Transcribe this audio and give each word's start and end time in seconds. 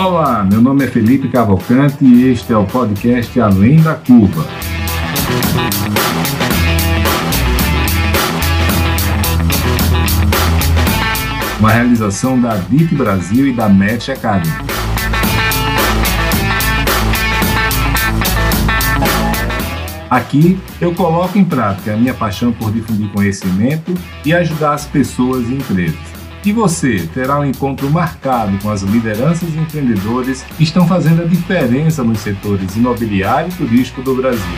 Olá, 0.00 0.44
meu 0.44 0.60
nome 0.60 0.84
é 0.84 0.86
Felipe 0.86 1.26
Cavalcante 1.26 2.04
e 2.04 2.30
este 2.30 2.52
é 2.52 2.56
o 2.56 2.64
podcast 2.64 3.40
Além 3.40 3.82
da 3.82 3.96
Curva. 3.96 4.46
Uma 11.58 11.72
realização 11.72 12.40
da 12.40 12.54
DIT 12.54 12.94
Brasil 12.94 13.48
e 13.48 13.52
da 13.52 13.68
Match 13.68 14.10
Academy. 14.10 14.54
Aqui 20.08 20.60
eu 20.80 20.94
coloco 20.94 21.36
em 21.36 21.44
prática 21.44 21.94
a 21.94 21.96
minha 21.96 22.14
paixão 22.14 22.52
por 22.52 22.70
difundir 22.70 23.10
conhecimento 23.10 23.92
e 24.24 24.32
ajudar 24.32 24.74
as 24.74 24.86
pessoas 24.86 25.48
e 25.48 25.54
empresas. 25.54 26.17
E 26.44 26.52
você 26.52 27.08
terá 27.12 27.40
um 27.40 27.44
encontro 27.44 27.90
marcado 27.90 28.56
com 28.62 28.70
as 28.70 28.82
lideranças 28.82 29.52
e 29.54 29.58
empreendedores 29.58 30.42
que 30.56 30.62
estão 30.62 30.86
fazendo 30.86 31.22
a 31.22 31.26
diferença 31.26 32.04
nos 32.04 32.20
setores 32.20 32.76
imobiliário 32.76 33.50
e 33.50 33.54
turístico 33.54 34.02
do 34.02 34.14
Brasil. 34.14 34.56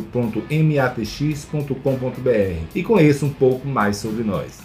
e 2.73 2.83
conheça 2.83 3.25
um 3.25 3.29
pouco 3.29 3.67
mais 3.67 3.97
sobre 3.97 4.23
nós. 4.23 4.59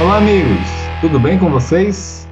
Olá, 0.00 0.18
amigos! 0.18 0.58
Tudo 1.00 1.18
bem 1.18 1.38
com 1.38 1.50
vocês? 1.50 2.28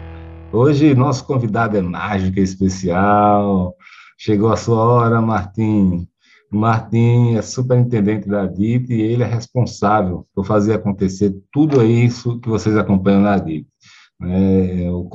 Hoje 0.53 0.95
nosso 0.95 1.27
convidado 1.27 1.77
é 1.77 1.81
mágico 1.81 2.39
e 2.39 2.43
especial. 2.43 3.75
Chegou 4.19 4.53
a 4.53 4.57
sua 4.57 4.77
hora, 4.77 5.21
Martim. 5.21 6.07
Martim 6.53 7.35
é 7.35 7.43
superintendente 7.43 8.29
da 8.29 8.47
DIT 8.47 8.93
e 8.93 9.01
ele 9.01 9.23
é 9.23 9.27
responsável 9.27 10.27
por 10.35 10.45
fazer 10.45 10.75
acontecer 10.75 11.35
tudo 11.51 11.83
isso 11.83 12.39
que 12.41 12.49
vocês 12.49 12.77
acompanham 12.77 13.23
na 13.23 13.39
DIT. 13.39 13.67
É, 14.23 14.91
o, 14.91 15.09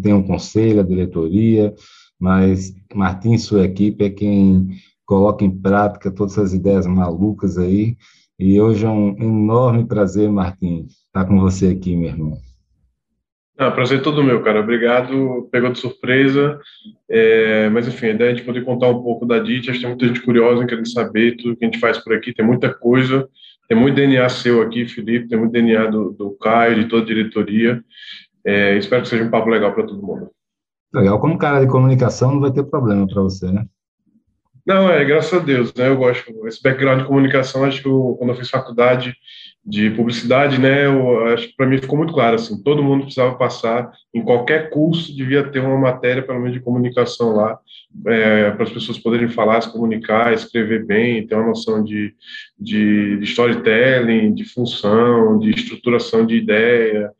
tem 0.00 0.14
um 0.14 0.22
conselho, 0.22 0.80
a 0.80 0.84
diretoria, 0.84 1.74
mas 2.18 2.72
Martim 2.94 3.32
e 3.32 3.38
sua 3.38 3.64
equipe 3.64 4.04
é 4.04 4.10
quem 4.10 4.68
coloca 5.04 5.44
em 5.44 5.50
prática 5.50 6.10
todas 6.10 6.34
essas 6.34 6.54
ideias 6.54 6.86
malucas 6.86 7.58
aí. 7.58 7.96
E 8.38 8.60
hoje 8.60 8.86
é 8.86 8.88
um 8.88 9.16
enorme 9.18 9.84
prazer, 9.84 10.30
Martim, 10.30 10.86
estar 11.06 11.24
com 11.24 11.40
você 11.40 11.68
aqui, 11.68 11.96
meu 11.96 12.10
irmão. 12.10 12.47
Ah, 13.60 13.72
prazer 13.72 14.00
todo 14.02 14.22
meu, 14.22 14.40
cara. 14.40 14.60
Obrigado. 14.60 15.48
Pegou 15.50 15.72
de 15.72 15.80
surpresa. 15.80 16.60
É, 17.10 17.68
mas, 17.70 17.88
enfim, 17.88 18.06
a 18.06 18.10
ideia 18.10 18.30
é 18.30 18.34
gente 18.36 18.46
poder 18.46 18.64
contar 18.64 18.86
um 18.86 19.02
pouco 19.02 19.26
da 19.26 19.40
DIT. 19.40 19.68
Acho 19.68 19.80
que 19.80 19.84
tem 19.84 19.88
muita 19.88 20.06
gente 20.06 20.22
curiosa 20.22 20.64
querendo 20.64 20.88
saber 20.88 21.36
tudo 21.36 21.56
que 21.56 21.64
a 21.64 21.68
gente 21.68 21.80
faz 21.80 21.98
por 21.98 22.14
aqui. 22.14 22.32
Tem 22.32 22.46
muita 22.46 22.72
coisa. 22.72 23.28
Tem 23.68 23.76
muito 23.76 23.96
DNA 23.96 24.28
seu 24.28 24.62
aqui, 24.62 24.86
Felipe. 24.86 25.26
Tem 25.26 25.36
muito 25.36 25.50
DNA 25.50 25.86
do, 25.86 26.12
do 26.12 26.30
Caio, 26.38 26.76
de 26.76 26.88
toda 26.88 27.02
a 27.02 27.06
diretoria. 27.06 27.82
É, 28.44 28.78
espero 28.78 29.02
que 29.02 29.08
seja 29.08 29.24
um 29.24 29.30
papo 29.30 29.50
legal 29.50 29.74
para 29.74 29.86
todo 29.86 30.06
mundo. 30.06 30.30
Legal. 30.94 31.18
Como 31.18 31.36
cara 31.36 31.60
de 31.60 31.66
comunicação, 31.66 32.30
não 32.30 32.40
vai 32.40 32.52
ter 32.52 32.62
problema 32.62 33.08
para 33.08 33.22
você, 33.22 33.50
né? 33.50 33.66
Não, 34.64 34.88
é, 34.88 35.04
graças 35.04 35.32
a 35.32 35.42
Deus, 35.42 35.74
né? 35.74 35.88
Eu 35.88 35.96
gosto. 35.96 36.46
Esse 36.46 36.62
background 36.62 37.00
de 37.00 37.06
comunicação, 37.08 37.64
acho 37.64 37.82
que 37.82 37.88
eu, 37.88 38.14
quando 38.18 38.30
eu 38.30 38.36
fiz 38.36 38.50
faculdade, 38.50 39.16
de 39.68 39.90
publicidade, 39.90 40.58
né, 40.58 40.86
eu 40.86 41.26
acho 41.26 41.54
para 41.54 41.66
mim 41.66 41.76
ficou 41.76 41.98
muito 41.98 42.14
claro 42.14 42.36
assim, 42.36 42.62
todo 42.62 42.82
mundo 42.82 43.02
precisava 43.02 43.36
passar 43.36 43.92
em 44.14 44.22
qualquer 44.22 44.70
curso 44.70 45.14
devia 45.14 45.44
ter 45.44 45.60
uma 45.60 45.76
matéria 45.76 46.22
pelo 46.22 46.38
menos 46.38 46.54
de 46.54 46.60
comunicação 46.60 47.34
lá 47.34 47.58
é, 48.06 48.50
para 48.52 48.62
as 48.62 48.70
pessoas 48.70 48.96
poderem 48.96 49.28
falar, 49.28 49.60
se 49.60 49.70
comunicar, 49.70 50.32
escrever 50.32 50.86
bem, 50.86 51.26
ter 51.26 51.34
uma 51.34 51.48
noção 51.48 51.84
de, 51.84 52.14
de, 52.58 53.18
de 53.18 53.24
storytelling, 53.24 54.32
de 54.32 54.44
função, 54.44 55.38
de 55.38 55.50
estruturação 55.50 56.24
de 56.24 56.36
ideia. 56.36 57.10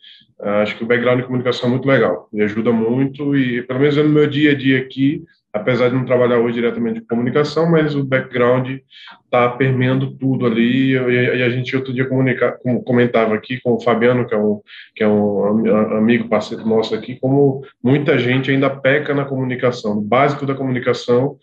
Acho 0.41 0.76
que 0.76 0.84
o 0.84 0.87
background 0.87 1.20
de 1.20 1.26
comunicação 1.26 1.69
é 1.69 1.72
muito 1.72 1.87
legal, 1.87 2.28
me 2.32 2.42
ajuda 2.44 2.72
muito 2.72 3.37
e 3.37 3.60
pelo 3.62 3.81
menos 3.81 3.97
no 3.97 4.08
meu 4.08 4.26
dia 4.26 4.53
a 4.53 4.54
dia 4.54 4.78
aqui 4.78 5.22
apesar 5.53 5.88
de 5.88 5.94
não 5.94 6.04
trabalhar 6.04 6.38
hoje 6.38 6.54
diretamente 6.54 7.00
com 7.00 7.09
comunicação, 7.09 7.70
mas 7.70 7.94
o 7.94 8.04
background 8.04 8.78
está 9.25 9.48
permeando 9.50 10.14
tudo 10.16 10.47
ali. 10.47 10.92
E, 10.92 11.42
a 11.42 11.48
gente 11.50 11.75
outro 11.76 11.92
dia 11.92 12.06
comunica, 12.06 12.59
comentava 12.84 13.34
aqui 13.34 13.60
com 13.60 13.75
o 13.75 13.81
Fabiano, 13.81 14.26
que 14.26 14.34
é 14.34 14.38
um, 14.38 14.60
que 14.94 15.03
é 15.03 15.08
um 15.08 15.97
amigo, 15.97 16.28
parceiro 16.28 16.66
nosso 16.66 16.94
aqui, 16.94 17.16
como 17.16 17.62
muita 17.82 18.19
gente 18.19 18.50
ainda 18.50 18.70
peca 18.70 19.14
na 19.14 19.25
comunicação, 19.25 19.94
no 19.94 20.02
básico 20.02 20.46
da 20.46 20.55
comunicação, 20.55 21.37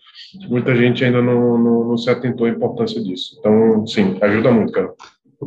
muita 0.48 0.74
gente 0.74 1.04
ainda 1.04 1.20
não, 1.20 1.58
não, 1.58 1.88
não 1.88 1.96
se 1.96 2.08
atentou 2.08 2.46
à 2.46 2.50
importância 2.50 3.02
disso. 3.02 3.36
Então, 3.38 3.86
sim, 3.86 4.16
ajuda 4.20 4.50
muito, 4.50 4.72
cara. 4.72 4.92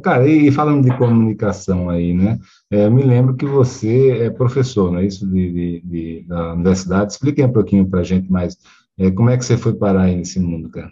Cara, 0.04 0.28
e 0.28 0.52
falando 0.52 0.84
de 0.84 0.96
comunicação 0.98 1.90
aí, 1.90 2.14
né? 2.14 2.40
É, 2.72 2.86
eu 2.86 2.92
me 2.92 3.04
lembro 3.04 3.36
que 3.36 3.46
você 3.46 4.12
é 4.22 4.30
professor, 4.30 4.92
não 4.92 5.00
é 5.00 5.06
isso, 5.06 5.28
de, 5.28 5.52
de, 5.52 5.82
de 5.82 6.26
da 6.28 6.54
universidade. 6.54 7.12
Explique 7.12 7.44
um 7.44 7.52
pouquinho 7.52 7.90
para 7.90 8.02
a 8.02 8.04
gente 8.04 8.32
mais 8.32 8.58
é, 8.98 9.10
como 9.10 9.30
é 9.30 9.38
que 9.38 9.44
você 9.44 9.58
foi 9.58 9.74
parar 9.74 10.04
aí 10.04 10.16
nesse 10.16 10.40
mundo, 10.40 10.70
cara. 10.70 10.92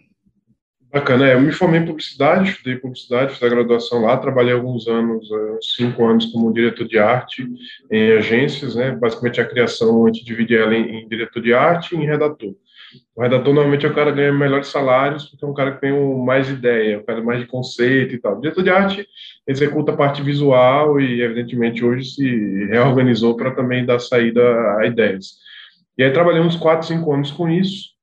Bacana, 0.92 1.28
é, 1.28 1.36
eu 1.36 1.42
me 1.42 1.52
formei 1.52 1.82
em 1.82 1.86
publicidade, 1.86 2.50
estudei 2.50 2.78
publicidade, 2.78 3.34
fiz 3.34 3.44
a 3.44 3.50
graduação 3.50 4.02
lá, 4.02 4.18
trabalhei 4.18 4.54
alguns 4.54 4.88
anos, 4.88 5.30
é, 5.30 5.58
cinco 5.62 6.06
anos 6.06 6.28
como 6.28 6.54
diretor 6.54 6.88
de 6.88 6.98
arte 6.98 7.46
em 7.92 8.12
agências, 8.14 8.76
né? 8.76 8.92
Basicamente 8.92 9.42
a 9.42 9.46
criação 9.46 10.06
a 10.06 10.08
gente 10.08 10.26
divide 10.26 10.56
ela 10.56 10.74
em, 10.74 11.04
em 11.04 11.08
diretor 11.08 11.42
de 11.42 11.54
arte 11.54 11.94
e 11.94 12.00
em 12.00 12.06
redator. 12.06 12.56
O 13.16 13.22
redator 13.22 13.54
normalmente 13.54 13.86
é 13.86 13.90
o 13.90 13.94
cara 13.94 14.12
que 14.12 14.18
ganha 14.18 14.32
melhores 14.34 14.68
salários, 14.68 15.26
porque 15.26 15.44
é 15.44 15.48
um 15.48 15.54
cara 15.54 15.74
que 15.74 15.82
tem 15.82 16.26
mais 16.26 16.50
ideia, 16.50 17.00
um 17.00 17.04
cara 17.04 17.22
mais 17.24 17.42
de 17.42 17.48
conceito 17.48 18.16
e 18.16 18.20
tal. 18.20 18.38
O 18.38 18.42
diretor 18.42 18.64
de 18.64 18.70
arte 18.70 19.08
executa 19.48 19.92
a 19.92 19.98
parte 19.98 20.22
visual 20.22 21.00
e, 21.00 21.22
evidentemente, 21.22 21.84
hoje 21.84 22.06
se 22.12 22.66
reorganizou 22.68 23.36
para 23.36 23.52
também 23.52 23.86
dar 23.86 24.00
saída 24.00 24.42
a 24.78 24.86
ideias. 24.86 25.38
E 25.98 26.04
aí 26.04 26.12
trabalhei 26.12 26.42
uns 26.42 26.56
4, 26.56 26.88
5 26.88 27.14
anos 27.14 27.32
com 27.32 27.50
isso. 27.50 27.97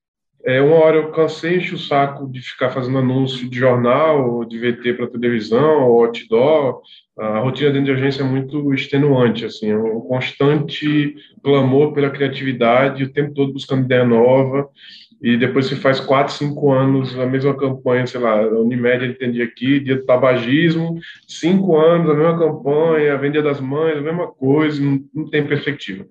É, 0.46 0.60
uma 0.60 0.76
hora 0.76 0.96
eu 0.96 1.10
cansei, 1.10 1.56
enchi 1.56 1.74
o 1.74 1.78
saco 1.78 2.30
de 2.30 2.40
ficar 2.40 2.70
fazendo 2.70 2.98
anúncio 2.98 3.48
de 3.48 3.58
jornal, 3.58 4.44
de 4.44 4.58
VT 4.58 4.92
para 4.94 5.06
televisão, 5.06 5.84
ou 5.84 6.04
outdoor. 6.04 6.82
A 7.18 7.38
rotina 7.38 7.70
dentro 7.70 7.86
de 7.86 7.92
agência 7.92 8.22
é 8.22 8.26
muito 8.26 8.74
extenuante, 8.74 9.44
assim, 9.44 9.70
é 9.70 9.76
um 9.76 10.00
constante 10.00 11.14
clamor 11.42 11.92
pela 11.94 12.10
criatividade, 12.10 13.04
o 13.04 13.12
tempo 13.12 13.32
todo 13.32 13.52
buscando 13.52 13.84
ideia 13.84 14.04
nova. 14.04 14.68
E 15.22 15.38
depois 15.38 15.64
se 15.66 15.76
faz 15.76 16.00
quatro, 16.00 16.34
cinco 16.34 16.70
anos 16.70 17.18
a 17.18 17.24
mesma 17.24 17.56
campanha, 17.56 18.06
sei 18.06 18.20
lá, 18.20 18.46
Unimed 18.46 19.06
entendi 19.06 19.40
aqui, 19.40 19.80
dia 19.80 19.96
do 19.96 20.04
tabagismo, 20.04 20.98
cinco 21.26 21.78
anos 21.78 22.10
a 22.10 22.14
mesma 22.14 22.38
campanha, 22.38 23.14
a 23.14 23.42
das 23.42 23.60
mães, 23.60 23.96
a 23.96 24.02
mesma 24.02 24.26
coisa, 24.26 24.82
não, 24.82 25.00
não 25.14 25.30
tem 25.30 25.46
perspectiva. 25.46 26.04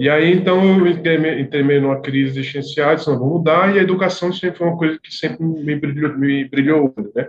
E 0.00 0.08
aí, 0.08 0.32
então, 0.32 0.78
eu 0.78 0.86
entrei, 0.86 1.78
numa 1.78 2.00
crise 2.00 2.40
existencial, 2.40 2.96
disse, 2.96 3.06
não, 3.06 3.18
vou 3.18 3.36
mudar, 3.36 3.76
e 3.76 3.78
a 3.78 3.82
educação 3.82 4.32
sempre 4.32 4.56
foi 4.56 4.66
uma 4.68 4.78
coisa 4.78 4.98
que 4.98 5.14
sempre 5.14 5.44
me 5.44 5.76
brilhou, 5.76 6.16
me 6.16 6.48
brilhou 6.48 6.94
né? 7.14 7.28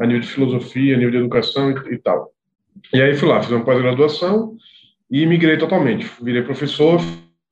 A 0.00 0.06
nível 0.06 0.22
de 0.22 0.28
filosofia, 0.28 0.94
a 0.94 0.96
nível 0.96 1.10
de 1.10 1.18
educação 1.18 1.70
e, 1.70 1.74
e 1.92 1.98
tal. 1.98 2.32
E 2.94 3.02
aí 3.02 3.14
fui 3.14 3.28
lá, 3.28 3.42
fiz 3.42 3.50
uma 3.50 3.62
pós-graduação 3.62 4.56
e 5.10 5.26
migrei 5.26 5.58
totalmente. 5.58 6.10
Virei 6.22 6.40
professor, 6.40 6.98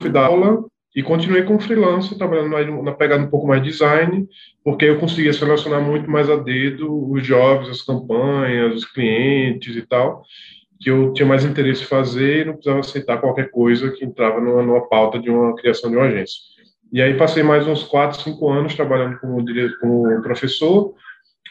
fui 0.00 0.10
dar 0.10 0.24
aula 0.24 0.64
e 0.94 1.02
continuei 1.02 1.42
como 1.42 1.60
freelancer, 1.60 2.16
trabalhando 2.16 2.82
na 2.82 2.92
pegada 2.92 3.22
um 3.22 3.28
pouco 3.28 3.46
mais 3.46 3.62
design, 3.62 4.26
porque 4.64 4.86
eu 4.86 4.98
conseguia 4.98 5.34
selecionar 5.34 5.82
muito 5.82 6.10
mais 6.10 6.30
a 6.30 6.36
dedo 6.36 7.10
os 7.12 7.22
jobs, 7.26 7.68
as 7.68 7.82
campanhas, 7.82 8.74
os 8.74 8.86
clientes 8.86 9.76
e 9.76 9.82
tal 9.82 10.24
que 10.80 10.90
eu 10.90 11.12
tinha 11.12 11.26
mais 11.26 11.44
interesse 11.44 11.82
em 11.82 11.86
fazer 11.86 12.42
e 12.42 12.44
não 12.44 12.54
precisava 12.54 12.80
aceitar 12.80 13.18
qualquer 13.18 13.50
coisa 13.50 13.90
que 13.90 14.04
entrava 14.04 14.40
numa, 14.40 14.62
numa 14.62 14.88
pauta 14.88 15.18
de 15.18 15.30
uma 15.30 15.54
criação 15.56 15.90
de 15.90 15.96
uma 15.96 16.06
agência. 16.06 16.36
E 16.92 17.02
aí 17.02 17.16
passei 17.16 17.42
mais 17.42 17.66
uns 17.66 17.82
quatro, 17.82 18.20
cinco 18.20 18.48
anos 18.48 18.74
trabalhando 18.74 19.18
como, 19.18 19.44
como 19.80 20.22
professor. 20.22 20.94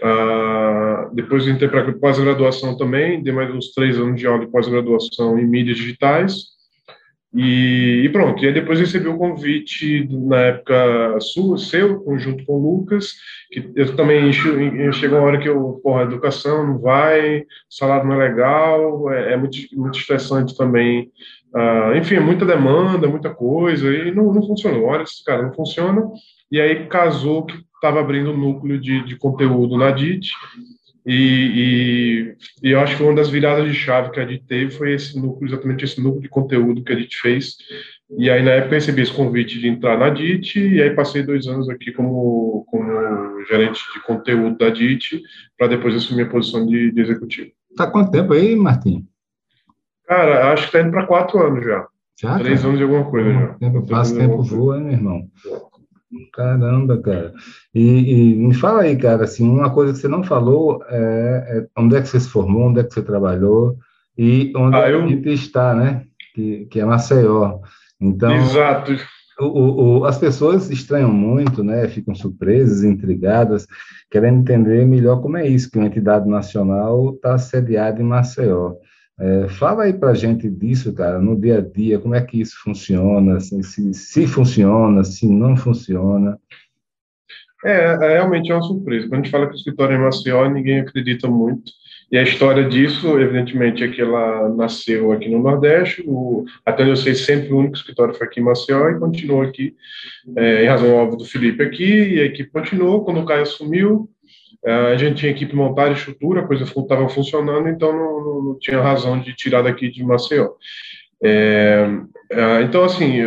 Uh, 0.02 1.14
depois 1.14 1.48
entrei 1.48 1.70
para 1.70 1.92
pós-graduação 1.94 2.78
também, 2.78 3.24
dei 3.24 3.32
mais 3.32 3.54
uns 3.54 3.72
três 3.74 3.98
anos 3.98 4.20
de 4.20 4.28
aula 4.28 4.46
de 4.46 4.52
pós-graduação 4.52 5.40
em 5.40 5.46
mídias 5.46 5.78
digitais. 5.78 6.55
E, 7.36 8.04
e, 8.06 8.10
pronto, 8.10 8.42
e 8.42 8.48
aí 8.48 8.54
depois 8.54 8.80
recebi 8.80 9.10
um 9.10 9.18
convite 9.18 10.08
na 10.10 10.38
época 10.38 11.20
sua, 11.20 11.58
seu, 11.58 12.02
junto 12.18 12.46
com 12.46 12.54
o 12.54 12.78
Lucas, 12.78 13.14
que 13.52 13.74
eu 13.76 13.94
também 13.94 14.32
chegou 14.32 15.20
uma 15.20 15.28
hora 15.28 15.38
que 15.38 15.50
eu, 15.50 15.82
porra, 15.84 16.04
educação 16.04 16.66
não 16.66 16.80
vai, 16.80 17.40
o 17.40 17.46
salário 17.70 18.08
não 18.08 18.22
é 18.22 18.30
legal, 18.30 19.12
é, 19.12 19.34
é 19.34 19.38
muito, 19.38 19.58
muito 19.74 20.00
estressante 20.00 20.56
também. 20.56 21.12
Uh, 21.54 21.98
enfim, 21.98 22.16
é 22.16 22.20
muita 22.22 22.46
demanda, 22.46 23.08
muita 23.08 23.30
coisa, 23.30 23.90
e 23.94 24.16
não, 24.16 24.34
não 24.34 24.46
funcionou. 24.48 24.86
Olha, 24.86 25.04
esse 25.04 25.24
cara 25.24 25.42
não 25.42 25.54
funciona. 25.54 26.10
E 26.50 26.62
aí 26.62 26.86
casou 26.88 27.46
que 27.46 27.56
estava 27.76 28.00
abrindo 28.00 28.32
um 28.32 28.38
núcleo 28.38 28.80
de, 28.80 29.04
de 29.06 29.18
conteúdo 29.18 29.78
na 29.78 29.92
DIT, 29.92 30.32
e, 31.06 32.36
e, 32.64 32.68
e, 32.68 32.72
eu 32.72 32.80
acho 32.80 32.98
que 32.98 33.04
uma 33.04 33.14
das 33.14 33.30
viradas 33.30 33.68
de 33.68 33.76
chave 33.76 34.10
que 34.10 34.20
a 34.20 34.26
gente 34.26 34.44
teve 34.46 34.72
foi 34.72 34.94
esse 34.94 35.20
núcleo, 35.20 35.48
exatamente 35.48 35.86
esse 35.86 36.02
núcleo 36.02 36.22
de 36.22 36.30
conteúdo 36.30 36.84
que 36.84 36.92
a 36.92 37.00
gente 37.00 37.16
fez. 37.18 37.58
E 38.18 38.30
aí, 38.30 38.42
na 38.42 38.52
época, 38.52 38.74
eu 38.74 38.80
recebi 38.80 39.02
esse 39.04 39.14
convite 39.14 39.60
de 39.60 39.68
entrar 39.68 39.98
na 39.98 40.10
DIT, 40.10 40.60
e 40.60 40.82
aí 40.82 40.90
passei 40.96 41.22
dois 41.22 41.46
anos 41.48 41.70
aqui 41.70 41.92
como, 41.92 42.66
como 42.68 43.44
gerente 43.48 43.80
de 43.94 44.00
conteúdo 44.02 44.58
da 44.58 44.70
DIT, 44.70 45.22
para 45.58 45.68
depois 45.68 45.96
assumir 45.96 46.24
a 46.24 46.30
posição 46.30 46.66
de, 46.66 46.92
de 46.92 47.02
executivo. 47.02 47.52
Tá 47.76 47.86
quanto 47.88 48.12
tempo 48.12 48.34
aí, 48.34 48.56
Martim? 48.56 49.06
Cara, 50.08 50.54
acho 50.54 50.68
que 50.68 50.72
tá 50.72 50.82
indo 50.82 50.92
para 50.92 51.06
quatro 51.06 51.40
anos 51.40 51.64
já. 51.64 51.88
Já? 52.20 52.40
Três 52.40 52.60
cara? 52.60 52.68
anos 52.70 52.78
de 52.80 52.84
alguma 52.84 53.10
coisa 53.10 53.32
já. 53.32 53.48
Tempo 53.56 53.86
passa, 53.86 54.16
tempo 54.16 54.42
voa, 54.42 54.80
meu 54.80 54.94
irmão? 54.94 55.30
Caramba, 56.34 57.02
cara. 57.02 57.34
E, 57.74 57.82
e, 57.82 58.36
me 58.36 58.54
fala 58.54 58.82
aí, 58.82 58.96
cara, 58.98 59.24
assim, 59.24 59.48
uma 59.48 59.74
coisa 59.74 59.94
que 59.94 60.00
você 60.00 60.08
não 60.08 60.24
falou 60.24 60.84
é, 60.90 60.98
é, 61.48 61.68
onde 61.78 61.96
é 61.96 62.02
que 62.02 62.08
você 62.08 62.20
se 62.20 62.30
formou, 62.30 62.68
onde 62.68 62.80
é 62.80 62.84
que 62.84 62.94
você 62.94 63.02
trabalhou 63.02 63.78
e 64.18 64.54
onde 64.56 64.76
ah, 64.76 64.90
é 64.90 64.94
eu... 64.94 65.04
a 65.04 65.08
gente 65.08 65.30
está, 65.30 65.74
né? 65.76 66.04
Que, 66.34 66.66
que 66.66 66.80
é 66.80 66.86
Maceió. 66.86 67.60
Então, 68.00 68.36
Exato. 68.36 68.96
O, 69.38 70.00
o, 70.00 70.06
as 70.06 70.18
pessoas 70.18 70.70
estranham 70.70 71.12
muito, 71.12 71.62
né? 71.62 71.88
Ficam 71.90 72.16
surpresas, 72.16 72.84
intrigadas, 72.84 73.68
querendo 74.10 74.40
entender 74.40 74.86
melhor 74.86 75.22
como 75.22 75.36
é 75.36 75.46
isso, 75.46 75.70
que 75.70 75.78
uma 75.78 75.88
entidade 75.88 76.28
nacional 76.28 77.14
está 77.14 77.38
sediada 77.38 78.02
em 78.02 78.06
Maceió. 78.06 78.76
É, 79.18 79.48
fala 79.48 79.84
aí 79.84 79.94
para 79.94 80.14
gente 80.14 80.50
disso, 80.50 80.94
cara, 80.94 81.20
no 81.20 81.40
dia 81.40 81.60
a 81.60 81.62
dia, 81.62 82.00
como 82.00 82.16
é 82.16 82.22
que 82.22 82.42
isso 82.42 82.58
funciona, 82.62 83.38
assim, 83.38 83.64
se, 83.64 83.94
se 83.94 84.28
funciona, 84.28 85.04
se 85.06 85.26
não 85.28 85.56
funciona. 85.56 86.38
É, 87.64 87.94
é, 87.94 88.14
realmente 88.14 88.52
é 88.52 88.56
uma 88.56 88.62
surpresa. 88.62 89.08
Quando 89.08 89.22
a 89.22 89.24
gente 89.24 89.32
fala 89.32 89.48
que 89.48 89.54
o 89.54 89.56
escritório 89.56 89.96
é 89.96 89.98
Maceió, 89.98 90.48
ninguém 90.50 90.82
acredita 90.82 91.28
muito. 91.28 91.72
E 92.12 92.18
a 92.18 92.22
história 92.22 92.68
disso, 92.68 93.20
evidentemente, 93.20 93.84
é 93.84 93.88
que 93.88 94.00
ela 94.00 94.50
nasceu 94.50 95.12
aqui 95.12 95.28
no 95.28 95.42
Nordeste, 95.42 96.04
o, 96.06 96.46
até 96.64 96.84
onde 96.84 96.92
eu 96.92 96.96
sei, 96.96 97.16
sempre 97.16 97.52
o 97.52 97.58
único 97.58 97.76
escritório 97.76 98.14
foi 98.14 98.28
aqui 98.28 98.40
em 98.40 98.44
Maceió 98.44 98.90
e 98.90 99.00
continuou 99.00 99.42
aqui, 99.42 99.76
é, 100.36 100.64
em 100.64 100.68
razão 100.68 100.94
óbvia 100.94 101.18
do 101.18 101.26
Felipe 101.26 101.64
aqui, 101.64 102.16
e 102.16 102.20
a 102.20 102.26
equipe 102.26 102.52
continuou. 102.52 103.04
Quando 103.04 103.22
o 103.22 103.26
Caio 103.26 103.42
assumiu, 103.42 104.08
a 104.66 104.98
gente 104.98 105.18
tinha 105.18 105.32
equipe 105.32 105.56
montada, 105.56 105.92
estrutura, 105.92 106.42
a 106.42 106.48
coisa 106.48 106.64
estava 106.64 107.08
funcionando, 107.08 107.70
então 107.70 107.94
não, 107.94 108.24
não, 108.24 108.44
não, 108.44 108.60
tinha 108.60 108.82
razão 108.82 109.20
de 109.20 109.34
tirar 109.34 109.62
daqui 109.62 109.90
de 109.90 110.04
Maceió. 110.04 110.54
É, 111.24 111.88
é, 112.32 112.62
então, 112.64 112.84
assim, 112.84 113.22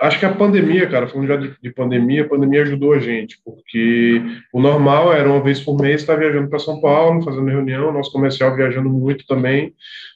acho 0.00 0.18
que 0.18 0.26
a 0.26 0.34
pandemia, 0.34 0.88
cara, 0.88 1.08
falando 1.08 1.28
já 1.28 1.36
de, 1.36 1.54
de, 1.60 1.72
pandemia, 1.72 2.22
a 2.22 2.28
pandemia 2.28 2.62
ajudou 2.62 2.92
a 2.92 2.98
gente, 2.98 3.38
porque 3.44 4.22
o 4.52 4.60
normal 4.60 5.12
era 5.12 5.28
uma 5.28 5.42
vez 5.42 5.60
por 5.60 5.80
mês 5.80 6.00
estar 6.00 6.16
viajando 6.16 6.48
para 6.48 6.58
São 6.58 6.80
Paulo, 6.80 7.22
fazendo 7.22 7.48
reunião, 7.48 7.92
nosso 7.92 8.12
comercial 8.12 8.54
viajando 8.54 8.90
muito 8.90 9.26
também, 9.26 9.72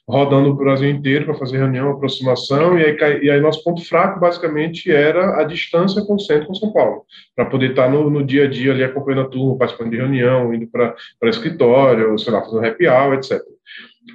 rodando 0.07 0.49
o 0.49 0.53
Brasil 0.53 0.89
inteiro 0.89 1.25
para 1.25 1.33
fazer 1.33 1.57
reunião, 1.57 1.91
aproximação, 1.91 2.77
e 2.77 2.85
aí, 2.85 3.23
e 3.23 3.29
aí 3.29 3.39
nosso 3.41 3.63
ponto 3.63 3.83
fraco, 3.83 4.19
basicamente, 4.19 4.91
era 4.91 5.41
a 5.41 5.43
distância 5.43 6.03
com 6.05 6.15
o 6.15 6.19
centro 6.19 6.47
com 6.47 6.53
São 6.53 6.71
Paulo, 6.71 7.03
para 7.35 7.45
poder 7.45 7.71
estar 7.71 7.89
no, 7.89 8.09
no, 8.09 8.23
dia 8.23 8.45
a 8.45 8.47
dia 8.47 8.71
ali 8.71 8.83
acompanhando 8.83 9.25
a 9.25 9.29
turma, 9.29 9.57
participando 9.57 9.91
de 9.91 9.97
reunião, 9.97 10.53
indo 10.53 10.67
para 10.67 10.95
escritório, 11.23 12.17
sei 12.19 12.31
lá, 12.31 12.41
fazendo 12.41 12.65
happy 12.65 12.87
hour, 12.87 13.15
etc. 13.15 13.41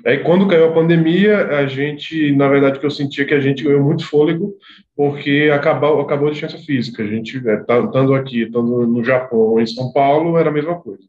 Aí, 0.04 0.18
quando 0.18 0.48
caiu 0.48 0.66
a 0.66 0.72
pandemia, 0.72 1.46
a 1.48 1.66
gente, 1.66 2.32
na 2.32 2.48
verdade, 2.48 2.80
que 2.80 2.86
eu 2.86 2.90
sentia 2.90 3.24
que 3.24 3.34
a 3.34 3.40
gente 3.40 3.62
ganhou 3.62 3.82
muito 3.82 4.04
fôlego, 4.06 4.54
porque 4.96 5.50
acabou, 5.52 6.00
acabou 6.00 6.28
a 6.28 6.34
ciência 6.34 6.58
física. 6.58 7.02
A 7.02 7.06
gente, 7.06 7.36
é, 7.48 7.56
tá, 7.58 7.78
estando 7.80 8.14
aqui, 8.14 8.42
estando 8.42 8.86
no 8.86 9.04
Japão 9.04 9.38
ou 9.38 9.60
em 9.60 9.66
São 9.66 9.92
Paulo, 9.92 10.36
era 10.36 10.50
a 10.50 10.52
mesma 10.52 10.74
coisa. 10.80 11.02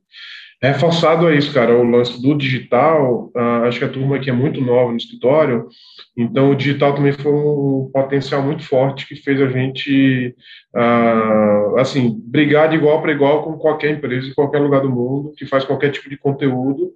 Reforçado 0.63 1.27
a 1.27 1.35
isso, 1.35 1.53
cara, 1.53 1.77
o 1.77 1.83
lance 1.83 2.21
do 2.21 2.33
digital, 2.33 3.29
uh, 3.35 3.65
acho 3.65 3.79
que 3.79 3.83
a 3.83 3.89
turma 3.89 4.15
aqui 4.15 4.29
é 4.29 4.33
muito 4.33 4.61
nova 4.61 4.91
no 4.91 4.97
escritório, 4.97 5.67
então 6.15 6.51
o 6.51 6.55
digital 6.55 6.95
também 6.95 7.11
foi 7.11 7.33
um 7.33 7.89
potencial 7.91 8.41
muito 8.41 8.63
forte 8.63 9.05
que 9.05 9.13
fez 9.13 9.41
a 9.41 9.49
gente, 9.49 10.33
uh, 10.73 11.77
assim, 11.77 12.17
brigar 12.25 12.69
de 12.69 12.77
igual 12.77 13.01
para 13.01 13.11
igual 13.11 13.43
com 13.43 13.57
qualquer 13.57 13.91
empresa 13.91 14.29
em 14.29 14.33
qualquer 14.33 14.59
lugar 14.59 14.79
do 14.79 14.89
mundo, 14.89 15.33
que 15.37 15.45
faz 15.45 15.65
qualquer 15.65 15.91
tipo 15.91 16.09
de 16.09 16.15
conteúdo, 16.15 16.93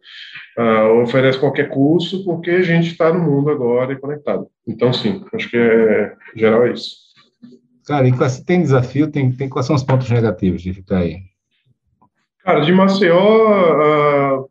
uh, 0.58 1.02
oferece 1.04 1.38
qualquer 1.38 1.68
curso, 1.68 2.24
porque 2.24 2.52
a 2.52 2.64
gente 2.64 2.92
está 2.92 3.12
no 3.12 3.20
mundo 3.20 3.50
agora 3.50 3.92
e 3.92 4.00
conectado. 4.00 4.48
Então, 4.66 4.94
sim, 4.94 5.26
acho 5.34 5.50
que 5.50 5.58
é, 5.58 6.14
geral 6.38 6.66
é 6.68 6.72
isso. 6.72 6.96
Cara, 7.86 8.08
e 8.08 8.14
tem 8.46 8.62
desafio, 8.62 9.12
tem, 9.12 9.30
tem, 9.30 9.50
quais 9.50 9.66
são 9.66 9.76
os 9.76 9.84
pontos 9.84 10.10
negativos 10.10 10.62
de 10.62 10.74
ficar 10.74 11.00
aí? 11.00 11.18
Cara, 12.48 12.62
de 12.62 12.72
Maceió, 12.72 13.20
uh, 13.20 14.50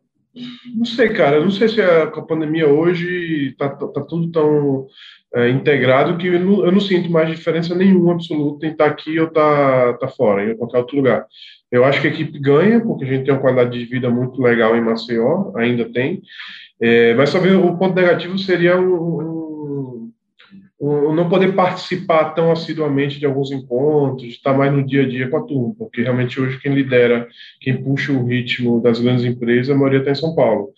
não 0.75 0.85
sei, 0.85 1.09
cara, 1.09 1.39
não 1.39 1.49
sei 1.49 1.67
se 1.67 1.81
a, 1.81 2.03
a 2.03 2.21
pandemia 2.21 2.67
hoje 2.67 3.47
está 3.47 3.69
tá, 3.69 3.87
tá 3.87 4.01
tudo 4.01 4.31
tão 4.31 4.85
é, 5.33 5.49
integrado 5.49 6.15
que 6.15 6.27
eu 6.27 6.39
não, 6.39 6.63
eu 6.63 6.71
não, 6.71 6.79
sinto 6.79 7.09
mais 7.09 7.27
diferença 7.27 7.73
nenhuma 7.73 8.13
absoluta 8.13 8.67
em 8.67 8.69
estar 8.69 8.85
tá 8.85 8.91
aqui 8.91 9.19
ou 9.19 9.25
tá, 9.25 9.93
tá 9.93 10.07
fora, 10.09 10.45
em 10.45 10.55
qualquer 10.55 10.77
outro 10.77 10.97
lugar. 10.97 11.25
Eu 11.71 11.83
acho 11.83 11.99
que 11.99 12.05
a 12.07 12.11
equipe 12.11 12.37
ganha, 12.37 12.79
porque 12.79 13.03
a 13.03 13.07
gente 13.07 13.25
tem 13.25 13.33
uma 13.33 13.41
qualidade 13.41 13.79
de 13.79 13.85
vida 13.85 14.11
muito 14.11 14.39
legal 14.43 14.75
em 14.75 14.81
Maceió, 14.81 15.51
ainda 15.55 15.91
tem, 15.91 16.21
é, 16.79 17.15
mas 17.15 17.31
só 17.31 17.39
o 17.39 17.77
ponto 17.79 17.95
negativo 17.95 18.37
seria 18.37 18.79
um, 18.79 19.36
o 20.79 21.11
não 21.11 21.27
poder 21.27 21.55
participar 21.55 22.35
tão 22.35 22.51
assiduamente 22.51 23.19
de 23.19 23.25
alguns 23.25 23.51
encontros, 23.51 24.29
estar 24.29 24.53
mais 24.53 24.71
no 24.71 24.85
dia 24.85 25.03
a 25.03 25.09
dia 25.09 25.27
com 25.27 25.37
a 25.37 25.43
turma, 25.43 25.73
porque 25.77 26.03
realmente 26.03 26.39
hoje 26.39 26.59
quem 26.59 26.73
lidera, 26.73 27.27
quem 27.59 27.81
puxa 27.81 28.11
o 28.11 28.25
ritmo 28.25 28.79
das 28.79 28.99
grandes 28.99 29.25
empresas, 29.25 29.69
a 29.69 29.75
maioria 29.75 29.99
está 29.99 30.11
em 30.11 30.15
São 30.15 30.35
Paulo. 30.35 30.69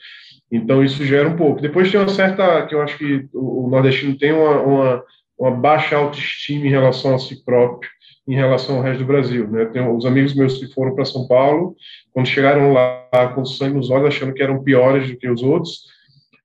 Então 0.52 0.84
isso 0.84 1.04
gera 1.04 1.28
um 1.28 1.36
pouco. 1.36 1.62
Depois 1.62 1.92
tem 1.92 2.00
uma 2.00 2.10
certa, 2.10 2.66
que 2.66 2.74
eu 2.74 2.82
acho 2.82 2.98
que 2.98 3.28
o 3.34 3.68
nordestino 3.70 4.18
tem 4.18 4.32
uma, 4.32 4.62
uma, 4.62 5.04
uma 5.38 5.52
baixa 5.52 5.98
autoestima 5.98 6.66
em 6.66 6.70
relação 6.70 7.14
a 7.14 7.20
si 7.20 7.44
próprio, 7.44 7.90
em 8.28 8.36
relação 8.36 8.78
ao 8.78 8.82
resto 8.82 9.00
do 9.00 9.06
Brasil. 9.06 9.48
Né? 9.50 9.66
Tem 9.66 9.86
os 9.86 10.06
amigos 10.06 10.34
meus 10.34 10.58
que 10.58 10.74
foram 10.74 10.96
para 10.96 11.06
São 11.06 11.28
Paulo, 11.28 11.76
quando 12.14 12.28
chegaram 12.28 12.72
lá 12.72 13.34
com 13.36 13.44
sangue 13.44 13.76
nos 13.76 13.90
olhos, 13.90 14.08
achando 14.08 14.34
que 14.34 14.42
eram 14.42 14.64
piores 14.64 15.10
do 15.10 15.18
que 15.18 15.30
os 15.30 15.44
outros, 15.44 15.84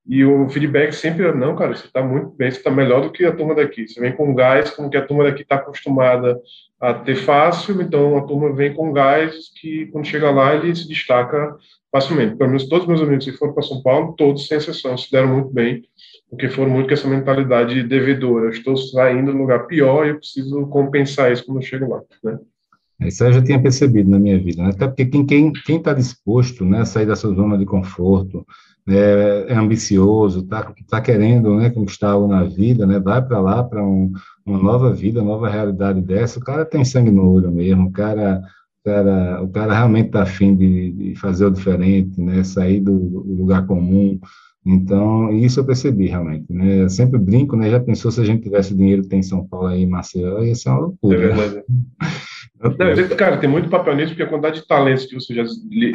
E 0.06 0.22
o 0.22 0.48
feedback 0.50 0.92
sempre 0.92 1.26
é, 1.26 1.34
não, 1.34 1.56
cara, 1.56 1.74
você 1.74 1.86
está 1.86 2.02
muito 2.02 2.30
bem, 2.36 2.50
você 2.50 2.58
está 2.58 2.70
melhor 2.70 3.00
do 3.00 3.10
que 3.10 3.24
a 3.24 3.34
turma 3.34 3.54
daqui. 3.54 3.88
Você 3.88 3.98
vem 3.98 4.12
com 4.12 4.34
gás, 4.34 4.70
como 4.70 4.90
que 4.90 4.98
a 4.98 5.06
turma 5.06 5.24
daqui 5.24 5.42
está 5.42 5.56
acostumada 5.56 6.38
a 6.78 6.92
ter 6.92 7.16
fácil, 7.16 7.80
então 7.80 8.18
a 8.18 8.22
turma 8.22 8.52
vem 8.52 8.74
com 8.74 8.92
gás 8.92 9.50
que 9.58 9.86
quando 9.86 10.06
chega 10.06 10.30
lá 10.30 10.54
ele 10.54 10.74
se 10.76 10.86
destaca 10.86 11.56
facilmente. 11.90 12.36
Pelo 12.36 12.50
menos 12.50 12.68
todos 12.68 12.84
os 12.84 12.88
meus 12.88 13.00
amigos 13.00 13.24
que 13.24 13.32
foram 13.32 13.54
para 13.54 13.62
São 13.62 13.82
Paulo, 13.82 14.14
todos 14.18 14.46
sem 14.46 14.58
exceção, 14.58 14.98
se 14.98 15.10
deram 15.10 15.28
muito 15.28 15.50
bem, 15.50 15.82
porque 16.28 16.50
foram 16.50 16.70
muito 16.70 16.88
com 16.88 16.92
essa 16.92 17.08
mentalidade 17.08 17.82
devedora. 17.84 18.46
Eu 18.46 18.50
estou 18.50 18.76
saindo 18.76 19.32
no 19.32 19.38
lugar 19.38 19.66
pior 19.66 20.04
e 20.04 20.10
eu 20.10 20.18
preciso 20.18 20.66
compensar 20.66 21.32
isso 21.32 21.46
quando 21.46 21.58
eu 21.58 21.62
chego 21.62 21.88
lá, 21.88 22.02
né? 22.22 22.38
Isso 23.00 23.24
eu 23.24 23.32
já 23.32 23.42
tinha 23.42 23.60
percebido 23.60 24.08
na 24.08 24.18
minha 24.18 24.38
vida, 24.38 24.62
né? 24.62 24.70
até 24.70 24.86
porque 24.86 25.06
quem 25.06 25.76
está 25.76 25.92
disposto 25.92 26.64
né, 26.64 26.80
a 26.80 26.84
sair 26.84 27.06
dessa 27.06 27.28
zona 27.28 27.58
de 27.58 27.66
conforto, 27.66 28.46
é, 28.88 29.46
é 29.48 29.54
ambicioso, 29.54 30.40
está 30.40 30.72
tá 30.88 31.00
querendo 31.00 31.56
né, 31.56 31.70
conquistar 31.70 32.10
algo 32.10 32.28
na 32.28 32.44
vida, 32.44 32.86
né, 32.86 33.00
vai 33.00 33.22
para 33.22 33.40
lá 33.40 33.62
para 33.64 33.82
um, 33.84 34.12
uma 34.44 34.58
nova 34.58 34.92
vida, 34.92 35.22
nova 35.22 35.48
realidade 35.48 36.00
dessa, 36.02 36.38
o 36.38 36.42
cara 36.42 36.64
tem 36.64 36.84
sangue 36.84 37.10
no 37.10 37.30
olho 37.30 37.50
mesmo, 37.50 37.88
o 37.88 37.92
cara, 37.92 38.42
o 38.80 38.88
cara, 38.88 39.42
o 39.42 39.48
cara 39.48 39.74
realmente 39.74 40.06
está 40.06 40.22
afim 40.22 40.54
de, 40.54 40.92
de 40.92 41.14
fazer 41.16 41.46
o 41.46 41.50
diferente, 41.50 42.20
né, 42.20 42.44
sair 42.44 42.80
do, 42.80 42.98
do 42.98 43.36
lugar 43.36 43.66
comum, 43.66 44.18
então, 44.66 45.30
isso 45.30 45.60
eu 45.60 45.64
percebi 45.66 46.06
realmente, 46.06 46.50
né? 46.50 46.84
Eu 46.84 46.88
sempre 46.88 47.18
brinco, 47.18 47.54
né? 47.54 47.70
Já 47.70 47.78
pensou 47.78 48.10
se 48.10 48.18
a 48.18 48.24
gente 48.24 48.44
tivesse 48.44 48.74
dinheiro 48.74 49.02
que 49.02 49.08
tem 49.08 49.18
em 49.18 49.22
São 49.22 49.46
Paulo 49.46 49.66
aí 49.66 49.84
Maceió, 49.84 50.42
ia 50.42 50.54
ser 50.54 50.70
uma 50.70 50.78
loucura. 50.78 51.22
É 51.22 51.34
verdade. 51.34 51.64
Cara, 53.16 53.36
tem 53.38 53.48
muito 53.48 53.68
papel 53.68 53.96
nisso, 53.96 54.10
porque 54.10 54.22
a 54.22 54.26
quantidade 54.26 54.60
de 54.60 54.66
talentos 54.66 55.06
que 55.06 55.14
você 55.14 55.34
já 55.34 55.44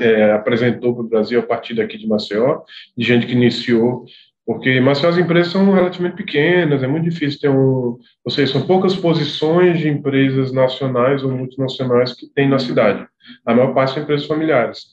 é, 0.01 0.33
apresentou 0.33 0.93
para 0.93 1.03
o 1.03 1.07
Brasil 1.07 1.39
a 1.39 1.43
partir 1.43 1.73
daqui 1.73 1.97
de 1.97 2.07
Maceió, 2.07 2.61
de 2.97 3.05
gente 3.05 3.25
que 3.25 3.31
iniciou, 3.31 4.05
porque 4.45 4.79
Maceió 4.81 5.09
as 5.09 5.17
empresas 5.17 5.51
são 5.51 5.71
relativamente 5.71 6.17
pequenas, 6.17 6.81
é 6.81 6.87
muito 6.87 7.07
difícil 7.07 7.39
ter 7.39 7.49
um. 7.49 7.97
Ou 8.25 8.31
seja, 8.31 8.53
são 8.53 8.65
poucas 8.65 8.95
posições 8.95 9.79
de 9.79 9.87
empresas 9.87 10.51
nacionais 10.51 11.23
ou 11.23 11.31
multinacionais 11.31 12.13
que 12.13 12.27
tem 12.27 12.49
na 12.49 12.59
cidade. 12.59 13.07
A 13.45 13.53
maior 13.53 13.73
parte 13.73 13.93
são 13.93 14.01
empresas 14.01 14.25
familiares. 14.25 14.87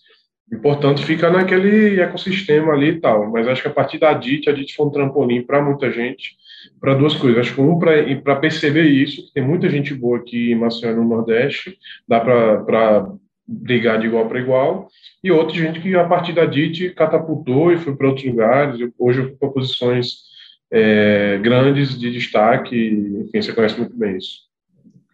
E, 0.53 0.57
portanto, 0.57 1.03
fica 1.03 1.31
naquele 1.31 1.99
ecossistema 1.99 2.75
ali 2.75 2.89
e 2.89 3.01
tal. 3.01 3.31
Mas 3.33 3.49
acho 3.49 3.63
que 3.63 3.69
a 3.69 3.73
partir 3.73 3.99
da 3.99 4.13
DIT, 4.13 4.49
a 4.49 4.53
DIT 4.53 4.75
foi 4.75 4.87
um 4.87 4.91
trampolim 4.91 5.43
para 5.43 5.63
muita 5.63 5.91
gente, 5.91 6.37
para 6.81 6.95
duas 6.95 7.15
coisas. 7.15 7.41
Acho 7.41 7.55
que 7.55 7.61
um, 7.61 7.79
para 7.79 8.37
perceber 8.37 8.85
isso, 8.85 9.27
que 9.27 9.33
tem 9.35 9.47
muita 9.47 9.69
gente 9.69 9.95
boa 9.95 10.19
aqui 10.19 10.53
em 10.53 10.55
Maceió 10.55 10.95
no 10.95 11.09
Nordeste, 11.09 11.77
dá 12.07 12.21
para 12.21 13.13
brigar 13.47 14.01
de 14.01 14.07
igual 14.07 14.29
para 14.29 14.41
igual, 14.41 14.89
e 15.23 15.31
outra 15.31 15.55
gente 15.55 15.81
que, 15.81 15.95
a 15.95 16.05
partir 16.05 16.33
da 16.33 16.45
DIT, 16.45 16.91
catapultou 16.91 17.73
e 17.73 17.79
foi 17.79 17.95
para 17.95 18.09
outros 18.09 18.27
lugares, 18.27 18.81
hoje 18.99 19.21
ocupa 19.21 19.49
posições 19.49 20.27
é, 20.71 21.39
grandes 21.39 21.99
de 21.99 22.11
destaque, 22.11 22.77
enfim, 23.25 23.41
você 23.41 23.53
conhece 23.53 23.79
muito 23.79 23.97
bem 23.97 24.17
isso. 24.17 24.47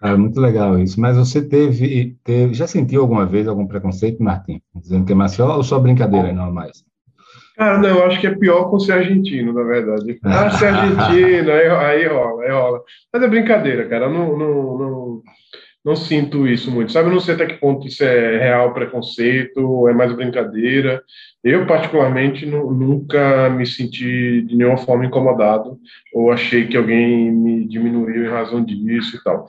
Ah, 0.00 0.16
muito 0.16 0.40
legal 0.40 0.78
isso. 0.80 1.00
Mas 1.00 1.16
você 1.16 1.46
teve, 1.46 2.16
teve, 2.24 2.54
já 2.54 2.66
sentiu 2.66 3.02
alguma 3.02 3.24
vez 3.24 3.46
algum 3.46 3.66
preconceito, 3.66 4.22
Martim? 4.22 4.60
Dizendo 4.74 5.06
que 5.06 5.12
é 5.12 5.14
Maceió 5.14 5.56
ou 5.56 5.62
só 5.62 5.78
brincadeira 5.78 6.32
não 6.32 6.52
mais? 6.52 6.84
Cara, 7.62 7.78
não, 7.78 7.88
eu 7.90 8.04
acho 8.06 8.20
que 8.20 8.26
é 8.26 8.34
pior 8.34 8.68
com 8.68 8.80
ser 8.80 8.94
argentino, 8.94 9.52
na 9.52 9.62
verdade. 9.62 10.18
Ah, 10.24 10.50
ser 10.50 10.66
argentino, 10.66 11.52
aí, 11.52 11.68
aí 11.68 12.06
rola, 12.08 12.42
aí 12.42 12.50
rola. 12.50 12.82
Mas 13.12 13.22
é 13.22 13.28
brincadeira, 13.28 13.88
cara. 13.88 14.08
Não, 14.08 14.36
não, 14.36 14.78
não, 14.78 15.22
não 15.84 15.96
sinto 15.96 16.46
isso 16.46 16.70
muito. 16.70 16.92
Sabe, 16.92 17.08
eu 17.08 17.12
não 17.12 17.20
sei 17.20 17.34
até 17.34 17.46
que 17.46 17.54
ponto 17.54 17.88
isso 17.88 18.04
é 18.04 18.38
real 18.38 18.72
preconceito, 18.72 19.88
é 19.88 19.92
mais 19.92 20.12
brincadeira. 20.12 21.02
Eu, 21.42 21.66
particularmente, 21.66 22.46
nunca 22.46 23.50
me 23.50 23.66
senti 23.66 24.42
de 24.42 24.54
nenhuma 24.54 24.76
forma 24.78 25.04
incomodado 25.04 25.76
ou 26.14 26.30
achei 26.30 26.68
que 26.68 26.76
alguém 26.76 27.32
me 27.32 27.66
diminuiu 27.66 28.26
em 28.26 28.30
razão 28.30 28.64
disso 28.64 29.16
e 29.16 29.24
tal. 29.24 29.48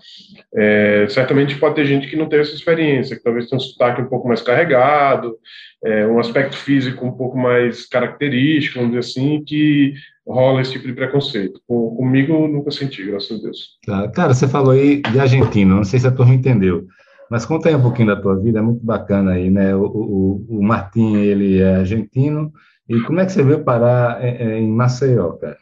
É, 0.55 1.05
certamente 1.09 1.55
pode 1.59 1.75
ter 1.75 1.85
gente 1.85 2.07
que 2.07 2.15
não 2.15 2.27
teve 2.27 2.41
essa 2.41 2.55
experiência, 2.55 3.15
que 3.15 3.23
talvez 3.23 3.47
tenha 3.47 3.57
um 3.57 3.61
sotaque 3.61 4.01
um 4.01 4.07
pouco 4.07 4.27
mais 4.27 4.41
carregado, 4.41 5.37
é, 5.85 6.07
um 6.07 6.17
aspecto 6.17 6.55
físico 6.55 7.05
um 7.05 7.11
pouco 7.11 7.37
mais 7.37 7.85
característico, 7.85 8.79
vamos 8.79 8.95
dizer 8.95 9.07
assim, 9.07 9.43
que 9.43 9.93
rola 10.27 10.61
esse 10.61 10.73
tipo 10.73 10.87
de 10.87 10.93
preconceito. 10.93 11.59
Com, 11.67 11.95
comigo, 11.95 12.47
nunca 12.47 12.71
senti, 12.71 13.05
graças 13.05 13.39
a 13.39 13.41
Deus. 13.41 13.77
Tá. 13.85 14.07
Cara, 14.09 14.33
você 14.33 14.47
falou 14.47 14.71
aí 14.71 15.01
de 15.01 15.19
argentino, 15.19 15.75
não 15.75 15.83
sei 15.83 15.99
se 15.99 16.07
a 16.07 16.11
turma 16.11 16.33
entendeu, 16.33 16.85
mas 17.29 17.45
conta 17.45 17.69
aí 17.69 17.75
um 17.75 17.81
pouquinho 17.81 18.07
da 18.07 18.21
tua 18.21 18.39
vida, 18.39 18.59
é 18.59 18.61
muito 18.61 18.85
bacana 18.85 19.33
aí, 19.33 19.49
né? 19.49 19.75
O, 19.75 19.85
o, 19.85 20.59
o 20.59 20.63
Martim, 20.63 21.15
ele 21.15 21.59
é 21.59 21.77
argentino, 21.77 22.51
e 22.87 22.99
como 23.01 23.19
é 23.19 23.25
que 23.25 23.31
você 23.31 23.43
veio 23.43 23.63
parar 23.63 24.23
em, 24.23 24.63
em 24.63 24.71
Maceió, 24.71 25.33
cara? 25.33 25.57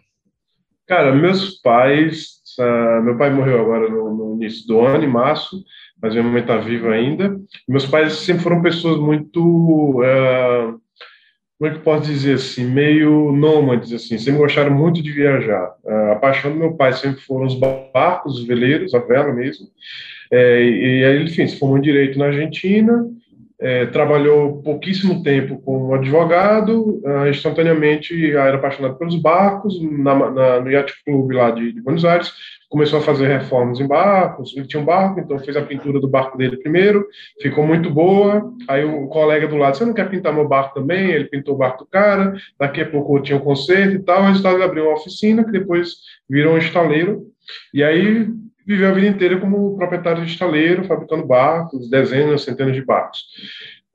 Cara, 0.87 1.15
meus 1.15 1.61
pais, 1.61 2.41
uh, 2.59 3.01
meu 3.01 3.17
pai 3.17 3.29
morreu 3.29 3.61
agora 3.61 3.89
no, 3.89 4.13
no, 4.13 4.35
início 4.35 4.67
do 4.67 4.81
ano, 4.81 5.05
em 5.05 5.07
março, 5.07 5.63
mas 6.01 6.13
minha 6.13 6.23
mãe 6.23 6.41
está 6.41 6.57
viva 6.57 6.89
ainda. 6.89 7.39
Meus 7.69 7.85
pais 7.85 8.13
sempre 8.13 8.43
foram 8.43 8.61
pessoas 8.61 8.99
muito 8.99 10.01
uh, 10.01 10.80
como 11.61 11.71
é 11.71 11.75
que 11.75 11.83
posso 11.83 12.11
dizer 12.11 12.33
assim, 12.33 12.65
meio 12.65 13.31
nômades, 13.31 13.93
assim, 13.93 14.17
sempre 14.17 14.39
gostaram 14.39 14.73
muito 14.73 14.99
de 14.99 15.11
viajar. 15.11 15.75
A 16.11 16.15
paixão 16.15 16.51
do 16.51 16.57
meu 16.57 16.73
pai 16.73 16.91
sempre 16.91 17.21
foram 17.21 17.45
os 17.45 17.53
barcos, 17.53 18.39
os 18.39 18.47
veleiros, 18.47 18.95
a 18.95 18.99
vela 18.99 19.31
mesmo. 19.31 19.67
É, 20.31 20.63
e 20.63 21.05
aí, 21.05 21.23
enfim, 21.23 21.45
se 21.45 21.59
formou 21.59 21.77
em 21.77 21.81
Direito 21.81 22.17
na 22.17 22.25
Argentina, 22.25 23.07
é, 23.61 23.85
trabalhou 23.85 24.59
pouquíssimo 24.63 25.21
tempo 25.21 25.61
como 25.61 25.93
advogado, 25.93 26.99
uh, 27.05 27.27
instantaneamente 27.29 28.31
era 28.31 28.55
apaixonado 28.55 28.97
pelos 28.97 29.15
barcos, 29.21 29.79
na, 29.79 30.31
na, 30.31 30.59
no 30.59 30.71
Yacht 30.71 30.91
Club 31.05 31.31
lá 31.31 31.51
de, 31.51 31.71
de, 31.71 31.79
Buenos 31.79 32.03
Aires, 32.03 32.33
começou 32.67 32.97
a 32.97 33.03
fazer 33.03 33.27
reformas 33.27 33.79
em 33.79 33.85
barcos, 33.85 34.57
ele 34.57 34.65
tinha 34.65 34.81
um 34.81 34.85
barco, 34.85 35.19
então 35.19 35.37
fez 35.37 35.55
a 35.55 35.61
pintura 35.61 35.99
do 35.99 36.07
barco 36.07 36.39
dele 36.39 36.57
primeiro, 36.57 37.05
ficou 37.39 37.67
muito 37.67 37.91
boa, 37.91 38.51
aí 38.67 38.83
o 38.83 39.05
colega 39.07 39.47
do 39.47 39.57
lado, 39.57 39.77
você 39.77 39.85
não 39.85 39.93
quer 39.93 40.09
pintar 40.09 40.33
meu 40.33 40.47
barco 40.47 40.73
também? 40.73 41.11
Ele 41.11 41.25
pintou 41.25 41.53
o 41.53 41.57
barco 41.57 41.83
do 41.83 41.89
cara, 41.89 42.33
daqui 42.59 42.81
a 42.81 42.89
pouco 42.89 43.19
tinha 43.19 43.37
um 43.37 43.41
concerto 43.41 43.95
e 43.95 43.99
tal, 43.99 44.23
o 44.23 44.25
resultado 44.25 44.55
ele 44.55 44.63
abriu 44.63 44.85
uma 44.85 44.95
oficina, 44.95 45.43
que 45.43 45.51
depois 45.51 45.97
virou 46.27 46.55
um 46.55 46.57
estaleiro, 46.57 47.27
e 47.71 47.83
aí 47.83 48.27
viveu 48.65 48.89
a 48.89 48.93
vida 48.93 49.07
inteira 49.07 49.39
como 49.39 49.75
proprietário 49.75 50.23
de 50.23 50.31
estaleiro, 50.31 50.83
fabricando 50.85 51.25
barcos, 51.25 51.89
dezenas, 51.89 52.43
centenas 52.43 52.75
de 52.75 52.83
barcos. 52.83 53.19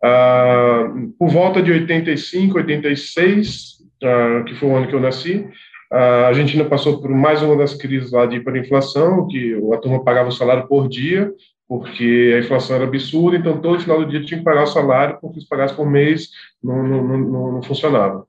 Ah, 0.02 0.92
por 1.18 1.28
volta 1.28 1.62
de 1.62 1.72
85, 1.72 2.58
86, 2.58 3.76
ah, 4.02 4.44
que 4.46 4.54
foi 4.54 4.68
o 4.68 4.76
ano 4.76 4.88
que 4.88 4.94
eu 4.94 5.00
nasci, 5.00 5.48
a 5.90 6.26
Argentina 6.28 6.64
passou 6.64 7.00
por 7.00 7.10
mais 7.10 7.42
uma 7.42 7.56
das 7.56 7.74
crises 7.74 8.10
lá 8.10 8.26
de 8.26 8.36
hiperinflação, 8.36 9.26
que 9.28 9.54
a 9.72 9.78
turma 9.78 10.02
pagava 10.02 10.28
o 10.28 10.32
salário 10.32 10.66
por 10.66 10.88
dia, 10.88 11.32
porque 11.68 12.32
a 12.34 12.38
inflação 12.40 12.76
era 12.76 12.84
absurda, 12.84 13.36
então 13.36 13.60
todo 13.60 13.80
final 13.80 13.98
do 13.98 14.06
dia 14.06 14.24
tinha 14.24 14.38
que 14.38 14.44
pagar 14.44 14.64
o 14.64 14.68
salário, 14.68 15.18
porque 15.20 15.40
se 15.40 15.48
pagasse 15.48 15.74
por 15.74 15.88
mês 15.88 16.28
não, 16.62 16.82
não, 16.82 17.18
não, 17.18 17.52
não 17.52 17.62
funcionava. 17.62 18.24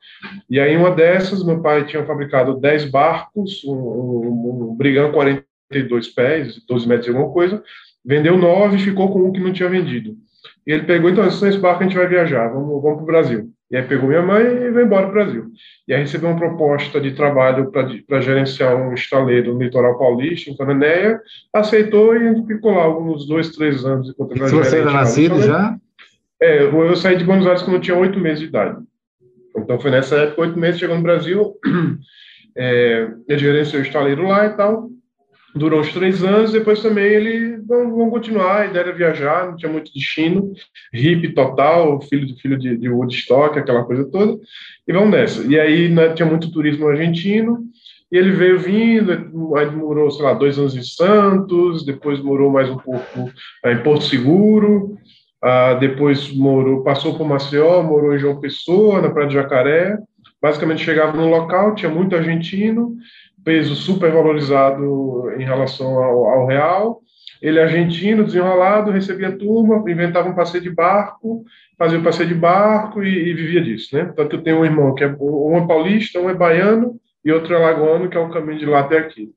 E 0.50 0.60
aí, 0.60 0.76
uma 0.76 0.92
dessas, 0.92 1.44
meu 1.44 1.62
pai 1.62 1.86
tinha 1.86 2.06
fabricado 2.06 2.60
10 2.60 2.86
barcos, 2.90 3.64
um, 3.64 3.74
um, 3.74 4.70
um 4.72 4.76
Brigão 4.76 5.12
40 5.12 5.44
32 5.70 6.08
pés, 6.10 6.62
12 6.68 6.88
metros 6.88 7.08
e 7.08 7.10
alguma 7.10 7.32
coisa, 7.32 7.64
vendeu 8.06 8.38
nove 8.38 8.78
e 8.78 8.82
ficou 8.82 9.12
com 9.12 9.24
um 9.24 9.32
que 9.32 9.40
não 9.40 9.54
tinha 9.54 9.70
vendido. 9.70 10.16
E 10.66 10.72
ele 10.72 10.84
pegou, 10.84 11.10
então, 11.10 11.26
esse 11.26 11.58
barco 11.58 11.82
a 11.82 11.88
gente 11.88 11.96
vai 11.96 12.08
viajar, 12.08 12.50
vamos, 12.50 12.82
vamos 12.82 12.98
para 12.98 13.04
o 13.04 13.06
Brasil. 13.06 13.50
E 13.70 13.76
aí 13.76 13.84
pegou 13.84 14.08
minha 14.08 14.22
mãe 14.22 14.46
e 14.46 14.72
veio 14.72 14.86
embora 14.86 15.08
para 15.08 15.10
o 15.10 15.14
Brasil. 15.26 15.46
E 15.88 15.94
aí 15.94 16.00
recebeu 16.00 16.30
uma 16.30 16.40
proposta 16.40 17.02
de 17.02 17.12
trabalho 17.12 17.70
para 17.72 18.22
gerenciar 18.22 18.76
um 18.76 18.94
estaleiro 18.94 19.54
no 19.54 19.62
litoral 19.62 19.98
paulista, 20.00 20.50
em 20.50 20.56
Cananéia, 20.56 21.20
aceitou 21.52 22.16
e 22.16 22.46
ficou 22.46 22.72
lá 22.72 22.98
uns 22.98 23.28
dois, 23.28 23.50
três 23.50 23.84
anos. 23.84 24.10
Enquanto 24.10 24.38
e 24.38 24.40
você 24.40 24.80
era 24.80 24.92
nascido 24.92 25.42
já? 25.42 25.76
É, 26.42 26.64
eu 26.64 26.96
saí 26.96 27.18
de 27.18 27.26
Buenos 27.26 27.46
Aires 27.46 27.62
quando 27.62 27.76
eu 27.76 27.82
tinha 27.82 27.98
oito 27.98 28.20
meses 28.20 28.40
de 28.40 28.46
idade. 28.46 28.78
Então 29.58 29.80
foi 29.80 29.92
nessa 29.92 30.16
época, 30.16 30.42
oito 30.42 30.58
meses, 30.58 30.80
chegou 30.80 30.96
no 30.96 31.02
Brasil, 31.02 31.56
é, 32.56 33.10
eu 33.28 33.38
gerenciei 33.38 33.82
o 33.82 33.84
estaleiro 33.84 34.28
lá 34.28 34.46
e 34.46 34.50
tal, 34.52 34.90
durou 35.58 35.80
uns 35.80 35.94
três 35.94 36.24
anos, 36.24 36.52
depois 36.52 36.82
também 36.82 37.06
ele 37.06 37.58
vão, 37.58 37.96
vão 37.96 38.10
continuar, 38.10 38.62
a 38.62 38.66
ideia 38.66 38.84
era 38.84 38.92
viajar, 38.94 39.48
não 39.48 39.56
tinha 39.56 39.72
muito 39.72 39.92
destino, 39.94 40.54
hippie 40.94 41.34
total, 41.34 42.02
filho 42.02 42.26
de 42.26 42.40
filho 42.42 42.58
de, 42.58 42.78
de 42.78 42.90
Woodstock, 42.90 43.58
aquela 43.58 43.84
coisa 43.84 44.06
toda, 44.06 44.38
e 44.88 44.94
vamos 44.94 45.10
nessa. 45.10 45.44
E 45.44 45.60
aí 45.60 45.90
né, 45.90 46.14
tinha 46.14 46.28
muito 46.28 46.52
turismo 46.52 46.88
argentino, 46.88 47.60
e 48.12 48.18
ele 48.18 48.32
veio 48.32 48.58
vindo, 48.58 49.56
aí 49.58 49.70
morou, 49.70 50.10
sei 50.10 50.24
lá, 50.24 50.34
dois 50.34 50.58
anos 50.58 50.76
em 50.76 50.84
Santos, 50.84 51.86
depois 51.86 52.22
morou 52.22 52.50
mais 52.50 52.70
um 52.70 52.78
pouco 52.78 53.30
é, 53.66 53.74
em 53.74 53.84
Porto 53.84 54.06
Seguro, 54.06 54.98
uh, 55.44 55.78
depois 55.80 56.34
morou, 56.34 56.84
passou 56.84 57.18
por 57.18 57.28
Maceió, 57.28 57.84
morou 57.84 58.16
em 58.16 58.20
João 58.20 58.40
Pessoa, 58.40 59.02
na 59.02 59.10
Praia 59.10 59.28
de 59.28 59.34
Jacaré, 59.34 59.98
basicamente 60.42 60.84
chegava 60.84 61.18
no 61.18 61.30
local, 61.30 61.76
tinha 61.76 61.92
muito 61.92 62.16
argentino, 62.16 62.96
peso 63.48 63.78
super 63.78 64.12
valorizado 64.12 65.32
em 65.40 65.46
relação 65.46 66.04
ao, 66.04 66.26
ao 66.26 66.48
real. 66.48 67.00
ele 67.42 67.62
argentino, 67.62 68.26
desenrolado, 68.26 68.92
recebia 68.92 69.32
turma, 69.32 69.90
inventava 69.90 70.28
um 70.28 70.36
passeio 70.36 70.62
de 70.62 70.70
barco, 70.70 71.46
fazia 71.78 71.98
um 71.98 72.04
passeio 72.04 72.28
de 72.28 72.36
barco 72.36 73.02
e, 73.02 73.30
e 73.30 73.34
vivia 73.34 73.62
disso, 73.62 73.96
né? 73.96 74.12
Tanto 74.18 74.36
eu 74.36 74.42
tenho 74.42 74.60
um 74.60 74.66
irmão 74.66 74.94
que 74.94 75.06
é 75.06 75.16
um 75.18 75.56
é 75.56 75.66
paulista, 75.66 76.20
um 76.20 76.30
é 76.30 76.34
baiano 76.34 77.00
e 77.24 77.32
outro 77.32 77.54
é 77.54 77.58
lagoano, 77.58 78.10
que 78.10 78.18
é 78.18 78.20
o 78.20 78.30
caminho 78.30 78.60
de 78.60 78.66
lá 78.66 78.82
até 78.82 78.98
aqui. 78.98 79.30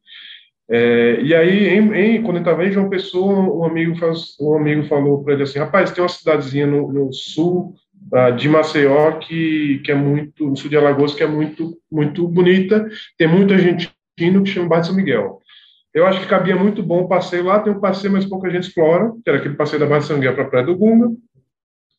É, 0.68 1.20
e 1.22 1.32
aí, 1.32 1.68
em, 1.68 1.94
em, 1.94 2.22
quando 2.22 2.36
ele 2.36 2.44
estava 2.44 2.66
em 2.66 2.72
João 2.72 2.88
Pessoa, 2.88 3.38
um 3.38 3.64
amigo, 3.64 3.96
faz, 3.96 4.36
um 4.40 4.56
amigo 4.56 4.82
falou 4.88 5.22
para 5.22 5.34
ele 5.34 5.44
assim, 5.44 5.60
rapaz, 5.60 5.92
tem 5.92 6.02
uma 6.02 6.08
cidadezinha 6.08 6.66
no, 6.66 6.92
no 6.92 7.12
sul 7.12 7.74
uh, 8.12 8.34
de 8.34 8.48
Maceió 8.48 9.12
que, 9.18 9.80
que 9.84 9.92
é 9.92 9.94
muito, 9.94 10.46
no 10.46 10.56
sul 10.56 10.68
de 10.68 10.76
Alagoas, 10.76 11.14
que 11.14 11.22
é 11.22 11.28
muito, 11.28 11.76
muito 11.90 12.26
bonita, 12.26 12.88
tem 13.16 13.28
muita 13.28 13.56
gente 13.56 13.92
indo 14.24 14.42
que 14.42 14.50
chama 14.50 14.68
Bairro 14.68 14.82
de 14.82 14.88
São 14.88 14.96
Miguel. 14.96 15.40
Eu 15.92 16.06
acho 16.06 16.20
que 16.20 16.26
cabia 16.26 16.54
muito 16.54 16.82
bom 16.82 17.02
o 17.02 17.08
passeio 17.08 17.44
lá, 17.44 17.58
tem 17.60 17.72
um 17.72 17.80
passeio, 17.80 18.12
mas 18.12 18.24
pouca 18.24 18.48
gente 18.48 18.68
explora, 18.68 19.12
que 19.24 19.28
era 19.28 19.38
aquele 19.38 19.54
passeio 19.54 19.80
da 19.80 19.86
Baía 19.86 20.00
de 20.00 20.06
São 20.06 20.16
Miguel 20.16 20.34
para 20.34 20.44
a 20.44 20.48
Praia 20.48 20.66
do 20.66 20.76
Gunga. 20.76 21.10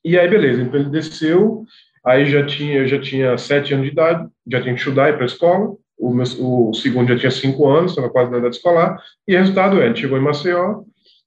E 0.03 0.17
aí, 0.17 0.27
beleza, 0.27 0.61
então 0.61 0.79
ele 0.79 0.89
desceu, 0.89 1.65
aí 2.05 2.25
já 2.25 2.45
tinha, 2.45 2.77
eu 2.77 2.87
já 2.87 2.99
tinha 2.99 3.37
sete 3.37 3.73
anos 3.73 3.85
de 3.85 3.91
idade, 3.91 4.27
já 4.47 4.61
tinha 4.61 4.73
que 4.73 4.79
estudar, 4.79 5.09
ir 5.09 5.13
para 5.13 5.23
a 5.23 5.25
escola, 5.25 5.75
o, 5.97 6.11
meu, 6.11 6.25
o 6.39 6.73
segundo 6.73 7.09
já 7.09 7.17
tinha 7.17 7.31
cinco 7.31 7.69
anos, 7.69 7.91
estava 7.91 8.09
quase 8.09 8.31
na 8.31 8.39
idade 8.39 8.55
escolar, 8.55 8.97
e 9.27 9.35
o 9.35 9.37
resultado 9.37 9.79
é, 9.79 9.83
a 9.83 9.87
gente 9.87 10.01
chegou 10.01 10.17
em 10.17 10.21
Maceió, 10.21 10.81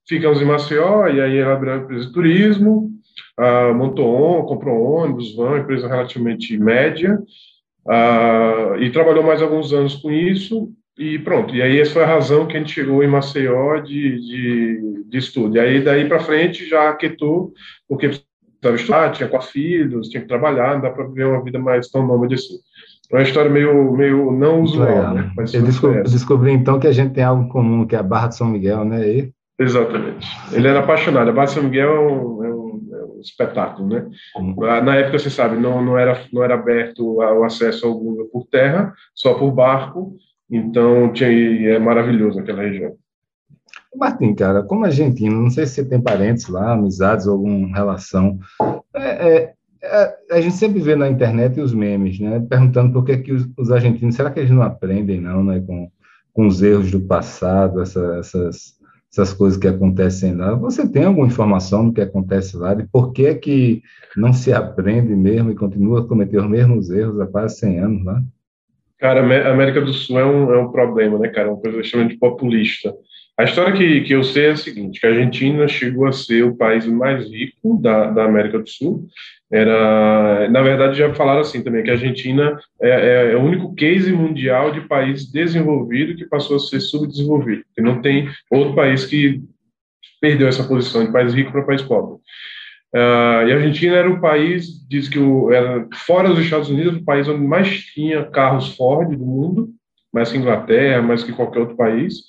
ficamos 0.09 0.41
em 0.41 0.45
Maceió, 0.45 1.07
e 1.07 1.21
aí 1.21 1.39
ela 1.39 1.53
abriu 1.55 1.73
uma 1.73 1.85
empresa 1.85 2.07
de 2.07 2.13
turismo, 2.13 2.91
uh, 3.39 3.75
montou, 3.75 4.45
comprou 4.47 4.83
ônibus, 4.83 5.37
van, 5.37 5.59
empresa 5.59 5.87
relativamente 5.87 6.57
média, 6.59 7.19
uh, 7.87 8.77
e 8.81 8.91
trabalhou 8.91 9.23
mais 9.23 9.41
alguns 9.41 9.73
anos 9.73 9.95
com 9.97 10.11
isso, 10.11 10.73
e 10.97 11.19
pronto, 11.19 11.55
e 11.55 11.61
aí 11.61 11.81
essa 11.81 11.95
foi 11.95 12.05
a 12.05 12.07
razão 12.07 12.47
que 12.47 12.57
a 12.57 12.61
gente 12.61 12.73
chegou 12.73 13.03
em 13.03 13.09
Maceió 13.09 13.81
de, 13.81 14.21
de, 14.21 15.05
de 15.09 15.19
estudo. 15.19 15.57
E 15.57 15.61
aí 15.61 15.83
daí 15.83 16.07
para 16.09 16.21
frente 16.21 16.69
já 16.69 16.91
aquietou, 16.91 17.53
porque 17.89 18.09
precisava 18.61 18.77
estudar, 18.77 19.13
tinha 19.13 19.29
quatro 19.29 19.49
filhos, 19.49 20.09
tinha 20.09 20.23
que 20.23 20.29
trabalhar, 20.29 20.75
não 20.75 20.83
dá 20.83 20.91
para 20.91 21.07
viver 21.07 21.27
uma 21.27 21.43
vida 21.43 21.59
mais 21.59 21.89
tão 21.89 22.07
nômade 22.07 22.35
assim. 22.35 22.55
É 23.13 23.17
uma 23.17 23.23
história 23.23 23.51
meio, 23.51 23.93
meio 23.93 24.31
não 24.33 24.63
usual, 24.63 25.15
né? 25.15 25.31
Mas 25.37 25.53
Eu 25.53 25.63
descobri, 25.63 26.03
descobri, 26.03 26.53
então 26.53 26.81
que 26.81 26.87
a 26.87 26.93
gente 26.93 27.13
tem 27.13 27.25
algo 27.25 27.49
comum, 27.49 27.87
que 27.87 27.95
é 27.95 27.99
a 27.99 28.03
Barra 28.03 28.29
de 28.29 28.37
São 28.37 28.47
Miguel, 28.47 28.85
né? 28.85 29.07
E... 29.07 29.33
Exatamente. 29.59 30.27
Ele 30.53 30.67
era 30.67 30.81
apaixonado. 30.81 31.29
A 31.29 31.33
Barra 31.33 31.47
de 31.47 31.53
São 31.53 31.63
Miguel 31.65 31.91
é 31.91 32.01
um, 32.01 32.45
é 32.45 32.49
um, 32.49 32.89
é 32.93 33.05
um 33.05 33.21
espetáculo, 33.21 33.89
né? 33.89 34.07
Uhum. 34.37 34.57
Na 34.83 34.97
época, 34.97 35.19
você 35.19 35.29
sabe, 35.29 35.57
não, 35.57 35.85
não, 35.85 35.99
era, 35.99 36.19
não 36.33 36.43
era 36.43 36.55
aberto 36.55 37.17
o 37.17 37.45
acesso 37.45 37.87
ao 37.87 37.95
Google 37.95 38.29
por 38.33 38.47
terra, 38.47 38.93
só 39.15 39.35
por 39.35 39.51
barco, 39.51 40.17
então, 40.57 41.13
tinha, 41.13 41.29
é 41.29 41.79
maravilhoso 41.79 42.39
aquela 42.39 42.63
região. 42.63 42.97
Martim, 43.97 44.35
cara, 44.35 44.63
como 44.63 44.85
argentino, 44.85 45.41
não 45.41 45.51
sei 45.51 45.67
se 45.67 45.75
você 45.75 45.85
tem 45.85 46.01
parentes 46.01 46.49
lá, 46.49 46.73
amizades, 46.73 47.27
alguma 47.27 47.75
relação. 47.75 48.39
É, 48.95 49.29
é, 49.29 49.55
é, 49.83 50.17
a 50.33 50.41
gente 50.41 50.57
sempre 50.57 50.81
vê 50.81 50.97
na 50.97 51.09
internet 51.09 51.61
os 51.61 51.73
memes, 51.73 52.19
né? 52.19 52.45
Perguntando 52.49 52.93
por 52.93 53.05
que, 53.05 53.19
que 53.19 53.33
os, 53.33 53.49
os 53.57 53.71
argentinos, 53.71 54.17
será 54.17 54.31
que 54.31 54.41
eles 54.41 54.51
não 54.51 54.63
aprendem, 54.63 55.21
não, 55.21 55.45
né? 55.45 55.61
Com, 55.61 55.91
com 56.33 56.47
os 56.47 56.63
erros 56.63 56.91
do 56.91 57.01
passado, 57.01 57.81
essa, 57.81 58.17
essas, 58.19 58.75
essas 59.13 59.33
coisas 59.33 59.59
que 59.59 59.69
acontecem 59.69 60.35
lá. 60.35 60.55
Você 60.55 60.89
tem 60.89 61.05
alguma 61.05 61.29
informação 61.29 61.87
do 61.87 61.93
que 61.93 62.01
acontece 62.01 62.57
lá, 62.57 62.75
de 62.75 62.85
por 62.85 63.13
que, 63.13 63.33
que 63.37 63.83
não 64.17 64.33
se 64.33 64.53
aprende 64.53 65.15
mesmo 65.15 65.53
e 65.53 65.55
continua 65.55 66.01
a 66.01 66.07
cometer 66.07 66.39
os 66.39 66.49
mesmos 66.49 66.91
erros 66.91 67.21
há 67.21 67.27
quase 67.27 67.59
100 67.59 67.79
anos 67.79 68.05
lá? 68.05 68.23
Cara, 69.05 69.21
a 69.21 69.53
América 69.53 69.83
do 69.83 69.93
Sul 69.93 70.19
é 70.19 70.25
um, 70.25 70.51
é 70.51 70.59
um 70.59 70.73
problema, 70.73 71.19
né, 71.19 71.29
cara? 71.29 71.51
Uma 71.51 71.61
coisa 71.61 71.79
extremamente 71.79 72.17
populista. 72.17 72.91
A 73.39 73.45
história 73.45 73.75
que, 73.75 74.01
que 74.01 74.15
eu 74.15 74.25
sei 74.25 74.47
é 74.47 74.51
a 74.53 74.57
seguinte, 74.57 74.99
que 74.99 75.07
a 75.07 75.11
Argentina 75.11 75.69
chegou 75.69 76.07
a 76.07 76.13
ser 76.13 76.43
o 76.43 76.57
país 76.57 76.87
mais 76.87 77.29
rico 77.29 77.79
da, 77.83 78.11
da 78.11 78.25
América 78.25 78.59
do 78.61 78.67
Sul. 78.67 79.07
Era, 79.53 80.49
na 80.49 80.63
verdade, 80.63 80.97
já 80.97 81.13
falaram 81.13 81.43
assim 81.43 81.63
também, 81.63 81.83
que 81.83 81.91
a 81.91 81.93
Argentina 81.93 82.59
é, 82.81 82.89
é, 82.89 83.33
é 83.33 83.37
o 83.37 83.43
único 83.43 83.75
case 83.75 84.11
mundial 84.11 84.73
de 84.73 84.81
país 84.89 85.31
desenvolvido 85.31 86.17
que 86.17 86.25
passou 86.25 86.57
a 86.57 86.61
ser 86.61 86.81
subdesenvolvido. 86.81 87.63
Não 87.77 88.01
tem 88.01 88.31
outro 88.51 88.75
país 88.75 89.05
que 89.05 89.43
perdeu 90.19 90.49
essa 90.49 90.65
posição 90.65 91.05
de 91.05 91.13
país 91.13 91.35
rico 91.35 91.53
para 91.53 91.67
país 91.67 91.83
pobre. 91.83 92.23
Uh, 92.95 93.43
e 93.49 93.53
a 93.53 93.57
Argentina 93.57 93.97
era 93.97 94.09
o 94.09 94.21
país, 94.21 94.87
diz 94.89 95.09
que 95.09 95.19
o, 95.19 95.53
era, 95.53 95.85
fora 96.07 96.29
dos 96.29 96.39
Estados 96.39 96.69
Unidos, 96.69 96.97
o 96.97 97.05
país 97.05 97.27
onde 97.27 97.45
mais 97.45 97.69
tinha 97.87 98.25
carros 98.27 98.77
Ford 98.77 99.11
do 99.11 99.27
mundo, 99.27 99.71
mais 100.13 100.31
que 100.31 100.39
Inglaterra, 100.39 101.03
mais 101.03 101.25
que 101.25 101.33
qualquer 101.33 101.59
outro 101.59 101.77
país. 101.77 102.21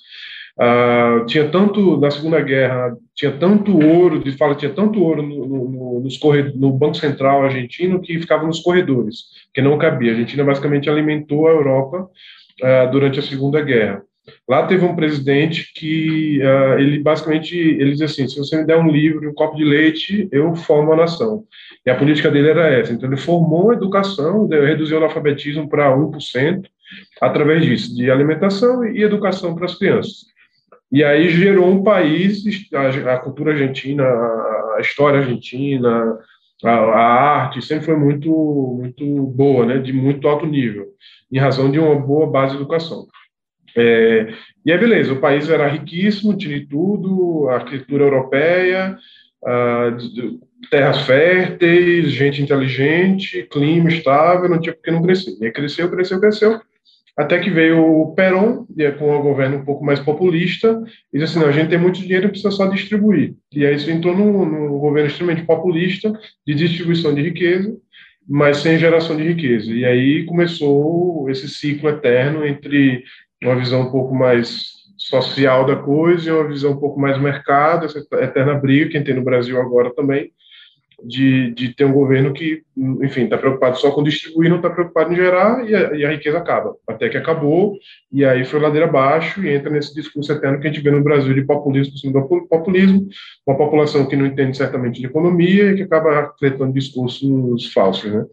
Uh, 0.58 1.24
tinha 1.26 1.48
tanto, 1.48 2.00
na 2.00 2.10
Segunda 2.10 2.40
Guerra, 2.40 2.96
tinha 3.14 3.30
tanto 3.30 3.78
ouro, 3.78 4.18
de 4.18 4.32
fala, 4.32 4.56
tinha 4.56 4.72
tanto 4.72 5.00
ouro 5.00 5.22
no, 5.22 5.46
no, 5.46 6.00
nos 6.00 6.18
no 6.56 6.72
Banco 6.72 6.96
Central 6.96 7.44
argentino 7.44 8.00
que 8.00 8.18
ficava 8.18 8.44
nos 8.44 8.58
corredores, 8.58 9.26
que 9.54 9.62
não 9.62 9.78
cabia. 9.78 10.10
A 10.10 10.14
Argentina 10.14 10.42
basicamente 10.42 10.90
alimentou 10.90 11.46
a 11.46 11.52
Europa 11.52 12.08
uh, 12.62 12.90
durante 12.90 13.20
a 13.20 13.22
Segunda 13.22 13.60
Guerra. 13.60 14.02
Lá 14.48 14.66
teve 14.66 14.84
um 14.84 14.96
presidente 14.96 15.72
que 15.74 16.40
uh, 16.42 16.78
ele 16.78 16.98
basicamente 17.00 17.56
ele 17.56 17.92
diz 17.92 18.02
assim: 18.02 18.28
se 18.28 18.38
você 18.38 18.56
me 18.56 18.66
der 18.66 18.78
um 18.78 18.88
livro, 18.88 19.28
um 19.28 19.34
copo 19.34 19.56
de 19.56 19.64
leite, 19.64 20.28
eu 20.32 20.54
formo 20.56 20.92
a 20.92 20.96
nação. 20.96 21.44
E 21.84 21.90
a 21.90 21.96
política 21.96 22.30
dele 22.30 22.50
era 22.50 22.68
essa. 22.68 22.92
Então 22.92 23.08
ele 23.08 23.16
formou 23.16 23.70
a 23.70 23.74
educação, 23.74 24.48
reduziu 24.48 24.96
o 24.96 25.00
analfabetismo 25.00 25.68
para 25.68 25.96
1% 25.96 26.64
através 27.20 27.64
disso, 27.64 27.94
de 27.94 28.10
alimentação 28.10 28.84
e 28.84 29.02
educação 29.02 29.54
para 29.54 29.66
as 29.66 29.76
crianças. 29.76 30.26
E 30.90 31.02
aí 31.02 31.28
gerou 31.28 31.68
um 31.68 31.82
país, 31.82 32.44
a, 32.72 33.14
a 33.14 33.18
cultura 33.18 33.52
argentina, 33.52 34.04
a, 34.04 34.76
a 34.76 34.80
história 34.80 35.20
argentina, 35.20 36.18
a, 36.64 36.70
a, 36.70 37.42
arte 37.42 37.60
sempre 37.60 37.86
foi 37.86 37.96
muito 37.96 38.30
muito 38.80 39.26
boa, 39.26 39.66
né, 39.66 39.78
de 39.78 39.92
muito 39.92 40.28
alto 40.28 40.46
nível, 40.46 40.86
em 41.30 41.38
razão 41.38 41.70
de 41.70 41.78
uma 41.78 41.94
boa 41.96 42.26
base 42.30 42.52
de 42.52 42.58
educação. 42.60 43.06
É, 43.76 44.32
e 44.64 44.72
é 44.72 44.78
beleza, 44.78 45.12
o 45.12 45.20
país 45.20 45.50
era 45.50 45.68
riquíssimo, 45.68 46.36
tinha 46.36 46.66
tudo, 46.66 47.48
arquitetura 47.48 48.04
europeia, 48.04 48.96
terras 50.70 51.02
férteis, 51.02 52.10
gente 52.10 52.42
inteligente, 52.42 53.46
clima 53.50 53.88
estável, 53.88 54.48
não 54.48 54.60
tinha 54.60 54.74
por 54.74 54.82
que 54.82 54.90
não 54.90 55.02
crescer. 55.02 55.36
E 55.40 55.44
aí 55.44 55.52
cresceu, 55.52 55.90
cresceu, 55.90 56.18
cresceu, 56.18 56.60
até 57.16 57.38
que 57.38 57.48
veio 57.48 57.82
o 57.82 58.14
Perón, 58.14 58.66
é 58.78 58.90
com 58.90 59.16
um 59.16 59.22
governo 59.22 59.58
um 59.58 59.64
pouco 59.64 59.84
mais 59.84 60.00
populista, 60.00 60.82
e 61.12 61.18
disse 61.18 61.32
assim, 61.32 61.40
não, 61.40 61.48
a 61.48 61.52
gente 61.52 61.70
tem 61.70 61.78
muito 61.78 62.00
dinheiro, 62.00 62.28
precisa 62.28 62.50
só 62.50 62.66
distribuir. 62.66 63.34
E 63.52 63.64
aí 63.64 63.74
isso 63.74 63.90
entrou 63.90 64.14
num, 64.14 64.44
num 64.44 64.78
governo 64.78 65.08
extremamente 65.08 65.46
populista, 65.46 66.12
de 66.46 66.54
distribuição 66.54 67.14
de 67.14 67.22
riqueza, 67.22 67.74
mas 68.28 68.58
sem 68.58 68.78
geração 68.78 69.16
de 69.16 69.22
riqueza. 69.22 69.72
E 69.72 69.84
aí 69.84 70.24
começou 70.24 71.30
esse 71.30 71.48
ciclo 71.48 71.88
eterno 71.88 72.44
entre 72.44 73.02
uma 73.48 73.56
visão 73.56 73.82
um 73.82 73.90
pouco 73.90 74.14
mais 74.14 74.76
social 74.96 75.64
da 75.66 75.76
coisa 75.76 76.28
e 76.28 76.32
uma 76.32 76.48
visão 76.48 76.72
um 76.72 76.80
pouco 76.80 76.98
mais 76.98 77.20
mercado, 77.20 77.86
essa 77.86 77.98
eterna 78.22 78.54
briga 78.54 78.90
que 78.90 79.00
tem 79.00 79.14
no 79.14 79.24
Brasil 79.24 79.60
agora 79.60 79.94
também, 79.94 80.32
de, 81.04 81.52
de 81.52 81.74
ter 81.74 81.84
um 81.84 81.92
governo 81.92 82.32
que, 82.32 82.62
enfim, 83.02 83.24
está 83.24 83.36
preocupado 83.36 83.76
só 83.76 83.90
com 83.90 84.02
distribuir, 84.02 84.48
não 84.48 84.56
está 84.56 84.70
preocupado 84.70 85.12
em 85.12 85.16
gerar, 85.16 85.68
e 85.68 85.74
a, 85.74 85.94
e 85.94 86.04
a, 86.04 86.10
riqueza 86.10 86.38
acaba. 86.38 86.74
Até 86.88 87.08
que 87.08 87.18
acabou, 87.18 87.76
e 88.10 88.24
aí 88.24 88.44
foi 88.44 88.58
ladeira 88.58 88.86
abaixo, 88.86 89.44
e 89.44 89.50
entra 89.50 89.70
nesse 89.70 89.94
discurso 89.94 90.32
eterno 90.32 90.58
que 90.58 90.66
a 90.66 90.72
gente 90.72 90.82
vê 90.82 90.90
no 90.90 91.04
Brasil 91.04 91.34
de 91.34 91.42
populismo 91.42 91.92
por 91.92 91.98
cima 91.98 92.20
do 92.20 92.48
populismo, 92.48 93.06
uma 93.46 93.56
população 93.56 94.06
que 94.06 94.16
não 94.16 94.26
entende 94.26 94.56
certamente 94.56 95.00
de 95.00 95.06
economia 95.06 95.72
e 95.72 95.76
que 95.76 95.82
acaba 95.82 96.32
refletando 96.32 96.72
discursos 96.72 97.72
falsos, 97.72 98.10
né? 98.10 98.24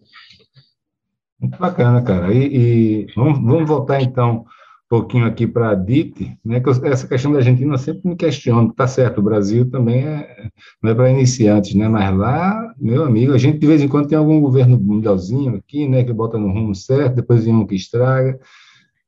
Bacana, 1.59 2.01
cara. 2.01 2.33
E, 2.33 2.55
e 2.55 3.07
vamos, 3.13 3.43
vamos 3.43 3.67
voltar, 3.67 4.01
então, 4.01 4.45
pouquinho 4.89 5.25
aqui 5.25 5.47
para 5.47 5.71
a 5.71 5.75
DIT, 5.75 6.37
né, 6.45 6.59
que 6.59 6.69
essa 6.69 7.07
questão 7.07 7.31
da 7.31 7.39
Argentina 7.39 7.73
eu 7.73 7.77
sempre 7.77 8.07
me 8.07 8.15
questiono, 8.15 8.73
tá 8.73 8.87
certo, 8.87 9.19
o 9.19 9.23
Brasil 9.23 9.69
também 9.69 10.05
é, 10.05 10.49
não 10.81 10.91
é 10.91 10.95
para 10.95 11.09
iniciantes, 11.09 11.73
né, 11.73 11.87
mas 11.87 12.15
lá, 12.15 12.73
meu 12.77 13.03
amigo, 13.03 13.33
a 13.33 13.37
gente 13.37 13.57
de 13.57 13.67
vez 13.67 13.81
em 13.81 13.87
quando 13.87 14.07
tem 14.07 14.17
algum 14.17 14.39
governo 14.39 14.77
mundialzinho 14.79 15.55
aqui, 15.55 15.87
né, 15.87 16.03
que 16.03 16.13
bota 16.13 16.37
no 16.37 16.51
rumo 16.51 16.75
certo, 16.75 17.15
depois 17.15 17.43
vem 17.43 17.55
um 17.55 17.65
que 17.65 17.75
estraga, 17.75 18.39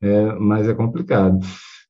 é, 0.01 0.33
mas 0.39 0.67
é 0.67 0.73
complicado. 0.73 1.39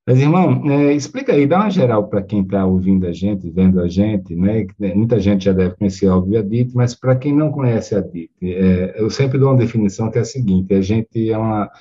Mas, 0.08 0.20
irmão, 0.20 0.62
é, 0.70 0.94
explica 0.94 1.34
aí, 1.34 1.48
dá 1.48 1.62
uma 1.62 1.70
geral 1.72 2.08
para 2.08 2.22
quem 2.22 2.42
está 2.42 2.64
ouvindo 2.64 3.08
a 3.08 3.12
gente, 3.12 3.50
vendo 3.50 3.82
a 3.82 3.88
gente, 3.88 4.36
né? 4.36 4.68
Muita 4.94 5.20
gente 5.20 5.46
já 5.46 5.52
deve 5.52 5.76
conhecer, 5.76 6.08
óbvio, 6.08 6.38
a 6.38 6.44
DIT, 6.44 6.76
mas 6.76 6.94
para 6.94 7.16
quem 7.16 7.34
não 7.34 7.52
conhece 7.52 7.96
a 7.96 8.02
DIT, 8.02 8.32
é, 8.44 9.02
eu 9.02 9.10
sempre 9.10 9.40
dou 9.40 9.50
uma 9.50 9.58
definição 9.58 10.12
que 10.12 10.20
é 10.20 10.22
a 10.22 10.26
seguinte: 10.26 10.76
a 10.76 10.82
gente 10.82 11.32
é 11.32 11.36
uma 11.36 11.72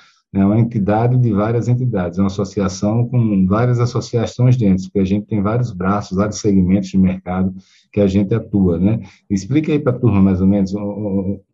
é 0.41 0.45
uma 0.45 0.59
entidade 0.59 1.17
de 1.17 1.31
várias 1.31 1.67
entidades, 1.67 2.17
é 2.17 2.21
uma 2.21 2.27
associação 2.27 3.07
com 3.07 3.45
várias 3.45 3.79
associações 3.79 4.57
dentro, 4.57 4.83
porque 4.83 4.99
a 4.99 5.05
gente 5.05 5.25
tem 5.25 5.41
vários 5.41 5.71
braços, 5.71 6.17
vários 6.17 6.39
segmentos 6.39 6.89
de 6.89 6.97
mercado 6.97 7.53
que 7.91 8.01
a 8.01 8.07
gente 8.07 8.33
atua, 8.33 8.77
né? 8.77 8.99
Explica 9.29 9.71
aí 9.71 9.79
para 9.79 9.95
a 9.95 9.99
turma, 9.99 10.21
mais 10.21 10.41
ou 10.41 10.47
menos, 10.47 10.73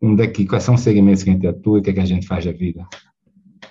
onde 0.02 0.22
é 0.22 0.26
que, 0.26 0.44
quais 0.44 0.64
são 0.64 0.74
os 0.74 0.80
segmentos 0.80 1.22
que 1.22 1.30
a 1.30 1.32
gente 1.32 1.46
atua 1.46 1.78
e 1.78 1.80
o 1.80 1.82
que, 1.82 1.90
é 1.90 1.92
que 1.92 2.00
a 2.00 2.04
gente 2.04 2.26
faz 2.26 2.44
da 2.44 2.52
vida. 2.52 2.86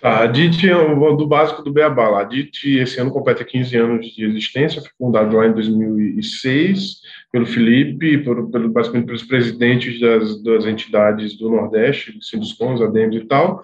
A 0.01 0.25
DIT 0.25 0.67
é 0.67 0.95
do 0.95 1.27
básico 1.27 1.61
do 1.61 1.71
Beabá. 1.71 2.19
A 2.19 2.23
DIT 2.23 2.79
esse 2.79 2.99
ano 2.99 3.11
completa 3.11 3.45
15 3.45 3.77
anos 3.77 4.07
de 4.07 4.25
existência, 4.25 4.81
foi 4.81 4.89
fundado 4.97 5.35
lá 5.35 5.45
em 5.45 5.53
2006 5.53 7.01
pelo 7.31 7.45
Felipe, 7.45 8.17
por, 8.19 8.51
pelo, 8.51 8.69
basicamente 8.69 9.05
pelos 9.05 9.23
presidentes 9.23 9.99
das, 9.99 10.43
das 10.43 10.65
entidades 10.65 11.37
do 11.37 11.49
Nordeste, 11.49 12.17
Sinduscons, 12.21 12.81
ADEMS 12.81 13.15
e 13.15 13.25
tal, 13.25 13.61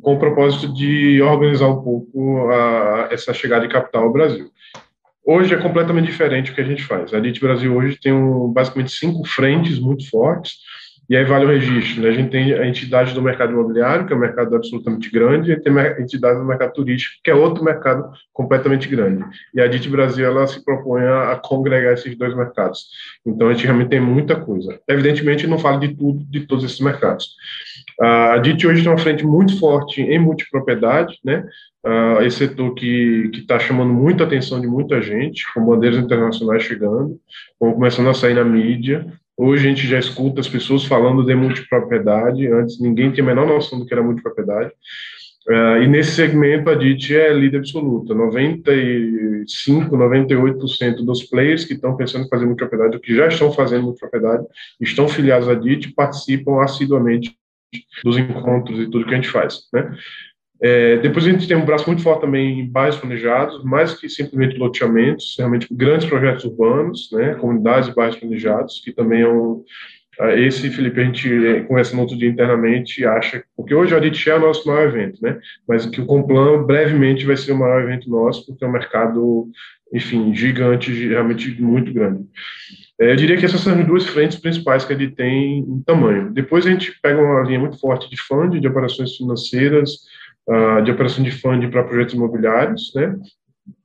com 0.00 0.14
o 0.14 0.18
propósito 0.18 0.72
de 0.72 1.20
organizar 1.20 1.68
um 1.68 1.82
pouco 1.82 2.50
a, 2.50 3.08
essa 3.10 3.34
chegada 3.34 3.66
de 3.66 3.72
capital 3.72 4.04
ao 4.04 4.12
Brasil. 4.12 4.50
Hoje 5.24 5.54
é 5.54 5.58
completamente 5.58 6.06
diferente 6.06 6.50
o 6.50 6.54
que 6.54 6.62
a 6.62 6.64
gente 6.64 6.82
faz. 6.82 7.12
A 7.12 7.20
DIT 7.20 7.40
Brasil 7.40 7.76
hoje 7.76 8.00
tem 8.00 8.12
um, 8.12 8.50
basicamente 8.50 8.92
cinco 8.92 9.26
frentes 9.26 9.78
muito 9.78 10.08
fortes, 10.08 10.58
e 11.10 11.16
aí 11.16 11.24
vale 11.24 11.44
o 11.44 11.48
registro. 11.48 12.02
Né? 12.02 12.08
A 12.08 12.12
gente 12.12 12.30
tem 12.30 12.52
a 12.54 12.64
entidade 12.64 13.12
do 13.12 13.20
mercado 13.20 13.52
imobiliário, 13.52 14.06
que 14.06 14.12
é 14.12 14.16
um 14.16 14.20
mercado 14.20 14.54
absolutamente 14.54 15.10
grande, 15.10 15.50
e 15.50 15.60
tem 15.60 15.76
a 15.76 16.00
entidade 16.00 16.38
do 16.38 16.44
mercado 16.44 16.72
turístico, 16.72 17.16
que 17.24 17.32
é 17.32 17.34
outro 17.34 17.64
mercado 17.64 18.12
completamente 18.32 18.86
grande. 18.86 19.24
E 19.52 19.60
a 19.60 19.66
DIT 19.66 19.88
Brasil 19.88 20.24
ela 20.24 20.46
se 20.46 20.64
propõe 20.64 21.02
a, 21.02 21.34
congregar 21.34 21.94
esses 21.94 22.16
dois 22.16 22.32
mercados. 22.36 22.86
Então 23.26 23.48
a 23.48 23.52
gente 23.52 23.64
realmente 23.64 23.88
tem 23.88 23.98
muita 24.00 24.36
coisa. 24.36 24.78
Evidentemente, 24.88 25.48
não 25.48 25.58
fala 25.58 25.80
de 25.80 25.96
tudo, 25.96 26.24
de 26.30 26.46
todos 26.46 26.64
esses 26.64 26.78
mercados. 26.78 27.34
A 28.00 28.38
DIT 28.38 28.64
hoje 28.68 28.82
tem 28.84 28.92
uma 28.92 28.96
frente 28.96 29.26
muito 29.26 29.58
forte 29.58 30.00
em 30.00 30.18
multipropriedade, 30.20 31.18
né? 31.24 31.44
Uh, 31.84 32.22
esse 32.22 32.36
setor 32.36 32.74
que 32.74 33.30
está 33.32 33.58
chamando 33.58 33.90
muita 33.90 34.24
atenção 34.24 34.60
de 34.60 34.66
muita 34.66 35.00
gente, 35.00 35.42
com 35.54 35.64
bandeiras 35.64 35.98
internacionais 35.98 36.62
chegando, 36.62 37.18
começando 37.58 38.10
a 38.10 38.14
sair 38.14 38.34
na 38.34 38.44
mídia, 38.44 39.06
Hoje 39.42 39.66
a 39.66 39.70
gente 39.70 39.88
já 39.88 39.98
escuta 39.98 40.38
as 40.38 40.48
pessoas 40.48 40.84
falando 40.84 41.24
de 41.24 41.34
multipropriedade, 41.34 42.46
antes 42.46 42.78
ninguém 42.78 43.10
tinha 43.10 43.24
a 43.24 43.26
menor 43.26 43.46
noção 43.46 43.78
do 43.78 43.86
que 43.86 43.94
era 43.94 44.02
multipropriedade. 44.02 44.70
Uh, 45.48 45.82
e 45.82 45.88
nesse 45.88 46.10
segmento 46.10 46.68
a 46.68 46.74
DIT 46.74 47.16
é 47.16 47.32
líder 47.32 47.56
absoluta. 47.56 48.12
95, 48.12 49.96
98% 49.96 50.96
dos 50.96 51.22
players 51.22 51.64
que 51.64 51.72
estão 51.72 51.96
pensando 51.96 52.26
em 52.26 52.28
fazer 52.28 52.44
multipropriedade, 52.44 52.96
ou 52.96 53.00
que 53.00 53.16
já 53.16 53.28
estão 53.28 53.50
fazendo 53.50 53.84
multipropriedade, 53.84 54.44
estão 54.78 55.08
filiados 55.08 55.48
à 55.48 55.54
DIT, 55.54 55.94
participam 55.94 56.62
assiduamente 56.62 57.34
dos 58.04 58.18
encontros 58.18 58.78
e 58.78 58.90
tudo 58.90 59.06
que 59.06 59.14
a 59.14 59.16
gente 59.16 59.30
faz. 59.30 59.60
Né? 59.72 59.90
É, 60.62 60.98
depois 60.98 61.26
a 61.26 61.30
gente 61.30 61.48
tem 61.48 61.56
um 61.56 61.64
braço 61.64 61.86
muito 61.86 62.02
forte 62.02 62.20
também 62.20 62.60
em 62.60 62.68
bairros 62.68 62.98
planejados, 62.98 63.64
mais 63.64 63.94
que 63.94 64.08
simplesmente 64.08 64.58
loteamentos, 64.58 65.34
realmente 65.38 65.66
grandes 65.70 66.06
projetos 66.06 66.44
urbanos, 66.44 67.08
né, 67.12 67.34
comunidades 67.34 67.88
e 67.88 67.94
bairros 67.94 68.16
planejados, 68.16 68.80
que 68.84 68.92
também 68.92 69.22
é 69.22 69.28
um. 69.28 69.64
Esse, 70.36 70.68
Felipe, 70.68 71.00
a 71.00 71.04
gente 71.04 71.46
é, 71.46 71.60
conversa 71.60 71.94
no 71.96 72.02
outro 72.02 72.14
dia 72.14 72.28
internamente 72.28 73.06
acha, 73.06 73.42
porque 73.56 73.74
hoje 73.74 73.94
a 73.94 73.96
Audit 73.96 74.28
é 74.28 74.34
o 74.34 74.40
nosso 74.40 74.68
maior 74.68 74.88
evento, 74.88 75.18
né? 75.22 75.38
Mas 75.66 75.86
que 75.86 75.98
o 75.98 76.04
Complan 76.04 76.62
brevemente 76.64 77.24
vai 77.24 77.38
ser 77.38 77.52
o 77.52 77.58
maior 77.58 77.80
evento 77.80 78.10
nosso, 78.10 78.44
porque 78.44 78.62
é 78.62 78.68
um 78.68 78.72
mercado, 78.72 79.48
enfim, 79.94 80.34
gigante, 80.34 80.92
realmente 81.08 81.58
muito 81.62 81.90
grande. 81.94 82.26
É, 83.00 83.12
eu 83.12 83.16
diria 83.16 83.38
que 83.38 83.46
essas 83.46 83.62
são 83.62 83.80
as 83.80 83.86
duas 83.86 84.06
frentes 84.06 84.38
principais 84.38 84.84
que 84.84 84.92
ele 84.92 85.10
tem 85.10 85.60
em 85.60 85.82
tamanho. 85.86 86.30
Depois 86.30 86.66
a 86.66 86.70
gente 86.70 86.92
pega 87.00 87.18
uma 87.18 87.40
linha 87.42 87.58
muito 87.58 87.80
forte 87.80 88.10
de 88.10 88.20
fundo, 88.20 88.60
de 88.60 88.68
operações 88.68 89.16
financeiras, 89.16 90.00
uh, 90.50 90.82
de 90.82 90.90
operação 90.90 91.22
de 91.22 91.30
funding 91.30 91.70
para 91.70 91.84
projetos 91.84 92.14
imobiliários, 92.14 92.92
né? 92.94 93.16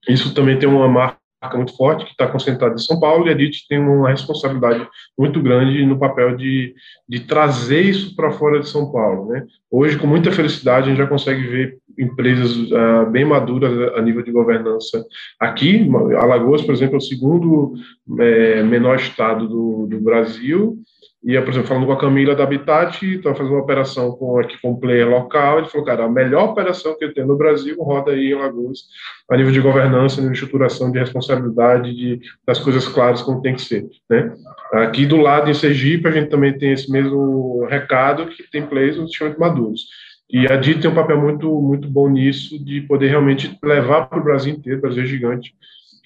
Isso 0.10 0.34
também 0.34 0.58
tem 0.58 0.68
uma 0.68 0.88
marca 0.88 1.20
muito 1.56 1.76
forte 1.78 2.06
que 2.06 2.12
está 2.12 2.28
concentrada 2.28 2.74
em 2.74 2.80
São 2.80 3.00
Paulo 3.00 3.28
e 3.28 3.30
a 3.30 3.34
DIT 3.36 3.68
tem 3.70 3.78
uma 3.78 4.10
responsabilidade 4.10 4.88
muito 5.18 5.40
grande 5.42 5.86
no 5.86 6.00
papel 6.00 6.36
de, 6.36 6.74
de 7.08 7.20
trazer 7.20 7.82
isso 7.82 8.16
para 8.16 8.32
fora 8.32 8.60
de 8.60 8.68
São 8.68 8.92
Paulo, 8.92 9.32
né? 9.32 9.46
Hoje, 9.70 9.98
com 9.98 10.08
muita 10.08 10.32
felicidade, 10.32 10.88
a 10.88 10.90
gente 10.90 10.98
já 10.98 11.08
consegue 11.08 11.46
ver 11.46 11.78
empresas 11.98 12.56
uh, 12.56 13.10
bem 13.12 13.24
maduras 13.24 13.94
a 13.96 14.02
nível 14.02 14.24
de 14.24 14.32
governança 14.32 15.06
aqui. 15.40 15.88
Alagoas, 16.18 16.62
por 16.62 16.74
exemplo, 16.74 16.96
é 16.96 16.98
o 16.98 17.02
segundo 17.02 17.74
é, 18.20 18.64
menor 18.64 18.98
estado 18.98 19.48
do, 19.48 19.88
do 19.88 20.02
Brasil 20.02 20.78
e, 21.26 21.42
por 21.42 21.50
exemplo, 21.50 21.68
falando 21.68 21.88
com 21.88 21.92
a 21.94 22.00
Camila 22.00 22.36
da 22.36 22.44
Habitat, 22.44 23.04
estava 23.04 23.36
fazendo 23.36 23.54
uma 23.54 23.64
operação 23.64 24.12
com, 24.12 24.38
aqui 24.40 24.62
com 24.62 24.74
um 24.74 24.80
player 24.80 25.10
local, 25.10 25.58
ele 25.58 25.68
falou, 25.68 25.84
cara, 25.84 26.06
a 26.06 26.10
melhor 26.10 26.52
operação 26.52 26.96
que 26.96 27.04
eu 27.04 27.14
tenho 27.16 27.26
no 27.26 27.36
Brasil 27.36 27.76
roda 27.82 28.12
aí 28.12 28.32
em 28.32 28.36
Lagoas, 28.36 28.84
a 29.32 29.36
nível 29.36 29.52
de 29.52 29.60
governança, 29.60 30.18
a 30.18 30.22
nível 30.22 30.34
de 30.34 30.38
estruturação, 30.38 30.92
de 30.92 31.00
responsabilidade, 31.00 31.96
de, 31.96 32.22
das 32.46 32.60
coisas 32.60 32.88
claras 32.88 33.24
como 33.24 33.42
tem 33.42 33.56
que 33.56 33.62
ser, 33.62 33.88
né? 34.08 34.36
Aqui 34.74 35.08
do 35.08 35.18
lado, 35.18 35.50
em 35.50 35.54
Sergipe, 35.56 36.08
a 36.08 36.12
gente 36.12 36.30
também 36.30 36.56
tem 36.56 36.74
esse 36.74 36.92
mesmo 36.92 37.66
recado, 37.66 38.28
que 38.28 38.44
tem 38.52 38.64
players 38.64 38.98
extremamente 38.98 39.40
maduros. 39.40 39.86
E 40.30 40.46
a 40.52 40.58
DIT 40.58 40.82
tem 40.82 40.92
um 40.92 40.96
papel 40.96 41.20
muito, 41.20 41.60
muito 41.60 41.88
bom 41.88 42.08
nisso, 42.08 42.64
de 42.64 42.82
poder 42.82 43.08
realmente 43.08 43.58
levar 43.64 44.06
para 44.06 44.20
o 44.20 44.24
Brasil 44.24 44.54
inteiro, 44.54 44.82
Brasil 44.82 45.02
é 45.02 45.08
gigante, 45.08 45.56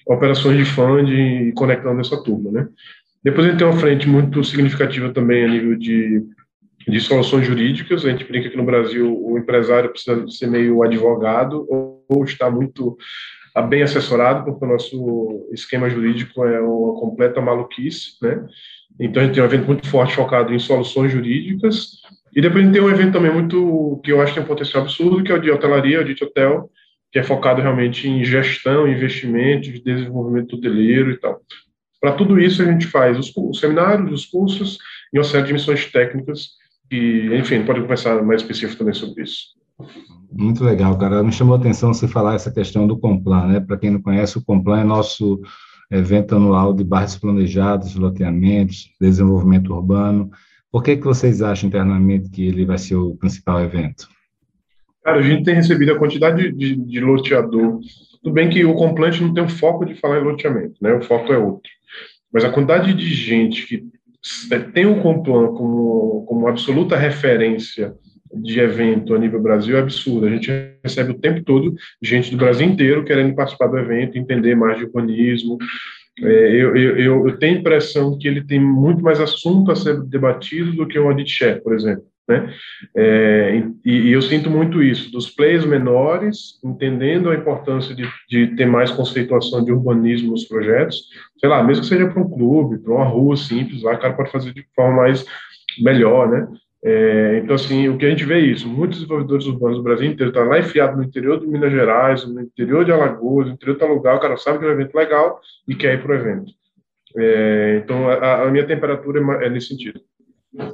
operações 0.06 0.56
de 0.56 0.64
funding 0.64 1.48
e 1.48 1.52
conectando 1.52 2.00
essa 2.00 2.22
turma, 2.22 2.50
né? 2.50 2.68
Depois 3.22 3.46
a 3.46 3.50
gente 3.50 3.58
tem 3.58 3.66
uma 3.66 3.78
frente 3.78 4.08
muito 4.08 4.42
significativa 4.42 5.12
também 5.12 5.44
a 5.44 5.48
nível 5.48 5.76
de, 5.76 6.22
de 6.88 7.00
soluções 7.00 7.46
jurídicas. 7.46 8.04
A 8.04 8.10
gente 8.10 8.24
brinca 8.24 8.48
que 8.48 8.56
no 8.56 8.64
Brasil 8.64 9.14
o 9.22 9.38
empresário 9.38 9.90
precisa 9.90 10.26
ser 10.28 10.46
meio 10.46 10.82
advogado 10.82 11.66
ou, 11.68 12.04
ou 12.08 12.24
estar 12.24 12.50
muito 12.50 12.96
bem 13.68 13.82
assessorado, 13.82 14.44
porque 14.44 14.64
o 14.64 14.68
nosso 14.68 15.48
esquema 15.52 15.90
jurídico 15.90 16.44
é 16.44 16.60
uma 16.60 16.94
completa 16.98 17.40
maluquice, 17.40 18.12
né? 18.22 18.46
Então 18.98 19.22
a 19.22 19.26
gente 19.26 19.34
tem 19.34 19.42
um 19.42 19.46
evento 19.46 19.66
muito 19.66 19.86
forte 19.88 20.14
focado 20.14 20.54
em 20.54 20.58
soluções 20.58 21.12
jurídicas. 21.12 22.00
E 22.34 22.40
depois 22.40 22.62
a 22.62 22.66
gente 22.66 22.74
tem 22.74 22.82
um 22.82 22.90
evento 22.90 23.12
também 23.12 23.32
muito 23.32 24.00
que 24.04 24.12
eu 24.12 24.20
acho 24.20 24.32
que 24.32 24.38
tem 24.38 24.44
um 24.44 24.48
potencial 24.48 24.82
absurdo, 24.82 25.22
que 25.22 25.32
é 25.32 25.34
o 25.34 25.40
de 25.40 25.50
hotelaria, 25.50 26.00
o 26.00 26.04
de 26.04 26.22
hotel, 26.22 26.70
que 27.10 27.18
é 27.18 27.22
focado 27.22 27.60
realmente 27.60 28.08
em 28.08 28.24
gestão, 28.24 28.86
investimentos, 28.86 29.82
desenvolvimento 29.82 30.54
hoteleiro 30.54 31.10
e 31.10 31.18
tal. 31.18 31.40
Para 32.00 32.12
tudo 32.12 32.40
isso, 32.40 32.62
a 32.62 32.64
gente 32.64 32.86
faz 32.86 33.18
os, 33.18 33.32
os, 33.36 33.60
seminários, 33.60 34.10
os 34.12 34.26
cursos 34.26 34.78
e 35.12 35.18
uma 35.18 35.24
série 35.24 35.46
de 35.46 35.52
missões 35.52 35.84
técnicas 35.86 36.50
e, 36.90 37.30
enfim, 37.34 37.62
pode 37.64 37.82
conversar 37.82 38.22
mais 38.22 38.40
específico 38.40 38.78
também 38.78 38.94
sobre 38.94 39.22
isso. 39.22 39.48
Muito 40.32 40.64
legal, 40.64 40.96
cara. 40.96 41.22
Me 41.22 41.32
chamou 41.32 41.54
a 41.54 41.58
atenção 41.58 41.92
você 41.92 42.08
falar 42.08 42.34
essa 42.34 42.50
questão 42.50 42.86
do 42.86 42.98
Complan, 42.98 43.46
né? 43.46 43.60
Para 43.60 43.76
quem 43.76 43.90
não 43.90 44.00
conhece, 44.00 44.38
o 44.38 44.44
Complan 44.44 44.80
é 44.80 44.84
nosso 44.84 45.40
evento 45.90 46.36
anual 46.36 46.72
de 46.72 46.84
bairros 46.84 47.16
planejados, 47.16 47.96
loteamentos, 47.96 48.90
desenvolvimento 49.00 49.74
urbano. 49.74 50.30
Por 50.70 50.82
que, 50.82 50.96
que 50.96 51.04
vocês 51.04 51.42
acham 51.42 51.68
internamente 51.68 52.30
que 52.30 52.46
ele 52.46 52.64
vai 52.64 52.78
ser 52.78 52.94
o 52.94 53.16
principal 53.16 53.60
evento? 53.60 54.08
Cara, 55.02 55.18
a 55.18 55.22
gente 55.22 55.42
tem 55.42 55.54
recebido 55.54 55.92
a 55.92 55.98
quantidade 55.98 56.52
de, 56.52 56.52
de, 56.52 56.76
de 56.76 57.00
loteador. 57.00 57.80
Tudo 58.22 58.32
bem 58.32 58.48
que 58.48 58.64
o 58.64 58.74
Complante 58.74 59.22
não 59.22 59.34
tem 59.34 59.42
o 59.42 59.48
foco 59.48 59.84
de 59.84 59.94
falar 59.94 60.20
em 60.20 60.24
loteamento, 60.24 60.74
né? 60.80 60.92
O 60.94 61.02
foco 61.02 61.32
é 61.32 61.38
outro. 61.38 61.70
Mas 62.32 62.44
a 62.44 62.50
quantidade 62.50 62.94
de 62.94 63.06
gente 63.06 63.66
que 63.66 63.84
é, 64.50 64.58
tem 64.58 64.86
o 64.86 65.00
Complan 65.00 65.48
como, 65.48 66.24
como 66.26 66.48
absoluta 66.48 66.96
referência 66.96 67.94
de 68.32 68.60
evento 68.60 69.14
a 69.14 69.18
nível 69.18 69.42
Brasil 69.42 69.76
é 69.76 69.80
absurda. 69.80 70.26
A 70.26 70.30
gente 70.30 70.50
recebe 70.84 71.12
o 71.12 71.18
tempo 71.18 71.42
todo 71.42 71.74
gente 72.02 72.30
do 72.30 72.36
Brasil 72.36 72.66
inteiro 72.66 73.04
querendo 73.04 73.34
participar 73.34 73.66
do 73.66 73.78
evento, 73.78 74.16
entender 74.16 74.54
mais 74.54 74.78
de 74.78 74.84
urbanismo. 74.84 75.58
É, 76.22 76.54
eu, 76.54 76.76
eu, 76.76 77.28
eu, 77.28 77.38
tenho 77.38 77.56
a 77.56 77.60
impressão 77.60 78.16
que 78.18 78.28
ele 78.28 78.44
tem 78.44 78.60
muito 78.60 79.02
mais 79.02 79.20
assunto 79.20 79.70
a 79.70 79.76
ser 79.76 80.02
debatido 80.02 80.72
do 80.72 80.86
que 80.86 80.98
o 80.98 81.08
Audit 81.08 81.60
por 81.62 81.74
exemplo. 81.74 82.04
Né? 82.30 82.54
É, 82.96 83.62
e, 83.84 83.90
e, 83.90 84.12
eu 84.12 84.22
sinto 84.22 84.48
muito 84.48 84.80
isso, 84.80 85.10
dos 85.10 85.28
players 85.28 85.64
menores, 85.64 86.60
entendendo 86.64 87.28
a 87.28 87.34
importância 87.34 87.92
de, 87.92 88.08
de, 88.28 88.54
ter 88.54 88.66
mais 88.66 88.92
conceituação 88.92 89.64
de 89.64 89.72
urbanismo 89.72 90.30
nos 90.30 90.44
projetos, 90.44 91.08
sei 91.40 91.48
lá, 91.48 91.60
mesmo 91.64 91.82
que 91.82 91.88
seja 91.88 92.08
para 92.08 92.22
um 92.22 92.30
clube, 92.30 92.78
para 92.78 92.94
uma 92.94 93.04
rua 93.04 93.36
simples, 93.36 93.82
lá 93.82 93.94
o 93.94 93.98
cara 93.98 94.14
pode 94.14 94.30
fazer 94.30 94.54
de 94.54 94.64
forma 94.76 94.98
mais 94.98 95.24
melhor, 95.82 96.30
né? 96.30 96.46
É, 96.84 97.40
então, 97.42 97.56
assim, 97.56 97.88
o 97.88 97.98
que 97.98 98.06
a 98.06 98.10
gente 98.10 98.24
vê 98.24 98.34
é 98.34 98.46
isso, 98.46 98.68
muitos 98.68 98.98
desenvolvedores 99.00 99.46
urbanos 99.46 99.78
do 99.78 99.82
Brasil 99.82 100.06
inteiro 100.06 100.30
estão 100.30 100.44
tá 100.44 100.50
lá 100.50 100.60
enfiado 100.60 100.96
no 100.96 101.02
interior 101.02 101.40
de 101.40 101.48
Minas 101.48 101.72
Gerais, 101.72 102.24
no 102.24 102.40
interior 102.40 102.84
de 102.84 102.92
Alagoas, 102.92 103.48
no 103.48 103.54
interior 103.54 103.74
de 103.74 103.80
tal 103.80 103.92
lugar, 103.92 104.16
o 104.16 104.20
cara 104.20 104.36
sabe 104.36 104.60
que 104.60 104.64
é 104.64 104.68
um 104.68 104.72
evento 104.72 104.94
legal 104.94 105.40
e 105.66 105.74
quer 105.74 105.94
ir 105.94 106.02
para 106.02 106.12
o 106.12 106.14
evento. 106.14 106.52
É, 107.18 107.80
então, 107.82 108.08
a, 108.08 108.44
a 108.44 108.50
minha 108.52 108.64
temperatura 108.64 109.20
é, 109.42 109.46
é 109.46 109.50
nesse 109.50 109.66
sentido. 109.66 110.00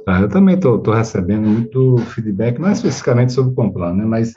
Tá, 0.05 0.21
eu 0.21 0.29
também 0.29 0.55
estou 0.55 0.81
recebendo 0.91 1.47
muito 1.47 1.97
feedback, 1.97 2.59
não 2.59 2.71
especificamente 2.71 3.31
sobre 3.31 3.51
o 3.51 3.55
Complan, 3.55 3.93
né, 3.93 4.05
mas, 4.05 4.33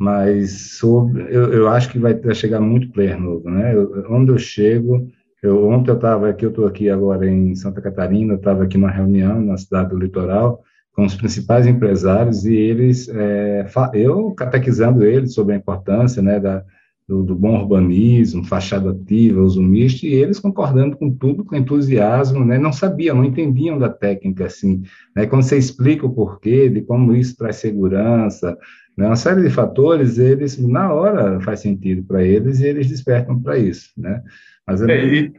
mas 0.00 0.78
sobre, 0.78 1.22
eu, 1.24 1.52
eu 1.52 1.68
acho 1.68 1.90
que 1.90 1.98
vai, 1.98 2.14
vai 2.14 2.34
chegar 2.34 2.58
muito 2.58 2.90
player 2.92 3.20
novo, 3.20 3.50
né, 3.50 3.74
eu, 3.74 4.06
onde 4.08 4.32
eu 4.32 4.38
chego, 4.38 5.06
eu, 5.42 5.68
ontem 5.68 5.90
eu 5.90 5.96
estava 5.96 6.30
aqui, 6.30 6.46
eu 6.46 6.50
estou 6.50 6.66
aqui 6.66 6.88
agora 6.88 7.28
em 7.28 7.54
Santa 7.54 7.82
Catarina, 7.82 8.32
eu 8.32 8.38
estava 8.38 8.64
aqui 8.64 8.78
numa 8.78 8.90
reunião 8.90 9.40
na 9.42 9.58
cidade 9.58 9.90
do 9.90 9.98
litoral, 9.98 10.62
com 10.94 11.04
os 11.04 11.14
principais 11.14 11.66
empresários, 11.66 12.46
e 12.46 12.54
eles, 12.54 13.10
é, 13.10 13.66
eu 13.92 14.32
catequizando 14.32 15.04
eles 15.04 15.34
sobre 15.34 15.54
a 15.54 15.58
importância, 15.58 16.22
né, 16.22 16.40
da, 16.40 16.64
do, 17.08 17.22
do, 17.22 17.34
bom 17.34 17.58
urbanismo, 17.58 18.44
fachada 18.44 18.90
ativa, 18.90 19.40
uso 19.40 19.62
misto, 19.62 20.04
e 20.04 20.12
eles 20.12 20.38
concordando 20.38 20.96
com 20.96 21.10
tudo, 21.10 21.42
com 21.42 21.56
entusiasmo, 21.56 22.44
né? 22.44 22.58
não 22.58 22.72
sabiam, 22.72 23.16
não 23.16 23.24
entendiam 23.24 23.78
da 23.78 23.88
técnica, 23.88 24.44
assim, 24.44 24.82
né? 25.16 25.26
quando 25.26 25.42
você 25.42 25.56
explica 25.56 26.04
o 26.04 26.12
porquê, 26.12 26.68
de 26.68 26.82
como 26.82 27.14
isso 27.14 27.36
traz 27.36 27.56
segurança, 27.56 28.56
Né? 28.96 29.06
Uma 29.06 29.16
série 29.16 29.42
de 29.42 29.50
fatores, 29.50 30.18
eles, 30.18 30.58
na 30.58 30.92
hora, 30.92 31.40
faz 31.40 31.60
sentido 31.60 32.02
para 32.02 32.22
eles 32.22 32.60
e 32.60 32.66
eles 32.66 32.88
despertam 32.88 33.40
para 33.40 33.56
isso, 33.56 33.90
né? 33.96 34.22
Mas 34.66 34.82
é, 34.82 34.92
é 34.92 35.06
e, 35.06 35.32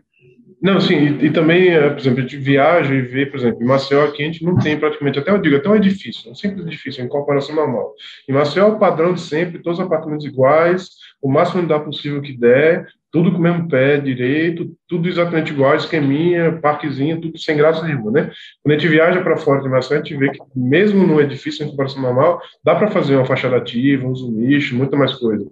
não, 0.61 0.79
sim, 0.81 0.95
e, 0.95 1.25
e, 1.25 1.31
também, 1.31 1.69
é, 1.69 1.89
por 1.89 1.99
exemplo, 1.99 2.19
a 2.19 2.21
gente 2.21 2.37
viaja 2.37 2.93
e 2.93 3.01
vê, 3.01 3.25
por 3.25 3.39
exemplo, 3.39 3.63
em 3.63 3.65
Maceió 3.65 4.03
aqui 4.03 4.23
a 4.23 4.25
gente 4.25 4.43
não 4.43 4.57
tem 4.57 4.77
praticamente, 4.77 5.17
até 5.17 5.31
eu 5.31 5.41
digo, 5.41 5.55
até 5.55 5.69
um 5.69 5.75
edifício, 5.75 6.29
um 6.29 6.35
simples 6.35 6.65
edifício, 6.65 7.03
em 7.03 7.07
comparação 7.07 7.55
normal. 7.55 7.93
Em 8.27 8.33
Maceió 8.33 8.67
é 8.67 8.71
o 8.71 8.79
padrão 8.79 9.13
de 9.13 9.21
sempre, 9.21 9.61
todos 9.61 9.79
os 9.79 9.85
apartamentos 9.85 10.25
iguais, 10.25 10.89
o 11.21 11.31
máximo 11.31 11.61
de 11.61 11.67
dar 11.69 11.79
possível 11.79 12.21
que 12.21 12.37
der, 12.37 12.85
tudo 13.11 13.31
com 13.31 13.37
o 13.37 13.41
mesmo 13.41 13.67
pé 13.67 13.97
direito, 13.97 14.71
tudo 14.87 15.07
exatamente 15.07 15.51
igual, 15.51 15.75
esqueminha, 15.75 16.59
parquezinho, 16.61 17.19
tudo 17.19 17.37
sem 17.39 17.57
graça 17.57 17.85
nenhuma, 17.85 18.11
né? 18.11 18.31
Quando 18.61 18.75
a 18.75 18.79
gente 18.79 18.87
viaja 18.87 19.21
para 19.21 19.37
fora 19.37 19.61
de 19.61 19.69
Maceió, 19.69 19.99
a 19.99 20.03
gente 20.03 20.15
vê 20.15 20.29
que 20.29 20.39
mesmo 20.55 21.05
num 21.05 21.19
edifício 21.19 21.65
em 21.65 21.69
comparação 21.69 22.01
normal, 22.01 22.41
dá 22.63 22.75
para 22.75 22.91
fazer 22.91 23.15
uma 23.15 23.25
fachada 23.25 23.57
ativa, 23.57 24.07
um 24.07 24.31
nicho, 24.31 24.75
muita 24.75 24.95
mais 24.95 25.13
coisa. 25.13 25.45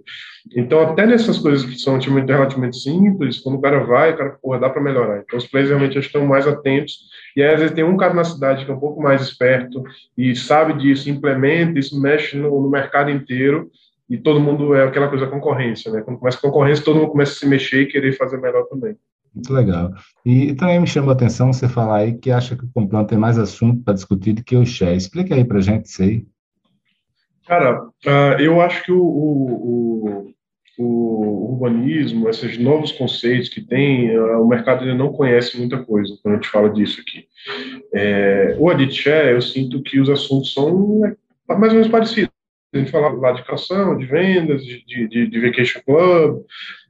Então, 0.56 0.80
até 0.82 1.06
nessas 1.06 1.38
coisas 1.38 1.65
que 1.65 1.78
são 1.78 1.98
relativamente 2.00 2.78
simples, 2.78 3.39
quando 3.39 3.56
o 3.58 3.62
cara 3.62 3.80
vai, 3.80 4.12
o 4.12 4.17
cara, 4.17 4.38
porra, 4.41 4.60
dá 4.60 4.70
para 4.70 4.82
melhorar. 4.82 5.20
Então, 5.20 5.38
os 5.38 5.48
players 5.48 5.70
realmente 5.70 5.98
estão 5.98 6.26
mais 6.26 6.48
atentos, 6.48 7.00
e 7.36 7.43
aí, 7.43 7.54
às 7.54 7.60
vezes 7.60 7.76
tem 7.76 7.84
um 7.84 7.98
cara 7.98 8.13
na 8.13 8.24
cidade 8.24 8.65
que 8.65 8.72
é 8.72 8.74
um 8.74 8.80
pouco 8.80 9.02
mais 9.02 9.22
esperto 9.22 9.84
e 10.17 10.36
sabe 10.36 10.74
disso, 10.74 11.10
implementa, 11.10 11.78
isso 11.78 12.00
mexe 12.00 12.38
no, 12.38 12.62
no 12.62 12.70
mercado 12.70 13.12
inteiro, 13.12 13.70
e 14.10 14.17
todo 14.17 14.39
mundo 14.39 14.74
é 14.74 14.84
aquela 14.84 15.10
coisa 15.10 15.28
concorrência, 15.28 15.91
né? 15.91 16.02
Quando 16.02 16.20
começa 16.20 16.38
a 16.38 16.41
concorrência, 16.41 16.84
todo 16.86 16.98
mundo 16.98 17.12
começa 17.12 17.34
a 17.34 17.36
se 17.36 17.46
mexer 17.46 17.82
e 17.82 17.88
querer 17.88 18.13
fazer 18.13 18.38
melhor 18.38 18.63
também. 18.65 18.96
Muito 19.36 19.54
legal. 19.54 19.91
E 20.26 20.54
também 20.56 20.80
me 20.80 20.88
chama 20.88 21.12
a 21.12 21.15
atenção 21.15 21.52
você 21.52 21.67
falar 21.67 21.98
aí 21.98 22.17
que 22.17 22.32
acha 22.32 22.56
que 22.56 22.63
o 22.63 22.70
Complan 22.74 23.06
tem 23.06 23.17
mais 23.17 23.38
assunto 23.38 23.84
para 23.84 23.93
discutir 23.93 24.34
do 24.34 24.43
que 24.43 24.56
o 24.56 24.65
Share. 24.65 24.96
Explica 24.96 25.36
aí 25.36 25.43
para 25.43 25.60
gente 25.60 25.86
isso 25.86 26.02
aí. 26.02 26.26
Cara, 27.46 27.82
uh, 27.84 28.39
eu 28.39 28.60
acho 28.62 28.84
que 28.84 28.91
o, 28.91 29.02
o, 29.02 30.34
o, 30.78 30.84
o, 30.84 31.52
urbanismo, 31.54 32.28
esses 32.28 32.58
novos 32.58 32.91
conceitos 32.91 33.50
que 33.50 33.62
tem, 33.62 34.17
uh, 34.17 34.41
o 34.41 34.48
mercado 34.48 34.82
ainda 34.82 34.96
não 34.96 35.13
conhece 35.13 35.58
muita 35.58 35.84
coisa 35.84 36.17
quando 36.24 36.34
a 36.34 36.38
gente 36.38 36.50
fala 36.50 36.70
disso 36.70 37.02
aqui. 37.02 37.26
É, 37.93 38.56
o 38.58 38.70
Aditshare, 38.70 39.34
eu 39.34 39.41
sinto 39.41 39.82
que 39.82 40.00
os 40.00 40.10
assuntos 40.10 40.54
são 40.54 41.06
é, 41.06 41.15
mais 41.48 41.72
ou 41.72 41.80
menos 41.80 41.88
parecidos 41.88 42.37
a 42.73 42.77
gente 42.77 42.91
fala 42.91 43.10
lá 43.10 43.32
de 43.32 43.43
calção, 43.43 43.97
de 43.97 44.06
vendas, 44.06 44.63
de, 44.63 45.08
de, 45.08 45.27
de 45.27 45.39
vacation 45.39 45.82
club, 45.86 46.41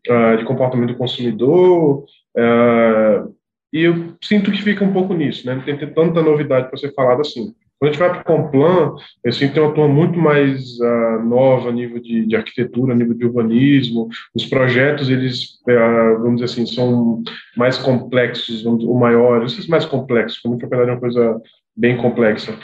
uh, 0.09 0.37
de 0.37 0.45
comportamento 0.45 0.89
do 0.89 0.97
consumidor, 0.97 2.03
uh, 2.37 3.35
e 3.71 3.81
eu 3.83 4.13
sinto 4.23 4.51
que 4.51 4.61
fica 4.61 4.83
um 4.83 4.93
pouco 4.93 5.13
nisso, 5.13 5.45
né? 5.45 5.55
Não 5.55 5.61
tem 5.61 5.77
tanta 5.77 6.21
novidade 6.21 6.69
para 6.69 6.77
ser 6.77 6.93
falado 6.93 7.21
assim. 7.21 7.53
Quando 7.79 7.89
a 7.89 7.93
gente 7.93 7.99
vai 7.99 8.09
para 8.09 8.21
o 8.21 8.23
Complan, 8.23 8.95
eu 9.23 9.31
sinto 9.31 9.49
que 9.49 9.53
tem 9.53 9.63
uma 9.63 9.73
turma 9.73 9.93
muito 9.93 10.17
mais 10.17 10.79
uh, 10.79 11.23
nova 11.23 11.69
a 11.69 11.71
nível 11.71 11.99
de, 12.01 12.25
de, 12.25 12.35
arquitetura, 12.35 12.93
a 12.93 12.95
nível 12.95 13.13
de 13.13 13.25
urbanismo. 13.25 14.07
Os 14.33 14.45
projetos, 14.45 15.09
eles, 15.09 15.59
uh, 15.69 16.17
vamos 16.21 16.41
dizer 16.41 16.45
assim, 16.45 16.65
são 16.65 17.21
mais 17.55 17.77
complexos, 17.77 18.63
vamos, 18.63 18.83
ou 18.83 18.97
maiores, 18.97 19.67
mais 19.67 19.85
complexos, 19.85 20.39
como 20.39 20.57
propriedade 20.57 20.89
é 20.89 20.93
uma 20.93 20.99
coisa 20.99 21.39
bem 21.75 21.97
complexa 21.97 22.57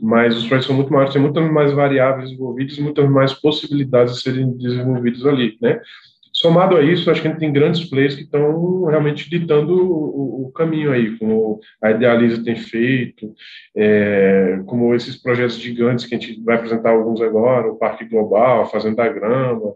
mas 0.00 0.36
os 0.36 0.46
projetos 0.46 0.66
são 0.66 0.76
muito 0.76 0.92
maiores, 0.92 1.12
tem 1.12 1.22
muitas 1.22 1.50
mais 1.50 1.72
variáveis 1.72 2.30
envolvidas, 2.30 2.78
muitas 2.78 3.08
mais 3.10 3.32
possibilidades 3.32 4.14
de 4.14 4.22
serem 4.22 4.56
desenvolvidas 4.56 5.26
ali, 5.26 5.56
né? 5.60 5.80
Somado 6.32 6.76
a 6.76 6.82
isso, 6.84 7.10
acho 7.10 7.20
que 7.20 7.26
a 7.26 7.30
gente 7.32 7.40
tem 7.40 7.52
grandes 7.52 7.84
players 7.90 8.14
que 8.14 8.22
estão 8.22 8.84
realmente 8.84 9.28
ditando 9.28 9.74
o, 9.74 10.46
o, 10.46 10.52
caminho 10.52 10.92
aí, 10.92 11.18
como 11.18 11.58
a 11.82 11.90
Idealiza 11.90 12.44
tem 12.44 12.54
feito, 12.54 13.34
é, 13.76 14.60
como 14.64 14.94
esses 14.94 15.20
projetos 15.20 15.58
gigantes 15.58 16.06
que 16.06 16.14
a 16.14 16.18
gente 16.18 16.40
vai 16.44 16.54
apresentar 16.54 16.90
alguns 16.90 17.20
agora, 17.20 17.66
o 17.66 17.76
Parque 17.76 18.04
Global, 18.04 18.62
a 18.62 18.66
Fazenda 18.66 19.08
Grama, 19.08 19.74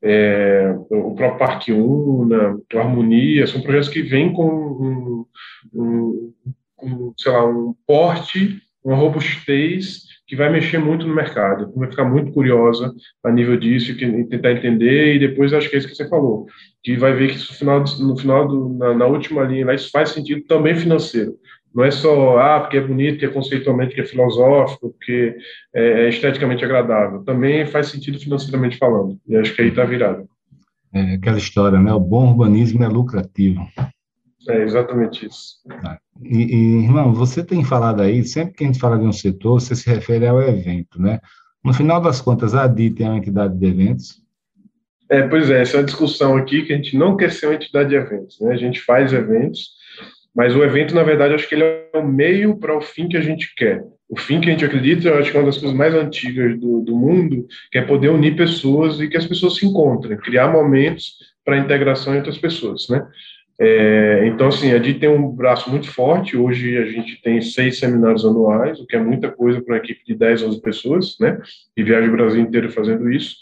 é, 0.00 0.76
o 0.88 1.16
próprio 1.16 1.38
Parque 1.38 1.72
Una, 1.72 2.60
o 2.72 2.78
Harmonia, 2.78 3.48
são 3.48 3.60
projetos 3.60 3.88
que 3.88 4.02
vêm 4.02 4.32
com 4.32 5.26
um, 5.74 6.32
um 6.80 7.12
sei 7.16 7.32
lá, 7.32 7.44
um 7.44 7.74
porte 7.84 8.62
uma 8.84 8.96
robustez 8.96 10.04
que 10.26 10.36
vai 10.36 10.50
mexer 10.50 10.78
muito 10.78 11.06
no 11.06 11.14
mercado. 11.14 11.72
Vai 11.74 11.90
ficar 11.90 12.04
muito 12.04 12.32
curiosa 12.32 12.92
a 13.24 13.30
nível 13.30 13.56
disso 13.56 13.92
e 13.92 14.24
tentar 14.26 14.52
entender. 14.52 15.16
E 15.16 15.18
depois 15.18 15.52
acho 15.52 15.68
que 15.68 15.76
é 15.76 15.78
isso 15.78 15.88
que 15.88 15.94
você 15.94 16.08
falou, 16.08 16.46
que 16.82 16.96
vai 16.96 17.14
ver 17.14 17.30
que 17.30 17.38
no 17.38 17.54
final, 17.54 17.84
no 18.00 18.16
final 18.16 18.48
do, 18.48 18.68
na, 18.78 18.94
na, 18.94 19.06
última 19.06 19.42
linha, 19.44 19.66
lá, 19.66 19.74
isso 19.74 19.90
faz 19.90 20.10
sentido 20.10 20.42
também 20.46 20.74
financeiro. 20.74 21.34
Não 21.74 21.84
é 21.84 21.90
só 21.90 22.38
ah 22.38 22.60
porque 22.60 22.76
é 22.76 22.80
bonito, 22.80 23.18
que 23.18 23.24
é 23.24 23.28
conceitualmente, 23.28 23.94
que 23.94 24.00
é 24.00 24.04
filosófico, 24.04 24.90
porque 24.90 25.36
é, 25.74 26.04
é 26.04 26.08
esteticamente 26.08 26.64
agradável. 26.64 27.24
Também 27.24 27.66
faz 27.66 27.88
sentido 27.88 28.18
financeiramente 28.18 28.78
falando. 28.78 29.18
E 29.26 29.36
acho 29.36 29.54
que 29.54 29.62
aí 29.62 29.68
está 29.68 29.84
virado. 29.84 30.28
É 30.94 31.14
aquela 31.14 31.38
história, 31.38 31.80
né? 31.80 31.92
O 31.92 31.98
bom 31.98 32.28
urbanismo 32.28 32.84
é 32.84 32.88
lucrativo. 32.88 33.60
É 34.48 34.62
exatamente 34.62 35.26
isso. 35.26 35.56
Tá. 35.68 35.98
E, 36.22 36.38
e, 36.38 36.84
irmão, 36.84 37.12
você 37.12 37.44
tem 37.44 37.64
falado 37.64 38.02
aí, 38.02 38.24
sempre 38.24 38.54
que 38.54 38.64
a 38.64 38.66
gente 38.66 38.78
fala 38.78 38.98
de 38.98 39.04
um 39.04 39.12
setor, 39.12 39.60
você 39.60 39.74
se 39.74 39.88
refere 39.88 40.26
ao 40.26 40.40
evento, 40.40 41.00
né? 41.00 41.20
No 41.64 41.72
final 41.72 42.00
das 42.00 42.20
contas, 42.20 42.54
a 42.54 42.64
ADI 42.64 42.90
tem 42.90 43.08
uma 43.08 43.16
entidade 43.16 43.56
de 43.56 43.66
eventos? 43.66 44.22
É, 45.08 45.22
pois 45.22 45.50
é, 45.50 45.62
essa 45.62 45.76
é 45.76 45.80
uma 45.80 45.86
discussão 45.86 46.36
aqui 46.36 46.62
que 46.62 46.72
a 46.72 46.76
gente 46.76 46.96
não 46.96 47.16
quer 47.16 47.30
ser 47.30 47.46
uma 47.46 47.54
entidade 47.54 47.90
de 47.90 47.94
eventos, 47.94 48.40
né? 48.40 48.52
A 48.52 48.56
gente 48.56 48.80
faz 48.80 49.12
eventos, 49.12 49.70
mas 50.34 50.54
o 50.54 50.62
evento, 50.62 50.94
na 50.94 51.02
verdade, 51.02 51.34
acho 51.34 51.48
que 51.48 51.54
ele 51.54 51.64
é 51.64 51.90
o 51.94 52.06
meio 52.06 52.56
para 52.56 52.76
o 52.76 52.80
fim 52.80 53.08
que 53.08 53.16
a 53.16 53.20
gente 53.20 53.54
quer. 53.54 53.82
O 54.08 54.18
fim 54.18 54.40
que 54.40 54.48
a 54.48 54.52
gente 54.52 54.64
acredita, 54.64 55.08
eu 55.08 55.18
acho 55.18 55.30
que 55.30 55.36
é 55.36 55.40
uma 55.40 55.46
das 55.46 55.58
coisas 55.58 55.76
mais 55.76 55.94
antigas 55.94 56.58
do, 56.58 56.80
do 56.80 56.96
mundo, 56.96 57.46
que 57.70 57.78
é 57.78 57.82
poder 57.82 58.10
unir 58.10 58.36
pessoas 58.36 59.00
e 59.00 59.08
que 59.08 59.16
as 59.16 59.26
pessoas 59.26 59.56
se 59.56 59.66
encontrem, 59.66 60.18
criar 60.18 60.48
momentos 60.48 61.14
para 61.44 61.58
integração 61.58 62.14
entre 62.14 62.30
as 62.30 62.38
pessoas, 62.38 62.88
né? 62.88 63.06
É, 63.58 64.26
então, 64.26 64.48
assim, 64.48 64.72
a 64.72 64.78
DI 64.78 64.94
tem 64.94 65.08
um 65.08 65.30
braço 65.30 65.70
muito 65.70 65.90
forte. 65.90 66.36
Hoje 66.36 66.76
a 66.76 66.86
gente 66.86 67.20
tem 67.22 67.40
seis 67.40 67.78
seminários 67.78 68.24
anuais, 68.24 68.80
o 68.80 68.86
que 68.86 68.96
é 68.96 69.00
muita 69.00 69.30
coisa 69.30 69.60
para 69.60 69.74
uma 69.74 69.78
equipe 69.78 70.04
de 70.04 70.14
10, 70.14 70.42
11 70.42 70.60
pessoas, 70.60 71.16
né? 71.20 71.40
E 71.76 71.82
viaja 71.82 72.08
o 72.08 72.12
Brasil 72.12 72.40
inteiro 72.40 72.70
fazendo 72.70 73.10
isso. 73.10 73.36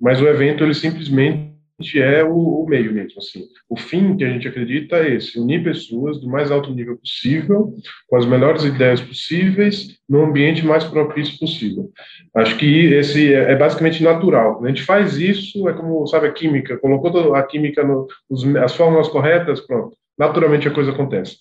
Mas 0.00 0.20
o 0.20 0.26
evento, 0.26 0.64
ele 0.64 0.74
simplesmente 0.74 1.51
é 2.00 2.22
o, 2.24 2.34
o, 2.34 2.66
meio 2.66 2.92
mesmo, 2.92 3.18
assim. 3.18 3.44
O 3.68 3.76
fim 3.76 4.16
que 4.16 4.24
a 4.24 4.30
gente 4.30 4.46
acredita 4.46 4.96
é 4.96 5.14
esse, 5.14 5.38
unir 5.38 5.62
pessoas 5.62 6.20
do 6.20 6.28
mais 6.28 6.50
alto 6.50 6.72
nível 6.72 6.96
possível, 6.96 7.74
com 8.08 8.16
as 8.16 8.26
melhores 8.26 8.64
ideias 8.64 9.00
possíveis, 9.00 9.98
no 10.08 10.24
ambiente 10.24 10.64
mais 10.64 10.84
propício 10.84 11.38
possível. 11.38 11.90
Acho 12.34 12.56
que 12.58 12.86
esse 12.94 13.32
é, 13.32 13.52
é 13.52 13.56
basicamente 13.56 14.02
natural. 14.02 14.64
A 14.64 14.68
gente 14.68 14.82
faz 14.82 15.18
isso, 15.18 15.68
é 15.68 15.72
como, 15.72 16.06
sabe, 16.06 16.26
a 16.26 16.32
química, 16.32 16.78
colocou 16.78 17.34
a 17.34 17.42
química, 17.42 17.84
no, 17.84 18.06
os, 18.28 18.44
as 18.56 18.74
fórmulas 18.74 19.08
corretas, 19.08 19.60
pronto, 19.60 19.96
naturalmente 20.18 20.68
a 20.68 20.72
coisa 20.72 20.92
acontece. 20.92 21.36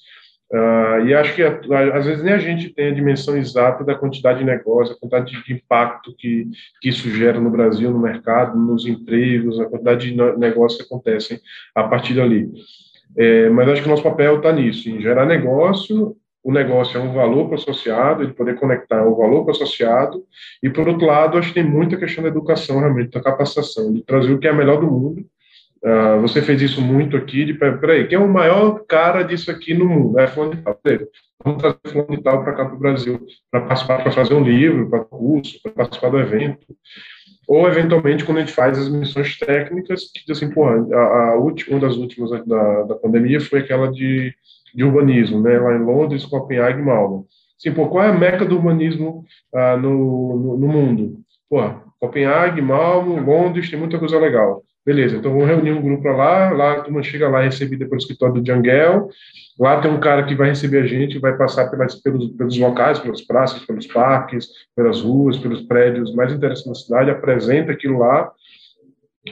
Uh, 0.52 1.06
e 1.06 1.14
acho 1.14 1.34
que 1.34 1.42
às 1.44 2.06
vezes 2.06 2.22
nem 2.22 2.34
a 2.34 2.38
gente 2.38 2.74
tem 2.74 2.90
a 2.90 2.94
dimensão 2.94 3.38
exata 3.38 3.86
da 3.86 3.96
quantidade 3.96 4.40
de 4.40 4.46
negócio, 4.46 4.94
a 4.94 5.00
quantidade 5.00 5.32
de 5.46 5.54
impacto 5.54 6.14
que, 6.18 6.46
que 6.82 6.90
isso 6.90 7.10
gera 7.10 7.40
no 7.40 7.50
Brasil, 7.50 7.90
no 7.90 8.00
mercado, 8.00 8.60
nos 8.60 8.86
empregos, 8.86 9.58
a 9.62 9.66
quantidade 9.66 10.12
de 10.12 10.38
negócios 10.38 10.82
que 10.82 10.86
acontecem 10.86 11.40
a 11.74 11.84
partir 11.84 12.16
dali. 12.16 12.52
É, 13.18 13.50
mas 13.50 13.70
acho 13.70 13.82
que 13.82 13.88
o 13.88 13.92
nosso 13.92 14.04
papel 14.04 14.38
está 14.38 14.52
nisso, 14.52 14.90
em 14.90 15.00
gerar 15.02 15.26
negócio. 15.26 16.18
O 16.44 16.52
negócio 16.52 17.00
é 17.00 17.02
um 17.02 17.14
valor 17.14 17.46
para 17.46 17.52
o 17.52 17.60
associado, 17.60 18.24
ele 18.24 18.34
poder 18.34 18.60
conectar 18.60 19.06
o 19.06 19.16
valor 19.16 19.44
para 19.44 19.54
o 19.54 19.56
associado. 19.56 20.24
E, 20.62 20.70
por 20.70 20.88
outro 20.88 21.06
lado, 21.06 21.38
acho 21.38 21.50
que 21.50 21.62
tem 21.62 21.64
muita 21.64 21.96
questão 21.96 22.24
da 22.24 22.30
educação, 22.30 22.80
realmente, 22.80 23.12
da 23.12 23.22
capacitação, 23.22 23.94
de 23.94 24.04
trazer 24.04 24.34
o 24.34 24.40
que 24.40 24.48
é 24.48 24.54
melhor 24.54 24.82
do 24.82 24.88
mundo 24.88 25.26
Uh, 25.84 26.22
você 26.22 26.42
fez 26.44 26.62
isso 26.62 26.80
muito 26.80 27.18
aqui, 27.18 27.44
de 27.44 27.56
peraí, 27.56 28.08
quem 28.08 28.16
é 28.16 28.22
o 28.22 28.32
maior 28.32 28.86
cara 28.88 29.24
disso 29.24 29.50
aqui 29.50 29.74
no 29.74 29.86
mundo? 29.86 30.20
É 30.20 30.28
fulano 30.28 30.56
de 30.56 30.62
tal. 30.62 30.80
Vamos 31.44 31.60
trazer 31.60 31.80
fulano 31.88 32.16
de 32.16 32.22
tal 32.22 32.44
para 32.44 32.54
cá 32.54 32.66
para 32.66 32.76
o 32.76 32.80
Brasil, 32.80 33.20
para 33.50 33.62
participar, 33.62 34.04
para 34.04 34.12
fazer 34.12 34.36
um 34.36 34.44
livro, 34.44 34.90
para 34.90 35.00
curso, 35.00 35.60
para 35.64 35.72
participar 35.72 36.10
do 36.10 36.20
evento. 36.20 36.68
Ou, 37.48 37.68
eventualmente, 37.68 38.24
quando 38.24 38.38
a 38.38 38.40
gente 38.42 38.54
faz 38.54 38.78
as 38.78 38.90
missões 38.90 39.38
técnicas, 39.40 40.04
que, 40.14 40.32
assim, 40.32 40.50
pô, 40.52 40.66
a, 40.66 41.32
a 41.32 41.36
última, 41.36 41.76
uma 41.76 41.88
das 41.88 41.98
últimas 41.98 42.30
da, 42.46 42.84
da 42.84 42.96
pandemia 42.96 43.42
foi 43.42 43.60
aquela 43.60 43.92
de, 43.92 44.34
de 44.74 44.84
urbanismo, 44.84 45.42
né, 45.42 45.58
lá 45.60 45.76
em 45.76 45.84
Londres, 45.84 46.26
Copenhague 46.26 46.80
e 46.80 46.84
Malmo. 46.84 47.28
Assim, 47.60 47.74
pô, 47.74 47.88
qual 47.90 48.04
é 48.04 48.10
a 48.10 48.18
meca 48.18 48.46
do 48.46 48.56
urbanismo 48.56 49.26
uh, 49.54 49.78
no, 49.78 50.38
no, 50.38 50.58
no 50.58 50.68
mundo? 50.68 51.20
Pô, 51.50 51.62
Copenhague, 52.00 52.62
Malmo, 52.62 53.20
Londres, 53.20 53.70
tem 53.70 53.78
muita 53.78 54.00
coisa 54.00 54.20
legal. 54.20 54.64
Beleza, 54.84 55.18
então 55.18 55.32
vamos 55.32 55.48
reunir 55.48 55.74
um 55.74 55.82
grupo 55.82 56.08
lá, 56.08 56.50
lá 56.50 56.74
a 56.74 56.82
turma 56.82 57.04
chega 57.04 57.30
lá 57.30 57.42
recebida 57.42 57.86
pelo 57.86 58.00
escritório 58.00 58.42
do 58.42 58.46
Jangel, 58.46 59.10
lá 59.60 59.80
tem 59.80 59.92
um 59.92 60.00
cara 60.00 60.24
que 60.24 60.34
vai 60.34 60.50
receber 60.50 60.80
a 60.80 60.88
gente, 60.88 61.20
vai 61.20 61.38
passar 61.38 61.70
pelas, 61.70 61.94
pelos, 62.02 62.32
pelos 62.32 62.58
locais, 62.58 62.98
pelas 62.98 63.22
praças, 63.22 63.64
pelos 63.64 63.86
parques, 63.86 64.48
pelas 64.76 65.02
ruas, 65.02 65.38
pelos 65.38 65.62
prédios 65.62 66.16
mais 66.16 66.34
interessantes 66.34 66.82
da 66.82 66.86
cidade, 66.86 67.12
apresenta 67.12 67.72
aquilo 67.72 68.00
lá, 68.00 68.32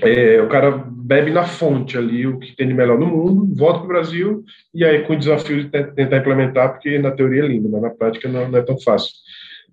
é, 0.03 0.39
o 0.39 0.47
cara 0.47 0.69
bebe 0.69 1.31
na 1.31 1.43
fonte 1.43 1.97
ali 1.97 2.27
o 2.27 2.37
que 2.37 2.55
tem 2.55 2.67
de 2.67 2.73
melhor 2.75 2.99
no 2.99 3.07
mundo, 3.07 3.55
volta 3.55 3.79
para 3.79 3.85
o 3.85 3.87
Brasil, 3.87 4.43
e 4.71 4.85
aí 4.85 5.01
com 5.01 5.13
o 5.13 5.17
desafio 5.17 5.63
de 5.63 5.69
tentar 5.69 6.17
implementar, 6.17 6.73
porque 6.73 6.99
na 6.99 7.09
teoria 7.09 7.43
é 7.43 7.47
lindo, 7.47 7.67
mas 7.69 7.81
na 7.81 7.89
prática 7.89 8.29
não, 8.29 8.47
não 8.49 8.59
é 8.59 8.61
tão 8.61 8.79
fácil. 8.79 9.11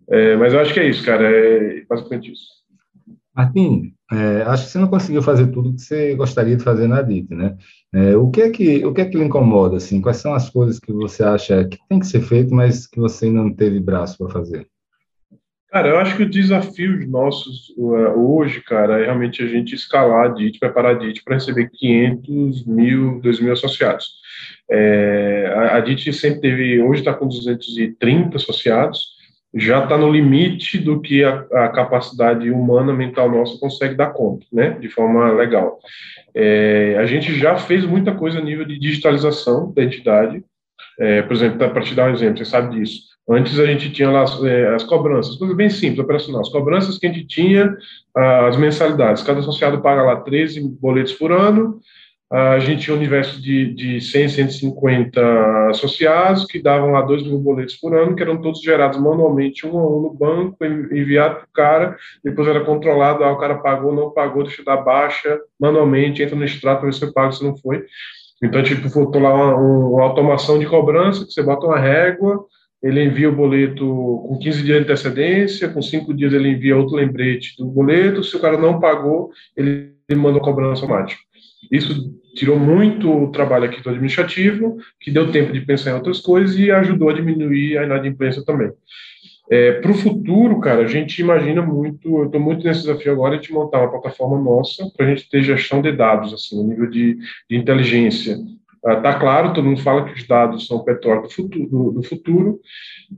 É, 0.08 0.36
mas 0.36 0.54
eu 0.54 0.60
acho 0.60 0.72
que 0.72 0.80
é 0.80 0.88
isso, 0.88 1.04
cara, 1.04 1.28
é 1.28 1.82
basicamente 1.86 2.32
isso. 2.32 2.55
Martim, 3.36 3.92
é, 4.10 4.42
acho 4.46 4.64
que 4.64 4.70
você 4.70 4.78
não 4.78 4.88
conseguiu 4.88 5.20
fazer 5.20 5.48
tudo 5.48 5.74
que 5.74 5.82
você 5.82 6.14
gostaria 6.14 6.56
de 6.56 6.64
fazer 6.64 6.88
na 6.88 7.02
DIT, 7.02 7.34
né? 7.34 7.56
É, 7.92 8.16
o 8.16 8.30
que 8.30 8.40
é 8.40 8.50
que 8.50 8.84
o 8.86 8.94
que 8.94 9.02
é 9.02 9.04
que 9.04 9.18
lhe 9.18 9.24
incomoda 9.24 9.76
assim? 9.76 10.00
Quais 10.00 10.16
são 10.16 10.32
as 10.32 10.48
coisas 10.48 10.80
que 10.80 10.90
você 10.92 11.22
acha 11.22 11.64
que 11.64 11.76
tem 11.88 12.00
que 12.00 12.06
ser 12.06 12.22
feito, 12.22 12.54
mas 12.54 12.86
que 12.86 12.98
você 12.98 13.30
não 13.30 13.52
teve 13.52 13.78
braço 13.78 14.16
para 14.16 14.30
fazer? 14.30 14.66
Cara, 15.68 15.88
eu 15.88 15.98
acho 15.98 16.16
que 16.16 16.22
o 16.22 16.30
desafio 16.30 17.06
nossos 17.06 17.74
hoje, 17.76 18.62
cara, 18.62 19.00
é 19.00 19.04
realmente 19.04 19.42
a 19.42 19.46
gente 19.46 19.74
escalar 19.74 20.26
a 20.26 20.28
DIT, 20.28 20.58
preparar 20.58 20.94
a 20.94 20.98
DIT 20.98 21.22
para 21.22 21.34
receber 21.34 21.68
500 21.70 22.64
mil, 22.64 23.20
2 23.20 23.40
mil 23.40 23.52
associados. 23.52 24.06
É, 24.70 25.52
a, 25.54 25.76
a 25.76 25.80
DIT 25.80 26.12
sempre 26.14 26.40
teve, 26.40 26.80
hoje 26.80 27.00
está 27.00 27.12
com 27.12 27.28
230 27.28 28.36
associados, 28.36 29.15
já 29.56 29.82
está 29.82 29.96
no 29.96 30.10
limite 30.10 30.78
do 30.78 31.00
que 31.00 31.24
a, 31.24 31.46
a, 31.52 31.68
capacidade 31.68 32.50
humana 32.50 32.92
mental 32.92 33.30
nossa 33.30 33.58
consegue 33.58 33.94
dar 33.94 34.12
conta, 34.12 34.44
né, 34.52 34.70
de 34.78 34.88
forma 34.90 35.32
legal. 35.32 35.78
É, 36.34 36.96
a 36.98 37.06
gente 37.06 37.34
já 37.38 37.56
fez 37.56 37.84
muita 37.84 38.12
coisa 38.12 38.38
a 38.38 38.42
nível 38.42 38.66
de 38.66 38.78
digitalização 38.78 39.72
da 39.72 39.82
entidade, 39.82 40.44
é, 41.00 41.22
por 41.22 41.34
exemplo, 41.34 41.58
para 41.58 41.82
te 41.82 41.94
dar 41.94 42.10
um 42.10 42.12
exemplo, 42.12 42.38
você 42.38 42.44
sabe 42.44 42.78
disso. 42.78 43.16
Antes 43.28 43.58
a 43.58 43.66
gente 43.66 43.90
tinha 43.90 44.10
lá 44.10 44.22
as, 44.22 44.44
é, 44.44 44.74
as 44.74 44.84
cobranças, 44.84 45.36
coisa 45.36 45.54
bem 45.54 45.70
simples, 45.70 45.98
operacional. 45.98 46.42
As 46.42 46.48
cobranças 46.48 46.98
que 46.98 47.06
a 47.06 47.12
gente 47.12 47.26
tinha, 47.26 47.74
as 48.14 48.56
mensalidades. 48.56 49.22
Cada 49.24 49.40
associado 49.40 49.82
paga 49.82 50.02
lá 50.02 50.16
13 50.16 50.60
boletos 50.80 51.12
por 51.14 51.32
ano, 51.32 51.80
a 52.30 52.58
gente 52.58 52.82
tinha 52.82 52.94
um 52.94 52.98
universo 52.98 53.40
de, 53.40 53.72
de 53.72 54.00
100, 54.00 54.28
150 54.28 55.68
associados 55.70 56.44
que 56.44 56.60
davam 56.60 56.90
lá 56.90 57.00
2 57.02 57.22
mil 57.22 57.38
boletos 57.38 57.76
por 57.76 57.96
ano, 57.96 58.16
que 58.16 58.22
eram 58.22 58.40
todos 58.40 58.60
gerados 58.60 58.98
manualmente, 58.98 59.64
um 59.64 59.78
a 59.78 59.86
um 59.86 60.02
no 60.02 60.12
banco, 60.12 60.64
enviado 60.64 61.36
para 61.36 61.44
o 61.44 61.52
cara, 61.52 61.96
depois 62.24 62.48
era 62.48 62.64
controlado, 62.64 63.22
ah, 63.22 63.32
o 63.32 63.38
cara 63.38 63.56
pagou, 63.58 63.94
não 63.94 64.10
pagou, 64.10 64.42
deixa 64.42 64.64
dar 64.64 64.78
baixa 64.78 65.38
manualmente, 65.58 66.22
entra 66.22 66.34
no 66.34 66.44
extrato, 66.44 66.84
ver 66.84 66.94
se 66.94 67.12
paga, 67.12 67.30
se 67.30 67.44
não 67.44 67.56
foi. 67.56 67.84
Então, 68.42 68.62
tipo, 68.62 68.88
botou 68.90 69.22
lá 69.22 69.32
uma, 69.32 69.56
uma, 69.56 70.02
automação 70.02 70.58
de 70.58 70.66
cobrança, 70.66 71.24
que 71.24 71.32
você 71.32 71.42
bota 71.42 71.66
uma 71.66 71.78
régua, 71.78 72.44
ele 72.82 73.02
envia 73.04 73.28
o 73.28 73.34
boleto 73.34 73.86
com 74.28 74.38
15 74.38 74.62
dias 74.62 74.78
de 74.78 74.84
antecedência, 74.84 75.68
com 75.68 75.80
5 75.80 76.12
dias 76.12 76.32
ele 76.32 76.50
envia 76.50 76.76
outro 76.76 76.96
lembrete 76.96 77.56
do 77.56 77.66
boleto, 77.66 78.22
se 78.22 78.36
o 78.36 78.40
cara 78.40 78.58
não 78.58 78.78
pagou, 78.78 79.30
ele, 79.56 79.94
manda 80.14 80.38
cobrança 80.38 80.82
automática. 80.82 81.20
Isso 81.70 82.14
tirou 82.34 82.58
muito 82.58 83.10
o 83.10 83.32
trabalho 83.32 83.64
aqui 83.64 83.82
do 83.82 83.88
administrativo, 83.88 84.76
que 85.00 85.10
deu 85.10 85.32
tempo 85.32 85.52
de 85.52 85.60
pensar 85.62 85.90
em 85.90 85.94
outras 85.94 86.20
coisas 86.20 86.56
e 86.58 86.70
ajudou 86.70 87.08
a 87.08 87.14
diminuir 87.14 87.78
a 87.78 87.84
inadimplência 87.84 88.44
também. 88.44 88.70
É, 89.48 89.72
para 89.80 89.90
o 89.90 89.94
futuro, 89.94 90.58
cara, 90.60 90.82
a 90.82 90.88
gente 90.88 91.20
imagina 91.20 91.62
muito, 91.62 92.18
eu 92.18 92.26
estou 92.26 92.40
muito 92.40 92.64
nesse 92.64 92.80
desafio 92.80 93.12
agora 93.12 93.38
de 93.38 93.52
montar 93.52 93.78
uma 93.78 93.90
plataforma 93.90 94.38
nossa 94.38 94.90
para 94.96 95.06
a 95.06 95.08
gente 95.08 95.28
ter 95.30 95.42
gestão 95.42 95.80
de 95.80 95.92
dados, 95.92 96.34
assim, 96.34 96.56
no 96.56 96.68
nível 96.68 96.90
de, 96.90 97.16
de 97.48 97.56
inteligência. 97.56 98.36
Está 98.86 99.10
ah, 99.10 99.18
claro, 99.18 99.52
todo 99.52 99.64
mundo 99.64 99.82
fala 99.82 100.04
que 100.04 100.12
os 100.12 100.26
dados 100.28 100.66
são 100.68 100.76
o 100.76 100.84
petróleo 100.84 101.22
do 101.22 101.30
futuro, 101.30 101.92
do, 101.92 102.02
futuro, 102.04 102.60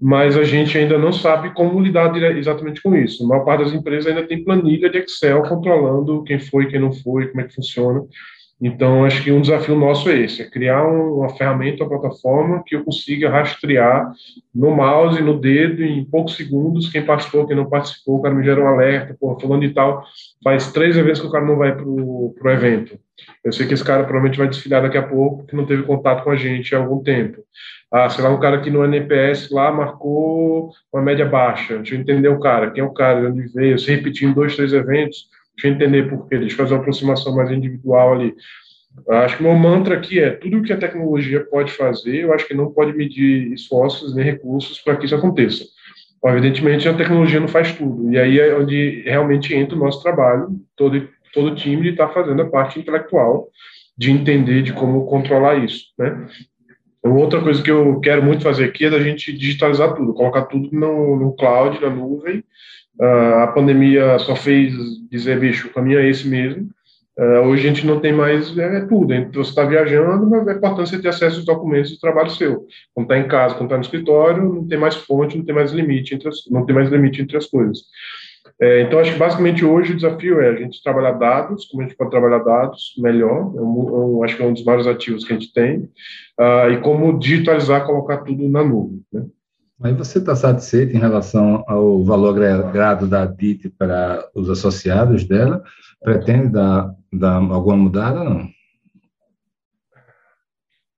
mas 0.01 0.35
a 0.35 0.43
gente 0.43 0.79
ainda 0.79 0.97
não 0.97 1.13
sabe 1.13 1.53
como 1.53 1.79
lidar 1.79 2.17
exatamente 2.17 2.81
com 2.81 2.97
isso. 2.97 3.23
A 3.23 3.29
maior 3.29 3.45
parte 3.45 3.65
das 3.65 3.75
empresas 3.75 4.07
ainda 4.07 4.27
tem 4.27 4.43
planilha 4.43 4.89
de 4.89 4.99
Excel 4.99 5.43
controlando 5.43 6.25
quem 6.25 6.39
foi, 6.39 6.69
quem 6.69 6.81
não 6.81 6.91
foi, 6.91 7.29
como 7.29 7.43
é 7.43 7.45
que 7.45 7.55
funciona. 7.55 8.03
Então, 8.61 9.05
acho 9.05 9.23
que 9.23 9.31
um 9.31 9.41
desafio 9.41 9.77
nosso 9.77 10.11
é 10.11 10.19
esse, 10.19 10.43
é 10.43 10.51
criar 10.51 10.85
uma 10.85 11.29
ferramenta, 11.31 11.85
uma 11.85 12.01
plataforma 12.01 12.63
que 12.67 12.75
eu 12.75 12.85
consiga 12.85 13.31
rastrear 13.31 14.13
no 14.53 14.75
mouse, 14.75 15.23
no 15.23 15.39
dedo, 15.39 15.85
em 15.85 16.05
poucos 16.05 16.35
segundos, 16.35 16.91
quem 16.91 17.05
participou, 17.05 17.47
quem 17.47 17.55
não 17.55 17.69
participou, 17.69 18.19
o 18.19 18.23
cara 18.23 18.35
me 18.35 18.45
gera 18.45 18.61
um 18.61 18.67
alerta, 18.67 19.17
pô, 19.19 19.39
falando 19.39 19.61
de 19.61 19.73
tal, 19.73 20.03
faz 20.43 20.73
três 20.73 20.97
vezes 20.97 21.21
que 21.21 21.29
o 21.29 21.31
cara 21.31 21.45
não 21.45 21.57
vai 21.57 21.73
para 21.73 21.87
o 21.87 22.35
evento. 22.47 22.99
Eu 23.45 23.53
sei 23.53 23.67
que 23.67 23.75
esse 23.75 23.85
cara 23.85 24.03
provavelmente 24.03 24.39
vai 24.39 24.49
desfilar 24.49 24.83
daqui 24.83 24.99
a 24.99 25.07
pouco, 25.07 25.47
que 25.47 25.55
não 25.55 25.65
teve 25.65 25.85
contato 25.85 26.25
com 26.25 26.31
a 26.31 26.37
gente 26.37 26.75
há 26.75 26.79
algum 26.79 27.03
tempo. 27.03 27.39
Ah, 27.93 28.09
sei 28.09 28.23
lá, 28.23 28.31
um 28.31 28.41
cara 28.41 28.61
que 28.61 28.71
no 28.71 28.85
NPS 28.85 29.51
lá 29.51 29.71
marcou 29.73 30.71
uma 30.93 31.03
média 31.03 31.25
baixa. 31.25 31.77
Deixa 31.77 31.95
eu 31.95 32.01
entender 32.01 32.29
o 32.29 32.41
cara, 32.41 32.71
quem 32.71 32.83
é 32.83 32.87
o 32.87 32.93
cara, 32.93 33.21
de 33.21 33.27
onde 33.29 33.53
veio, 33.53 33.79
se 33.79 33.91
repetir 33.91 34.29
em 34.29 34.33
dois, 34.33 34.57
três 34.57 34.73
eventos, 34.73 35.29
Deixa 35.59 35.67
eu 35.67 35.73
entender 35.73 36.09
por 36.09 36.29
quê, 36.29 36.39
deixa 36.39 36.55
eu 36.55 36.59
fazer 36.59 36.75
uma 36.75 36.81
aproximação 36.81 37.35
mais 37.35 37.51
individual 37.51 38.15
ali. 38.15 38.33
Acho 39.09 39.37
que 39.37 39.43
o 39.43 39.47
meu 39.47 39.57
mantra 39.57 39.97
aqui 39.97 40.21
é 40.21 40.31
tudo 40.31 40.63
que 40.63 40.73
a 40.73 40.77
tecnologia 40.77 41.45
pode 41.45 41.73
fazer, 41.73 42.23
eu 42.23 42.33
acho 42.33 42.47
que 42.47 42.55
não 42.55 42.71
pode 42.71 42.97
medir 42.97 43.53
esforços 43.53 44.15
nem 44.15 44.25
recursos 44.25 44.79
para 44.79 44.97
que 44.97 45.07
isso 45.07 45.17
aconteça. 45.17 45.65
Bom, 46.23 46.31
evidentemente, 46.31 46.89
a 46.89 46.95
tecnologia 46.95 47.41
não 47.41 47.49
faz 47.49 47.73
tudo, 47.73 48.13
e 48.13 48.19
aí 48.19 48.39
é 48.39 48.57
onde 48.57 49.03
realmente 49.05 49.55
entra 49.55 49.77
o 49.77 49.79
nosso 49.79 50.01
trabalho, 50.01 50.49
todo, 50.77 51.09
todo 51.33 51.55
time 51.55 51.83
de 51.83 51.89
estar 51.91 52.09
tá 52.09 52.15
fazendo 52.15 52.41
a 52.43 52.49
parte 52.49 52.79
intelectual, 52.79 53.49
de 53.97 54.13
entender 54.13 54.63
de 54.63 54.73
como 54.73 55.07
controlar 55.07 55.57
isso, 55.57 55.87
né? 55.99 56.27
Outra 57.03 57.41
coisa 57.41 57.63
que 57.63 57.71
eu 57.71 58.01
quero 58.01 58.23
muito 58.23 58.43
fazer 58.43 58.65
aqui 58.65 58.85
é 58.85 58.91
da 58.91 59.01
gente 59.01 59.33
digitalizar 59.33 59.95
tudo, 59.95 60.15
colocar 60.15 60.43
tudo 60.43 60.69
no, 60.73 61.17
no 61.17 61.33
cloud, 61.37 61.81
na 61.81 61.91
nuvem, 61.91 62.45
Uh, 63.01 63.43
a 63.43 63.47
pandemia 63.49 64.19
só 64.19 64.35
fez 64.35 64.75
dizer, 65.11 65.39
bicho, 65.39 65.69
o 65.69 65.73
caminho 65.73 65.99
é 65.99 66.09
esse 66.09 66.27
mesmo. 66.27 66.69
Uh, 67.19 67.47
hoje 67.49 67.67
a 67.67 67.73
gente 67.73 67.87
não 67.87 67.99
tem 67.99 68.13
mais 68.13 68.57
é, 68.57 68.79
é 68.79 68.81
tudo. 68.83 69.13
Então, 69.13 69.43
você 69.43 69.51
está 69.51 69.65
viajando, 69.65 70.29
mas 70.29 70.47
é 70.47 70.53
importante 70.53 70.91
você 70.91 71.01
ter 71.01 71.09
acesso 71.09 71.37
aos 71.37 71.45
documentos 71.45 71.91
do 71.91 71.99
trabalho 71.99 72.31
seu. 72.31 72.67
Quando 72.95 73.07
está 73.07 73.19
em 73.19 73.29
casa, 73.29 73.55
quando 73.55 73.67
está 73.67 73.77
no 73.77 73.83
escritório, 73.83 74.55
não 74.55 74.69
tem 74.69 74.79
mais 74.79 74.95
fonte, 74.95 75.37
não 75.37 75.45
tem 75.45 75.55
mais 75.55 75.73
limite 75.73 76.15
entre 76.15 76.29
as, 76.29 76.37
não 76.51 76.65
tem 76.65 76.75
mais 76.75 76.89
limite 76.91 77.21
entre 77.21 77.37
as 77.37 77.47
coisas. 77.47 77.81
É, 78.61 78.83
então, 78.83 78.99
acho 78.99 79.13
que 79.13 79.19
basicamente 79.19 79.65
hoje 79.65 79.93
o 79.93 79.97
desafio 79.97 80.41
é 80.41 80.49
a 80.49 80.57
gente 80.57 80.83
trabalhar 80.83 81.13
dados, 81.13 81.67
como 81.67 81.83
a 81.83 81.87
gente 81.87 81.97
pode 81.97 82.11
trabalhar 82.11 82.39
dados 82.39 82.93
melhor, 82.99 83.53
é 83.57 83.61
um, 83.61 84.25
acho 84.25 84.37
que 84.37 84.43
é 84.43 84.47
um 84.47 84.53
dos 84.53 84.65
maiores 84.65 84.87
ativos 84.87 85.25
que 85.25 85.33
a 85.33 85.37
gente 85.39 85.53
tem, 85.53 85.89
uh, 86.41 86.71
e 86.73 86.81
como 86.81 87.17
digitalizar, 87.19 87.87
colocar 87.87 88.19
tudo 88.19 88.49
na 88.49 88.65
nuvem. 88.65 89.01
Né? 89.13 89.25
Mas 89.79 89.97
você 89.97 90.19
está 90.19 90.35
satisfeito 90.35 90.97
em 90.97 90.99
relação 90.99 91.65
ao 91.69 92.03
valor 92.05 92.31
agregado 92.43 93.07
da 93.07 93.25
DIT 93.25 93.71
para 93.71 94.29
os 94.35 94.51
associados 94.51 95.25
dela? 95.25 95.63
Pretende 96.03 96.49
dar, 96.49 96.93
dar 97.13 97.37
alguma 97.37 97.77
mudada 97.77 98.21
ou 98.21 98.25
não? 98.25 98.51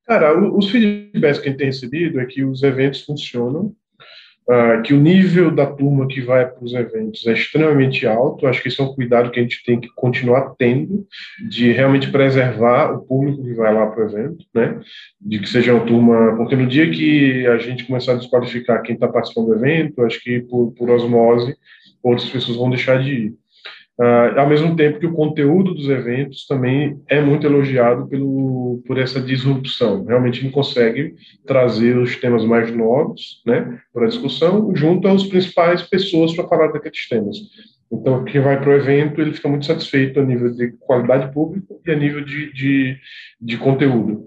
Cara, 0.06 0.36
os 0.56 0.70
feedbacks 0.70 1.38
que 1.38 1.48
a 1.48 1.50
gente 1.50 1.58
tem 1.58 1.66
recebido 1.66 2.18
é 2.18 2.26
que 2.26 2.42
os 2.42 2.62
eventos 2.62 3.02
funcionam, 3.02 3.74
uh, 4.50 4.82
que 4.82 4.92
o 4.92 5.00
nível 5.00 5.50
da 5.50 5.66
turma 5.66 6.08
que 6.08 6.20
vai 6.20 6.44
para 6.44 6.64
os 6.64 6.74
eventos 6.74 7.24
é 7.26 7.32
extremamente 7.32 8.06
alto. 8.06 8.46
Acho 8.46 8.60
que 8.60 8.68
isso 8.68 8.82
é 8.82 8.84
um 8.84 8.94
cuidado 8.94 9.30
que 9.30 9.38
a 9.38 9.42
gente 9.42 9.62
tem 9.64 9.78
que 9.78 9.88
continuar 9.94 10.54
tendo, 10.58 11.06
de 11.48 11.70
realmente 11.70 12.10
preservar 12.10 12.92
o 12.92 13.02
público 13.02 13.44
que 13.44 13.54
vai 13.54 13.72
lá 13.72 13.86
para 13.86 14.04
o 14.04 14.08
evento, 14.08 14.44
né? 14.52 14.80
De 15.20 15.38
que 15.38 15.48
seja 15.48 15.74
uma 15.74 15.86
turma. 15.86 16.36
Porque 16.36 16.56
no 16.56 16.66
dia 16.66 16.90
que 16.90 17.46
a 17.46 17.58
gente 17.58 17.84
começar 17.84 18.12
a 18.12 18.16
desqualificar 18.16 18.82
quem 18.82 18.94
está 18.94 19.06
participando 19.06 19.46
do 19.46 19.54
evento, 19.54 20.02
acho 20.02 20.20
que 20.20 20.40
por, 20.40 20.72
por 20.72 20.90
osmose, 20.90 21.56
outras 22.02 22.28
pessoas 22.28 22.56
vão 22.56 22.70
deixar 22.70 23.02
de 23.02 23.12
ir. 23.12 23.34
Uh, 24.00 24.40
ao 24.40 24.48
mesmo 24.48 24.74
tempo 24.76 24.98
que 24.98 25.04
o 25.04 25.12
conteúdo 25.12 25.74
dos 25.74 25.86
eventos 25.90 26.46
também 26.46 26.98
é 27.06 27.20
muito 27.20 27.46
elogiado 27.46 28.08
pelo, 28.08 28.82
por 28.86 28.96
essa 28.96 29.20
disrupção. 29.20 30.06
Realmente 30.06 30.40
ele 30.40 30.50
consegue 30.50 31.14
trazer 31.46 31.98
os 31.98 32.16
temas 32.16 32.42
mais 32.42 32.74
novos 32.74 33.42
né, 33.44 33.78
para 33.92 34.06
a 34.06 34.08
discussão, 34.08 34.74
junto 34.74 35.06
às 35.06 35.24
principais 35.24 35.82
pessoas 35.82 36.34
para 36.34 36.48
falar 36.48 36.68
daqueles 36.68 37.06
temas. 37.10 37.36
Então, 37.92 38.24
quem 38.24 38.40
vai 38.40 38.58
para 38.58 38.70
o 38.70 38.74
evento, 38.74 39.20
ele 39.20 39.34
fica 39.34 39.50
muito 39.50 39.66
satisfeito 39.66 40.18
a 40.18 40.24
nível 40.24 40.50
de 40.50 40.72
qualidade 40.78 41.30
pública 41.34 41.74
e 41.86 41.90
a 41.90 41.96
nível 41.96 42.24
de, 42.24 42.50
de, 42.54 42.96
de 43.38 43.58
conteúdo. 43.58 44.24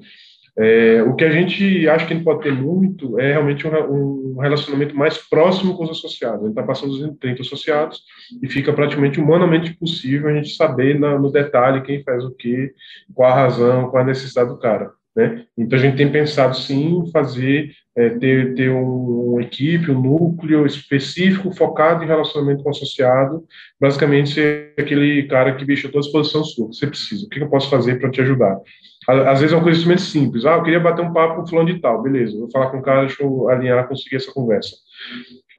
É, 0.55 1.01
o 1.01 1.15
que 1.15 1.23
a 1.23 1.31
gente 1.31 1.87
acha 1.89 2.05
que 2.05 2.13
gente 2.13 2.23
pode 2.23 2.43
ter 2.43 2.53
muito 2.53 3.19
é 3.19 3.31
realmente 3.31 3.65
um, 3.67 4.35
um 4.35 4.39
relacionamento 4.39 4.95
mais 4.95 5.17
próximo 5.17 5.75
com 5.75 5.83
os 5.83 5.89
associados. 5.89 6.41
Gente 6.41 6.49
está 6.49 6.63
passando 6.63 6.95
dos 6.95 7.17
30 7.17 7.41
associados 7.41 8.01
e 8.41 8.47
fica 8.47 8.71
praticamente 8.71 9.19
humanamente 9.19 9.73
possível 9.73 10.29
a 10.29 10.33
gente 10.33 10.49
saber 10.55 10.99
na, 10.99 11.17
no 11.17 11.31
detalhe 11.31 11.81
quem 11.81 12.03
faz 12.03 12.23
o 12.23 12.31
que, 12.35 12.71
qual 13.13 13.31
a 13.31 13.35
razão, 13.35 13.89
qual 13.89 14.03
a 14.03 14.05
necessidade 14.05 14.49
do 14.49 14.59
cara. 14.59 14.91
Né? 15.15 15.45
Então 15.57 15.77
a 15.77 15.81
gente 15.81 15.97
tem 15.97 16.11
pensado 16.11 16.55
sim 16.55 17.03
fazer 17.11 17.71
é, 17.95 18.09
ter, 18.09 18.55
ter 18.55 18.71
um, 18.71 19.33
uma 19.33 19.41
equipe, 19.41 19.91
um 19.91 20.01
núcleo 20.01 20.65
específico 20.65 21.51
focado 21.51 22.03
em 22.03 22.07
relacionamento 22.07 22.63
com 22.63 22.69
o 22.69 22.71
associado, 22.71 23.43
basicamente 23.79 24.33
ser 24.33 24.73
aquele 24.77 25.23
cara 25.23 25.55
que 25.55 25.65
bicho, 25.65 25.85
eu 25.85 25.89
estou 25.89 25.99
à 25.99 26.03
disposição 26.03 26.43
sua, 26.43 26.67
você 26.67 26.87
precisa, 26.87 27.25
o 27.25 27.29
que 27.29 27.39
eu 27.39 27.49
posso 27.49 27.69
fazer 27.69 27.99
para 27.99 28.09
te 28.09 28.21
ajudar? 28.21 28.59
Às 29.07 29.39
vezes 29.39 29.53
é 29.53 29.55
uma 29.57 29.63
coisa 29.63 29.97
simples. 29.97 30.45
Ah, 30.45 30.55
eu 30.55 30.63
queria 30.63 30.79
bater 30.79 31.03
um 31.03 31.11
papo 31.13 31.41
com 31.41 31.47
fulano 31.47 31.73
de 31.73 31.79
tal. 31.79 32.01
Beleza, 32.01 32.37
vou 32.37 32.49
falar 32.51 32.69
com 32.69 32.77
o 32.77 32.81
cara, 32.81 33.05
deixa 33.05 33.23
eu 33.23 33.49
alinhar, 33.49 33.87
conseguir 33.87 34.17
essa 34.17 34.31
conversa. 34.31 34.75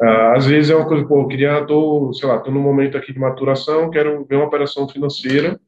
Ah, 0.00 0.34
às 0.36 0.46
vezes 0.46 0.70
é 0.70 0.76
uma 0.76 0.86
coisa, 0.86 1.06
pô, 1.06 1.22
eu 1.22 1.28
queria, 1.28 1.64
tô, 1.64 2.12
sei 2.14 2.28
lá, 2.28 2.38
tô 2.38 2.50
num 2.50 2.60
momento 2.60 2.96
aqui 2.96 3.12
de 3.12 3.18
maturação, 3.18 3.90
quero 3.90 4.24
ver 4.24 4.36
uma 4.36 4.46
operação 4.46 4.88
financeira. 4.88 5.58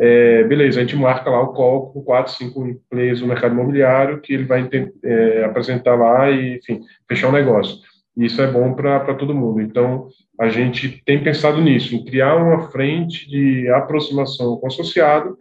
É, 0.00 0.44
beleza, 0.44 0.78
a 0.78 0.82
gente 0.82 0.94
marca 0.94 1.28
lá 1.28 1.42
o 1.42 1.52
call 1.52 1.92
com 1.92 2.02
quatro, 2.02 2.32
cinco 2.32 2.64
players 2.88 3.20
no 3.20 3.26
mercado 3.26 3.52
imobiliário 3.52 4.20
que 4.20 4.32
ele 4.32 4.44
vai 4.44 4.68
é, 5.02 5.44
apresentar 5.44 5.96
lá 5.96 6.30
e, 6.30 6.56
enfim, 6.56 6.80
fechar 7.08 7.26
o 7.26 7.30
um 7.30 7.32
negócio. 7.32 7.78
isso 8.16 8.40
é 8.40 8.46
bom 8.46 8.74
para 8.74 9.14
todo 9.14 9.34
mundo. 9.34 9.60
Então, 9.60 10.08
a 10.40 10.48
gente 10.48 11.02
tem 11.04 11.22
pensado 11.22 11.60
nisso, 11.60 11.96
em 11.96 12.04
criar 12.04 12.36
uma 12.36 12.70
frente 12.70 13.28
de 13.28 13.68
aproximação 13.70 14.56
com 14.56 14.66
o 14.66 14.68
associado, 14.68 15.36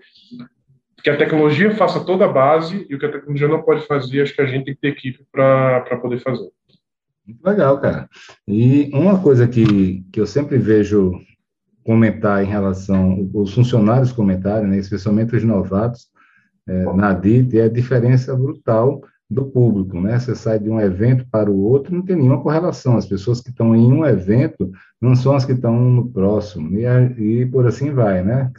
que 1.04 1.10
a 1.10 1.18
tecnologia 1.18 1.76
faça 1.76 2.04
toda 2.04 2.26
a 2.26 2.32
base, 2.32 2.86
e 2.90 2.96
o 2.96 3.00
que 3.00 3.06
a 3.06 3.12
tecnologia 3.12 3.48
não 3.48 3.62
pode 3.62 3.86
fazer, 3.86 4.22
acho 4.22 4.36
que 4.36 4.42
a 4.42 4.46
gente 4.46 4.66
tem 4.66 4.74
que 4.74 4.82
ter 4.82 4.88
equipe 4.90 5.26
para 5.32 5.98
poder 6.02 6.20
fazer. 6.20 6.50
Legal, 7.44 7.80
cara. 7.80 8.10
E 8.48 8.90
uma 8.94 9.22
coisa 9.22 9.48
que, 9.48 10.04
que 10.12 10.20
eu 10.20 10.26
sempre 10.26 10.58
vejo 10.58 11.14
comentar 11.84 12.44
em 12.44 12.48
relação, 12.48 13.30
os 13.34 13.54
funcionários 13.54 14.12
comentarem, 14.12 14.68
né, 14.68 14.78
especialmente 14.78 15.36
os 15.36 15.44
novatos, 15.44 16.08
é, 16.68 16.84
na 16.94 17.14
DIT, 17.14 17.60
é 17.60 17.64
a 17.64 17.70
diferença 17.70 18.36
brutal 18.36 19.02
do 19.30 19.46
público, 19.46 20.00
né? 20.00 20.18
Você 20.18 20.34
sai 20.36 20.58
de 20.58 20.70
um 20.70 20.80
evento 20.80 21.26
para 21.30 21.52
o 21.52 21.60
outro, 21.60 21.94
não 21.94 22.02
tem 22.02 22.16
nenhuma 22.16 22.42
correlação. 22.42 22.96
As 22.96 23.06
pessoas 23.06 23.42
que 23.42 23.50
estão 23.50 23.76
em 23.76 23.92
um 23.92 24.06
evento 24.06 24.72
não 25.02 25.16
são 25.16 25.36
as 25.36 25.44
que 25.44 25.52
estão 25.52 25.78
no 25.78 26.10
próximo, 26.10 26.78
e, 26.80 27.42
e 27.42 27.46
por 27.46 27.68
assim 27.68 27.92
vai, 27.92 28.24
né? 28.24 28.52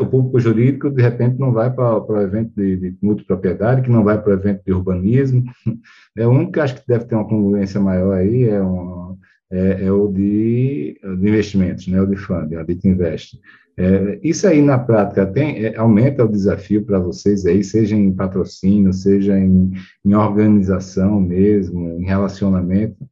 O 0.00 0.06
público 0.06 0.38
jurídico, 0.38 0.90
de 0.90 1.02
repente, 1.02 1.38
não 1.38 1.52
vai 1.52 1.72
para, 1.72 2.00
para 2.00 2.14
o 2.16 2.22
evento 2.22 2.52
de, 2.56 2.76
de 2.76 2.98
multipropriedade, 3.02 3.82
que 3.82 3.90
não 3.90 4.04
vai 4.04 4.20
para 4.20 4.30
o 4.30 4.34
evento 4.34 4.62
de 4.64 4.72
urbanismo. 4.72 5.44
É 6.16 6.26
o 6.26 6.30
único 6.30 6.52
que 6.52 6.60
acho 6.60 6.74
que 6.74 6.88
deve 6.88 7.04
ter 7.04 7.14
uma 7.14 7.28
congruência 7.28 7.80
maior 7.80 8.12
aí, 8.12 8.48
é, 8.48 8.60
um, 8.60 9.16
é, 9.50 9.84
é 9.84 9.92
o 9.92 10.08
de, 10.08 10.98
de, 11.02 11.28
investimentos, 11.28 11.86
né? 11.88 12.00
O 12.00 12.06
de 12.06 12.16
fundo, 12.16 12.58
a 12.58 12.62
DIT 12.62 12.88
Invest. 12.88 13.38
É, 13.76 14.18
isso 14.22 14.46
aí 14.46 14.60
na 14.60 14.78
prática 14.78 15.24
tem, 15.24 15.64
é, 15.64 15.76
aumenta 15.76 16.24
o 16.24 16.28
desafio 16.28 16.84
para 16.84 16.98
vocês 16.98 17.46
aí, 17.46 17.62
seja 17.62 17.94
em 17.94 18.12
patrocínio, 18.12 18.92
seja 18.92 19.38
em, 19.38 19.70
em 20.04 20.14
organização 20.14 21.20
mesmo, 21.20 21.88
em 22.00 22.04
relacionamento? 22.04 23.08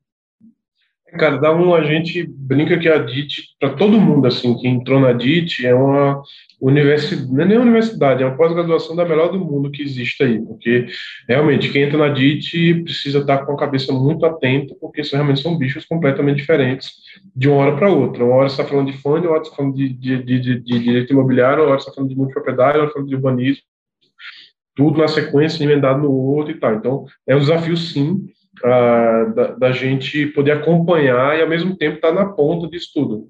Cara, 1.17 1.39
dá 1.39 1.55
um, 1.55 1.75
a 1.75 1.83
gente 1.83 2.23
brinca 2.25 2.79
que 2.79 2.89
a 2.89 2.99
DIT, 2.99 3.57
para 3.59 3.71
todo 3.71 4.01
mundo 4.01 4.27
assim 4.27 4.57
que 4.57 4.69
entrou 4.69 5.01
na 5.01 5.13
DIT, 5.13 5.67
é 5.67 5.75
uma 5.75 6.23
universidade, 6.61 7.33
não 7.33 7.43
é 7.43 7.45
nem 7.45 7.59
universidade, 7.59 8.23
é 8.23 8.27
uma 8.27 8.37
pós-graduação 8.37 8.97
da 8.97 9.05
melhor 9.05 9.31
do 9.31 9.39
mundo 9.39 9.71
que 9.71 9.83
existe 9.83 10.23
aí, 10.23 10.41
porque 10.41 10.87
realmente 11.29 11.71
quem 11.71 11.83
entra 11.83 11.99
na 11.99 12.09
DIT 12.09 12.83
precisa 12.85 13.19
estar 13.19 13.45
com 13.45 13.53
a 13.53 13.59
cabeça 13.59 13.93
muito 13.93 14.25
atenta, 14.25 14.75
porque 14.81 15.03
realmente 15.03 15.43
são 15.43 15.59
bichos 15.59 15.85
completamente 15.85 16.39
diferentes 16.39 16.93
de 17.35 17.49
uma 17.49 17.59
hora 17.59 17.77
para 17.77 17.91
outra. 17.91 18.25
Uma 18.25 18.37
hora 18.37 18.49
você 18.49 18.61
está 18.61 18.65
falando 18.65 18.91
de 18.91 18.99
fundo, 18.99 19.29
você 19.29 19.43
está 19.43 19.57
falando 19.57 19.75
de, 19.75 19.89
de, 19.89 20.23
de, 20.23 20.61
de, 20.61 20.79
direito 20.79 21.13
imobiliário, 21.13 21.67
você 21.67 21.77
está 21.77 21.93
falando 21.93 22.11
de 22.11 22.17
multipropriedade, 22.17 22.79
você 22.79 22.85
está 22.85 22.93
falando 22.95 23.09
de 23.09 23.15
urbanismo, 23.15 23.63
tudo 24.75 24.99
na 24.99 25.09
sequência, 25.09 25.65
emendado 25.65 26.03
no 26.03 26.13
outro 26.13 26.53
e 26.53 26.61
tal. 26.61 26.75
Então, 26.75 27.05
é 27.27 27.35
um 27.35 27.41
desafio, 27.41 27.77
sim, 27.77 28.27
da, 28.63 29.47
da, 29.59 29.73
gente 29.73 30.27
poder 30.27 30.53
acompanhar 30.53 31.39
e, 31.39 31.43
ao 31.43 31.49
mesmo 31.49 31.77
tempo, 31.77 31.97
estar 31.97 32.09
tá 32.09 32.15
na 32.15 32.27
ponta 32.27 32.69
disso 32.69 32.91
tudo. 32.95 33.29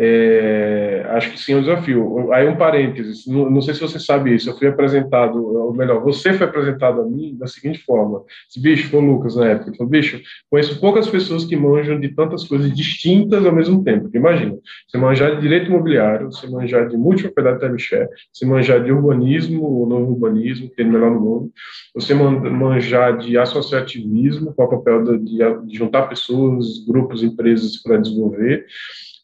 É, 0.00 1.04
acho 1.08 1.32
que 1.32 1.40
sim 1.40 1.54
é 1.54 1.56
um 1.56 1.60
desafio. 1.60 2.32
Aí 2.32 2.46
um 2.46 2.56
parênteses, 2.56 3.26
não, 3.26 3.50
não, 3.50 3.60
sei 3.60 3.74
se 3.74 3.80
você 3.80 3.98
sabe 3.98 4.32
isso, 4.32 4.48
eu 4.48 4.56
fui 4.56 4.68
apresentado, 4.68 5.44
ou 5.44 5.74
melhor, 5.74 6.00
você 6.00 6.32
foi 6.32 6.46
apresentado 6.46 7.00
a 7.00 7.04
mim 7.04 7.36
da 7.36 7.48
seguinte 7.48 7.80
forma, 7.80 8.22
esse 8.48 8.60
bicho 8.60 8.88
foi 8.90 9.00
o 9.00 9.04
Lucas 9.04 9.34
na 9.34 9.46
época, 9.48 9.70
ele 9.70 9.76
falou, 9.76 9.90
bicho, 9.90 10.20
conheço 10.48 10.80
poucas 10.80 11.08
pessoas 11.08 11.44
que 11.44 11.56
manjam 11.56 11.98
de 11.98 12.10
tantas 12.10 12.44
coisas 12.44 12.72
distintas 12.72 13.44
ao 13.44 13.52
mesmo 13.52 13.82
tempo, 13.82 14.08
imagina, 14.14 14.56
você 14.86 14.98
manjar 14.98 15.34
de 15.34 15.42
direito 15.42 15.66
imobiliário, 15.66 16.30
você 16.30 16.48
manjar 16.48 16.88
de 16.88 16.96
multipropriedade 16.96 17.60
da 17.60 17.68
Michel, 17.68 18.08
você 18.32 18.46
manjar 18.46 18.84
de 18.84 18.92
urbanismo, 18.92 19.82
o 19.82 19.86
novo 19.86 20.12
urbanismo, 20.12 20.70
que 20.70 20.80
é 20.80 20.84
o 20.84 20.92
melhor 20.92 21.10
no 21.10 21.20
mundo, 21.20 21.52
você 21.92 22.14
manjar 22.14 23.18
de 23.18 23.36
associativismo, 23.36 24.54
qual 24.54 24.70
é 24.70 24.74
o 24.74 24.78
papel 24.78 25.18
de, 25.18 25.38
de 25.66 25.76
juntar 25.76 26.02
pessoas, 26.02 26.84
grupos, 26.86 27.24
empresas 27.24 27.82
para 27.82 27.96
desenvolver, 27.96 28.64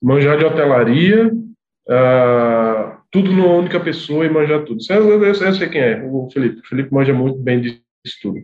manjar 0.04 0.36
de 0.36 0.44
hotelaria, 0.44 1.28
uh, 1.28 2.96
tudo 3.10 3.32
numa 3.32 3.54
única 3.54 3.80
pessoa 3.80 4.26
e 4.26 4.30
manjar 4.30 4.62
tudo. 4.64 4.80
Eu, 4.90 5.22
eu, 5.22 5.24
eu, 5.24 5.54
sei 5.54 5.68
quem 5.68 5.80
é, 5.80 6.04
o 6.04 6.28
Felipe. 6.30 6.60
O 6.60 6.68
Felipe 6.68 6.92
manja 6.92 7.14
muito 7.14 7.38
bem 7.38 7.60
disso 7.60 7.80
tudo. 8.20 8.38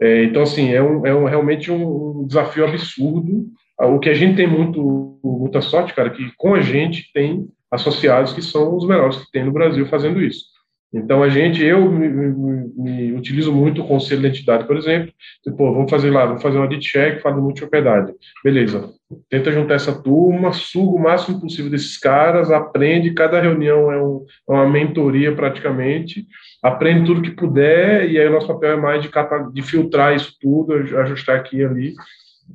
É, 0.00 0.24
então, 0.24 0.42
assim, 0.42 0.72
é, 0.72 0.82
um, 0.82 1.06
é 1.06 1.14
um, 1.14 1.24
realmente 1.24 1.70
um 1.70 2.26
desafio 2.26 2.64
absurdo. 2.64 3.46
O 3.78 3.98
que 3.98 4.08
a 4.08 4.14
gente 4.14 4.36
tem 4.36 4.46
muito, 4.46 5.20
muita 5.22 5.60
sorte, 5.60 5.92
cara, 5.92 6.10
que 6.10 6.32
com 6.36 6.54
a 6.54 6.60
gente 6.62 7.12
tem 7.12 7.46
associados 7.70 8.32
que 8.32 8.40
são 8.40 8.74
os 8.74 8.86
melhores 8.86 9.18
que 9.18 9.30
tem 9.30 9.44
no 9.44 9.52
Brasil 9.52 9.86
fazendo 9.86 10.22
isso. 10.22 10.46
Então, 10.92 11.22
a 11.22 11.28
gente, 11.28 11.62
eu 11.62 11.90
me, 11.90 12.08
me, 12.08 12.72
me, 12.76 13.12
utilizo 13.12 13.52
muito 13.52 13.82
o 13.82 13.86
conselho 13.86 14.22
de 14.22 14.28
entidade, 14.28 14.66
por 14.66 14.76
exemplo. 14.76 15.12
Tipo, 15.44 15.72
vamos 15.72 15.90
fazer 15.90 16.10
lá, 16.10 16.24
vamos 16.24 16.42
fazer 16.42 16.56
uma 16.56 16.64
audit 16.64 16.90
check, 16.90 17.20
fala 17.20 17.34
de 17.34 17.42
multipropriedade. 17.42 18.12
Beleza. 18.42 18.88
Tenta 19.28 19.52
juntar 19.52 19.74
essa 19.74 20.02
turma, 20.02 20.52
suga 20.52 20.96
o 20.96 21.02
máximo 21.02 21.40
possível 21.40 21.70
desses 21.70 21.98
caras, 21.98 22.50
aprende, 22.50 23.12
cada 23.12 23.40
reunião 23.40 23.92
é, 23.92 24.02
um, 24.02 24.24
é 24.48 24.52
uma 24.52 24.68
mentoria 24.68 25.34
praticamente, 25.34 26.26
aprende 26.62 27.06
tudo 27.06 27.22
que 27.22 27.30
puder, 27.30 28.10
e 28.10 28.18
aí 28.18 28.26
o 28.26 28.32
nosso 28.32 28.46
papel 28.46 28.72
é 28.72 28.76
mais 28.76 29.02
de, 29.02 29.10
de 29.52 29.62
filtrar 29.62 30.14
isso 30.14 30.34
tudo, 30.40 30.72
ajustar 30.72 31.36
aqui 31.36 31.58
e 31.58 31.64
ali, 31.64 31.94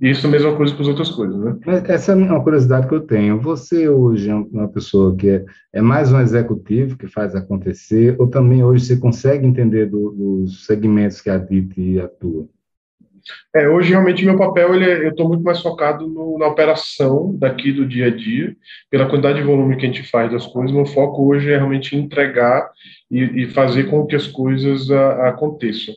isso 0.01 0.27
a 0.27 0.29
mesma 0.29 0.55
coisa 0.55 0.73
para 0.73 0.81
as 0.81 0.87
outras 0.87 1.09
coisas, 1.09 1.37
né? 1.39 1.57
Essa 1.87 2.11
é 2.11 2.15
uma 2.15 2.43
curiosidade 2.43 2.87
que 2.87 2.95
eu 2.95 3.01
tenho. 3.01 3.39
Você 3.39 3.87
hoje 3.87 4.29
é 4.29 4.35
uma 4.35 4.67
pessoa 4.67 5.15
que 5.15 5.29
é, 5.29 5.45
é 5.71 5.81
mais 5.81 6.11
um 6.11 6.19
executivo 6.19 6.97
que 6.97 7.07
faz 7.07 7.35
acontecer, 7.35 8.15
ou 8.19 8.27
também 8.27 8.63
hoje 8.63 8.85
você 8.85 8.97
consegue 8.97 9.45
entender 9.45 9.85
do, 9.85 10.11
dos 10.11 10.65
segmentos 10.65 11.21
que 11.21 11.29
a 11.29 11.37
DIT 11.37 11.99
atua? 12.01 12.47
É, 13.55 13.67
hoje 13.69 13.91
realmente 13.91 14.25
meu 14.25 14.37
papel 14.37 14.75
ele 14.75 14.89
é, 14.89 15.05
eu 15.05 15.09
estou 15.09 15.27
muito 15.27 15.43
mais 15.43 15.61
focado 15.61 16.07
no, 16.07 16.37
na 16.37 16.47
operação 16.47 17.35
daqui 17.37 17.71
do 17.71 17.85
dia 17.85 18.07
a 18.07 18.09
dia, 18.09 18.55
pela 18.89 19.05
quantidade 19.05 19.39
de 19.39 19.45
volume 19.45 19.77
que 19.77 19.85
a 19.85 19.87
gente 19.87 20.03
faz 20.03 20.31
das 20.31 20.45
coisas. 20.45 20.75
Meu 20.75 20.85
foco 20.85 21.25
hoje 21.25 21.51
é 21.51 21.57
realmente 21.57 21.95
entregar 21.95 22.69
e, 23.09 23.43
e 23.43 23.47
fazer 23.47 23.85
com 23.85 24.05
que 24.05 24.15
as 24.15 24.27
coisas 24.27 24.89
a, 24.91 25.29
aconteçam. 25.29 25.93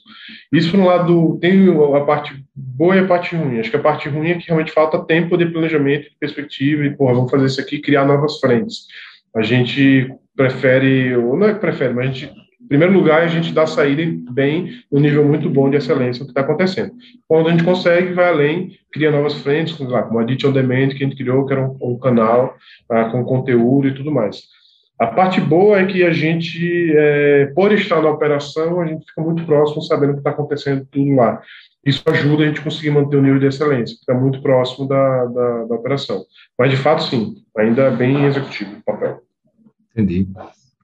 Isso 0.52 0.70
por 0.70 0.80
um 0.80 0.86
lado 0.86 1.38
tem 1.40 1.68
a 1.96 2.00
parte 2.02 2.34
boa 2.54 2.94
e 2.94 3.00
a 3.00 3.06
parte 3.06 3.34
ruim. 3.34 3.58
Acho 3.58 3.70
que 3.70 3.76
a 3.76 3.82
parte 3.82 4.08
ruim 4.08 4.30
é 4.30 4.34
que 4.34 4.46
realmente 4.46 4.72
falta 4.72 5.04
tempo 5.04 5.36
de 5.36 5.46
planejamento, 5.46 6.04
de 6.04 6.16
perspectiva 6.20 6.84
e 6.84 6.96
porra, 6.96 7.14
vamos 7.14 7.30
fazer 7.30 7.46
isso 7.46 7.60
aqui, 7.60 7.80
criar 7.80 8.04
novas 8.04 8.38
frentes. 8.38 8.86
A 9.34 9.42
gente 9.42 10.14
prefere, 10.36 11.16
ou 11.16 11.36
não 11.36 11.48
é 11.48 11.54
que 11.54 11.60
prefere, 11.60 11.92
mas 11.92 12.08
a 12.08 12.12
gente 12.12 12.45
em 12.66 12.68
primeiro 12.68 12.92
lugar, 12.92 13.22
a 13.22 13.28
gente 13.28 13.52
dá 13.52 13.64
saída 13.64 14.02
bem, 14.32 14.82
um 14.90 14.98
nível 14.98 15.24
muito 15.24 15.48
bom 15.48 15.70
de 15.70 15.76
excelência 15.76 16.22
o 16.22 16.26
que 16.26 16.32
está 16.32 16.40
acontecendo. 16.40 16.90
Quando 17.28 17.46
a 17.46 17.52
gente 17.52 17.62
consegue, 17.62 18.12
vai 18.12 18.28
além, 18.28 18.72
cria 18.92 19.12
novas 19.12 19.34
frentes, 19.34 19.74
como 19.74 19.94
a 19.94 20.04
On 20.04 20.52
Demand, 20.52 20.88
que 20.88 21.04
a 21.04 21.06
gente 21.06 21.14
criou, 21.14 21.46
que 21.46 21.52
era 21.52 21.64
um, 21.64 21.76
um 21.80 21.96
canal 21.96 22.56
ah, 22.90 23.04
com 23.04 23.24
conteúdo 23.24 23.86
e 23.86 23.94
tudo 23.94 24.10
mais. 24.10 24.42
A 24.98 25.06
parte 25.06 25.40
boa 25.40 25.78
é 25.78 25.86
que 25.86 26.02
a 26.02 26.10
gente, 26.10 26.92
é, 26.96 27.52
por 27.54 27.70
estar 27.70 28.02
na 28.02 28.10
operação, 28.10 28.80
a 28.80 28.86
gente 28.86 29.06
fica 29.06 29.22
muito 29.22 29.46
próximo, 29.46 29.80
sabendo 29.82 30.10
o 30.10 30.14
que 30.14 30.20
está 30.20 30.30
acontecendo 30.30 30.84
tudo 30.90 31.14
lá. 31.14 31.40
Isso 31.84 32.02
ajuda 32.06 32.42
a 32.42 32.46
gente 32.48 32.62
conseguir 32.62 32.90
manter 32.90 33.16
o 33.16 33.22
nível 33.22 33.38
de 33.38 33.46
excelência, 33.46 33.94
que 33.94 34.00
está 34.00 34.12
muito 34.12 34.42
próximo 34.42 34.88
da, 34.88 35.24
da, 35.26 35.64
da 35.66 35.74
operação. 35.76 36.24
Mas, 36.58 36.72
de 36.72 36.76
fato, 36.78 37.04
sim, 37.04 37.36
ainda 37.56 37.82
é 37.82 37.90
bem 37.92 38.24
executivo 38.24 38.78
o 38.78 38.82
papel. 38.82 39.20
Entendi. 39.92 40.26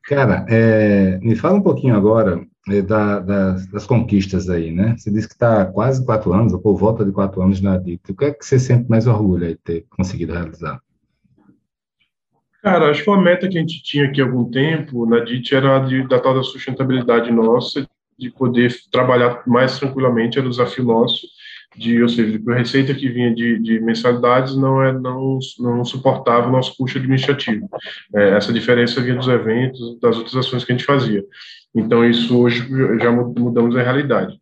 Cara, 0.05 0.45
é, 0.49 1.19
me 1.19 1.37
fala 1.37 1.59
um 1.59 1.63
pouquinho 1.63 1.95
agora 1.95 2.45
é, 2.69 2.83
da, 2.83 3.21
das, 3.21 3.67
das, 3.69 3.87
conquistas 3.87 4.49
aí, 4.49 4.73
né? 4.73 4.95
Você 4.97 5.11
disse 5.11 5.29
que 5.29 5.35
está 5.35 5.65
quase 5.65 6.05
quatro 6.05 6.33
anos, 6.33 6.53
ou 6.53 6.61
por 6.61 6.77
volta 6.77 7.05
de 7.05 7.13
quatro 7.13 7.41
anos 7.43 7.61
na 7.61 7.79
DIT. 7.79 8.11
O 8.11 8.17
que 8.17 8.25
é 8.25 8.33
que 8.33 8.45
você 8.45 8.59
sente 8.59 8.89
mais 8.89 9.07
orgulho 9.07 9.47
aí 9.47 9.55
de 9.55 9.61
ter 9.61 9.87
conseguido 9.91 10.33
realizar? 10.33 10.81
Cara, 12.63 12.91
acho 12.91 13.03
que 13.03 13.11
uma 13.11 13.21
meta 13.21 13.49
que 13.49 13.59
a 13.59 13.61
gente 13.61 13.83
tinha 13.83 14.05
aqui 14.05 14.21
há 14.21 14.25
algum 14.25 14.49
tempo 14.51 15.07
na 15.07 15.21
DIT 15.21 15.55
era 15.55 15.81
de, 15.81 16.07
da 16.07 16.21
tal 16.21 16.35
da 16.35 16.43
sustentabilidade 16.43 17.31
nossa, 17.33 17.87
de 18.19 18.31
poder 18.31 18.73
trabalhar 18.91 19.43
mais 19.47 19.79
tranquilamente, 19.79 20.39
era 20.39 20.47
o 20.47 20.51
desafio 20.51 20.85
nosso 20.85 21.27
de, 21.77 22.03
ou 22.03 22.09
seja, 22.09 22.41
a 22.49 22.55
receita 22.55 22.95
que 22.95 23.09
vinha 23.09 23.35
de, 23.35 23.59
de 23.59 23.81
mensalidades 23.81 24.57
não 24.57 24.83
é 24.83 24.93
não 24.93 25.39
não 25.59 25.85
suportava 25.85 26.49
o 26.49 26.53
nosso 26.53 26.77
custo 26.77 26.99
administrativo. 26.99 27.69
É, 28.15 28.31
essa 28.31 28.53
diferença 28.53 29.01
vinha 29.01 29.17
dos 29.17 29.29
eventos, 29.29 29.99
das 30.01 30.17
outras 30.17 30.37
ações 30.37 30.65
que 30.65 30.73
a 30.73 30.77
gente 30.77 30.87
fazia. 30.87 31.25
Então 31.75 32.05
isso 32.05 32.39
hoje 32.39 32.67
já 33.01 33.11
mudamos 33.11 33.77
a 33.77 33.83
realidade. 33.83 34.39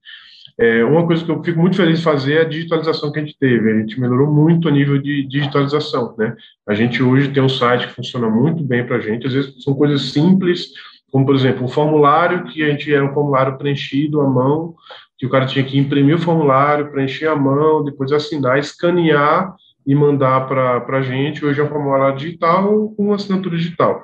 É, 0.58 0.84
uma 0.84 1.06
coisa 1.06 1.24
que 1.24 1.30
eu 1.30 1.42
fico 1.42 1.58
muito 1.58 1.76
feliz 1.76 2.00
de 2.00 2.04
fazer 2.04 2.34
é 2.34 2.40
a 2.42 2.48
digitalização 2.48 3.10
que 3.10 3.18
a 3.18 3.24
gente 3.24 3.38
teve. 3.38 3.72
A 3.72 3.78
gente 3.78 3.98
melhorou 3.98 4.30
muito 4.30 4.68
a 4.68 4.70
nível 4.70 5.00
de 5.00 5.26
digitalização, 5.26 6.14
né? 6.18 6.36
A 6.68 6.74
gente 6.74 7.02
hoje 7.02 7.32
tem 7.32 7.42
um 7.42 7.48
site 7.48 7.86
que 7.86 7.94
funciona 7.94 8.28
muito 8.28 8.62
bem 8.62 8.84
para 8.84 8.96
a 8.96 9.00
gente. 9.00 9.26
Às 9.26 9.32
vezes 9.32 9.64
são 9.64 9.72
coisas 9.72 10.12
simples, 10.12 10.66
como 11.10 11.24
por 11.24 11.34
exemplo 11.34 11.64
um 11.64 11.68
formulário 11.68 12.44
que 12.44 12.62
a 12.62 12.68
gente 12.68 12.92
era 12.92 13.04
um 13.04 13.14
formulário 13.14 13.56
preenchido 13.56 14.20
à 14.20 14.28
mão 14.28 14.74
que 15.20 15.26
o 15.26 15.28
cara 15.28 15.44
tinha 15.44 15.62
que 15.62 15.78
imprimir 15.78 16.16
o 16.16 16.18
formulário, 16.18 16.90
preencher 16.90 17.26
a 17.26 17.36
mão, 17.36 17.84
depois 17.84 18.10
assinar, 18.10 18.58
escanear 18.58 19.54
e 19.86 19.94
mandar 19.94 20.48
para 20.48 20.96
a 20.96 21.02
gente. 21.02 21.44
Hoje 21.44 21.60
é 21.60 21.62
um 21.62 21.68
formulário 21.68 22.16
digital 22.16 22.88
com 22.96 23.12
assinatura 23.12 23.54
digital. 23.54 24.02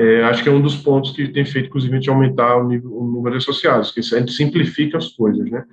É, 0.00 0.22
acho 0.22 0.42
que 0.42 0.48
é 0.48 0.52
um 0.52 0.62
dos 0.62 0.76
pontos 0.76 1.10
que 1.10 1.28
tem 1.28 1.44
feito, 1.44 1.66
inclusive, 1.66 2.08
aumentar 2.08 2.56
o, 2.56 2.66
nível, 2.66 2.96
o 2.96 3.04
número 3.04 3.36
de 3.36 3.42
associados, 3.42 3.90
que 3.90 4.00
a 4.00 4.02
gente 4.02 4.32
simplifica 4.32 4.96
as 4.96 5.08
coisas, 5.08 5.50
né? 5.50 5.64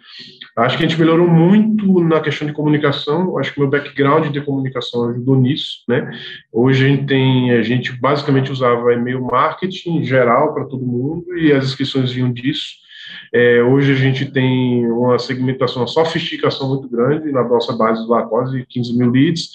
Acho 0.57 0.77
que 0.77 0.83
a 0.83 0.87
gente 0.89 0.99
melhorou 0.99 1.27
muito 1.27 2.01
na 2.01 2.19
questão 2.19 2.45
de 2.45 2.53
comunicação, 2.53 3.37
acho 3.37 3.53
que 3.53 3.59
meu 3.59 3.69
background 3.69 4.27
de 4.27 4.41
comunicação 4.41 5.09
ajudou 5.09 5.39
nisso, 5.39 5.83
né? 5.87 6.11
Hoje 6.51 6.83
a 6.83 6.87
gente 6.89 7.05
tem, 7.05 7.51
a 7.51 7.61
gente 7.61 7.93
basicamente 7.93 8.51
usava 8.51 8.93
e-mail 8.93 9.23
marketing 9.23 10.03
geral 10.03 10.53
para 10.53 10.65
todo 10.65 10.85
mundo 10.85 11.37
e 11.37 11.53
as 11.53 11.63
inscrições 11.63 12.11
vinham 12.11 12.33
disso. 12.33 12.83
É, 13.33 13.61
hoje 13.63 13.91
a 13.91 13.95
gente 13.95 14.31
tem 14.31 14.85
uma 14.91 15.17
segmentação, 15.19 15.81
uma 15.81 15.87
sofisticação 15.87 16.69
muito 16.69 16.87
grande 16.89 17.31
na 17.31 17.43
nossa 17.43 17.73
base 17.73 18.07
lá, 18.07 18.25
quase 18.25 18.65
15 18.67 18.97
mil 18.97 19.11
leads, 19.11 19.51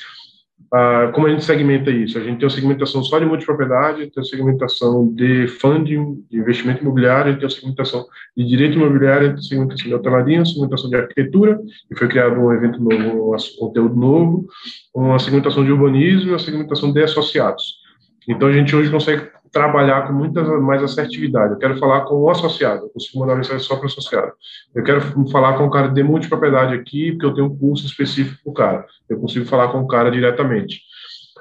ah, 0.72 1.10
como 1.12 1.26
a 1.26 1.30
gente 1.30 1.44
segmenta 1.44 1.90
isso? 1.90 2.16
A 2.16 2.20
gente 2.20 2.38
tem 2.38 2.44
uma 2.44 2.54
segmentação 2.54 3.02
só 3.02 3.18
de 3.18 3.26
multipropriedade, 3.26 4.06
tem 4.06 4.12
uma 4.16 4.24
segmentação 4.24 5.12
de 5.12 5.48
funding, 5.48 6.24
de 6.30 6.38
investimento 6.38 6.82
imobiliário, 6.82 7.34
tem 7.34 7.44
uma 7.44 7.50
segmentação 7.50 8.06
de 8.36 8.46
direito 8.46 8.76
imobiliário, 8.76 9.34
tem 9.34 9.42
segmentação 9.42 9.88
de 9.88 9.94
hotelaria, 9.94 10.44
segmentação 10.44 10.88
de 10.88 10.96
arquitetura, 10.96 11.60
e 11.90 11.98
foi 11.98 12.06
criado 12.06 12.38
um 12.38 12.52
evento 12.52 12.80
novo, 12.80 13.34
um 13.34 13.58
conteúdo 13.58 13.96
novo, 13.96 14.46
uma 14.94 15.18
segmentação 15.18 15.64
de 15.64 15.72
urbanismo 15.72 16.28
e 16.28 16.32
uma 16.32 16.38
segmentação 16.38 16.92
de 16.92 17.02
associados. 17.02 17.80
Então, 18.28 18.46
a 18.46 18.52
gente 18.52 18.74
hoje 18.76 18.90
consegue 18.90 19.28
trabalhar 19.52 20.06
com 20.06 20.12
muita 20.12 20.42
mais 20.60 20.82
assertividade. 20.82 21.54
Eu 21.54 21.58
quero 21.58 21.78
falar 21.78 22.02
com 22.02 22.14
o 22.14 22.30
associado, 22.30 22.84
eu 22.84 22.90
consigo 22.90 23.18
mandar 23.18 23.36
mensagem 23.36 23.60
só 23.60 23.76
para 23.76 23.84
o 23.84 23.86
associado. 23.86 24.32
Eu 24.74 24.84
quero 24.84 25.00
falar 25.30 25.56
com 25.58 25.66
o 25.66 25.70
cara 25.70 25.88
de 25.88 26.02
multipropriedade 26.02 26.74
aqui, 26.74 27.12
porque 27.12 27.26
eu 27.26 27.34
tenho 27.34 27.46
um 27.48 27.56
curso 27.56 27.86
específico 27.86 28.38
para 28.44 28.50
o 28.50 28.54
cara. 28.54 28.86
Eu 29.08 29.18
consigo 29.18 29.44
falar 29.46 29.68
com 29.68 29.80
o 29.80 29.86
cara 29.86 30.10
diretamente. 30.10 30.82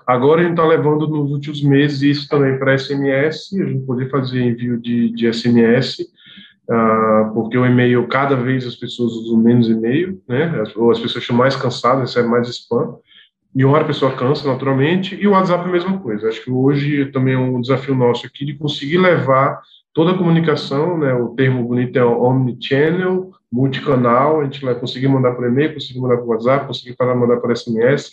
Agora 0.07 0.41
a 0.41 0.43
gente 0.43 0.53
está 0.53 0.65
levando 0.65 1.07
nos 1.07 1.31
últimos 1.31 1.61
meses 1.61 2.01
isso 2.01 2.27
também 2.27 2.57
para 2.57 2.75
SMS, 2.75 3.53
a 3.53 3.65
gente 3.65 3.85
poder 3.85 4.09
fazer 4.09 4.41
envio 4.41 4.81
de, 4.81 5.09
de 5.11 5.31
SMS, 5.31 5.99
uh, 5.99 6.73
ah, 6.73 7.31
porque 7.31 7.55
o 7.55 7.63
e-mail, 7.63 8.07
cada 8.07 8.35
vez 8.35 8.65
as 8.65 8.75
pessoas 8.75 9.11
usam 9.13 9.37
menos 9.37 9.69
e-mail, 9.69 10.19
né? 10.27 10.63
ou 10.75 10.89
as 10.89 10.97
pessoas 10.97 11.21
estão 11.21 11.37
mais 11.37 11.55
cansadas, 11.55 12.01
recebem 12.01 12.31
mais 12.31 12.49
spam 12.49 12.97
e 13.55 13.65
uma 13.65 13.73
hora 13.73 13.83
a 13.83 13.87
pessoa 13.87 14.15
cansa 14.15 14.47
naturalmente, 14.47 15.15
e 15.15 15.27
o 15.27 15.31
WhatsApp 15.31 15.65
é 15.65 15.69
a 15.69 15.71
mesma 15.71 15.99
coisa. 15.99 16.27
Acho 16.27 16.43
que 16.43 16.51
hoje 16.51 17.07
também 17.07 17.33
é 17.33 17.37
um 17.37 17.59
desafio 17.59 17.95
nosso 17.95 18.25
aqui 18.25 18.45
de 18.45 18.53
conseguir 18.53 18.97
levar 18.97 19.59
toda 19.93 20.11
a 20.11 20.17
comunicação, 20.17 20.97
né, 20.97 21.13
o 21.13 21.29
termo 21.29 21.63
bonito 21.63 21.97
é 21.97 22.05
omnichannel, 22.05 23.31
multicanal, 23.51 24.41
a 24.41 24.43
gente 24.43 24.63
vai 24.63 24.75
conseguir 24.75 25.07
mandar 25.07 25.33
por 25.33 25.45
e-mail, 25.45 25.73
conseguir 25.73 25.99
mandar 25.99 26.17
por 26.17 26.27
WhatsApp, 26.27 26.67
conseguir 26.67 26.95
mandar 26.99 27.37
por 27.37 27.55
SMS, 27.55 28.11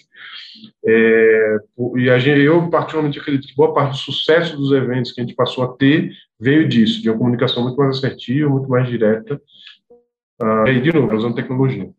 é, 0.86 1.56
e 1.96 2.08
a 2.08 2.18
gente, 2.18 2.40
eu 2.40 2.70
particularmente 2.70 3.18
acredito 3.18 3.46
que 3.46 3.54
boa 3.54 3.74
parte 3.74 3.90
do 3.90 3.96
sucesso 3.98 4.56
dos 4.56 4.72
eventos 4.72 5.12
que 5.12 5.20
a 5.20 5.24
gente 5.24 5.36
passou 5.36 5.64
a 5.64 5.68
ter 5.68 6.10
veio 6.40 6.66
disso, 6.66 7.02
de 7.02 7.10
uma 7.10 7.18
comunicação 7.18 7.62
muito 7.62 7.76
mais 7.76 7.98
assertiva, 7.98 8.48
muito 8.48 8.68
mais 8.68 8.88
direta, 8.88 9.40
uh, 10.40 10.68
e 10.68 10.80
de 10.80 10.92
novo, 10.92 11.14
usando 11.14 11.34
tecnologia. 11.34 11.90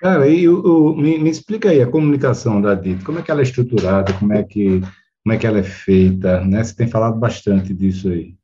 Cara, 0.00 0.26
e 0.26 0.48
o, 0.48 0.60
o 0.62 0.96
me, 0.96 1.18
me, 1.18 1.28
explica 1.28 1.68
aí 1.68 1.82
a 1.82 1.86
comunicação 1.86 2.60
da 2.60 2.74
DIT, 2.74 3.04
como 3.04 3.18
é 3.18 3.22
que 3.22 3.30
ela 3.30 3.40
é 3.40 3.42
estruturada, 3.42 4.12
como 4.14 4.32
é 4.32 4.42
que, 4.42 4.80
como 5.22 5.34
é 5.34 5.36
que 5.36 5.46
ela 5.46 5.58
é 5.58 5.62
feita, 5.62 6.40
né? 6.40 6.64
Você 6.64 6.74
tem 6.74 6.88
falado 6.88 7.18
bastante 7.18 7.74
disso 7.74 8.08
aí. 8.08 8.34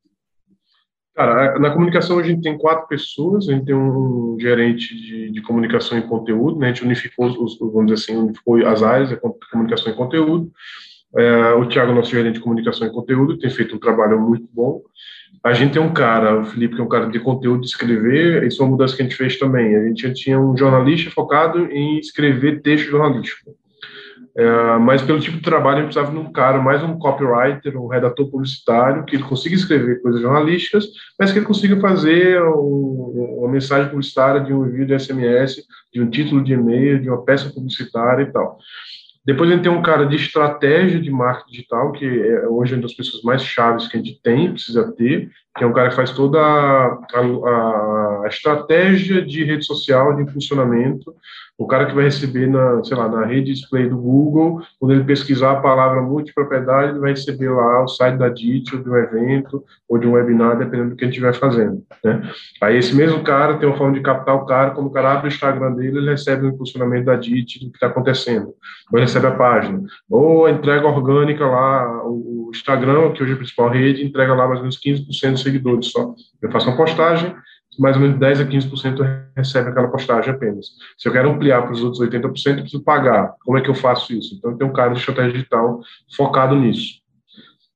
Cara, 1.14 1.58
na 1.58 1.70
comunicação 1.70 2.18
a 2.18 2.22
gente 2.22 2.42
tem 2.42 2.58
quatro 2.58 2.86
pessoas, 2.88 3.48
a 3.48 3.52
gente 3.54 3.64
tem 3.64 3.74
um 3.74 4.36
gerente 4.38 4.94
de, 4.94 5.30
de 5.30 5.40
comunicação 5.40 5.96
e 5.96 6.06
conteúdo, 6.06 6.58
né? 6.58 6.66
a 6.66 6.68
gente 6.68 6.84
unificou, 6.84 7.28
os, 7.42 7.58
vamos 7.58 7.86
dizer 7.86 8.12
assim, 8.12 8.22
unificou 8.22 8.66
as 8.66 8.82
áreas, 8.82 9.10
a 9.10 9.16
comunicação 9.50 9.90
e 9.90 9.96
conteúdo, 9.96 10.52
é, 11.18 11.52
o 11.54 11.66
Thiago, 11.66 11.92
nosso 11.92 12.10
gerente 12.10 12.34
de 12.34 12.40
comunicação 12.40 12.86
e 12.86 12.90
conteúdo, 12.90 13.38
tem 13.38 13.50
feito 13.50 13.74
um 13.74 13.78
trabalho 13.78 14.20
muito 14.20 14.48
bom. 14.52 14.82
A 15.42 15.52
gente 15.52 15.74
tem 15.74 15.82
um 15.82 15.92
cara, 15.92 16.40
o 16.40 16.44
Felipe, 16.44 16.74
que 16.74 16.80
é 16.80 16.84
um 16.84 16.88
cara 16.88 17.06
de 17.06 17.20
conteúdo 17.20 17.60
de 17.60 17.66
escrever, 17.66 18.42
isso 18.44 18.60
é 18.60 18.64
uma 18.64 18.72
mudança 18.72 18.96
que 18.96 19.02
a 19.02 19.04
gente 19.04 19.16
fez 19.16 19.38
também. 19.38 19.76
A 19.76 19.86
gente 19.86 20.12
tinha 20.12 20.40
um 20.40 20.56
jornalista 20.56 21.10
focado 21.10 21.70
em 21.70 21.98
escrever 21.98 22.62
texto 22.62 22.90
jornalístico. 22.90 23.54
É, 24.36 24.78
mas 24.78 25.00
pelo 25.00 25.18
tipo 25.18 25.38
de 25.38 25.42
trabalho, 25.42 25.78
a 25.78 25.80
gente 25.80 25.94
precisava 25.94 26.12
de 26.12 26.18
um 26.18 26.30
cara, 26.30 26.60
mais 26.60 26.82
um 26.82 26.98
copywriter, 26.98 27.80
um 27.80 27.86
redator 27.86 28.30
publicitário, 28.30 29.04
que 29.04 29.16
ele 29.16 29.22
consiga 29.22 29.54
escrever 29.54 30.02
coisas 30.02 30.20
jornalísticas, 30.20 30.84
mas 31.18 31.32
que 31.32 31.38
ele 31.38 31.46
consiga 31.46 31.80
fazer 31.80 32.42
um, 32.42 33.38
uma 33.38 33.48
mensagem 33.48 33.88
publicitária 33.88 34.42
de 34.42 34.52
um 34.52 34.64
vídeo 34.64 34.94
de 34.94 35.02
SMS, 35.02 35.62
de 35.90 36.02
um 36.02 36.10
título 36.10 36.44
de 36.44 36.52
e-mail, 36.52 37.00
de 37.00 37.08
uma 37.08 37.24
peça 37.24 37.48
publicitária 37.48 38.24
e 38.24 38.32
tal. 38.32 38.58
Depois 39.26 39.50
a 39.50 39.54
gente 39.54 39.64
tem 39.64 39.72
um 39.72 39.82
cara 39.82 40.06
de 40.06 40.14
estratégia 40.14 41.00
de 41.00 41.10
marketing 41.10 41.50
digital, 41.50 41.90
que 41.90 42.04
é 42.04 42.46
hoje 42.46 42.74
uma 42.74 42.82
das 42.82 42.94
pessoas 42.94 43.24
mais 43.24 43.42
chaves 43.42 43.88
que 43.88 43.96
a 43.96 44.00
gente 44.00 44.20
tem, 44.22 44.52
precisa 44.52 44.92
ter, 44.92 45.28
que 45.56 45.64
é 45.64 45.66
um 45.66 45.72
cara 45.72 45.88
que 45.88 45.96
faz 45.96 46.10
toda 46.10 46.38
a, 46.38 46.98
a, 47.14 48.22
a 48.24 48.28
estratégia 48.28 49.24
de 49.24 49.44
rede 49.44 49.64
social, 49.64 50.14
de 50.14 50.30
funcionamento, 50.30 51.14
o 51.58 51.66
cara 51.66 51.86
que 51.86 51.94
vai 51.94 52.04
receber 52.04 52.46
na, 52.46 52.84
sei 52.84 52.96
lá, 52.96 53.08
na 53.08 53.24
rede 53.24 53.52
display 53.52 53.88
do 53.88 53.96
Google, 53.96 54.60
quando 54.78 54.92
ele 54.92 55.04
pesquisar 55.04 55.52
a 55.52 55.60
palavra 55.60 56.02
multipropriedade, 56.02 56.90
ele 56.90 56.98
vai 56.98 57.10
receber 57.10 57.48
lá 57.48 57.82
o 57.82 57.88
site 57.88 58.18
da 58.18 58.28
DIT, 58.28 58.76
ou 58.76 58.82
de 58.82 58.90
um 58.90 58.96
evento, 58.96 59.64
ou 59.88 59.98
de 59.98 60.06
um 60.06 60.12
webinar, 60.12 60.58
dependendo 60.58 60.90
do 60.90 60.96
que 60.96 61.06
gente 61.06 61.14
estiver 61.14 61.32
fazendo, 61.32 61.82
né? 62.04 62.30
Aí 62.60 62.76
esse 62.76 62.94
mesmo 62.94 63.22
cara 63.22 63.56
tem 63.56 63.66
uma 63.66 63.78
forma 63.78 63.94
de 63.94 64.02
captar 64.02 64.34
o 64.34 64.44
cara, 64.44 64.72
quando 64.72 64.88
o 64.88 64.90
cara 64.90 65.12
abre 65.12 65.28
o 65.28 65.32
Instagram 65.32 65.72
dele, 65.72 65.96
ele 65.96 66.10
recebe 66.10 66.44
o 66.44 66.50
impulsionamento 66.50 67.06
da 67.06 67.16
DIT, 67.16 67.64
do 67.64 67.70
que 67.70 67.76
está 67.76 67.86
acontecendo, 67.86 68.48
ou 68.92 68.98
ele 68.98 69.06
recebe 69.06 69.26
a 69.26 69.32
página, 69.32 69.80
ou 70.10 70.44
a 70.44 70.50
entrega 70.50 70.86
orgânica 70.86 71.46
lá, 71.46 72.02
o 72.04 72.50
Instagram, 72.54 73.12
que 73.12 73.22
hoje 73.22 73.32
é 73.32 73.34
a 73.34 73.38
principal 73.38 73.70
rede, 73.70 74.04
entrega 74.04 74.34
lá 74.34 74.46
mais 74.46 74.58
ou 74.58 74.64
menos 74.64 74.78
15% 74.78 75.06
dos 75.06 75.42
seguidores 75.46 75.90
só. 75.90 76.14
Eu 76.42 76.50
faço 76.50 76.68
uma 76.68 76.76
postagem, 76.76 77.34
mais 77.78 77.96
ou 77.96 78.02
menos 78.02 78.18
10 78.18 78.40
a 78.40 78.46
15% 78.46 79.26
recebe 79.36 79.70
aquela 79.70 79.88
postagem 79.88 80.32
apenas. 80.32 80.66
Se 80.96 81.08
eu 81.08 81.12
quero 81.12 81.30
ampliar 81.30 81.62
para 81.62 81.72
os 81.72 81.82
outros 81.82 82.02
80%, 82.02 82.22
eu 82.22 82.30
preciso 82.30 82.82
pagar. 82.82 83.34
Como 83.44 83.58
é 83.58 83.60
que 83.60 83.68
eu 83.68 83.74
faço 83.74 84.12
isso? 84.12 84.34
Então, 84.34 84.56
tem 84.56 84.66
um 84.66 84.72
cara 84.72 84.92
de 84.92 85.00
estratégia 85.00 85.32
digital 85.32 85.80
focado 86.16 86.56
nisso. 86.56 87.00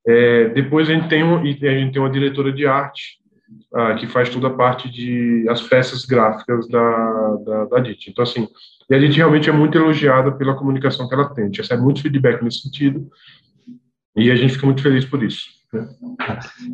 É, 0.07 0.49
depois 0.49 0.89
a 0.89 0.95
gente 0.95 1.09
tem 1.09 1.23
um, 1.23 1.41
a 1.41 1.45
gente 1.45 1.93
tem 1.93 2.01
uma 2.01 2.11
diretora 2.11 2.53
de 2.53 2.67
arte 2.67 3.21
ah, 3.75 3.95
que 3.95 4.07
faz 4.07 4.29
toda 4.29 4.49
a 4.49 4.55
parte 4.55 4.91
de 4.91 5.47
as 5.49 5.61
peças 5.63 6.05
gráficas 6.05 6.69
da, 6.69 7.37
da, 7.45 7.65
da 7.67 7.79
DIT. 7.81 8.11
Então, 8.11 8.23
assim, 8.23 8.49
e 8.89 8.95
a 8.95 8.99
gente 8.99 9.17
realmente 9.17 9.49
é 9.49 9.53
muito 9.53 9.77
elogiada 9.79 10.33
pela 10.33 10.57
comunicação 10.57 11.09
que 11.09 11.15
ela 11.15 11.33
tem. 11.33 11.45
A 11.45 11.47
gente 11.47 11.61
recebe 11.61 11.83
muito 11.83 12.03
feedback 12.03 12.43
nesse 12.43 12.63
sentido 12.63 13.09
e 14.17 14.31
a 14.31 14.35
gente 14.35 14.55
fica 14.55 14.67
muito 14.67 14.83
feliz 14.83 15.05
por 15.05 15.23
isso. 15.23 15.60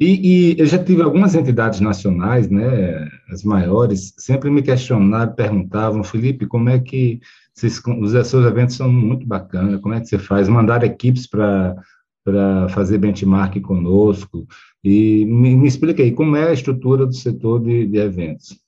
E, 0.01 0.55
e, 0.55 0.59
eu 0.59 0.67
já 0.67 0.83
tive 0.83 1.03
algumas 1.03 1.35
entidades 1.35 1.81
nacionais, 1.81 2.49
né, 2.49 3.09
as 3.31 3.45
maiores, 3.45 4.15
sempre 4.17 4.51
me 4.51 4.63
questionaram, 4.63 5.35
perguntavam, 5.35 6.03
Felipe, 6.03 6.47
como 6.47 6.71
é 6.71 6.79
que 6.79 7.21
vocês, 7.53 7.81
os 8.01 8.13
seus 8.29 8.47
eventos 8.47 8.77
são 8.77 8.91
muito 8.91 9.27
bacanas, 9.27 9.81
como 9.81 9.95
é 9.95 10.01
que 10.01 10.07
você 10.07 10.19
faz? 10.19 10.49
Mandar 10.49 10.83
equipes 10.83 11.27
para 11.27 11.77
fazer 12.71 12.99
benchmark 12.99 13.61
conosco, 13.61 14.47
e 14.83 15.27
me, 15.27 15.55
me 15.55 15.69
explica 15.69 16.03
aí, 16.03 16.13
como 16.13 16.37
é 16.37 16.49
a 16.49 16.55
estrutura 16.55 17.07
do 17.07 17.15
setor 17.15 17.61
de, 17.61 17.87
de 17.87 17.99
eventos? 17.99 18.59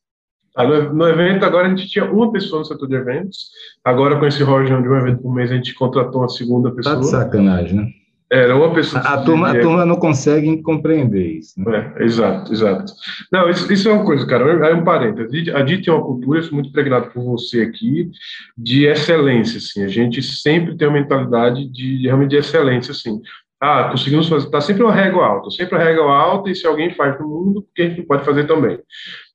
Ah, 0.54 0.66
no, 0.66 0.92
no, 0.92 1.08
evento, 1.08 1.44
agora 1.44 1.68
a 1.68 1.70
gente 1.70 1.88
tinha 1.88 2.04
uma 2.10 2.32
pessoa 2.32 2.58
no 2.58 2.64
setor 2.64 2.88
de 2.88 2.96
eventos, 2.96 3.50
agora 3.84 4.18
com 4.18 4.26
esse 4.26 4.42
Roger 4.42 4.82
de 4.82 4.88
um 4.88 4.96
evento 4.96 5.22
por 5.22 5.32
mês, 5.32 5.50
a 5.50 5.54
gente 5.54 5.74
contratou 5.74 6.22
uma 6.22 6.28
segunda 6.28 6.70
pessoa. 6.72 6.96
Tá 6.96 7.00
de 7.00 7.06
sacanagem, 7.06 7.76
né? 7.76 7.92
Era 8.30 8.54
uma 8.54 8.74
pessoa. 8.74 9.02
A, 9.02 9.22
turma, 9.22 9.50
a 9.50 9.60
turma 9.60 9.86
não 9.86 9.96
consegue 9.96 10.60
compreender 10.62 11.38
isso. 11.38 11.58
Né? 11.58 11.94
É, 11.96 12.04
exato, 12.04 12.52
exato. 12.52 12.92
Não, 13.32 13.48
isso, 13.48 13.72
isso, 13.72 13.88
é 13.88 13.92
uma 13.92 14.04
coisa, 14.04 14.26
cara. 14.26 14.68
É 14.68 14.74
um 14.74 14.84
parênteses. 14.84 15.54
A 15.54 15.62
DIT 15.62 15.84
tem 15.84 15.94
uma 15.94 16.04
cultura, 16.04 16.40
é 16.40 16.50
muito 16.50 16.68
impregnado 16.68 17.10
por 17.10 17.22
você 17.24 17.62
aqui, 17.62 18.10
de 18.56 18.84
excelência. 18.84 19.56
Assim. 19.56 19.82
A 19.82 19.88
gente 19.88 20.22
sempre 20.22 20.76
tem 20.76 20.86
uma 20.86 21.00
mentalidade 21.00 21.66
de, 21.66 21.98
de 21.98 22.06
realmente 22.06 22.30
de 22.30 22.36
excelência. 22.36 22.92
Assim. 22.92 23.18
Ah, 23.58 23.88
conseguimos 23.90 24.28
fazer. 24.28 24.44
Está 24.44 24.60
sempre 24.60 24.82
uma 24.82 24.92
régua 24.92 25.26
alta, 25.26 25.50
sempre 25.50 25.76
a 25.76 25.82
régua 25.82 26.14
alta, 26.14 26.50
e 26.50 26.54
se 26.54 26.66
alguém 26.66 26.94
faz 26.94 27.18
no 27.18 27.26
mundo, 27.26 27.62
porque 27.62 27.82
a 27.82 27.88
gente 27.88 28.02
pode 28.02 28.24
fazer 28.24 28.46
também. 28.46 28.78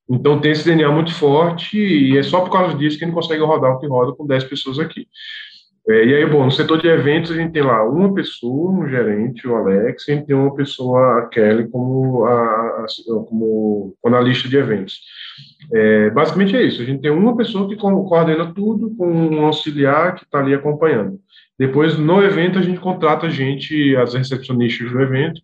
Então 0.07 0.39
tem 0.39 0.51
esse 0.51 0.65
DNA 0.65 0.91
muito 0.91 1.13
forte, 1.13 1.77
e 1.77 2.15
é 2.15 2.21
só 2.21 2.41
por 2.41 2.51
causa 2.51 2.77
disso 2.77 2.97
que 2.97 3.05
a 3.05 3.07
gente 3.07 3.15
consegue 3.15 3.41
rodar 3.41 3.71
o 3.71 3.79
que 3.79 3.87
roda 3.87 4.13
com 4.13 4.27
10 4.27 4.43
pessoas 4.43 4.77
aqui. 4.77 5.07
É, 5.85 6.05
e 6.05 6.15
aí, 6.15 6.25
bom, 6.25 6.45
no 6.45 6.51
setor 6.51 6.81
de 6.81 6.87
eventos 6.87 7.31
a 7.31 7.35
gente 7.35 7.51
tem 7.51 7.61
lá 7.61 7.83
uma 7.87 8.13
pessoa, 8.13 8.71
um 8.71 8.87
gerente, 8.87 9.45
o 9.45 9.55
Alex, 9.55 10.07
e 10.07 10.11
a 10.11 10.15
gente 10.15 10.27
tem 10.27 10.35
uma 10.35 10.55
pessoa, 10.55 11.19
a 11.19 11.27
Kelly, 11.27 11.67
como, 11.69 12.23
a, 12.23 12.85
a, 12.85 12.85
como 13.27 13.93
analista 14.05 14.47
de 14.47 14.55
eventos. 14.55 15.01
É, 15.73 16.09
basicamente 16.11 16.55
é 16.55 16.63
isso, 16.63 16.81
a 16.81 16.85
gente 16.85 17.01
tem 17.01 17.11
uma 17.11 17.35
pessoa 17.35 17.67
que 17.67 17.75
coordena 17.75 18.53
tudo 18.53 18.95
com 18.95 19.07
um 19.07 19.45
auxiliar 19.45 20.15
que 20.15 20.23
está 20.23 20.39
ali 20.39 20.53
acompanhando. 20.53 21.19
Depois, 21.59 21.97
no 21.97 22.23
evento, 22.23 22.57
a 22.57 22.61
gente 22.61 22.79
contrata 22.79 23.27
a 23.27 23.29
gente, 23.29 23.95
as 23.97 24.13
recepcionistas 24.13 24.89
do 24.89 25.01
evento, 25.01 25.41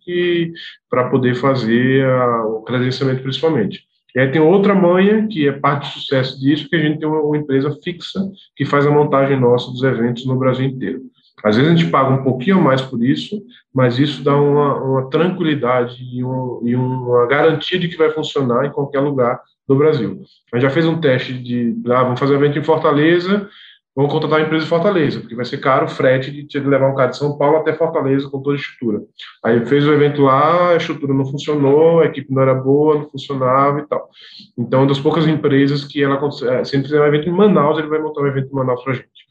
para 0.88 1.08
poder 1.10 1.34
fazer 1.34 2.04
a, 2.06 2.46
o 2.46 2.62
credenciamento 2.62 3.22
principalmente. 3.22 3.89
E 4.14 4.20
aí 4.20 4.30
tem 4.30 4.40
outra 4.40 4.74
manha, 4.74 5.26
que 5.28 5.48
é 5.48 5.52
parte 5.52 5.88
do 5.88 6.00
sucesso 6.00 6.38
disso, 6.40 6.68
que 6.68 6.76
a 6.76 6.78
gente 6.78 6.98
tem 6.98 7.08
uma, 7.08 7.20
uma, 7.20 7.36
empresa 7.36 7.76
fixa 7.82 8.20
que 8.56 8.64
faz 8.64 8.86
a 8.86 8.90
montagem 8.90 9.38
nossa 9.38 9.70
dos 9.70 9.82
eventos 9.82 10.26
no 10.26 10.36
Brasil 10.36 10.66
inteiro. 10.66 11.00
Às 11.42 11.56
vezes 11.56 11.70
a 11.70 11.74
gente 11.74 11.90
paga 11.90 12.10
um 12.10 12.22
pouquinho 12.22 12.60
mais 12.60 12.82
por 12.82 13.02
isso, 13.02 13.40
mas 13.74 13.98
isso 13.98 14.22
dá 14.22 14.36
uma, 14.36 14.74
uma 14.82 15.10
tranquilidade 15.10 15.96
e, 16.02 16.22
um, 16.22 16.60
e, 16.64 16.74
uma 16.74 17.26
garantia 17.26 17.78
de 17.78 17.88
que 17.88 17.96
vai 17.96 18.10
funcionar 18.10 18.66
em 18.66 18.70
qualquer 18.70 19.00
lugar 19.00 19.40
do 19.66 19.76
Brasil. 19.76 20.20
A 20.52 20.56
gente 20.56 20.66
já 20.66 20.70
fez 20.70 20.84
um 20.84 21.00
teste 21.00 21.32
de, 21.32 21.74
ah, 21.86 22.02
vamos 22.02 22.20
fazer 22.20 22.34
um 22.34 22.36
evento 22.36 22.58
em 22.58 22.64
Fortaleza, 22.64 23.48
vamos 23.94 24.12
contratar 24.12 24.38
uma 24.38 24.46
empresa 24.46 24.64
de 24.64 24.68
Fortaleza, 24.68 25.20
porque 25.20 25.34
vai 25.34 25.44
ser 25.44 25.58
caro 25.58 25.86
o 25.86 25.88
frete 25.88 26.30
de, 26.30 26.44
de 26.44 26.60
levar 26.60 26.90
um 26.90 26.94
cara 26.94 27.10
de 27.10 27.16
São 27.16 27.36
Paulo 27.36 27.58
até 27.58 27.72
Fortaleza 27.72 28.28
com 28.28 28.40
toda 28.40 28.56
a 28.56 28.58
estrutura. 28.58 29.02
Aí 29.44 29.64
fez 29.66 29.86
o 29.86 29.92
evento 29.92 30.22
lá, 30.22 30.70
a 30.70 30.76
estrutura 30.76 31.12
não 31.12 31.26
funcionou, 31.26 32.00
a 32.00 32.06
equipe 32.06 32.32
não 32.32 32.42
era 32.42 32.54
boa, 32.54 32.96
não 32.96 33.10
funcionava 33.10 33.80
e 33.80 33.86
tal. 33.86 34.08
Então, 34.56 34.80
é 34.80 34.82
uma 34.82 34.88
das 34.88 35.00
poucas 35.00 35.26
empresas 35.26 35.84
que 35.84 36.02
ela, 36.02 36.20
é, 36.50 36.64
se 36.64 36.76
ele 36.76 36.84
fizer 36.84 37.00
um 37.00 37.06
evento 37.06 37.28
em 37.28 37.32
Manaus, 37.32 37.78
ele 37.78 37.88
vai 37.88 37.98
montar 37.98 38.22
um 38.22 38.26
evento 38.26 38.48
em 38.50 38.54
Manaus 38.54 38.82
para 38.82 38.92
a 38.92 38.96
gente. 38.96 39.30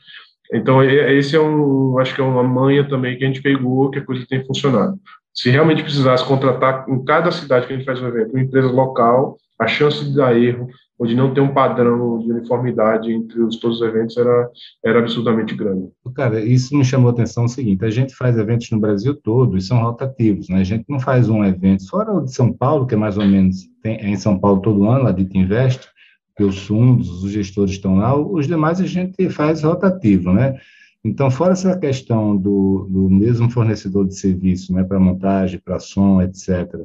Então, 0.52 0.84
esse 0.84 1.36
é 1.36 1.40
um, 1.40 2.00
acho 2.00 2.16
que 2.16 2.22
é 2.22 2.24
uma 2.24 2.44
manha 2.44 2.88
também 2.88 3.18
que 3.18 3.24
a 3.24 3.28
gente 3.28 3.42
pegou, 3.42 3.92
que 3.92 4.00
a 4.00 4.06
coisa 4.06 4.26
tem 4.28 4.44
funcionado. 4.44 4.98
Se 5.34 5.50
realmente 5.50 5.84
precisasse 5.84 6.26
contratar 6.26 6.86
em 6.90 7.04
cada 7.06 7.32
cidade 7.32 7.68
que 7.68 7.74
a 7.74 7.76
gente 7.76 7.86
faz 7.86 8.02
o 8.02 8.08
evento, 8.08 8.32
uma 8.32 8.42
empresa 8.42 8.68
local, 8.68 9.38
a 9.60 9.68
chance 9.68 10.04
de 10.04 10.16
dar 10.16 10.36
erro 10.36 10.68
ou 11.00 11.08
de 11.08 11.16
não 11.16 11.34
ter 11.34 11.40
um 11.40 11.54
padrão 11.54 12.20
de 12.20 12.30
uniformidade 12.30 13.10
entre 13.10 13.42
os, 13.42 13.56
todos 13.56 13.80
os 13.80 13.88
eventos 13.88 14.18
era, 14.18 14.50
era 14.84 15.00
absurdamente 15.00 15.56
grande. 15.56 15.88
Cara, 16.14 16.42
isso 16.42 16.76
me 16.76 16.84
chamou 16.84 17.10
a 17.10 17.14
atenção 17.14 17.46
o 17.46 17.50
seguinte, 17.50 17.86
a 17.86 17.90
gente 17.90 18.14
faz 18.14 18.38
eventos 18.38 18.70
no 18.70 18.80
Brasil 18.80 19.16
todo 19.16 19.56
e 19.56 19.62
são 19.62 19.82
rotativos, 19.82 20.50
né? 20.50 20.60
A 20.60 20.64
gente 20.66 20.84
não 20.90 21.00
faz 21.00 21.30
um 21.30 21.44
evento, 21.46 21.88
fora 21.90 22.14
o 22.14 22.26
de 22.26 22.34
São 22.34 22.52
Paulo, 22.52 22.86
que 22.86 22.96
é 22.96 22.98
mais 22.98 23.18
ou 23.18 23.26
menos, 23.26 23.70
tem, 23.82 23.96
é 23.96 24.10
em 24.10 24.18
São 24.18 24.38
Paulo 24.38 24.62
todo 24.62 24.90
ano, 24.90 25.06
lá 25.06 25.12
de 25.14 25.26
Invest, 25.38 25.88
que 26.36 26.44
os 26.44 26.68
fundos, 26.68 27.24
os 27.24 27.32
gestores 27.32 27.72
estão 27.72 27.96
lá, 27.96 28.16
os 28.16 28.46
demais 28.46 28.82
a 28.82 28.86
gente 28.86 29.30
faz 29.30 29.64
rotativo, 29.64 30.34
né? 30.34 30.56
Então, 31.04 31.32
fora 31.32 31.54
essa 31.54 31.78
questão 31.78 32.36
do, 32.36 32.86
do 32.90 33.10
mesmo 33.10 33.50
fornecedor 33.50 34.06
de 34.06 34.16
serviço, 34.20 34.74
né, 34.74 34.84
para 34.84 35.00
montagem, 35.00 35.62
para 35.64 35.80
som, 35.80 36.22
etc., 36.22 36.76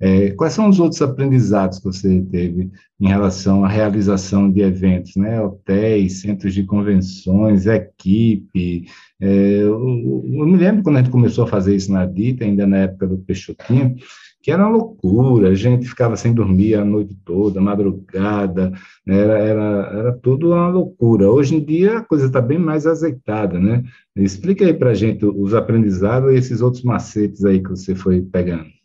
é, 0.00 0.30
quais 0.30 0.52
são 0.52 0.68
os 0.68 0.78
outros 0.78 1.02
aprendizados 1.02 1.78
que 1.78 1.84
você 1.84 2.22
teve 2.30 2.70
em 3.00 3.08
relação 3.08 3.64
à 3.64 3.68
realização 3.68 4.50
de 4.50 4.60
eventos, 4.60 5.16
né, 5.16 5.40
hotéis, 5.40 6.20
centros 6.20 6.54
de 6.54 6.62
convenções, 6.64 7.66
equipe? 7.66 8.86
É, 9.20 9.62
eu, 9.62 10.24
eu, 10.24 10.46
me 10.46 10.56
lembro 10.56 10.84
quando 10.84 10.96
a 10.96 10.98
gente 11.00 11.10
começou 11.10 11.44
a 11.44 11.48
fazer 11.48 11.74
isso 11.74 11.92
na 11.92 12.06
Dita, 12.06 12.44
ainda 12.44 12.66
na 12.66 12.78
época 12.78 13.08
do 13.08 13.18
Peixotinho, 13.18 13.96
que 14.40 14.52
era 14.52 14.62
uma 14.62 14.76
loucura, 14.76 15.48
a 15.50 15.54
gente 15.54 15.88
ficava 15.88 16.16
sem 16.16 16.32
dormir 16.32 16.76
a 16.76 16.84
noite 16.84 17.16
toda, 17.24 17.60
madrugada, 17.60 18.70
né? 19.04 19.18
era, 19.18 19.38
era, 19.38 19.90
era 19.92 20.12
tudo 20.12 20.52
uma 20.52 20.68
loucura. 20.68 21.28
Hoje 21.28 21.56
em 21.56 21.64
dia 21.64 21.98
a 21.98 22.04
coisa 22.04 22.26
está 22.26 22.40
bem 22.40 22.58
mais 22.58 22.86
azeitada, 22.86 23.58
né? 23.58 23.82
Explica 24.16 24.64
aí 24.64 24.72
para 24.72 24.90
a 24.90 24.94
gente 24.94 25.26
os 25.26 25.54
aprendizados 25.54 26.32
e 26.32 26.36
esses 26.36 26.60
outros 26.60 26.84
macetes 26.84 27.44
aí 27.44 27.60
que 27.60 27.70
você 27.70 27.96
foi 27.96 28.22
pegando. 28.22 28.77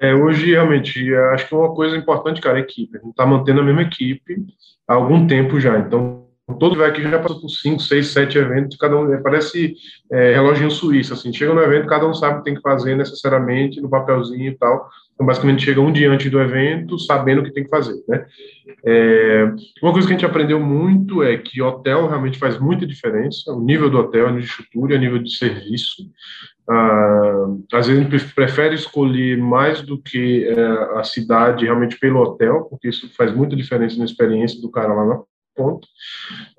É, 0.00 0.14
hoje, 0.14 0.50
realmente, 0.50 1.14
acho 1.32 1.48
que 1.48 1.54
uma 1.54 1.74
coisa 1.74 1.96
importante, 1.96 2.40
cara, 2.40 2.58
é 2.58 2.60
a 2.60 2.64
equipe. 2.64 2.96
A 2.96 3.00
gente 3.00 3.10
está 3.10 3.24
mantendo 3.24 3.60
a 3.60 3.64
mesma 3.64 3.82
equipe 3.82 4.44
há 4.86 4.94
algum 4.94 5.26
tempo 5.26 5.58
já. 5.58 5.78
Então, 5.78 6.25
todo 6.54 6.76
velho 6.76 6.90
aqui 6.90 7.02
já 7.02 7.18
passou 7.18 7.40
por 7.40 7.48
cinco, 7.48 7.82
seis, 7.82 8.08
sete 8.08 8.38
eventos, 8.38 8.76
cada 8.76 8.96
um 8.96 9.20
parece 9.22 9.74
é, 10.12 10.34
reloginho 10.34 10.70
suíço, 10.70 11.12
assim, 11.12 11.32
chega 11.32 11.52
no 11.52 11.60
evento, 11.60 11.88
cada 11.88 12.06
um 12.06 12.14
sabe 12.14 12.36
o 12.36 12.38
que 12.38 12.44
tem 12.44 12.54
que 12.54 12.60
fazer 12.60 12.96
necessariamente, 12.96 13.80
no 13.80 13.90
papelzinho 13.90 14.52
e 14.52 14.56
tal, 14.56 14.88
então 15.14 15.26
basicamente 15.26 15.64
chega 15.64 15.80
um 15.80 15.90
dia 15.90 16.10
antes 16.10 16.30
do 16.30 16.40
evento, 16.40 16.98
sabendo 17.00 17.40
o 17.40 17.44
que 17.44 17.52
tem 17.52 17.64
que 17.64 17.70
fazer, 17.70 18.00
né. 18.08 18.24
É, 18.84 19.52
uma 19.82 19.92
coisa 19.92 20.06
que 20.06 20.14
a 20.14 20.16
gente 20.16 20.26
aprendeu 20.26 20.60
muito 20.60 21.22
é 21.22 21.36
que 21.36 21.60
hotel 21.60 22.06
realmente 22.06 22.38
faz 22.38 22.58
muita 22.60 22.86
diferença, 22.86 23.52
o 23.52 23.60
nível 23.60 23.90
do 23.90 23.98
hotel, 23.98 24.26
a 24.26 24.30
nível 24.30 24.42
de 24.42 24.48
estrutura, 24.48 24.94
a 24.94 24.98
nível 24.98 25.18
de 25.18 25.36
serviço, 25.36 26.04
ah, 26.68 27.46
às 27.74 27.86
vezes 27.86 28.06
a 28.06 28.08
gente 28.08 28.34
prefere 28.34 28.74
escolher 28.74 29.38
mais 29.38 29.82
do 29.82 30.00
que 30.00 30.46
é, 30.46 30.98
a 30.98 31.04
cidade 31.04 31.64
realmente 31.64 31.98
pelo 31.98 32.20
hotel, 32.20 32.66
porque 32.70 32.88
isso 32.88 33.08
faz 33.16 33.32
muita 33.34 33.56
diferença 33.56 33.98
na 33.98 34.04
experiência 34.04 34.60
do 34.60 34.70
cara 34.70 34.92
lá 34.92 35.22
ponto. 35.56 35.88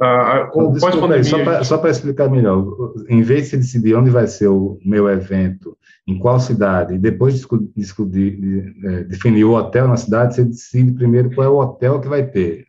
Ah, 0.02 0.50
com 0.52 0.72
Desculpa 0.72 1.64
só 1.64 1.78
para 1.78 1.92
explicar 1.92 2.30
melhor, 2.30 2.66
em 3.08 3.22
vez 3.22 3.52
de 3.52 3.58
decidir 3.58 3.96
onde 3.96 4.10
vai 4.10 4.28
ser 4.28 4.48
o 4.48 4.80
meu 4.84 5.08
evento, 5.08 5.78
em 6.08 6.18
qual 6.18 6.40
cidade, 6.40 6.96
e 6.96 6.98
depois 6.98 7.36
de, 7.36 8.76
é, 8.86 9.04
definir 9.04 9.44
o 9.44 9.54
hotel 9.54 9.88
na 9.88 9.98
cidade, 9.98 10.36
você 10.36 10.44
decide 10.44 10.94
primeiro 10.94 11.34
qual 11.34 11.46
é 11.46 11.50
o 11.50 11.60
hotel 11.60 12.00
que 12.00 12.08
vai 12.08 12.26
ter. 12.26 12.66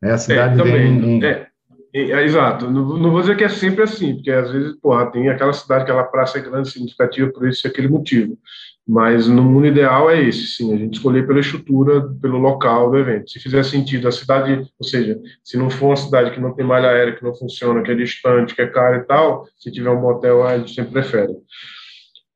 Né? 0.00 0.12
A 0.12 0.18
cidade 0.18 0.54
é, 0.54 0.64
também, 0.64 1.00
vem... 1.00 1.18
Um... 1.18 1.24
É, 1.24 1.48
é, 1.94 2.24
exato, 2.24 2.70
não, 2.70 2.96
não, 2.98 3.10
vou 3.10 3.20
dizer 3.20 3.36
que 3.36 3.44
é 3.44 3.48
sempre 3.48 3.82
assim, 3.82 4.14
porque 4.14 4.30
às 4.30 4.50
vezes, 4.50 4.72
porra, 4.80 5.10
tem 5.10 5.28
aquela 5.28 5.52
cidade, 5.52 5.82
aquela 5.82 6.04
praça 6.04 6.38
é 6.38 6.42
grande, 6.42 6.70
significativa 6.70 7.30
por 7.30 7.46
esse 7.46 7.66
aquele 7.66 7.88
motivo. 7.88 8.38
Mas 8.86 9.28
no 9.28 9.44
mundo 9.44 9.66
ideal 9.66 10.10
é 10.10 10.20
esse, 10.20 10.46
sim, 10.48 10.74
a 10.74 10.76
gente 10.76 10.94
escolher 10.94 11.26
pela 11.26 11.38
estrutura, 11.38 12.08
pelo 12.20 12.38
local 12.38 12.90
do 12.90 12.98
evento. 12.98 13.30
Se 13.30 13.38
fizer 13.38 13.62
sentido, 13.64 14.08
a 14.08 14.12
cidade, 14.12 14.66
ou 14.78 14.86
seja, 14.86 15.20
se 15.44 15.56
não 15.56 15.70
for 15.70 15.86
uma 15.86 15.96
cidade 15.96 16.32
que 16.32 16.40
não 16.40 16.52
tem 16.52 16.66
malha 16.66 16.88
aérea, 16.88 17.14
que 17.14 17.22
não 17.22 17.34
funciona, 17.34 17.82
que 17.82 17.92
é 17.92 17.94
distante, 17.94 18.54
que 18.54 18.62
é 18.62 18.66
cara 18.66 18.96
e 18.96 19.04
tal, 19.04 19.46
se 19.56 19.70
tiver 19.70 19.90
um 19.90 20.00
motel, 20.00 20.44
a 20.44 20.58
gente 20.58 20.74
sempre 20.74 20.92
prefere. 20.92 21.32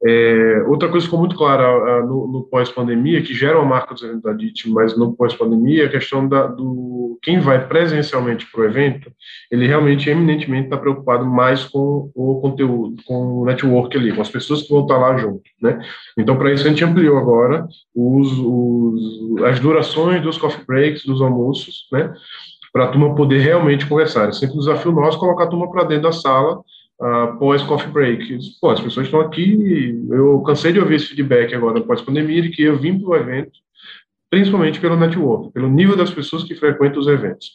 É, 0.04 0.62
outra 0.66 0.88
coisa 0.88 1.04
que 1.04 1.10
ficou 1.10 1.20
muito 1.20 1.36
clara 1.36 2.04
no, 2.04 2.28
no 2.28 2.44
pós-pandemia, 2.44 3.22
que 3.22 3.32
gera 3.32 3.58
uma 3.58 3.68
marca 3.68 3.94
dos 3.94 4.02
eventos 4.02 4.22
da 4.22 4.32
DIT, 4.32 4.70
mas 4.70 4.96
no 4.96 5.14
pós-pandemia, 5.14 5.84
é 5.84 5.86
a 5.86 5.90
questão 5.90 6.28
da, 6.28 6.46
do 6.46 7.18
quem 7.22 7.40
vai 7.40 7.66
presencialmente 7.66 8.46
para 8.50 8.60
o 8.60 8.64
evento, 8.64 9.10
ele 9.50 9.66
realmente, 9.66 10.08
eminentemente, 10.08 10.64
está 10.64 10.76
preocupado 10.76 11.24
mais 11.26 11.64
com 11.64 12.10
o 12.14 12.40
conteúdo, 12.40 13.02
com 13.04 13.40
o 13.40 13.44
network 13.46 13.96
ali, 13.96 14.12
com 14.12 14.20
as 14.20 14.30
pessoas 14.30 14.62
que 14.62 14.68
vão 14.68 14.82
estar 14.82 14.98
lá 14.98 15.16
junto, 15.16 15.42
né? 15.60 15.80
Então, 16.16 16.36
para 16.36 16.52
isso, 16.52 16.66
a 16.66 16.70
gente 16.70 16.84
ampliou 16.84 17.16
agora 17.16 17.66
os, 17.94 18.38
os, 18.38 19.42
as 19.44 19.58
durações 19.58 20.22
dos 20.22 20.36
coffee 20.36 20.64
breaks, 20.66 21.04
dos 21.04 21.20
almoços, 21.22 21.88
né? 21.90 22.12
Para 22.72 22.84
a 22.84 22.88
turma 22.88 23.14
poder 23.14 23.40
realmente 23.40 23.86
conversar. 23.86 24.28
É 24.28 24.32
sempre 24.32 24.56
um 24.56 24.60
desafio 24.60 24.92
nosso 24.92 25.18
colocar 25.18 25.44
a 25.44 25.48
turma 25.48 25.70
para 25.70 25.84
dentro 25.84 26.04
da 26.04 26.12
sala 26.12 26.60
uh, 27.00 27.38
pós-coffee 27.38 27.90
break. 27.90 28.38
Pô, 28.60 28.70
as 28.70 28.80
pessoas 28.80 29.06
estão 29.06 29.20
aqui, 29.20 29.98
eu 30.10 30.40
cansei 30.42 30.72
de 30.72 30.80
ouvir 30.80 30.96
esse 30.96 31.06
feedback 31.06 31.54
agora 31.54 31.80
pós-pandemia, 31.80 32.42
de 32.42 32.50
que 32.50 32.62
eu 32.62 32.78
vim 32.78 32.98
para 32.98 33.08
o 33.08 33.16
evento, 33.16 33.58
principalmente 34.30 34.80
pelo 34.80 34.96
network, 34.96 35.52
pelo 35.52 35.68
nível 35.68 35.96
das 35.96 36.10
pessoas 36.10 36.44
que 36.44 36.54
frequentam 36.54 37.00
os 37.00 37.06
eventos. 37.06 37.50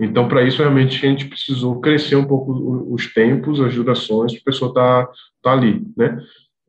Então, 0.00 0.28
para 0.28 0.44
isso, 0.44 0.58
realmente, 0.58 1.04
a 1.04 1.08
gente 1.08 1.26
precisou 1.26 1.80
crescer 1.80 2.14
um 2.14 2.24
pouco 2.24 2.52
os 2.92 3.12
tempos, 3.12 3.60
as 3.60 3.74
durações, 3.74 4.32
para 4.32 4.40
a 4.40 4.44
pessoa 4.44 4.68
estar 4.68 5.06
tá, 5.06 5.12
tá 5.42 5.52
ali, 5.52 5.82
né? 5.96 6.20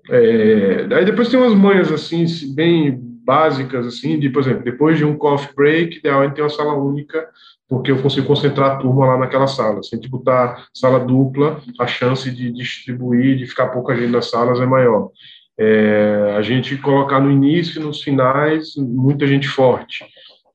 É, 0.10 0.88
aí 0.92 1.06
depois 1.06 1.30
tem 1.30 1.40
umas 1.40 1.54
manhas, 1.54 1.92
assim, 1.92 2.26
bem 2.56 3.09
básicas, 3.30 3.86
assim, 3.86 4.18
de, 4.18 4.28
por 4.28 4.42
exemplo, 4.42 4.64
depois 4.64 4.98
de 4.98 5.06
um 5.06 5.16
coffee 5.16 5.54
break, 5.56 6.00
ideal 6.00 6.24
é 6.24 6.30
ter 6.32 6.42
uma 6.42 6.50
sala 6.50 6.74
única 6.74 7.30
porque 7.68 7.92
eu 7.92 8.02
consigo 8.02 8.26
concentrar 8.26 8.72
a 8.72 8.76
turma 8.78 9.06
lá 9.06 9.20
naquela 9.20 9.46
sala. 9.46 9.84
Se 9.84 9.94
a 9.94 9.98
gente 9.98 10.10
botar 10.10 10.66
sala 10.74 11.00
dupla, 11.00 11.62
a 11.80 11.86
chance 11.86 12.32
de 12.32 12.52
distribuir, 12.52 13.38
de 13.38 13.46
ficar 13.46 13.68
pouca 13.68 13.96
gente 13.96 14.10
nas 14.10 14.32
salas 14.32 14.60
é 14.60 14.66
maior. 14.66 15.12
É, 15.60 16.34
a 16.36 16.42
gente 16.42 16.76
colocar 16.78 17.20
no 17.20 17.30
início 17.30 17.80
nos 17.80 18.02
finais 18.02 18.76
muita 18.76 19.28
gente 19.28 19.48
forte. 19.48 20.04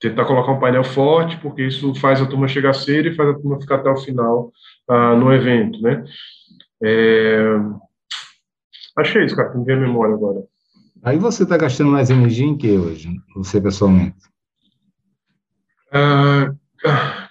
Tentar 0.01 0.25
colocar 0.25 0.51
um 0.51 0.59
painel 0.59 0.83
forte, 0.83 1.37
porque 1.37 1.62
isso 1.62 1.95
faz 1.95 2.20
a 2.20 2.27
turma 2.27 2.49
chegar 2.49 2.72
cedo 2.72 3.07
e 3.07 3.14
faz 3.14 3.29
a 3.29 3.35
turma 3.35 3.61
ficar 3.61 3.77
até 3.77 3.91
o 3.91 3.97
final 3.97 4.51
ah, 4.89 5.14
no 5.14 5.33
evento, 5.33 5.81
né? 5.81 6.05
É... 6.83 7.57
Achei 8.99 9.25
isso, 9.25 9.37
cara, 9.37 9.55
me 9.55 9.64
vem 9.64 9.77
a 9.77 9.81
memória 9.81 10.14
agora. 10.14 10.43
Aí 11.05 11.18
você 11.18 11.42
está 11.42 11.57
gastando 11.57 11.90
mais 11.90 12.11
energia 12.11 12.46
em 12.46 12.57
que 12.57 12.76
hoje, 12.78 13.11
você 13.36 13.61
pessoalmente? 13.61 14.16
Ah, 15.92 16.55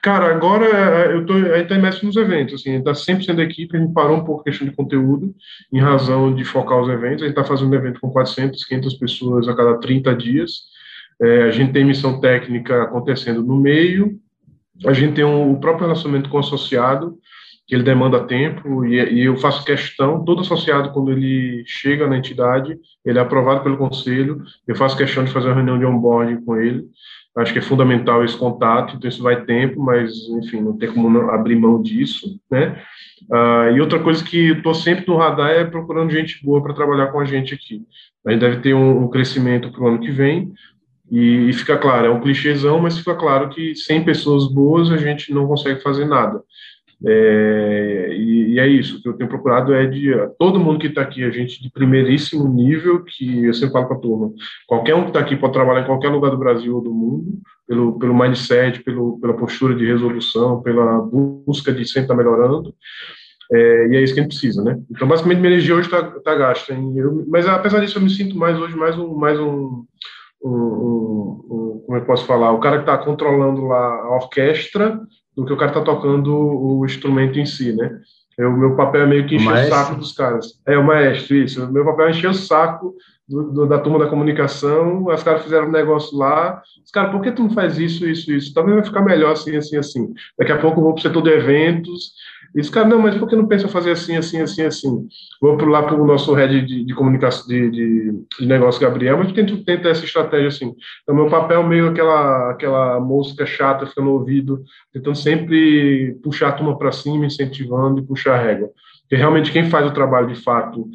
Cara, 0.01 0.35
agora 0.35 0.65
é, 0.65 1.13
eu 1.13 1.25
tô, 1.25 1.33
a 1.33 1.57
gente 1.57 1.69
tá 1.69 1.75
imerso 1.75 2.05
nos 2.05 2.15
eventos, 2.15 2.55
assim, 2.55 2.71
a 2.71 2.73
gente 2.73 2.83
tá 2.83 2.95
sempre 2.95 3.23
sendo 3.23 3.41
equipe, 3.41 3.77
a 3.77 3.79
gente 3.79 3.93
parou 3.93 4.17
um 4.17 4.23
pouco 4.23 4.41
a 4.41 4.43
questão 4.45 4.67
de 4.67 4.75
conteúdo, 4.75 5.33
em 5.71 5.79
razão 5.79 6.33
de 6.33 6.43
focar 6.43 6.81
os 6.81 6.89
eventos, 6.89 7.21
a 7.21 7.27
gente 7.27 7.37
está 7.37 7.43
fazendo 7.43 7.71
um 7.71 7.75
evento 7.75 8.01
com 8.01 8.09
400, 8.09 8.65
500 8.65 8.93
pessoas 8.95 9.47
a 9.47 9.55
cada 9.55 9.79
30 9.79 10.15
dias, 10.15 10.63
é, 11.21 11.43
a 11.43 11.51
gente 11.51 11.71
tem 11.71 11.85
missão 11.85 12.19
técnica 12.19 12.83
acontecendo 12.83 13.43
no 13.43 13.55
meio, 13.55 14.19
a 14.85 14.91
gente 14.91 15.13
tem 15.13 15.23
um, 15.23 15.53
o 15.53 15.59
próprio 15.59 15.85
relacionamento 15.85 16.29
com 16.29 16.37
o 16.37 16.39
associado, 16.39 17.17
que 17.65 17.75
ele 17.75 17.83
demanda 17.83 18.25
tempo, 18.25 18.85
e, 18.85 18.95
e 18.95 19.25
eu 19.25 19.37
faço 19.37 19.65
questão, 19.65 20.23
todo 20.23 20.41
associado, 20.41 20.91
quando 20.91 21.11
ele 21.11 21.63
chega 21.65 22.07
na 22.07 22.17
entidade, 22.17 22.77
ele 23.05 23.17
é 23.17 23.21
aprovado 23.21 23.61
pelo 23.61 23.77
conselho, 23.77 24.41
eu 24.67 24.75
faço 24.75 24.97
questão 24.97 25.23
de 25.23 25.31
fazer 25.31 25.47
uma 25.47 25.55
reunião 25.55 25.79
de 25.79 25.85
onboarding 25.85 26.43
com 26.43 26.57
ele, 26.57 26.85
Acho 27.35 27.51
que 27.51 27.59
é 27.59 27.63
fundamental 27.63 28.23
esse 28.23 28.37
contato, 28.37 28.95
então 28.95 29.09
isso 29.09 29.23
vai 29.23 29.43
tempo, 29.43 29.81
mas, 29.81 30.11
enfim, 30.29 30.61
não 30.61 30.77
tem 30.77 30.91
como 30.91 31.09
não 31.09 31.31
abrir 31.31 31.55
mão 31.55 31.81
disso, 31.81 32.39
né? 32.49 32.79
Ah, 33.31 33.71
e 33.73 33.81
outra 33.81 33.99
coisa 33.99 34.23
que 34.23 34.51
estou 34.51 34.75
sempre 34.75 35.07
no 35.07 35.17
radar 35.17 35.49
é 35.49 35.63
procurando 35.63 36.11
gente 36.11 36.45
boa 36.45 36.61
para 36.61 36.75
trabalhar 36.75 37.07
com 37.07 37.19
a 37.19 37.25
gente 37.25 37.51
aqui. 37.51 37.81
A 38.23 38.31
gente 38.31 38.39
deve 38.39 38.57
ter 38.57 38.75
um, 38.75 39.03
um 39.03 39.09
crescimento 39.09 39.71
para 39.71 39.81
o 39.81 39.87
ano 39.87 39.99
que 39.99 40.11
vem, 40.11 40.53
e, 41.11 41.51
fica 41.53 41.77
claro, 41.77 42.07
é 42.07 42.09
um 42.09 42.21
clichêzão, 42.21 42.79
mas 42.79 42.97
fica 42.97 43.15
claro 43.15 43.49
que 43.49 43.75
sem 43.75 44.03
pessoas 44.03 44.47
boas 44.51 44.91
a 44.91 44.97
gente 44.97 45.33
não 45.33 45.47
consegue 45.47 45.81
fazer 45.81 46.05
nada. 46.05 46.41
É, 47.05 48.07
e, 48.11 48.53
e, 48.53 48.59
é 48.59 48.67
isso, 48.67 48.97
o 48.97 49.01
que 49.01 49.09
eu 49.09 49.13
tenho 49.13 49.29
procurado 49.29 49.73
é 49.73 49.85
de 49.85 50.11
todo 50.39 50.59
mundo 50.59 50.79
que 50.79 50.87
está 50.87 51.01
aqui, 51.01 51.23
a 51.23 51.29
gente 51.29 51.61
de 51.61 51.69
primeiríssimo 51.69 52.47
nível, 52.47 53.03
que 53.03 53.45
eu 53.45 53.53
sempre 53.53 53.73
falo 53.73 53.87
para 53.87 53.97
a 53.97 53.99
turma, 53.99 54.31
qualquer 54.65 54.95
um 54.95 55.01
que 55.03 55.09
está 55.09 55.19
aqui 55.19 55.35
pode 55.35 55.51
trabalhar 55.51 55.81
em 55.81 55.85
qualquer 55.85 56.09
lugar 56.09 56.31
do 56.31 56.37
Brasil 56.37 56.75
ou 56.75 56.81
do 56.81 56.93
mundo, 56.93 57.25
pelo, 57.67 57.99
pelo 57.99 58.17
mindset, 58.17 58.81
pelo, 58.83 59.19
pela 59.19 59.35
postura 59.35 59.75
de 59.75 59.85
resolução, 59.85 60.61
pela 60.61 61.01
busca 61.01 61.73
de 61.73 61.85
sempre 61.85 62.03
estar 62.03 62.15
tá 62.15 62.17
melhorando, 62.17 62.73
é, 63.51 63.87
e 63.87 63.97
é 63.97 64.01
isso 64.01 64.13
que 64.13 64.21
a 64.21 64.23
gente 64.23 64.31
precisa, 64.31 64.63
né? 64.63 64.79
Então, 64.89 65.07
basicamente, 65.07 65.39
minha 65.39 65.53
energia 65.53 65.75
hoje 65.75 65.87
está 65.87 66.01
tá 66.21 66.35
gasta. 66.35 66.73
Eu, 66.73 67.25
mas, 67.27 67.45
apesar 67.45 67.81
disso, 67.81 67.97
eu 67.97 68.01
me 68.01 68.09
sinto 68.09 68.37
mais 68.37 68.57
hoje 68.57 68.75
mais 68.75 68.97
um, 68.97 69.13
mais 69.13 69.37
um, 69.37 69.85
um, 70.41 70.49
um, 70.49 71.45
um 71.51 71.83
como 71.85 71.97
eu 71.97 72.05
posso 72.05 72.25
falar, 72.25 72.53
o 72.53 72.59
cara 72.59 72.77
que 72.77 72.83
está 72.83 72.97
controlando 72.97 73.65
lá 73.65 73.95
a 74.03 74.15
orquestra 74.15 74.99
do 75.35 75.45
que 75.45 75.53
o 75.53 75.57
cara 75.57 75.71
está 75.71 75.81
tocando 75.81 76.35
o 76.35 76.85
instrumento 76.85 77.39
em 77.39 77.45
si, 77.45 77.73
né? 77.73 77.99
É, 78.37 78.47
o 78.47 78.57
meu 78.57 78.75
papel 78.75 79.03
é 79.03 79.05
meio 79.05 79.27
que 79.27 79.35
encher 79.35 79.49
o, 79.49 79.53
o 79.53 79.69
saco 79.69 79.95
dos 79.95 80.11
caras. 80.13 80.59
É, 80.65 80.77
o 80.77 80.83
maestro, 80.83 81.35
isso. 81.35 81.63
O 81.63 81.71
meu 81.71 81.85
papel 81.85 82.07
é 82.07 82.11
encher 82.11 82.29
o 82.29 82.33
saco 82.33 82.95
do, 83.27 83.51
do, 83.51 83.65
da 83.67 83.79
turma 83.79 83.99
da 83.99 84.07
comunicação. 84.07 85.05
Os 85.05 85.23
caras 85.23 85.43
fizeram 85.43 85.67
um 85.67 85.71
negócio 85.71 86.17
lá. 86.17 86.61
Os 86.83 86.91
caras, 86.91 87.11
por 87.11 87.21
que 87.21 87.31
tu 87.31 87.43
não 87.43 87.51
faz 87.51 87.77
isso, 87.77 88.07
isso, 88.07 88.31
isso? 88.31 88.53
Talvez 88.53 88.75
vai 88.75 88.85
ficar 88.85 89.01
melhor 89.01 89.33
assim, 89.33 89.55
assim, 89.55 89.77
assim. 89.77 90.13
Daqui 90.37 90.51
a 90.51 90.57
pouco 90.57 90.79
eu 90.79 90.83
vou 90.83 90.93
para 90.93 90.99
o 90.99 91.03
setor 91.03 91.21
de 91.21 91.29
eventos 91.29 92.13
esse 92.55 92.69
cara, 92.69 92.87
não, 92.87 92.99
mas 92.99 93.17
por 93.17 93.27
que 93.27 93.35
não 93.35 93.47
pensa 93.47 93.67
fazer 93.67 93.91
assim, 93.91 94.15
assim, 94.15 94.39
assim, 94.39 94.61
assim? 94.61 95.07
Vou 95.41 95.57
para 95.57 95.67
lá 95.67 95.83
para 95.83 95.95
o 95.95 96.05
nosso 96.05 96.33
head 96.33 96.65
de, 96.65 96.85
de 96.85 96.93
comunicação, 96.93 97.47
de, 97.47 97.69
de, 97.71 98.11
de, 98.39 98.45
negócio, 98.45 98.79
Gabriel, 98.79 99.17
mas 99.17 99.31
tenta, 99.31 99.57
tenta 99.65 99.89
essa 99.89 100.05
estratégia 100.05 100.49
assim. 100.49 100.75
Então, 101.01 101.15
meu 101.15 101.27
papel 101.29 101.63
meio 101.63 101.89
aquela, 101.89 102.51
aquela 102.51 102.99
música 102.99 103.45
chata, 103.45 103.87
fica 103.87 104.01
no 104.01 104.11
ouvido, 104.11 104.63
tentando 104.91 105.17
sempre 105.17 106.15
puxar 106.23 106.49
a 106.49 106.51
turma 106.53 106.77
para 106.77 106.91
cima, 106.91 107.25
incentivando 107.25 107.99
e 107.99 108.05
puxar 108.05 108.35
a 108.35 108.43
régua. 108.43 108.69
Porque 109.01 109.15
realmente 109.15 109.51
quem 109.51 109.69
faz 109.69 109.87
o 109.87 109.93
trabalho 109.93 110.27
de 110.27 110.35
fato 110.35 110.87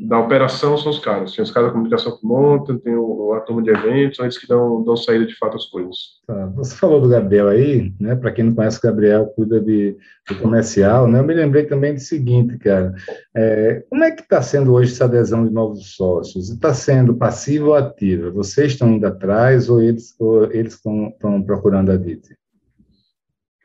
da 0.00 0.18
operação 0.18 0.76
são 0.76 0.90
os 0.90 0.98
caras. 0.98 1.34
Tem 1.34 1.42
os 1.42 1.50
caras 1.50 1.68
da 1.68 1.72
comunicação 1.72 2.16
que 2.16 2.26
montam, 2.26 2.78
tem 2.78 2.94
o, 2.94 3.32
a 3.32 3.40
turma 3.40 3.62
de 3.62 3.70
eventos, 3.70 4.16
são 4.16 4.24
eles 4.24 4.38
que 4.38 4.46
dão, 4.46 4.82
dão 4.82 4.96
saída 4.96 5.24
de 5.24 5.36
fato 5.36 5.56
às 5.56 5.66
coisas. 5.66 5.96
Tá. 6.26 6.46
Você 6.56 6.74
falou 6.76 7.00
do 7.00 7.08
Gabriel 7.08 7.48
aí, 7.48 7.92
né? 7.98 8.14
Para 8.14 8.32
quem 8.32 8.44
não 8.44 8.54
conhece, 8.54 8.78
o 8.78 8.82
Gabriel 8.82 9.26
cuida 9.34 9.60
de, 9.60 9.96
de 10.28 10.34
comercial, 10.40 11.08
né? 11.08 11.20
Eu 11.20 11.24
me 11.24 11.34
lembrei 11.34 11.64
também 11.64 11.94
do 11.94 12.00
seguinte, 12.00 12.58
cara. 12.58 12.94
É, 13.34 13.84
como 13.88 14.04
é 14.04 14.10
que 14.10 14.22
está 14.22 14.42
sendo 14.42 14.72
hoje 14.72 14.92
essa 14.92 15.04
adesão 15.04 15.46
de 15.46 15.52
novos 15.52 15.94
sócios? 15.94 16.50
Está 16.50 16.74
sendo 16.74 17.16
passiva 17.16 17.66
ou 17.66 17.74
ativa? 17.74 18.30
Vocês 18.30 18.72
estão 18.72 18.92
indo 18.92 19.06
atrás 19.06 19.70
ou 19.70 19.80
eles, 19.80 20.14
ou 20.18 20.50
eles 20.52 20.74
estão 20.74 21.42
procurando 21.44 21.90
a 21.90 21.96
DIT? 21.96 22.36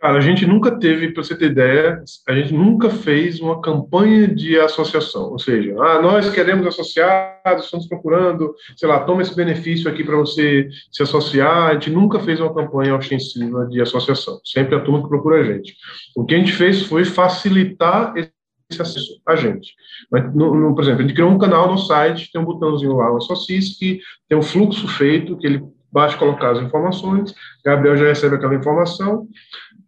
Cara, 0.01 0.17
a 0.17 0.21
gente 0.21 0.47
nunca 0.47 0.71
teve, 0.71 1.11
para 1.11 1.21
você 1.21 1.37
ter 1.37 1.51
ideia, 1.51 2.03
a 2.27 2.33
gente 2.33 2.51
nunca 2.51 2.89
fez 2.89 3.39
uma 3.39 3.61
campanha 3.61 4.27
de 4.27 4.59
associação, 4.59 5.29
ou 5.29 5.37
seja, 5.37 5.75
ah, 5.79 6.01
nós 6.01 6.27
queremos 6.31 6.65
associados, 6.65 7.65
estamos 7.65 7.85
procurando, 7.85 8.51
sei 8.75 8.89
lá, 8.89 9.01
toma 9.01 9.21
esse 9.21 9.35
benefício 9.35 9.87
aqui 9.87 10.03
para 10.03 10.17
você 10.17 10.67
se 10.91 11.03
associar. 11.03 11.69
A 11.69 11.73
gente 11.73 11.91
nunca 11.91 12.19
fez 12.19 12.39
uma 12.39 12.51
campanha 12.51 12.95
ostensiva 12.95 13.67
de 13.67 13.79
associação, 13.79 14.41
sempre 14.43 14.73
a 14.73 14.79
turma 14.79 15.03
que 15.03 15.09
procura 15.09 15.39
a 15.39 15.43
gente. 15.43 15.75
O 16.15 16.25
que 16.25 16.33
a 16.33 16.39
gente 16.39 16.53
fez 16.53 16.81
foi 16.81 17.05
facilitar 17.05 18.11
esse 18.17 18.81
acesso 18.81 19.21
a 19.27 19.35
gente. 19.35 19.75
Mas, 20.11 20.33
no, 20.33 20.55
no, 20.55 20.73
por 20.73 20.83
exemplo, 20.83 21.01
a 21.01 21.03
gente 21.03 21.13
criou 21.13 21.29
um 21.29 21.37
canal 21.37 21.71
no 21.71 21.77
site, 21.77 22.31
tem 22.31 22.41
um 22.41 22.45
botãozinho 22.45 22.95
lá, 22.95 23.13
o 23.13 23.17
Associe, 23.17 23.59
que 23.77 23.99
tem 24.27 24.35
um 24.35 24.41
fluxo 24.41 24.87
feito, 24.87 25.37
que 25.37 25.45
ele 25.45 25.61
basta 25.91 26.17
colocar 26.17 26.51
as 26.51 26.61
informações, 26.61 27.35
Gabriel 27.63 27.97
já 27.97 28.05
recebe 28.05 28.35
aquela 28.35 28.55
informação, 28.55 29.27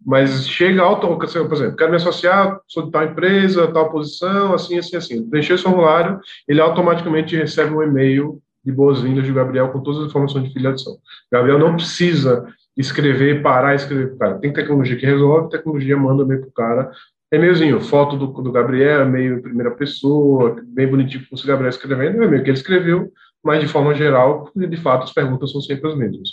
mas 0.06 0.48
chega 0.48 0.82
auto, 0.82 1.08
por 1.08 1.26
exemplo, 1.26 1.76
quero 1.76 1.92
me 1.92 1.98
associar, 1.98 2.60
sou 2.68 2.86
de 2.86 2.92
tal 2.92 3.04
empresa, 3.06 3.72
tal 3.72 3.90
posição, 3.90 4.54
assim, 4.54 4.78
assim, 4.78 4.98
assim. 4.98 5.30
Preencher 5.30 5.54
esse 5.54 5.64
formulário, 5.64 6.20
ele 6.48 6.60
automaticamente 6.60 7.36
recebe 7.36 7.74
um 7.74 7.82
e-mail 7.82 8.42
de 8.66 8.72
boas-vindas 8.72 9.26
de 9.26 9.34
Gabriel 9.34 9.70
com 9.70 9.82
todas 9.82 10.02
as 10.02 10.08
informações 10.08 10.46
de 10.46 10.54
filiação. 10.54 10.98
Gabriel 11.32 11.60
não 11.60 11.76
precisa 11.76 12.46
escrever, 12.76 13.42
parar 13.42 13.74
e 13.74 13.76
escrever 13.76 14.16
para 14.18 14.30
cara. 14.30 14.40
Tem 14.40 14.52
tecnologia 14.52 14.96
que 14.96 15.06
resolve, 15.06 15.50
tecnologia 15.50 15.98
manda 15.98 16.24
e-mail 16.24 16.42
para 16.42 16.50
o 16.50 16.54
cara. 16.54 16.92
E-mailzinho, 17.32 17.82
foto 17.82 18.18
do, 18.18 18.28
do 18.28 18.52
Gabriel, 18.52 19.08
e-mail 19.08 19.38
em 19.38 19.42
primeira 19.42 19.72
pessoa, 19.72 20.56
bem 20.66 20.88
bonitinho 20.88 21.26
com 21.30 21.36
o 21.36 21.48
Gabriel 21.48 21.70
escrevendo, 21.70 22.22
é 22.22 22.26
e-mail 22.26 22.44
que 22.44 22.50
ele 22.50 22.58
escreveu, 22.58 23.12
mas 23.44 23.60
de 23.60 23.68
forma 23.68 23.94
geral, 23.96 24.52
de 24.56 24.78
fato, 24.78 25.04
as 25.04 25.14
perguntas 25.14 25.52
são 25.52 25.60
sempre 25.62 25.90
as 25.90 25.98
mesmas. 25.98 26.30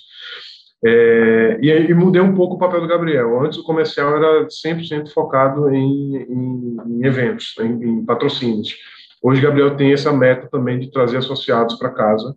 É, 0.83 1.59
e, 1.61 1.71
e 1.91 1.95
mudei 1.95 2.23
um 2.23 2.35
pouco 2.35 2.55
o 2.55 2.59
papel 2.59 2.81
do 2.81 2.89
Gabriel. 2.89 3.43
Antes 3.45 3.59
o 3.59 3.65
comercial 3.65 4.17
era 4.17 4.47
100% 4.47 5.13
focado 5.13 5.69
em, 5.69 6.17
em, 6.17 6.77
em 6.87 7.05
eventos, 7.05 7.55
em, 7.61 7.85
em, 7.85 8.05
patrocínios. 8.05 8.77
Hoje 9.23 9.41
o 9.41 9.45
Gabriel 9.45 9.77
tem 9.77 9.93
essa 9.93 10.11
meta 10.13 10.49
também 10.51 10.79
de 10.79 10.91
trazer 10.91 11.19
associados 11.19 11.75
para 11.77 11.91
casa, 11.91 12.35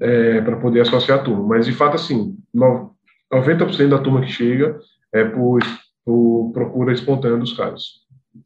é, 0.00 0.40
para 0.40 0.56
poder 0.56 0.80
associar 0.80 1.20
a 1.20 1.22
turma. 1.22 1.46
Mas, 1.46 1.66
de 1.66 1.72
fato, 1.72 1.96
assim, 1.96 2.34
90% 2.54 3.88
da 3.88 3.98
turma 3.98 4.22
que 4.22 4.32
chega 4.32 4.78
é 5.12 5.24
por, 5.24 5.60
por 6.02 6.50
procura 6.54 6.94
espontânea 6.94 7.36
dos 7.36 7.54
caras. 7.54 7.82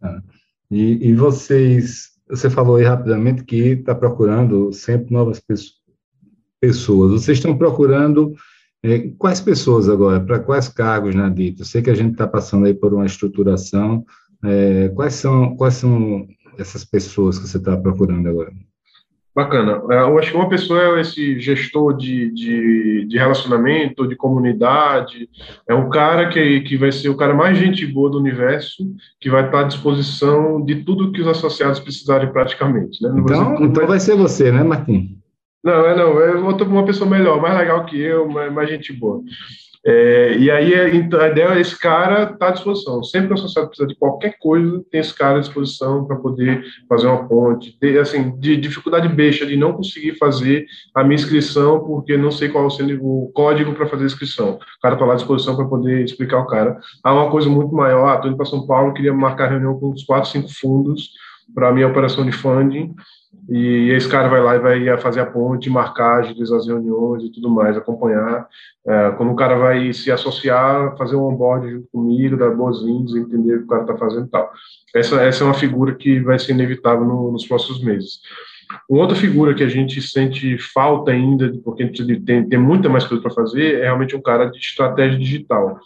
Ah, 0.02 0.20
e, 0.68 1.10
e 1.10 1.14
vocês, 1.14 2.08
você 2.28 2.50
falou 2.50 2.76
aí 2.76 2.84
rapidamente 2.84 3.44
que 3.44 3.56
está 3.56 3.94
procurando 3.94 4.72
sempre 4.72 5.14
novas 5.14 5.40
pessoas. 6.60 7.12
Vocês 7.12 7.38
estão 7.38 7.56
procurando 7.56 8.34
é, 8.86 9.10
quais 9.18 9.40
pessoas 9.40 9.88
agora, 9.88 10.20
para 10.20 10.38
quais 10.38 10.68
cargos 10.68 11.12
na 11.12 11.28
DIT? 11.28 11.58
Eu 11.58 11.66
sei 11.66 11.82
que 11.82 11.90
a 11.90 11.94
gente 11.94 12.12
está 12.12 12.26
passando 12.26 12.66
aí 12.66 12.74
por 12.74 12.94
uma 12.94 13.04
estruturação. 13.04 14.04
É, 14.44 14.88
quais, 14.94 15.14
são, 15.14 15.56
quais 15.56 15.74
são 15.74 16.24
essas 16.56 16.84
pessoas 16.84 17.36
que 17.36 17.48
você 17.48 17.56
está 17.56 17.76
procurando 17.76 18.28
agora? 18.28 18.52
Bacana. 19.34 19.82
É, 19.90 20.00
eu 20.00 20.16
acho 20.18 20.30
que 20.30 20.36
uma 20.36 20.48
pessoa 20.48 20.80
é 20.80 21.00
esse 21.00 21.40
gestor 21.40 21.96
de, 21.96 22.30
de, 22.32 23.06
de, 23.06 23.18
relacionamento, 23.18 24.06
de 24.06 24.14
comunidade, 24.14 25.28
é 25.68 25.74
um 25.74 25.90
cara 25.90 26.28
que, 26.28 26.60
que 26.60 26.76
vai 26.76 26.92
ser 26.92 27.08
o 27.08 27.16
cara 27.16 27.34
mais 27.34 27.58
gente 27.58 27.84
boa 27.84 28.08
do 28.08 28.18
universo, 28.18 28.84
que 29.20 29.28
vai 29.28 29.44
estar 29.44 29.60
à 29.60 29.64
disposição 29.64 30.64
de 30.64 30.76
tudo 30.76 31.10
que 31.10 31.20
os 31.20 31.28
associados 31.28 31.80
precisarem 31.80 32.32
praticamente. 32.32 33.02
Né? 33.02 33.12
Então, 33.18 33.56
então 33.64 33.86
vai 33.86 33.98
ser 33.98 34.16
você, 34.16 34.52
né, 34.52 34.62
Martim? 34.62 35.15
Não, 35.66 35.84
é 35.84 35.96
não, 35.96 36.16
eu 36.20 36.40
vou 36.40 36.54
uma 36.68 36.84
pessoa 36.84 37.10
melhor, 37.10 37.42
mais 37.42 37.58
legal 37.58 37.84
que 37.84 38.00
eu, 38.00 38.28
mais, 38.28 38.52
mais 38.52 38.68
gente 38.70 38.92
boa. 38.92 39.20
É, 39.84 40.36
e 40.38 40.48
aí 40.48 40.96
então, 40.96 41.20
a 41.20 41.26
ideia 41.26 41.54
é 41.54 41.60
esse 41.60 41.76
cara 41.76 42.22
está 42.22 42.48
à 42.48 42.50
disposição. 42.52 43.02
Sempre 43.02 43.26
que 43.26 43.32
o 43.32 43.34
associado 43.34 43.66
precisa 43.66 43.88
de 43.88 43.96
qualquer 43.96 44.36
coisa, 44.38 44.80
tem 44.92 45.00
esse 45.00 45.12
cara 45.12 45.38
à 45.38 45.40
disposição 45.40 46.04
para 46.04 46.14
poder 46.14 46.64
fazer 46.88 47.08
uma 47.08 47.26
ponte. 47.26 47.76
De, 47.80 47.98
assim, 47.98 48.38
de 48.38 48.56
dificuldade 48.56 49.08
besta 49.08 49.44
de 49.44 49.56
não 49.56 49.72
conseguir 49.72 50.16
fazer 50.18 50.66
a 50.94 51.02
minha 51.02 51.16
inscrição 51.16 51.80
porque 51.80 52.16
não 52.16 52.30
sei 52.30 52.48
qual 52.48 52.68
é 52.68 52.96
o 53.00 53.32
código 53.34 53.74
para 53.74 53.88
fazer 53.88 54.04
a 54.04 54.06
inscrição. 54.06 54.50
O 54.50 54.80
cara 54.80 54.94
está 54.94 55.04
lá 55.04 55.14
à 55.14 55.16
disposição 55.16 55.56
para 55.56 55.66
poder 55.66 56.04
explicar 56.04 56.38
o 56.38 56.46
cara. 56.46 56.78
Há 57.02 57.12
uma 57.12 57.28
coisa 57.28 57.48
muito 57.48 57.74
maior. 57.74 58.14
Estou 58.14 58.26
ah, 58.26 58.28
indo 58.28 58.36
para 58.36 58.46
São 58.46 58.64
Paulo, 58.68 58.94
queria 58.94 59.12
marcar 59.12 59.50
reunião 59.50 59.80
com 59.80 59.90
uns 59.90 60.04
quatro, 60.04 60.30
cinco 60.30 60.48
fundos 60.48 61.10
para 61.52 61.70
a 61.70 61.72
minha 61.72 61.88
operação 61.88 62.24
de 62.24 62.30
funding 62.30 62.94
e 63.48 63.90
esse 63.90 64.08
cara 64.08 64.28
vai 64.28 64.40
lá 64.40 64.56
e 64.56 64.58
vai 64.58 64.98
fazer 64.98 65.20
a 65.20 65.26
ponte, 65.26 65.70
marcar, 65.70 66.18
agilizar 66.18 66.58
as 66.58 66.66
reuniões 66.66 67.22
e 67.22 67.30
tudo 67.30 67.48
mais, 67.48 67.76
acompanhar. 67.76 68.48
É, 68.86 69.10
quando 69.12 69.32
o 69.32 69.36
cara 69.36 69.56
vai 69.56 69.92
se 69.92 70.10
associar, 70.10 70.96
fazer 70.96 71.16
um 71.16 71.24
onboard 71.24 71.70
junto 71.70 71.88
comigo, 71.92 72.36
dar 72.36 72.50
boas-vindas, 72.50 73.14
entender 73.14 73.54
o 73.54 73.58
que 73.58 73.64
o 73.64 73.68
cara 73.68 73.82
está 73.82 73.96
fazendo 73.96 74.26
e 74.26 74.30
tal. 74.30 74.50
Essa, 74.94 75.22
essa 75.22 75.44
é 75.44 75.46
uma 75.46 75.54
figura 75.54 75.94
que 75.94 76.20
vai 76.20 76.38
ser 76.38 76.52
inevitável 76.52 77.04
no, 77.04 77.30
nos 77.30 77.46
próximos 77.46 77.82
meses. 77.82 78.20
Uma 78.88 79.02
outra 79.02 79.16
figura 79.16 79.54
que 79.54 79.62
a 79.62 79.68
gente 79.68 80.00
sente 80.02 80.58
falta 80.58 81.12
ainda, 81.12 81.52
porque 81.64 81.82
a 81.82 81.86
gente 81.86 82.20
tem, 82.22 82.48
tem 82.48 82.58
muita 82.58 82.88
mais 82.88 83.04
coisa 83.04 83.22
para 83.22 83.32
fazer, 83.32 83.80
é 83.80 83.84
realmente 83.84 84.16
um 84.16 84.22
cara 84.22 84.46
de 84.46 84.58
estratégia 84.58 85.18
digital. 85.18 85.78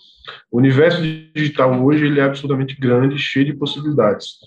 O 0.51 0.59
universo 0.59 1.03
digital 1.03 1.83
hoje 1.85 2.07
ele 2.07 2.21
é 2.21 2.25
absolutamente 2.25 2.75
grande, 2.81 3.19
cheio 3.19 3.45
de 3.45 3.53
possibilidades. 3.53 4.39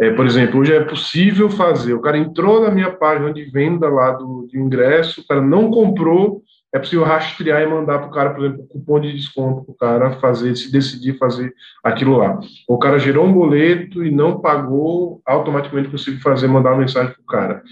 É, 0.00 0.10
por 0.12 0.24
exemplo, 0.24 0.60
hoje 0.60 0.72
é 0.72 0.82
possível 0.82 1.50
fazer. 1.50 1.92
O 1.92 2.00
cara 2.00 2.16
entrou 2.16 2.62
na 2.62 2.70
minha 2.70 2.90
página 2.90 3.30
de 3.32 3.44
venda 3.44 3.86
lá 3.86 4.12
do, 4.12 4.46
de 4.50 4.58
ingresso, 4.58 5.20
o 5.20 5.26
cara 5.26 5.42
não 5.42 5.70
comprou, 5.70 6.42
é 6.74 6.78
possível 6.78 7.04
rastrear 7.04 7.62
e 7.62 7.66
mandar 7.66 7.98
para 7.98 8.08
o 8.08 8.10
cara, 8.10 8.30
por 8.30 8.44
exemplo, 8.44 8.66
cupom 8.68 8.98
de 8.98 9.12
desconto 9.12 9.64
para 9.64 9.72
o 9.72 9.76
cara 9.76 10.12
fazer, 10.12 10.56
se 10.56 10.72
decidir 10.72 11.18
fazer 11.18 11.52
aquilo 11.84 12.16
lá. 12.16 12.40
O 12.66 12.78
cara 12.78 12.98
gerou 12.98 13.26
um 13.26 13.32
boleto 13.32 14.02
e 14.02 14.10
não 14.10 14.40
pagou, 14.40 15.20
automaticamente 15.26 15.90
consigo 15.90 16.18
fazer, 16.22 16.46
mandar 16.46 16.70
uma 16.70 16.80
mensagem 16.80 17.12
para 17.12 17.22
o 17.22 17.26
cara. 17.26 17.62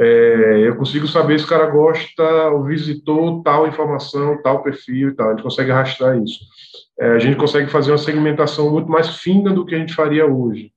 É, 0.00 0.60
eu 0.64 0.76
consigo 0.76 1.06
saber 1.06 1.38
se 1.38 1.44
o 1.44 1.48
cara 1.48 1.66
gosta 1.66 2.24
ou 2.52 2.64
visitou 2.64 3.42
tal 3.42 3.66
informação, 3.66 4.40
tal 4.42 4.62
perfil 4.62 5.10
e 5.10 5.14
tal. 5.14 5.28
A 5.28 5.30
gente 5.32 5.42
consegue 5.42 5.70
rastrear 5.70 6.16
isso. 6.22 6.38
É, 6.98 7.10
a 7.10 7.18
gente 7.18 7.36
consegue 7.36 7.68
fazer 7.70 7.90
uma 7.90 7.98
segmentação 7.98 8.70
muito 8.70 8.90
mais 8.90 9.16
fina 9.16 9.52
do 9.52 9.66
que 9.66 9.74
a 9.74 9.78
gente 9.78 9.92
faria 9.92 10.24
hoje. 10.24 10.72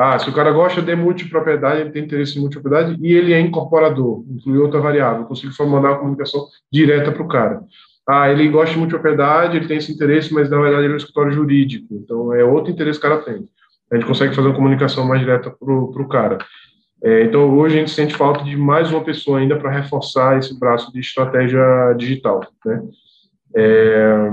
Ah, 0.00 0.16
se 0.16 0.30
o 0.30 0.32
cara 0.32 0.52
gosta 0.52 0.80
de 0.80 0.94
multipropriedade, 0.94 1.80
ele 1.80 1.90
tem 1.90 2.04
interesse 2.04 2.38
em 2.38 2.40
multipropriedade 2.40 2.96
e 3.02 3.12
ele 3.12 3.32
é 3.32 3.40
incorporador, 3.40 4.24
inclui 4.30 4.56
outra 4.58 4.80
variável, 4.80 5.22
eu 5.22 5.26
consigo 5.26 5.52
mandar 5.66 5.88
uma 5.88 5.98
comunicação 5.98 6.46
direta 6.72 7.10
para 7.10 7.20
o 7.20 7.26
cara. 7.26 7.62
ah, 8.08 8.30
ele 8.30 8.46
gosta 8.48 8.78
de 8.78 8.86
propriedade, 8.86 9.56
ele 9.56 9.66
tem 9.66 9.78
esse 9.78 9.90
interesse, 9.90 10.32
mas 10.32 10.48
na 10.48 10.60
verdade 10.60 10.84
ele 10.84 10.92
é 10.92 10.94
um 10.94 10.98
escritório 10.98 11.32
jurídico, 11.32 11.86
então 11.90 12.32
é 12.32 12.44
outro 12.44 12.70
interesse 12.70 13.00
que 13.00 13.06
o 13.08 13.10
cara 13.10 13.22
tem. 13.22 13.48
A 13.90 13.96
gente 13.96 14.06
consegue 14.06 14.36
fazer 14.36 14.46
uma 14.46 14.54
comunicação 14.54 15.04
mais 15.04 15.20
direta 15.20 15.50
para 15.50 15.74
o 15.74 16.08
cara. 16.08 16.38
É, 17.02 17.24
então, 17.24 17.58
hoje 17.58 17.76
a 17.76 17.80
gente 17.80 17.90
sente 17.90 18.14
falta 18.14 18.44
de 18.44 18.56
mais 18.56 18.92
uma 18.92 19.02
pessoa 19.02 19.40
ainda 19.40 19.56
para 19.56 19.68
reforçar 19.70 20.38
esse 20.38 20.56
braço 20.56 20.92
de 20.92 21.00
estratégia 21.00 21.92
digital, 21.96 22.46
né? 22.64 22.82
É, 23.56 24.30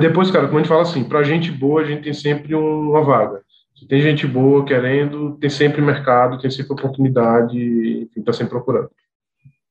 depois, 0.00 0.30
cara, 0.30 0.46
como 0.46 0.58
a 0.58 0.62
gente 0.62 0.68
fala 0.68 0.82
assim, 0.82 1.04
para 1.04 1.22
gente 1.22 1.50
boa, 1.50 1.82
a 1.82 1.84
gente 1.84 2.02
tem 2.02 2.14
sempre 2.14 2.54
uma 2.54 3.02
vaga. 3.02 3.42
Se 3.76 3.86
tem 3.86 4.00
gente 4.00 4.26
boa 4.26 4.64
querendo, 4.64 5.36
tem 5.36 5.50
sempre 5.50 5.82
mercado, 5.82 6.38
tem 6.38 6.50
sempre 6.50 6.72
oportunidade, 6.72 7.58
enfim, 7.58 8.20
está 8.20 8.32
sempre 8.32 8.52
procurando. 8.52 8.90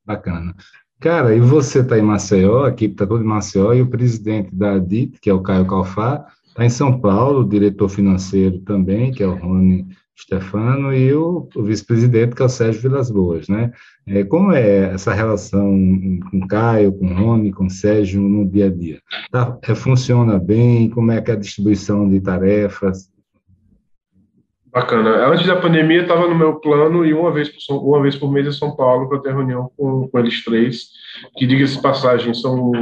Bacana. 0.06 0.56
Cara, 1.00 1.36
e 1.36 1.40
você 1.40 1.80
está 1.80 1.98
em 1.98 2.04
Maceió, 2.04 2.66
a 2.66 2.70
equipe 2.70 2.94
está 2.94 3.08
toda 3.08 3.24
em 3.24 3.28
Maceió, 3.28 3.74
e 3.74 3.82
o 3.82 3.90
presidente 3.90 4.54
da 4.54 4.78
DIT, 4.78 5.20
que 5.20 5.30
é 5.30 5.34
o 5.34 5.42
Caio 5.42 5.66
Calfá, 5.66 6.26
está 6.48 6.64
em 6.64 6.70
São 6.70 7.00
Paulo, 7.00 7.42
o 7.42 7.50
diretor 7.50 7.90
financeiro 7.90 8.60
também, 8.60 9.12
que 9.12 9.24
é 9.24 9.28
o 9.28 9.36
Rony 9.36 9.88
Stefano, 10.18 10.94
e 10.94 11.12
o, 11.14 11.50
o 11.56 11.64
vice-presidente, 11.64 12.36
que 12.36 12.42
é 12.42 12.46
o 12.46 12.50
Sérgio 12.50 12.84
Vilas 12.84 13.10
Boas, 13.10 13.50
né? 13.50 13.72
É, 14.08 14.24
como 14.24 14.52
é 14.52 14.94
essa 14.94 15.14
relação 15.14 15.68
com 16.30 16.38
o 16.38 16.48
Caio, 16.48 16.94
com 16.94 17.08
o 17.08 17.14
Rony, 17.14 17.52
com 17.52 17.66
o 17.66 17.70
Sérgio 17.70 18.22
no 18.22 18.48
dia 18.48 18.68
a 18.68 18.70
dia? 18.70 19.02
Tá, 19.32 19.58
é, 19.64 19.76
funciona 19.76 20.40
bem? 20.40 20.90
Como 20.92 21.12
é 21.12 21.20
que 21.20 21.32
é 21.32 21.34
a 21.34 21.38
distribuição 21.38 22.08
de 22.08 22.22
tarefas? 22.22 23.10
Bacana. 24.76 25.26
Antes 25.30 25.48
da 25.48 25.56
pandemia, 25.56 26.02
estava 26.02 26.28
no 26.28 26.36
meu 26.36 26.56
plano 26.56 27.06
e 27.06 27.14
uma 27.14 27.32
vez 27.32 27.48
por, 27.48 27.78
uma 27.78 28.02
vez 28.02 28.18
por 28.18 28.30
mês 28.30 28.46
em 28.46 28.52
São 28.52 28.76
Paulo 28.76 29.08
para 29.08 29.20
ter 29.20 29.34
reunião 29.34 29.72
com, 29.78 30.10
com 30.10 30.20
eles 30.20 30.44
três, 30.44 30.90
que, 31.38 31.48
diga-se 31.48 31.82
passagem, 31.82 32.34
são 32.34 32.74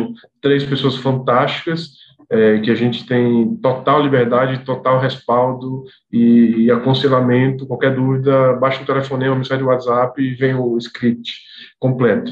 três 0.42 0.64
pessoas 0.64 0.96
fantásticas, 0.96 1.92
é, 2.32 2.58
que 2.58 2.72
a 2.72 2.74
gente 2.74 3.06
tem 3.06 3.56
total 3.58 4.02
liberdade, 4.02 4.66
total 4.66 5.00
respaldo 5.00 5.84
e, 6.12 6.64
e, 6.64 6.72
aconselhamento. 6.72 7.68
Qualquer 7.68 7.94
dúvida, 7.94 8.54
baixa 8.54 8.82
um 8.82 8.86
telefonema, 8.86 9.36
mensagem 9.36 9.64
de 9.64 9.70
WhatsApp 9.70 10.20
e 10.20 10.34
vem 10.34 10.56
o 10.56 10.76
script 10.80 11.44
completo. 11.80 12.32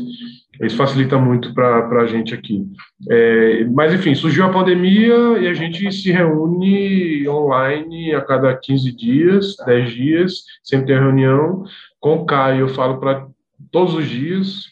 Isso 0.60 0.76
facilita 0.76 1.18
muito 1.18 1.54
para 1.54 2.02
a 2.02 2.06
gente 2.06 2.34
aqui. 2.34 2.68
É, 3.10 3.64
mas, 3.66 3.94
enfim, 3.94 4.14
surgiu 4.14 4.46
a 4.46 4.50
pandemia 4.50 5.16
e 5.40 5.48
a 5.48 5.54
gente 5.54 5.92
se 5.92 6.12
reúne 6.12 7.28
online 7.28 8.14
a 8.14 8.22
cada 8.22 8.56
15 8.56 8.92
dias, 8.96 9.56
10 9.66 9.92
dias, 9.92 10.34
sempre 10.64 10.88
tem 10.88 11.00
reunião. 11.00 11.64
Com 12.00 12.16
o 12.16 12.26
Caio, 12.26 12.62
eu 12.62 12.70
falo 12.70 13.00
para 13.00 13.28
todos 13.72 13.96
os 13.96 14.08
dias, 14.08 14.66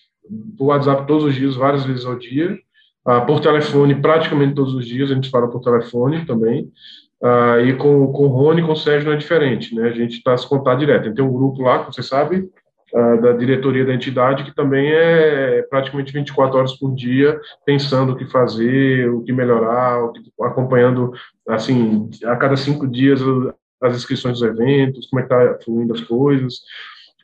o 0.60 0.66
WhatsApp 0.66 1.08
todos 1.08 1.24
os 1.24 1.34
dias, 1.34 1.56
várias 1.56 1.86
vezes 1.86 2.06
ao 2.06 2.18
dia. 2.18 2.58
Ah, 3.06 3.22
por 3.22 3.40
telefone, 3.40 3.96
praticamente 3.96 4.54
todos 4.54 4.76
os 4.76 4.86
dias, 4.86 5.10
a 5.10 5.16
gente 5.16 5.30
fala 5.30 5.50
por 5.50 5.62
telefone 5.62 6.26
também. 6.26 6.70
Ah, 7.24 7.60
e 7.62 7.74
com, 7.74 8.12
com 8.12 8.24
o 8.24 8.28
Rony, 8.28 8.62
com 8.62 8.74
o 8.74 8.76
Sérgio 8.76 9.08
não 9.08 9.16
é 9.16 9.18
diferente, 9.18 9.74
né? 9.74 9.88
A 9.88 9.94
gente 9.94 10.18
está 10.18 10.38
se 10.38 10.48
contar 10.48 10.76
direto. 10.76 11.14
Tem 11.14 11.24
um 11.24 11.34
grupo 11.34 11.62
lá, 11.64 11.80
como 11.80 11.94
você 11.94 12.04
sabe, 12.92 13.22
da 13.22 13.32
diretoria 13.34 13.86
da 13.86 13.94
entidade, 13.94 14.44
que 14.44 14.56
também 14.56 14.92
é 14.92 15.62
praticamente 15.70 16.14
24 16.14 16.58
horas 16.58 16.78
por 16.78 16.94
dia, 16.94 17.40
pensando 17.66 18.14
o 18.14 18.16
que 18.16 18.26
fazer, 18.26 19.10
o 19.10 19.22
que 19.22 19.32
melhorar, 19.32 20.04
o 20.04 20.12
que, 20.12 20.22
acompanhando, 20.42 21.12
assim, 21.48 22.10
a 22.26 22.36
cada 22.36 22.56
cinco 22.56 22.88
dias 22.88 23.22
as 23.82 23.96
inscrições 23.96 24.40
dos 24.40 24.50
eventos, 24.50 25.08
como 25.08 25.22
é 25.22 25.26
que 25.26 25.34
está 25.34 25.60
fluindo 25.64 25.94
as 25.94 26.02
coisas, 26.02 26.60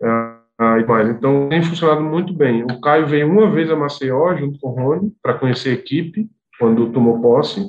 ah, 0.01 0.79
e 0.79 0.85
mais. 0.85 1.09
Então, 1.09 1.49
tem 1.49 1.61
funcionado 1.61 2.01
muito 2.01 2.33
bem. 2.33 2.63
O 2.63 2.79
Caio 2.79 3.07
veio 3.07 3.29
uma 3.29 3.51
vez 3.51 3.69
a 3.69 3.75
Maceió, 3.75 4.35
junto 4.35 4.59
com 4.59 4.69
o 4.69 4.73
Rony, 4.73 5.13
para 5.21 5.33
conhecer 5.33 5.69
a 5.69 5.73
equipe, 5.73 6.29
quando 6.57 6.91
tomou 6.91 7.21
posse, 7.21 7.61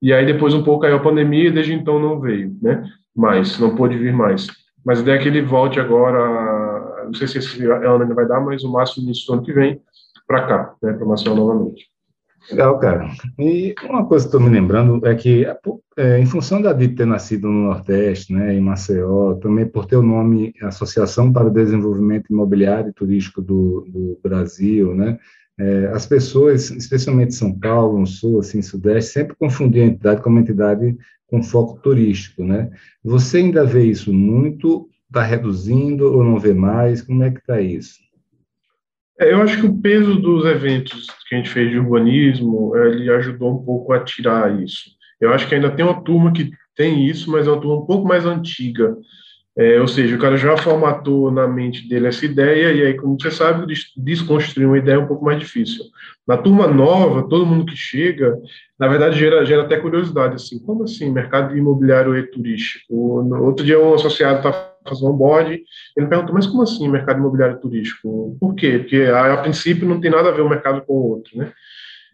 e 0.00 0.12
aí 0.12 0.24
depois 0.24 0.54
um 0.54 0.62
pouco 0.62 0.82
caiu 0.82 0.96
a 0.96 1.00
pandemia, 1.00 1.48
e 1.48 1.50
desde 1.50 1.74
então 1.74 1.98
não 1.98 2.20
veio, 2.20 2.56
né? 2.62 2.84
Mas, 3.16 3.58
não 3.58 3.74
pôde 3.74 3.98
vir 3.98 4.12
mais. 4.12 4.46
Mas 4.84 5.00
a 5.00 5.02
ideia 5.02 5.16
é 5.16 5.18
que 5.18 5.28
ele 5.28 5.42
volte 5.42 5.80
agora 5.80 6.18
não 7.08 7.14
sei 7.14 7.26
se 7.26 7.38
esse 7.38 7.64
ano 7.66 8.02
ainda 8.02 8.14
vai 8.14 8.26
dar, 8.26 8.40
mas 8.40 8.62
o 8.62 8.72
máximo 8.72 9.04
início 9.04 9.26
do 9.26 9.32
ano 9.34 9.42
que 9.42 9.52
vem, 9.52 9.80
para 10.26 10.46
cá, 10.46 10.74
né, 10.82 10.92
para 10.92 11.06
Maceió 11.06 11.34
novamente. 11.34 11.86
Legal, 12.50 12.78
cara. 12.78 13.10
E 13.38 13.74
uma 13.84 14.06
coisa 14.06 14.24
que 14.24 14.28
estou 14.28 14.40
me 14.40 14.48
lembrando 14.48 15.04
é 15.06 15.14
que, 15.14 15.44
é, 15.96 16.18
em 16.18 16.26
função 16.26 16.62
da 16.62 16.72
DIP 16.72 16.96
ter 16.96 17.06
nascido 17.06 17.48
no 17.48 17.64
Nordeste, 17.64 18.32
né, 18.32 18.54
em 18.54 18.60
Maceió, 18.60 19.34
também 19.34 19.66
por 19.66 19.86
ter 19.86 19.96
o 19.96 20.02
nome 20.02 20.54
Associação 20.62 21.32
para 21.32 21.48
o 21.48 21.52
Desenvolvimento 21.52 22.30
Imobiliário 22.30 22.90
e 22.90 22.94
Turístico 22.94 23.42
do, 23.42 23.86
do 23.88 24.18
Brasil, 24.22 24.94
né, 24.94 25.18
é, 25.58 25.90
as 25.92 26.06
pessoas, 26.06 26.70
especialmente 26.70 27.34
São 27.34 27.52
Paulo, 27.58 27.98
no 27.98 28.06
Sul, 28.06 28.38
assim, 28.38 28.62
Sudeste, 28.62 29.12
sempre 29.12 29.36
confundiam 29.36 29.86
a 29.86 29.88
entidade 29.88 30.22
como 30.22 30.36
uma 30.36 30.42
entidade 30.42 30.96
com 31.26 31.42
foco 31.42 31.78
turístico, 31.80 32.44
né? 32.44 32.70
Você 33.04 33.38
ainda 33.38 33.64
vê 33.64 33.84
isso 33.84 34.12
muito 34.12 34.88
Está 35.08 35.22
reduzindo 35.22 36.12
ou 36.12 36.22
não 36.22 36.38
vê 36.38 36.52
mais? 36.52 37.02
Como 37.02 37.22
é 37.22 37.30
que 37.30 37.38
está 37.38 37.60
isso? 37.60 37.98
É, 39.18 39.32
eu 39.32 39.42
acho 39.42 39.60
que 39.60 39.66
o 39.66 39.78
peso 39.80 40.14
dos 40.16 40.44
eventos 40.44 41.06
que 41.28 41.34
a 41.34 41.38
gente 41.38 41.50
fez 41.50 41.70
de 41.70 41.78
urbanismo, 41.78 42.76
ele 42.76 43.10
ajudou 43.10 43.52
um 43.52 43.64
pouco 43.64 43.92
a 43.92 44.00
tirar 44.00 44.62
isso. 44.62 44.90
Eu 45.20 45.32
acho 45.32 45.48
que 45.48 45.54
ainda 45.54 45.70
tem 45.70 45.84
uma 45.84 46.02
turma 46.02 46.32
que 46.32 46.50
tem 46.76 47.06
isso, 47.06 47.30
mas 47.30 47.46
é 47.46 47.50
uma 47.50 47.60
turma 47.60 47.82
um 47.82 47.86
pouco 47.86 48.06
mais 48.06 48.24
antiga. 48.24 48.96
É, 49.56 49.80
ou 49.80 49.88
seja, 49.88 50.14
o 50.14 50.20
cara 50.20 50.36
já 50.36 50.56
formatou 50.56 51.32
na 51.32 51.48
mente 51.48 51.88
dele 51.88 52.06
essa 52.06 52.24
ideia, 52.24 52.72
e 52.72 52.86
aí, 52.86 52.94
como 52.94 53.20
você 53.20 53.28
sabe, 53.28 53.66
desconstruir 53.96 54.66
uma 54.66 54.78
ideia 54.78 54.94
é 54.94 54.98
um 55.00 55.08
pouco 55.08 55.24
mais 55.24 55.40
difícil. 55.40 55.84
Na 56.24 56.36
turma 56.36 56.68
nova, 56.68 57.28
todo 57.28 57.44
mundo 57.44 57.66
que 57.66 57.74
chega, 57.74 58.38
na 58.78 58.86
verdade, 58.86 59.18
gera, 59.18 59.44
gera 59.44 59.62
até 59.62 59.76
curiosidade, 59.76 60.36
assim, 60.36 60.60
como 60.60 60.84
assim, 60.84 61.10
mercado 61.10 61.58
imobiliário 61.58 62.16
e 62.16 62.22
turístico? 62.22 62.94
Outro 62.94 63.66
dia, 63.66 63.80
um 63.80 63.94
associado 63.94 64.36
está 64.36 64.52
fazer 64.88 65.04
um 65.04 65.10
onboard, 65.10 65.62
ele 65.96 66.06
perguntou, 66.06 66.34
mas 66.34 66.46
como 66.46 66.62
assim 66.62 66.88
mercado 66.88 67.18
imobiliário 67.18 67.60
turístico? 67.60 68.36
Por 68.40 68.54
quê? 68.54 68.78
Porque, 68.78 69.02
a, 69.02 69.34
a 69.34 69.36
princípio, 69.38 69.88
não 69.88 70.00
tem 70.00 70.10
nada 70.10 70.28
a 70.28 70.32
ver 70.32 70.42
um 70.42 70.48
mercado 70.48 70.82
com 70.82 70.94
o 70.94 71.08
outro, 71.10 71.36
né? 71.36 71.52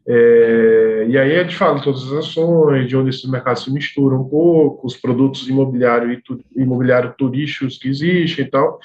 É, 0.06 1.06
e 1.08 1.16
aí 1.16 1.36
a 1.36 1.42
gente 1.42 1.56
fala 1.56 1.82
todas 1.82 2.02
as 2.04 2.12
ações, 2.12 2.86
de 2.86 2.96
onde 2.96 3.08
esses 3.08 3.24
mercados 3.28 3.64
se 3.64 3.72
misturam 3.72 4.20
um 4.20 4.28
pouco, 4.28 4.86
os 4.86 4.96
produtos 4.96 5.48
imobiliário 5.48 6.12
e 6.12 6.20
tu, 6.20 6.38
imobiliário 6.54 7.14
turísticos 7.16 7.78
que 7.78 7.88
existem 7.88 8.44
e 8.44 8.50
tal. 8.50 8.78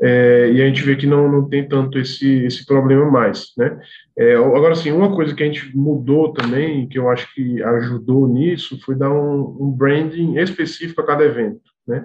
É, 0.00 0.50
e 0.52 0.62
a 0.62 0.66
gente 0.66 0.82
vê 0.82 0.96
que 0.96 1.06
não, 1.06 1.30
não 1.30 1.48
tem 1.48 1.68
tanto 1.68 1.98
esse, 1.98 2.44
esse 2.44 2.64
problema 2.64 3.08
mais, 3.10 3.52
né? 3.56 3.78
É, 4.16 4.34
agora, 4.34 4.74
sim, 4.74 4.90
uma 4.90 5.14
coisa 5.14 5.34
que 5.34 5.42
a 5.42 5.46
gente 5.46 5.76
mudou 5.76 6.32
também, 6.32 6.88
que 6.88 6.98
eu 6.98 7.08
acho 7.08 7.32
que 7.34 7.62
ajudou 7.62 8.26
nisso, 8.26 8.80
foi 8.84 8.96
dar 8.96 9.12
um, 9.12 9.56
um 9.60 9.70
branding 9.70 10.38
específico 10.38 11.00
a 11.00 11.06
cada 11.06 11.24
evento, 11.24 11.60
né? 11.86 12.04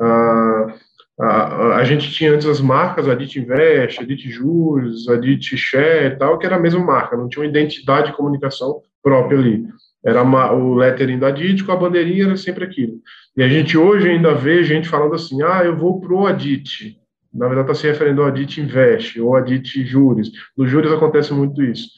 Ah, 0.00 0.74
a, 1.18 1.76
a, 1.76 1.84
gente 1.84 2.10
tinha 2.10 2.32
antes 2.32 2.46
as 2.46 2.60
marcas, 2.60 3.08
a 3.08 3.14
DIT 3.14 3.40
Invest, 3.40 4.00
a 4.00 4.04
DIT 4.04 4.30
Juros, 4.30 5.08
a 5.08 5.16
DIT 5.16 5.56
Share 5.56 6.06
e 6.06 6.16
tal, 6.16 6.38
que 6.38 6.44
era 6.44 6.56
a 6.56 6.60
mesma 6.60 6.84
marca, 6.84 7.16
não 7.16 7.28
tinha 7.28 7.42
uma 7.42 7.48
identidade 7.48 8.10
de 8.10 8.16
comunicação 8.16 8.82
própria 9.02 9.38
ali. 9.38 9.66
Era 10.04 10.22
uma, 10.22 10.52
o 10.52 10.74
lettering 10.74 11.18
da 11.18 11.30
DIT 11.30 11.64
com 11.64 11.72
a 11.72 11.76
bandeirinha 11.76 12.26
era 12.26 12.36
sempre 12.36 12.64
aquilo. 12.64 13.00
E 13.36 13.42
a 13.42 13.48
gente 13.48 13.76
hoje 13.76 14.08
ainda 14.08 14.34
vê 14.34 14.62
gente 14.62 14.88
falando 14.88 15.14
assim, 15.14 15.42
ah, 15.42 15.62
eu 15.64 15.76
vou 15.76 16.00
pro 16.00 16.26
Adit. 16.26 16.96
Na 17.32 17.46
verdade, 17.48 17.70
está 17.70 17.80
se 17.80 17.86
referindo 17.86 18.22
ao 18.22 18.28
Adit 18.28 18.60
Invest 18.60 19.20
ou 19.20 19.36
Adit 19.36 19.84
Juros. 19.84 20.30
No 20.56 20.66
Juros 20.66 20.92
acontece 20.92 21.32
muito 21.32 21.62
isso. 21.62 21.88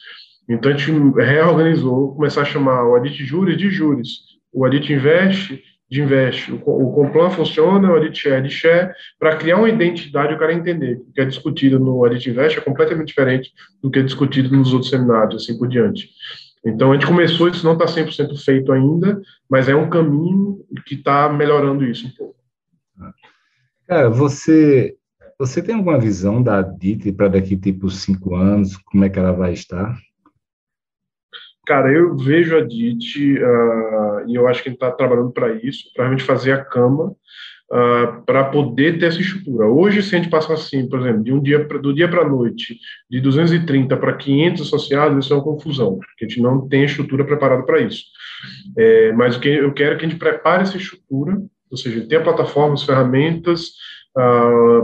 Então, 0.49 0.71
a 0.71 0.75
gente 0.75 0.91
reorganizou, 1.17 2.15
começar 2.15 2.41
a 2.41 2.45
chamar 2.45 2.83
o 2.87 2.95
Adit 2.95 3.23
Juros 3.23 3.55
de 3.55 3.69
Juros, 3.69 4.23
o 4.51 4.65
Adit 4.65 4.91
Invest 4.91 5.61
de 5.89 6.01
investe. 6.01 6.51
O, 6.51 6.89
o 6.89 6.93
Complan 6.93 7.29
funciona, 7.31 7.91
o 7.91 8.13
Share 8.13 8.43
de 8.43 8.49
Share, 8.49 8.93
para 9.17 9.35
criar 9.35 9.57
uma 9.57 9.69
identidade 9.69 10.33
o 10.33 10.37
cara 10.37 10.53
entender. 10.53 10.97
O 10.97 11.11
que 11.11 11.21
é 11.21 11.25
discutido 11.25 11.79
no 11.79 12.03
Audit 12.03 12.29
Invest 12.29 12.59
é 12.59 12.61
completamente 12.61 13.07
diferente 13.07 13.51
do 13.81 13.89
que 13.89 13.99
é 13.99 14.03
discutido 14.03 14.55
nos 14.55 14.71
outros 14.71 14.91
seminários, 14.91 15.43
assim 15.43 15.57
por 15.57 15.67
diante. 15.67 16.09
Então, 16.65 16.91
a 16.91 16.93
gente 16.93 17.07
começou, 17.07 17.47
isso 17.47 17.65
não 17.65 17.73
está 17.73 17.85
100% 17.85 18.37
feito 18.43 18.71
ainda, 18.71 19.21
mas 19.49 19.69
é 19.69 19.75
um 19.75 19.89
caminho 19.89 20.59
que 20.85 20.95
está 20.95 21.31
melhorando 21.31 21.85
isso 21.85 22.07
um 22.07 22.11
pouco. 22.11 22.35
Cara, 23.87 24.09
você, 24.09 24.95
você 25.39 25.63
tem 25.63 25.73
alguma 25.73 25.97
visão 25.97 26.43
da 26.43 26.61
DIT 26.61 27.13
para 27.13 27.29
daqui, 27.29 27.57
tipo, 27.57 27.89
cinco 27.89 28.35
anos, 28.35 28.77
como 28.77 29.05
é 29.05 29.09
que 29.09 29.17
ela 29.17 29.31
vai 29.31 29.53
estar? 29.53 29.97
Cara, 31.69 31.93
eu 31.93 32.17
vejo 32.17 32.57
a 32.57 32.61
DIT, 32.61 33.37
uh, 33.37 34.27
e 34.27 34.33
eu 34.33 34.47
acho 34.47 34.63
que 34.63 34.69
ele 34.69 34.75
está 34.75 34.89
trabalhando 34.89 35.29
para 35.29 35.53
isso, 35.53 35.83
para 35.93 36.05
realmente 36.05 36.25
fazer 36.25 36.51
a 36.51 36.65
cama, 36.65 37.11
uh, 37.11 38.25
para 38.25 38.45
poder 38.45 38.97
ter 38.97 39.05
essa 39.05 39.21
estrutura. 39.21 39.67
Hoje, 39.67 40.01
se 40.01 40.15
a 40.15 40.17
gente 40.17 40.31
passar 40.31 40.53
assim, 40.53 40.89
por 40.89 40.99
exemplo, 40.99 41.23
de 41.23 41.31
um 41.31 41.39
dia 41.39 41.63
pra, 41.63 41.77
do 41.77 41.93
dia 41.93 42.07
para 42.07 42.23
a 42.23 42.27
noite, 42.27 42.75
de 43.07 43.21
230 43.21 43.95
para 43.97 44.17
500 44.17 44.63
associados, 44.63 45.23
isso 45.23 45.31
é 45.31 45.37
uma 45.37 45.43
confusão, 45.43 45.99
porque 45.99 46.25
a 46.25 46.27
gente 46.27 46.41
não 46.41 46.67
tem 46.67 46.85
estrutura 46.85 47.23
preparada 47.23 47.61
para 47.61 47.79
isso. 47.81 48.05
É, 48.75 49.11
mas 49.11 49.35
o 49.35 49.39
que 49.39 49.49
eu 49.49 49.71
quero 49.71 49.93
é 49.93 49.97
que 49.99 50.05
a 50.07 50.09
gente 50.09 50.17
prepare 50.17 50.63
essa 50.63 50.75
estrutura, 50.75 51.39
ou 51.69 51.77
seja, 51.77 52.03
tenha 52.07 52.23
plataformas, 52.23 52.81
ferramentas, 52.81 53.73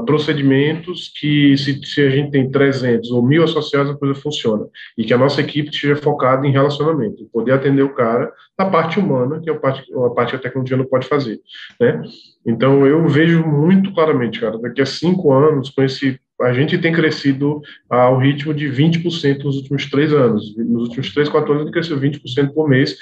procedimentos 0.06 1.12
que, 1.20 1.58
se, 1.58 1.84
se, 1.84 2.02
a 2.02 2.10
gente 2.10 2.32
tem 2.32 2.50
300 2.50 3.12
ou 3.12 3.22
mil 3.22 3.44
associados, 3.44 3.92
a 3.92 3.98
coisa 3.98 4.20
funciona. 4.20 4.66
E 4.98 5.04
que 5.04 5.14
a 5.14 5.18
nossa 5.18 5.42
equipe 5.42 5.70
esteja 5.70 5.96
focada 5.96 6.46
em 6.48 6.52
relacionamento, 6.52 7.28
poder 7.34 7.54
atender 7.54 7.84
o 7.84 7.94
cara 7.94 8.32
na 8.58 8.66
parte 8.66 9.00
humana, 9.00 9.40
que 9.42 9.50
é 9.50 9.54
a 9.54 9.58
parte, 9.58 9.84
a 9.94 10.10
parte 10.12 10.30
que 10.32 10.36
a 10.36 10.40
tecnologia 10.40 10.78
não 10.78 10.86
pode 10.86 11.08
fazer. 11.08 11.40
Né? 11.80 12.02
Então, 12.46 12.86
eu 12.86 13.08
vejo 13.08 13.46
muito 13.46 13.94
claramente, 13.94 14.40
cara, 14.40 14.58
daqui 14.58 14.82
a 14.82 14.86
cinco 14.86 15.34
anos, 15.34 15.70
com 15.70 15.84
esse 15.84 16.20
a 16.42 16.52
gente 16.52 16.78
tem 16.78 16.92
crescido 16.92 17.62
ao 17.90 18.18
ritmo 18.18 18.54
de 18.54 18.68
20% 18.68 19.44
nos 19.44 19.56
últimos 19.56 19.90
três 19.90 20.12
anos. 20.12 20.56
Nos 20.58 20.90
últimos 20.90 21.14
três, 21.14 21.30
quatro 21.30 21.52
anos, 21.54 21.62
a 21.62 21.66
gente 21.66 21.74
cresceu 21.74 21.98
20% 21.98 22.54
por 22.54 22.68
mês 22.68 22.98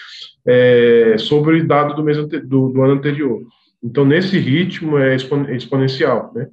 é, 0.46 1.16
sobre 1.18 1.64
dado 1.64 1.96
do, 1.96 2.04
mês 2.04 2.18
do, 2.18 2.70
do, 2.70 2.82
ano 2.84 2.94
anterior. 2.94 3.42
Então, 3.84 4.06
nesse 4.06 4.38
ritmo 4.40 4.98
é 4.98 5.16
exponencial, 5.16 6.32
né? 6.34 6.48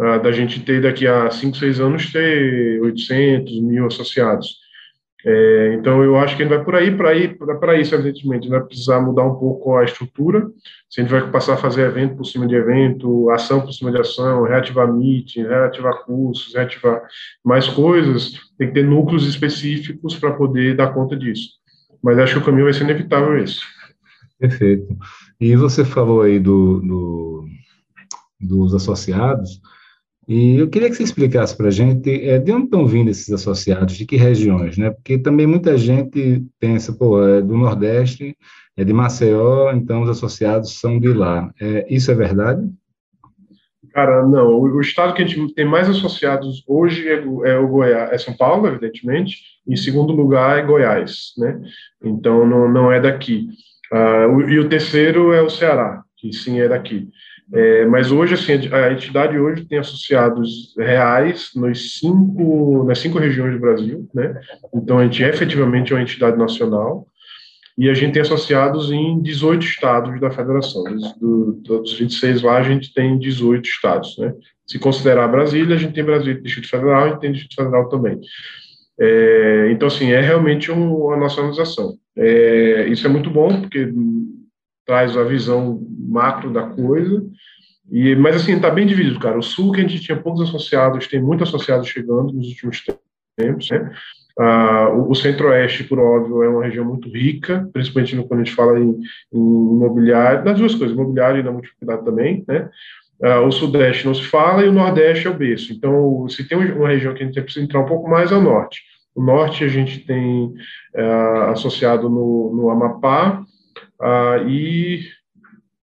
Ah, 0.00 0.18
da 0.18 0.30
gente 0.30 0.60
ter 0.60 0.80
daqui 0.80 1.08
a 1.08 1.28
5, 1.28 1.56
6 1.56 1.80
anos 1.80 2.12
ter 2.12 2.80
800 2.80 3.60
mil 3.60 3.86
associados. 3.86 4.58
É, 5.26 5.74
então, 5.74 6.04
eu 6.04 6.16
acho 6.16 6.36
que 6.36 6.42
ele 6.42 6.50
vai 6.50 6.62
por 6.64 6.76
aí, 6.76 6.96
para 6.96 7.16
ir 7.16 7.36
para 7.36 7.76
isso, 7.76 7.92
evidentemente, 7.92 8.42
a 8.42 8.42
gente 8.42 8.50
vai 8.50 8.60
precisar 8.60 9.00
mudar 9.00 9.24
um 9.24 9.34
pouco 9.34 9.76
a 9.76 9.82
estrutura, 9.82 10.46
se 10.88 11.00
a 11.00 11.02
gente 11.02 11.10
vai 11.10 11.28
passar 11.32 11.54
a 11.54 11.56
fazer 11.56 11.82
evento 11.82 12.16
por 12.16 12.24
cima 12.24 12.46
de 12.46 12.54
evento, 12.54 13.28
ação 13.30 13.60
por 13.60 13.72
cima 13.72 13.90
de 13.90 14.00
ação, 14.00 14.44
reativar 14.44 14.92
meeting, 14.92 15.42
reativar 15.42 16.04
cursos, 16.04 16.54
reativar 16.54 17.02
mais 17.44 17.66
coisas, 17.66 18.34
tem 18.56 18.68
que 18.68 18.74
ter 18.74 18.84
núcleos 18.84 19.26
específicos 19.26 20.14
para 20.14 20.30
poder 20.30 20.76
dar 20.76 20.94
conta 20.94 21.16
disso. 21.16 21.48
Mas 22.00 22.16
acho 22.18 22.34
que 22.34 22.38
o 22.38 22.44
caminho 22.44 22.64
vai 22.64 22.72
ser 22.72 22.84
inevitável 22.84 23.36
esse. 23.36 23.60
Perfeito. 24.38 24.96
E 25.40 25.56
você 25.56 25.84
falou 25.84 26.22
aí 26.22 26.38
do, 26.38 26.80
do 26.80 27.48
dos 28.40 28.72
associados, 28.72 29.60
e 30.28 30.56
eu 30.56 30.68
queria 30.68 30.90
que 30.90 30.94
você 30.94 31.02
explicasse 31.02 31.56
para 31.56 31.68
a 31.68 31.70
gente 31.70 32.10
é, 32.28 32.38
de 32.38 32.52
onde 32.52 32.66
estão 32.66 32.86
vindo 32.86 33.08
esses 33.08 33.32
associados, 33.32 33.96
de 33.96 34.04
que 34.04 34.16
regiões, 34.16 34.76
né? 34.76 34.90
Porque 34.90 35.16
também 35.16 35.46
muita 35.46 35.78
gente 35.78 36.44
pensa, 36.60 36.92
pô, 36.92 37.24
é 37.24 37.40
do 37.40 37.56
Nordeste, 37.56 38.36
é 38.76 38.84
de 38.84 38.92
Maceió, 38.92 39.72
então 39.72 40.02
os 40.02 40.10
associados 40.10 40.78
são 40.78 41.00
de 41.00 41.08
lá. 41.08 41.50
É, 41.58 41.86
isso 41.88 42.10
é 42.10 42.14
verdade? 42.14 42.62
Cara, 43.90 44.22
não. 44.26 44.48
O, 44.48 44.64
o, 44.64 44.80
estado 44.82 45.14
que 45.14 45.22
a 45.22 45.26
gente 45.26 45.54
tem 45.54 45.64
mais 45.64 45.88
associados 45.88 46.62
hoje 46.68 47.08
é, 47.08 47.24
é, 47.50 47.58
o 47.58 47.66
Goiás, 47.66 48.12
é 48.12 48.18
São 48.18 48.36
Paulo, 48.36 48.66
evidentemente. 48.66 49.38
Em 49.66 49.76
segundo 49.76 50.12
lugar 50.12 50.58
é 50.58 50.62
Goiás, 50.62 51.32
né? 51.38 51.58
Então 52.04 52.46
não, 52.46 52.70
não 52.70 52.92
é 52.92 53.00
daqui. 53.00 53.48
Uh, 53.92 54.48
e 54.48 54.58
o 54.58 54.68
terceiro 54.68 55.32
é 55.32 55.40
o 55.40 55.50
Ceará, 55.50 56.02
que 56.16 56.32
sim 56.32 56.60
é 56.60 56.68
daqui. 56.68 57.08
É, 57.52 57.86
mas 57.86 58.12
hoje, 58.12 58.34
assim, 58.34 58.52
a 58.72 58.92
entidade 58.92 59.38
hoje 59.38 59.64
tem 59.64 59.78
associados 59.78 60.74
reais 60.76 61.50
nos 61.56 61.98
cinco, 61.98 62.84
nas 62.84 62.98
cinco 62.98 63.18
regiões 63.18 63.54
do 63.54 63.60
Brasil, 63.60 64.06
né? 64.14 64.38
Então, 64.74 64.98
a 64.98 65.04
gente 65.04 65.24
é 65.24 65.30
efetivamente 65.30 65.94
uma 65.94 66.02
entidade 66.02 66.36
nacional 66.36 67.06
e 67.76 67.88
a 67.88 67.94
gente 67.94 68.12
tem 68.12 68.22
associados 68.22 68.90
em 68.90 69.22
18 69.22 69.64
estados 69.64 70.20
da 70.20 70.30
federação. 70.30 70.84
Do, 71.18 71.52
dos 71.64 71.98
26 71.98 72.42
lá, 72.42 72.58
a 72.58 72.62
gente 72.62 72.92
tem 72.92 73.18
18 73.18 73.66
estados, 73.66 74.18
né? 74.18 74.34
Se 74.66 74.78
considerar 74.78 75.28
Brasília, 75.28 75.76
a 75.76 75.78
gente 75.78 75.94
tem 75.94 76.04
Brasília, 76.04 76.42
Distrito 76.42 76.68
Federal, 76.68 77.08
gente 77.08 77.20
tem 77.20 77.32
Distrito 77.32 77.54
Federal 77.54 77.88
também. 77.88 78.20
É, 79.00 79.68
então, 79.70 79.88
assim, 79.88 80.10
é 80.10 80.20
realmente 80.20 80.70
um, 80.70 80.94
uma 80.94 81.16
nacionalização. 81.16 81.96
É, 82.16 82.88
isso 82.88 83.06
é 83.06 83.10
muito 83.10 83.30
bom, 83.30 83.60
porque 83.60 83.92
traz 84.86 85.16
a 85.16 85.22
visão 85.22 85.80
macro 86.08 86.50
da 86.50 86.62
coisa. 86.62 87.24
E, 87.90 88.14
mas 88.16 88.36
assim, 88.36 88.56
está 88.56 88.70
bem 88.70 88.86
dividido, 88.86 89.20
cara. 89.20 89.38
O 89.38 89.42
Sul, 89.42 89.72
que 89.72 89.80
a 89.80 89.86
gente 89.86 90.00
tinha 90.00 90.20
poucos 90.20 90.42
associados, 90.42 91.06
tem 91.06 91.22
muitos 91.22 91.48
associados 91.48 91.88
chegando 91.88 92.32
nos 92.32 92.48
últimos 92.48 92.84
tempos, 93.36 93.70
né? 93.70 93.90
Ah, 94.40 94.90
o 94.90 95.14
Centro-Oeste, 95.16 95.82
por 95.84 95.98
óbvio, 95.98 96.44
é 96.44 96.48
uma 96.48 96.64
região 96.64 96.84
muito 96.84 97.08
rica, 97.08 97.68
principalmente 97.72 98.16
quando 98.18 98.40
a 98.40 98.44
gente 98.44 98.54
fala 98.54 98.78
em, 98.78 99.00
em 99.32 99.72
imobiliário, 99.72 100.44
das 100.44 100.58
duas 100.58 100.76
coisas, 100.76 100.96
imobiliário 100.96 101.40
e 101.40 101.42
na 101.42 101.50
multiplicidade 101.50 102.04
também, 102.04 102.44
né? 102.46 102.70
Ah, 103.22 103.40
o 103.40 103.50
Sudeste 103.50 104.06
não 104.06 104.14
se 104.14 104.22
fala 104.24 104.64
e 104.64 104.68
o 104.68 104.72
Nordeste 104.72 105.26
é 105.26 105.30
o 105.30 105.36
berço. 105.36 105.72
Então, 105.72 106.28
se 106.28 106.46
tem 106.46 106.56
uma 106.56 106.88
região 106.88 107.14
que 107.14 107.22
a 107.22 107.26
gente 107.26 107.40
precisa 107.40 107.64
entrar 107.64 107.80
um 107.80 107.86
pouco 107.86 108.08
mais, 108.08 108.30
é 108.30 108.36
o 108.36 108.42
Norte. 108.42 108.82
O 109.14 109.22
Norte 109.22 109.64
a 109.64 109.68
gente 109.68 110.00
tem 110.00 110.54
ah, 110.96 111.50
associado 111.52 112.08
no, 112.08 112.54
no 112.54 112.70
Amapá, 112.70 113.42
ah, 114.00 114.38
e 114.46 115.00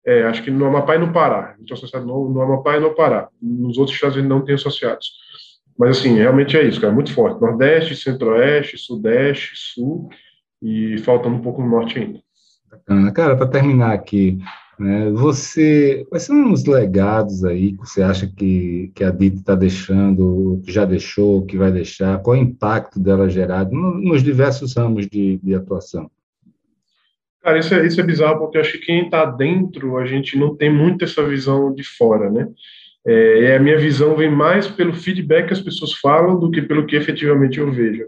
é, 0.05 0.23
acho 0.23 0.43
que 0.43 0.51
no 0.51 0.65
Amapá 0.65 0.95
e 0.95 0.99
no 0.99 1.13
Pará. 1.13 1.55
É 1.57 1.73
associado 1.73 2.05
no, 2.05 2.29
no 2.29 2.41
Amapá 2.41 2.75
e 2.75 2.79
no 2.79 2.93
Pará. 2.93 3.29
Nos 3.41 3.77
outros 3.77 3.95
estados 3.95 4.17
ele 4.17 4.27
não 4.27 4.41
tem 4.41 4.55
associados. 4.55 5.11
Mas, 5.77 5.97
assim, 5.97 6.15
realmente 6.15 6.57
é 6.57 6.63
isso, 6.63 6.81
cara, 6.81 6.93
muito 6.93 7.13
forte. 7.13 7.41
Nordeste, 7.41 7.95
Centro-Oeste, 7.95 8.77
Sudeste, 8.77 9.53
Sul, 9.55 10.09
e 10.61 10.97
faltando 10.99 11.35
um 11.35 11.41
pouco 11.41 11.61
no 11.61 11.69
Norte 11.69 11.97
ainda. 11.97 12.19
Bacana. 12.69 13.11
Cara, 13.11 13.35
para 13.35 13.47
terminar 13.47 13.93
aqui, 13.93 14.37
né, 14.81 15.11
você, 15.11 16.03
quais 16.09 16.23
são 16.23 16.51
os 16.51 16.65
legados 16.65 17.45
aí 17.45 17.73
que 17.73 17.87
você 17.87 18.01
acha 18.01 18.25
que, 18.25 18.91
que 18.95 19.03
a 19.03 19.11
DIT 19.11 19.37
está 19.37 19.53
deixando, 19.53 20.59
que 20.65 20.71
já 20.71 20.85
deixou, 20.85 21.45
que 21.45 21.55
vai 21.55 21.71
deixar? 21.71 22.19
Qual 22.19 22.35
é 22.35 22.39
o 22.39 22.41
impacto 22.41 22.99
dela 22.99 23.29
gerado 23.29 23.75
no, 23.75 23.93
nos 23.99 24.23
diversos 24.23 24.75
ramos 24.75 25.07
de, 25.07 25.37
de 25.37 25.53
atuação? 25.53 26.09
Cara, 27.43 27.59
isso 27.59 27.75
é, 27.75 27.85
isso 27.85 28.01
é 28.01 28.03
bizarro, 28.03 28.39
porque 28.39 28.57
acho 28.57 28.71
que 28.73 28.85
quem 28.85 29.05
está 29.05 29.23
dentro, 29.23 29.97
a 29.97 30.05
gente 30.07 30.35
não 30.35 30.55
tem 30.55 30.73
muito 30.73 31.05
essa 31.05 31.23
visão 31.23 31.71
de 31.71 31.83
fora, 31.83 32.31
né? 32.31 32.47
É, 33.05 33.55
a 33.55 33.59
minha 33.59 33.79
visão 33.79 34.15
vem 34.15 34.29
mais 34.29 34.67
pelo 34.67 34.93
feedback 34.93 35.47
que 35.47 35.53
as 35.53 35.59
pessoas 35.59 35.93
falam 35.93 36.39
do 36.39 36.51
que 36.51 36.61
pelo 36.61 36.85
que 36.85 36.95
efetivamente 36.95 37.59
eu 37.59 37.71
vejo. 37.71 38.05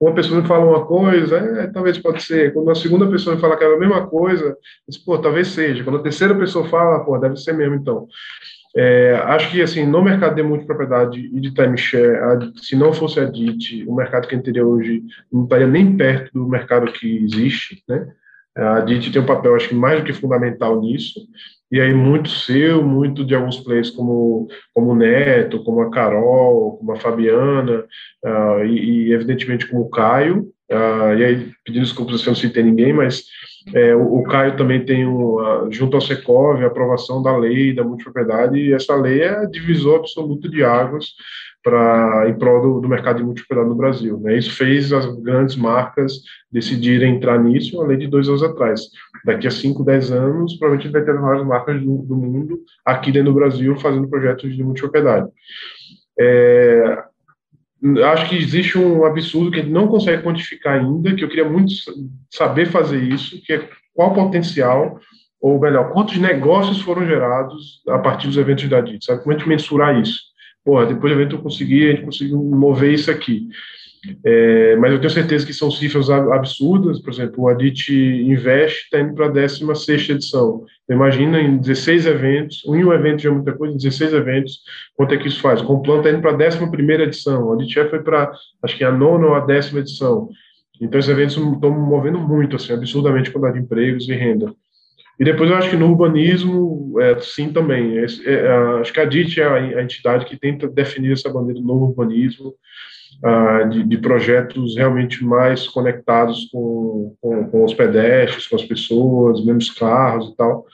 Uma 0.00 0.14
pessoa 0.14 0.40
me 0.40 0.48
fala 0.48 0.64
uma 0.64 0.86
coisa, 0.86 1.36
é, 1.36 1.66
talvez 1.66 1.98
pode 1.98 2.22
ser. 2.22 2.54
Quando 2.54 2.70
a 2.70 2.74
segunda 2.74 3.06
pessoa 3.06 3.36
me 3.36 3.42
fala 3.42 3.56
que 3.56 3.64
é 3.64 3.66
a 3.66 3.78
mesma 3.78 4.06
coisa, 4.06 4.56
diz, 4.88 4.96
pô, 4.96 5.18
talvez 5.18 5.48
seja. 5.48 5.84
Quando 5.84 5.98
a 5.98 6.02
terceira 6.02 6.34
pessoa 6.34 6.66
fala, 6.66 7.04
pô, 7.04 7.18
deve 7.18 7.36
ser 7.36 7.52
mesmo, 7.52 7.74
então. 7.74 8.06
É, 8.74 9.20
acho 9.26 9.50
que, 9.50 9.60
assim, 9.60 9.84
no 9.84 10.02
mercado 10.02 10.34
de 10.34 10.42
multipropriedade 10.42 11.20
e 11.20 11.38
de 11.38 11.52
timeshare, 11.52 12.52
se 12.56 12.74
não 12.74 12.90
fosse 12.90 13.20
a 13.20 13.26
DIT, 13.26 13.84
o 13.86 13.94
mercado 13.94 14.26
que 14.26 14.34
a 14.34 14.38
gente 14.38 14.46
teria 14.46 14.66
hoje 14.66 15.02
não 15.30 15.44
estaria 15.44 15.66
nem 15.66 15.94
perto 15.94 16.32
do 16.32 16.48
mercado 16.48 16.90
que 16.90 17.18
existe, 17.18 17.82
né? 17.86 18.08
A 18.54 18.80
DIT 18.80 19.12
tem 19.12 19.22
um 19.22 19.26
papel, 19.26 19.54
acho 19.54 19.68
que 19.68 19.74
mais 19.74 20.00
do 20.00 20.04
que 20.04 20.12
fundamental 20.12 20.80
nisso, 20.80 21.20
e 21.70 21.80
aí 21.80 21.94
muito 21.94 22.28
seu, 22.28 22.82
muito 22.82 23.24
de 23.24 23.34
alguns 23.34 23.58
players 23.58 23.88
como, 23.90 24.46
como 24.74 24.90
o 24.90 24.94
Neto, 24.94 25.64
como 25.64 25.80
a 25.80 25.90
Carol, 25.90 26.76
como 26.76 26.92
a 26.92 26.96
Fabiana, 26.96 27.84
uh, 28.22 28.64
e, 28.66 29.08
e, 29.08 29.12
evidentemente 29.12 29.66
como 29.66 29.82
o 29.82 29.88
Caio, 29.88 30.50
uh, 30.70 31.14
e 31.16 31.24
aí 31.24 31.50
pedindo 31.64 31.84
desculpas 31.84 32.20
se 32.20 32.26
eu 32.26 32.32
não 32.32 32.38
citei 32.38 32.62
ninguém, 32.62 32.92
mas 32.92 33.24
é, 33.74 33.96
o, 33.96 34.18
o, 34.18 34.22
Caio 34.24 34.54
também 34.54 34.84
tem, 34.84 35.06
um, 35.06 35.36
uh, 35.36 35.72
junto 35.72 35.96
ao 35.96 36.02
Secov, 36.02 36.62
a 36.62 36.66
aprovação 36.66 37.22
da 37.22 37.34
lei 37.34 37.74
da 37.74 37.82
multipropriedade, 37.82 38.58
e 38.58 38.74
essa 38.74 38.94
lei 38.94 39.22
é 39.22 39.46
divisor 39.46 40.00
absoluto 40.00 40.50
de 40.50 40.62
águas 40.62 41.06
para 41.62 42.28
em 42.28 42.34
prol 42.34 42.60
do, 42.60 42.80
do, 42.80 42.88
mercado 42.88 43.18
de 43.18 43.24
multipropriedade 43.24 43.68
no 43.68 43.76
Brasil. 43.76 44.18
Né? 44.18 44.36
Isso 44.36 44.52
fez 44.52 44.92
as 44.92 45.06
grandes 45.20 45.54
marcas 45.54 46.20
decidirem 46.50 47.16
entrar 47.16 47.38
nisso, 47.38 47.80
além 47.80 47.98
de 47.98 48.08
dois 48.08 48.28
anos 48.28 48.42
atrás. 48.42 48.88
Daqui 49.24 49.46
a 49.46 49.50
5, 49.50 49.84
10 49.84 50.10
anos, 50.10 50.54
provavelmente 50.58 50.92
vai 50.92 51.04
ter 51.04 51.18
várias 51.18 51.46
marcas 51.46 51.80
do, 51.80 51.98
do, 51.98 52.16
mundo 52.16 52.58
aqui 52.84 53.12
dentro 53.12 53.32
do 53.32 53.38
Brasil 53.38 53.76
fazendo 53.76 54.08
projetos 54.08 54.54
de 54.54 54.64
multipropriedade. 54.64 55.28
É, 56.18 57.04
acho 58.12 58.28
que 58.28 58.36
existe 58.36 58.78
um 58.78 59.04
absurdo 59.04 59.50
que 59.50 59.60
a 59.60 59.62
gente 59.62 59.72
não 59.72 59.86
consegue 59.86 60.22
quantificar 60.22 60.80
ainda, 60.80 61.14
que 61.14 61.24
eu 61.24 61.28
queria 61.28 61.48
muito 61.48 61.72
saber 62.30 62.66
fazer 62.66 63.00
isso, 63.00 63.40
que 63.44 63.52
é 63.52 63.68
qual 63.94 64.10
o 64.10 64.14
potencial, 64.14 64.98
ou 65.40 65.60
melhor, 65.60 65.92
quantos 65.92 66.16
negócios 66.18 66.80
foram 66.80 67.06
gerados 67.06 67.82
a 67.88 67.98
partir 67.98 68.26
dos 68.26 68.36
eventos 68.36 68.68
da 68.68 68.80
DIT, 68.80 69.04
sabe? 69.04 69.22
Como 69.22 69.34
a 69.34 69.38
gente 69.38 69.48
mensurar 69.48 70.00
isso? 70.00 70.31
Porra, 70.64 70.86
depois 70.86 71.12
do 71.12 71.20
evento 71.20 71.36
eu 71.36 71.42
consegui, 71.42 71.88
a 71.88 71.90
gente 71.90 72.04
conseguiu 72.04 72.42
mover 72.42 72.92
isso 72.92 73.10
aqui. 73.10 73.48
É, 74.24 74.74
mas 74.76 74.92
eu 74.92 74.98
tenho 74.98 75.12
certeza 75.12 75.46
que 75.46 75.52
são 75.52 75.70
cifras 75.70 76.10
absurdas, 76.10 77.00
por 77.00 77.12
exemplo, 77.12 77.44
o 77.44 77.48
Adit 77.48 77.92
Invest 77.92 78.84
está 78.84 79.00
indo 79.00 79.14
para 79.14 79.26
a 79.26 79.30
16 79.30 80.10
edição. 80.10 80.64
Então, 80.82 80.96
imagina 80.96 81.40
em 81.40 81.58
16 81.58 82.06
eventos, 82.06 82.64
em 82.66 82.84
um 82.84 82.92
evento 82.92 83.22
já 83.22 83.30
é 83.30 83.32
muita 83.32 83.52
coisa, 83.52 83.74
em 83.74 83.78
16 83.78 84.12
eventos, 84.12 84.60
quanto 84.96 85.14
é 85.14 85.16
que 85.16 85.28
isso 85.28 85.40
faz? 85.40 85.60
O 85.60 85.66
Complan 85.66 85.98
está 85.98 86.10
indo 86.10 86.20
para 86.20 86.32
a 86.32 86.34
11 86.34 87.02
edição, 87.02 87.44
o 87.44 87.52
Adit 87.52 87.72
já 87.72 87.88
foi 87.88 88.02
para, 88.02 88.32
acho 88.64 88.76
que 88.76 88.82
a 88.82 88.90
nona 88.90 89.28
ou 89.28 89.34
a 89.34 89.40
décima 89.40 89.78
edição. 89.78 90.28
Então, 90.80 90.98
esses 90.98 91.10
eventos 91.10 91.36
estão 91.36 91.70
movendo 91.70 92.18
muito, 92.18 92.56
assim, 92.56 92.72
absurdamente 92.72 93.30
a 93.30 93.32
quantidade 93.32 93.58
de 93.58 93.64
empregos 93.64 94.08
e 94.08 94.14
renda. 94.14 94.52
E 95.18 95.24
depois 95.24 95.50
eu 95.50 95.56
acho 95.56 95.70
que 95.70 95.76
no 95.76 95.88
urbanismo, 95.88 96.94
é, 97.00 97.18
sim, 97.20 97.52
também. 97.52 97.98
É, 97.98 98.04
é, 98.26 98.48
acho 98.80 98.92
que 98.92 99.00
a 99.00 99.04
DIT 99.04 99.40
é 99.40 99.44
a, 99.44 99.54
a, 99.54 99.82
entidade 99.82 100.24
que 100.24 100.38
tenta 100.38 100.68
definir 100.68 101.12
essa 101.12 101.30
bandeira 101.30 101.60
do 101.60 101.66
novo 101.66 101.86
urbanismo, 101.86 102.54
ah, 103.22 103.64
de, 103.64 103.84
de, 103.84 103.98
projetos 103.98 104.76
realmente 104.76 105.24
mais 105.24 105.68
conectados 105.68 106.48
com, 106.50 107.14
com, 107.20 107.50
com, 107.50 107.64
os 107.64 107.74
pedestres, 107.74 108.48
com 108.48 108.56
as 108.56 108.64
pessoas, 108.64 109.44
mesmo 109.44 109.58
os 109.58 109.70
carros 109.70 110.30
e 110.30 110.36
tal. 110.36 110.66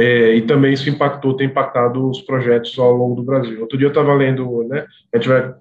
É, 0.00 0.34
e 0.34 0.42
também 0.42 0.72
isso 0.72 0.88
impactou, 0.88 1.36
tem 1.36 1.48
impactado 1.48 2.08
os 2.08 2.20
projetos 2.22 2.78
ao 2.78 2.92
longo 2.92 3.16
do 3.16 3.24
Brasil. 3.24 3.60
Outro 3.60 3.76
dia 3.76 3.86
eu 3.86 3.90
estava 3.90 4.14
lendo, 4.14 4.64
né, 4.68 4.86
a 5.12 5.16
gente 5.16 5.28
vai, 5.28 5.54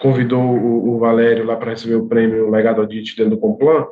convidou 0.00 0.42
o, 0.42 0.94
o 0.94 0.98
Valério 0.98 1.44
lá 1.44 1.56
para 1.56 1.70
receber 1.70 1.94
o 1.94 2.06
prêmio 2.06 2.50
Legado 2.50 2.80
Audit 2.80 3.16
dentro 3.16 3.32
do 3.32 3.38
Complan, 3.38 3.86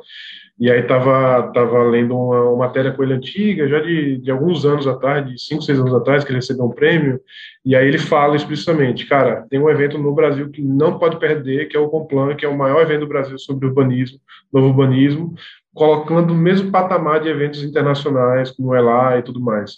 e 0.58 0.68
aí 0.68 0.82
tava, 0.82 1.52
tava 1.52 1.84
lendo 1.84 2.16
uma, 2.16 2.42
uma, 2.48 2.56
matéria 2.56 2.90
com 2.90 3.04
ele 3.04 3.14
antiga, 3.14 3.68
já 3.68 3.78
de, 3.78 4.18
de 4.18 4.30
alguns 4.30 4.64
anos 4.64 4.88
atrás, 4.88 5.24
de 5.24 5.40
cinco, 5.40 5.62
seis 5.62 5.78
anos 5.78 5.94
atrás, 5.94 6.24
que 6.24 6.30
ele 6.30 6.38
recebeu 6.38 6.64
um 6.64 6.72
prêmio, 6.72 7.20
e 7.64 7.76
aí 7.76 7.86
ele 7.86 7.98
fala 7.98 8.34
explicitamente, 8.34 9.06
cara, 9.06 9.46
tem 9.48 9.60
um 9.60 9.70
evento 9.70 9.96
no 9.96 10.12
Brasil 10.12 10.50
que 10.50 10.60
não 10.60 10.98
pode 10.98 11.16
perder, 11.20 11.68
que 11.68 11.76
é 11.76 11.80
o 11.80 11.88
Complan, 11.88 12.34
que 12.34 12.44
é 12.44 12.48
o 12.48 12.58
maior 12.58 12.82
evento 12.82 13.00
do 13.00 13.08
Brasil 13.08 13.38
sobre 13.38 13.68
urbanismo, 13.68 14.18
novo 14.52 14.66
urbanismo, 14.68 15.34
colocando 15.72 16.32
o 16.32 16.36
mesmo 16.36 16.72
patamar 16.72 17.20
de 17.20 17.28
eventos 17.28 17.62
internacionais, 17.62 18.50
como 18.50 18.70
o 18.70 18.74
ELA 18.74 19.18
e 19.18 19.22
tudo 19.22 19.40
mais. 19.40 19.76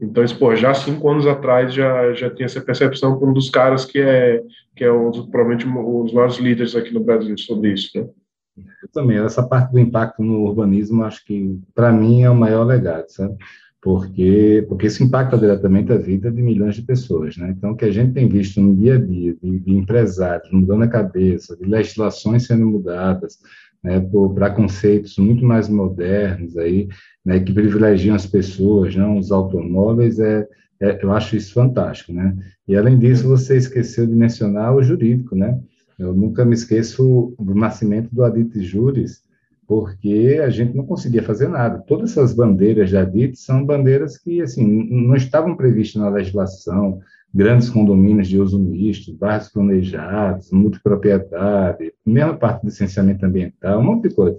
Então, 0.00 0.24
pô, 0.38 0.54
já 0.56 0.74
cinco 0.74 1.08
anos 1.08 1.26
atrás 1.26 1.72
já, 1.72 2.12
já 2.14 2.28
tinha 2.28 2.46
essa 2.46 2.60
percepção 2.60 3.18
por 3.18 3.28
um 3.28 3.32
dos 3.32 3.48
caras 3.48 3.84
que 3.84 4.00
é, 4.00 4.42
que 4.74 4.84
é 4.84 4.92
um, 4.92 5.10
provavelmente 5.10 5.66
um 5.66 6.02
dos 6.02 6.12
maiores 6.12 6.36
líderes 6.36 6.74
aqui 6.74 6.92
no 6.92 7.04
Brasil 7.04 7.36
sobre 7.38 7.72
isso, 7.72 7.90
né? 7.98 8.08
Eu 8.56 8.88
também, 8.92 9.18
essa 9.18 9.42
parte 9.42 9.72
do 9.72 9.78
impacto 9.80 10.22
no 10.22 10.42
urbanismo, 10.42 11.02
acho 11.04 11.24
que, 11.24 11.58
para 11.74 11.92
mim, 11.92 12.22
é 12.22 12.30
o 12.30 12.36
maior 12.36 12.64
legado, 12.64 13.08
sabe? 13.08 13.36
Porque, 13.80 14.64
porque 14.68 14.86
isso 14.86 15.02
impacta 15.02 15.36
diretamente 15.36 15.92
a 15.92 15.96
vida 15.96 16.30
de 16.30 16.40
milhões 16.40 16.76
de 16.76 16.82
pessoas, 16.82 17.36
né? 17.36 17.52
Então, 17.56 17.72
o 17.72 17.76
que 17.76 17.84
a 17.84 17.90
gente 17.90 18.14
tem 18.14 18.28
visto 18.28 18.60
no 18.60 18.74
dia 18.76 18.94
a 18.94 18.98
dia, 18.98 19.34
de, 19.34 19.58
de 19.58 19.72
empresários 19.72 20.50
mudando 20.52 20.84
a 20.84 20.88
cabeça, 20.88 21.56
de 21.56 21.64
legislações 21.64 22.46
sendo 22.46 22.66
mudadas, 22.66 23.38
né, 23.82 24.00
para 24.34 24.50
conceitos 24.50 25.18
muito 25.18 25.44
mais 25.44 25.68
modernos 25.68 26.56
aí, 26.56 26.88
né, 27.24 27.40
que 27.40 27.52
privilegiam 27.52 28.14
as 28.14 28.26
pessoas, 28.26 28.94
não 28.94 29.18
os 29.18 29.32
automóveis, 29.32 30.18
é, 30.18 30.46
é, 30.80 30.98
eu 31.02 31.12
acho 31.12 31.36
isso 31.36 31.54
fantástico, 31.54 32.12
né? 32.12 32.36
E 32.68 32.76
além 32.76 32.98
disso, 32.98 33.28
você 33.28 33.56
esqueceu 33.56 34.06
de 34.06 34.14
mencionar 34.14 34.74
o 34.74 34.82
jurídico, 34.82 35.34
né? 35.34 35.58
Eu 35.98 36.12
nunca 36.12 36.44
me 36.44 36.54
esqueço 36.54 37.34
do 37.38 37.54
nascimento 37.54 38.08
do 38.12 38.24
Adit 38.24 38.60
Juris, 38.60 39.22
porque 39.66 40.40
a 40.44 40.50
gente 40.50 40.76
não 40.76 40.84
conseguia 40.84 41.22
fazer 41.22 41.48
nada. 41.48 41.78
Todas 41.86 42.10
essas 42.10 42.34
bandeiras 42.34 42.90
da 42.90 43.02
Adit 43.02 43.38
são 43.38 43.64
bandeiras 43.64 44.18
que 44.18 44.42
assim 44.42 44.66
não 44.90 45.14
estavam 45.14 45.56
previstas 45.56 46.02
na 46.02 46.10
legislação, 46.10 47.00
grandes 47.32 47.70
condomínios 47.70 48.28
de 48.28 48.38
uso 48.38 48.58
misto, 48.58 49.14
bairros 49.14 49.48
planejados, 49.48 50.50
multipropriedade, 50.50 51.92
mesma 52.04 52.36
parte 52.36 52.62
do 52.62 52.66
licenciamento 52.66 53.24
ambiental, 53.24 53.80
um 53.80 53.84
monte 53.84 54.08
de 54.08 54.14
coisa. 54.14 54.36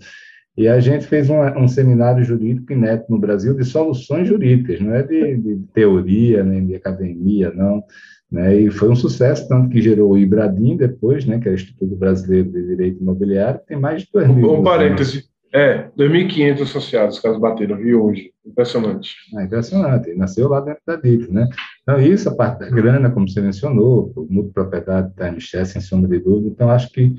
E 0.58 0.68
a 0.68 0.80
gente 0.80 1.06
fez 1.06 1.30
um, 1.30 1.40
um 1.58 1.68
seminário 1.68 2.24
jurídico 2.24 2.72
inédito 2.72 3.12
no 3.12 3.20
Brasil 3.20 3.54
de 3.54 3.66
soluções 3.66 4.28
jurídicas, 4.28 4.80
não 4.80 4.94
é 4.94 5.04
de, 5.04 5.38
de 5.38 5.60
teoria, 5.74 6.44
nem 6.44 6.66
de 6.66 6.76
academia, 6.76 7.52
não. 7.54 7.84
Né, 8.32 8.56
e 8.56 8.72
foi 8.72 8.90
um 8.90 8.96
sucesso, 8.96 9.48
tanto 9.48 9.70
que 9.70 9.82
gerou 9.82 10.12
o 10.12 10.18
IBRADIM 10.18 10.78
depois, 10.78 11.26
né, 11.26 11.40
que 11.40 11.48
é 11.48 11.52
o 11.52 11.56
Instituto 11.56 11.96
Brasileiro 11.96 12.52
de 12.52 12.66
Direito 12.66 13.02
Imobiliário, 13.02 13.62
tem 13.68 13.78
mais 13.78 14.02
de 14.02 14.10
2 14.12 14.28
mil. 14.30 14.54
Um 14.54 14.64
parêntese, 14.64 15.26
é, 15.54 15.90
2.500 15.98 16.62
associados, 16.64 17.20
caso 17.20 17.40
bateram, 17.40 17.78
vi 17.78 17.96
hoje, 17.96 18.32
impressionante. 18.46 19.16
É, 19.38 19.44
impressionante, 19.44 20.14
nasceu 20.16 20.50
lá 20.50 20.60
dentro 20.60 20.82
da 20.86 20.98
DIP, 20.98 21.32
né? 21.32 21.48
Então, 21.82 21.98
isso, 22.02 22.28
a 22.28 22.36
parte 22.36 22.60
da 22.60 22.70
grana, 22.70 23.10
como 23.10 23.30
você 23.30 23.40
mencionou, 23.40 24.12
o 24.16 24.44
propriedade 24.52 25.14
da 25.16 25.32
MX, 25.32 25.70
sem 25.70 25.82
sombra 25.82 26.10
de 26.10 26.20
dúvida, 26.20 26.50
então 26.50 26.70
acho 26.70 26.92
que 26.92 27.14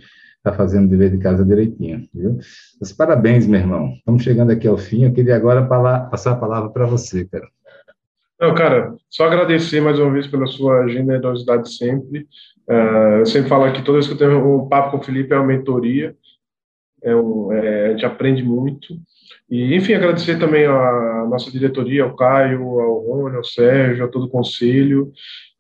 está 0.46 0.52
fazendo 0.52 0.86
o 0.86 0.88
dever 0.88 1.10
de 1.10 1.18
casa 1.18 1.44
direitinho, 1.44 2.08
viu? 2.14 2.38
Mas 2.80 2.92
parabéns, 2.92 3.46
meu 3.46 3.58
irmão. 3.58 3.92
Estamos 3.96 4.22
chegando 4.22 4.52
aqui 4.52 4.68
ao 4.68 4.78
fim, 4.78 5.04
eu 5.04 5.12
queria 5.12 5.34
agora 5.34 5.66
passar 6.08 6.32
a 6.32 6.36
palavra 6.36 6.70
para 6.70 6.86
você, 6.86 7.24
cara. 7.24 7.48
Não, 8.38 8.54
cara, 8.54 8.94
só 9.08 9.24
agradecer 9.24 9.80
mais 9.80 9.98
uma 9.98 10.12
vez 10.12 10.26
pela 10.26 10.46
sua 10.46 10.86
generosidade 10.88 11.74
sempre. 11.74 12.26
Uh, 12.68 13.20
eu 13.20 13.26
sempre 13.26 13.48
falo 13.48 13.64
aqui, 13.64 13.82
toda 13.82 13.98
vez 13.98 14.06
que 14.06 14.12
eu 14.12 14.18
tenho 14.18 14.56
um 14.56 14.68
papo 14.68 14.90
com 14.90 14.98
o 14.98 15.02
Felipe, 15.02 15.32
é 15.32 15.36
uma 15.36 15.46
mentoria. 15.46 16.14
É 17.02 17.14
um, 17.14 17.52
é, 17.52 17.86
a 17.86 17.90
gente 17.92 18.04
aprende 18.04 18.42
muito. 18.42 18.94
E, 19.48 19.74
enfim, 19.74 19.94
agradecer 19.94 20.38
também 20.38 20.66
à 20.66 21.26
nossa 21.30 21.50
diretoria, 21.50 22.04
ao 22.04 22.14
Caio, 22.14 22.62
ao 22.62 22.98
Rony, 23.00 23.36
ao 23.36 23.44
Sérgio, 23.44 24.04
a 24.04 24.08
todo 24.08 24.26
o 24.26 24.30
conselho. 24.30 25.12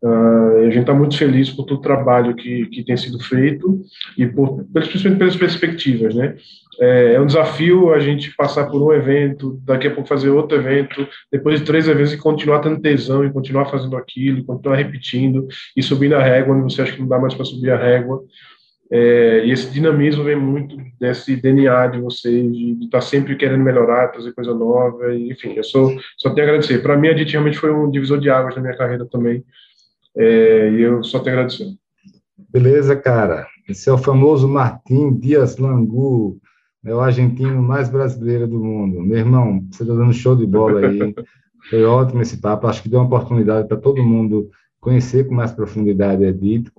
Uh, 0.02 0.58
a 0.58 0.64
gente 0.64 0.80
está 0.80 0.92
muito 0.92 1.16
feliz 1.16 1.50
por 1.50 1.64
todo 1.64 1.78
o 1.78 1.82
trabalho 1.82 2.34
que, 2.34 2.66
que 2.66 2.84
tem 2.84 2.96
sido 2.96 3.18
feito 3.18 3.80
e 4.16 4.26
por, 4.26 4.64
principalmente 4.72 5.18
pelas 5.18 5.36
perspectivas, 5.36 6.14
né? 6.14 6.36
É, 6.78 7.14
é, 7.14 7.20
um 7.20 7.26
desafio 7.26 7.92
a 7.92 7.98
gente 7.98 8.34
passar 8.36 8.66
por 8.66 8.82
um 8.82 8.92
evento, 8.92 9.58
daqui 9.64 9.86
a 9.86 9.90
pouco 9.90 10.08
fazer 10.08 10.28
outro 10.28 10.58
evento, 10.58 11.08
depois 11.32 11.58
de 11.58 11.66
três 11.66 11.88
eventos 11.88 12.12
e 12.12 12.18
continuar 12.18 12.60
tendo 12.60 12.80
tesão 12.80 13.24
e 13.24 13.32
continuar 13.32 13.66
fazendo 13.66 13.96
aquilo, 13.96 14.40
e 14.40 14.44
continuar 14.44 14.76
repetindo 14.76 15.46
e 15.74 15.82
subindo 15.82 16.14
a 16.14 16.22
régua 16.22 16.54
onde 16.54 16.74
você 16.74 16.82
acha 16.82 16.92
que 16.92 17.00
não 17.00 17.08
dá 17.08 17.18
mais 17.18 17.32
para 17.32 17.46
subir 17.46 17.70
a 17.70 17.78
régua. 17.78 18.22
É, 18.90 19.44
e 19.44 19.50
esse 19.50 19.72
dinamismo 19.72 20.22
vem 20.22 20.36
muito 20.36 20.76
desse 21.00 21.34
DNA 21.34 21.88
de 21.88 22.00
vocês, 22.00 22.52
de 22.52 22.84
estar 22.84 22.98
tá 22.98 23.00
sempre 23.00 23.34
querendo 23.34 23.64
melhorar, 23.64 24.08
trazer 24.08 24.32
coisa 24.32 24.54
nova, 24.54 25.12
e, 25.12 25.32
enfim, 25.32 25.54
eu 25.56 25.64
sou, 25.64 25.98
só 26.16 26.30
tenho 26.30 26.46
a 26.46 26.50
agradecer. 26.50 26.82
Para 26.82 26.96
mim, 26.96 27.08
a 27.08 27.12
DIT 27.12 27.32
realmente 27.32 27.58
foi 27.58 27.72
um 27.72 27.90
divisor 27.90 28.20
de 28.20 28.30
águas 28.30 28.54
na 28.54 28.62
minha 28.62 28.76
carreira 28.76 29.04
também, 29.06 29.42
é, 30.16 30.70
e 30.70 30.80
eu 30.80 31.02
só 31.04 31.18
tenho 31.18 31.36
agradecer. 31.36 31.66
Beleza, 32.50 32.96
cara. 32.96 33.46
Esse 33.68 33.88
é 33.88 33.92
o 33.92 33.98
famoso 33.98 34.48
Martim 34.48 35.14
Dias 35.14 35.58
Langu, 35.58 36.38
é 36.84 36.94
o 36.94 37.00
argentino 37.00 37.60
mais 37.62 37.88
brasileiro 37.88 38.46
do 38.46 38.58
mundo. 38.58 39.02
Meu 39.02 39.18
irmão, 39.18 39.66
você 39.70 39.82
está 39.82 39.94
dando 39.94 40.12
show 40.12 40.36
de 40.36 40.46
bola 40.46 40.86
aí. 40.86 41.14
Foi 41.68 41.84
ótimo 41.84 42.22
esse 42.22 42.40
papo. 42.40 42.66
Acho 42.66 42.82
que 42.82 42.88
deu 42.88 43.00
uma 43.00 43.06
oportunidade 43.06 43.66
para 43.66 43.76
todo 43.76 44.02
mundo 44.02 44.48
conhecer 44.80 45.26
com 45.26 45.34
mais 45.34 45.50
profundidade 45.50 46.24
a 46.24 46.30
DIP, 46.30 46.70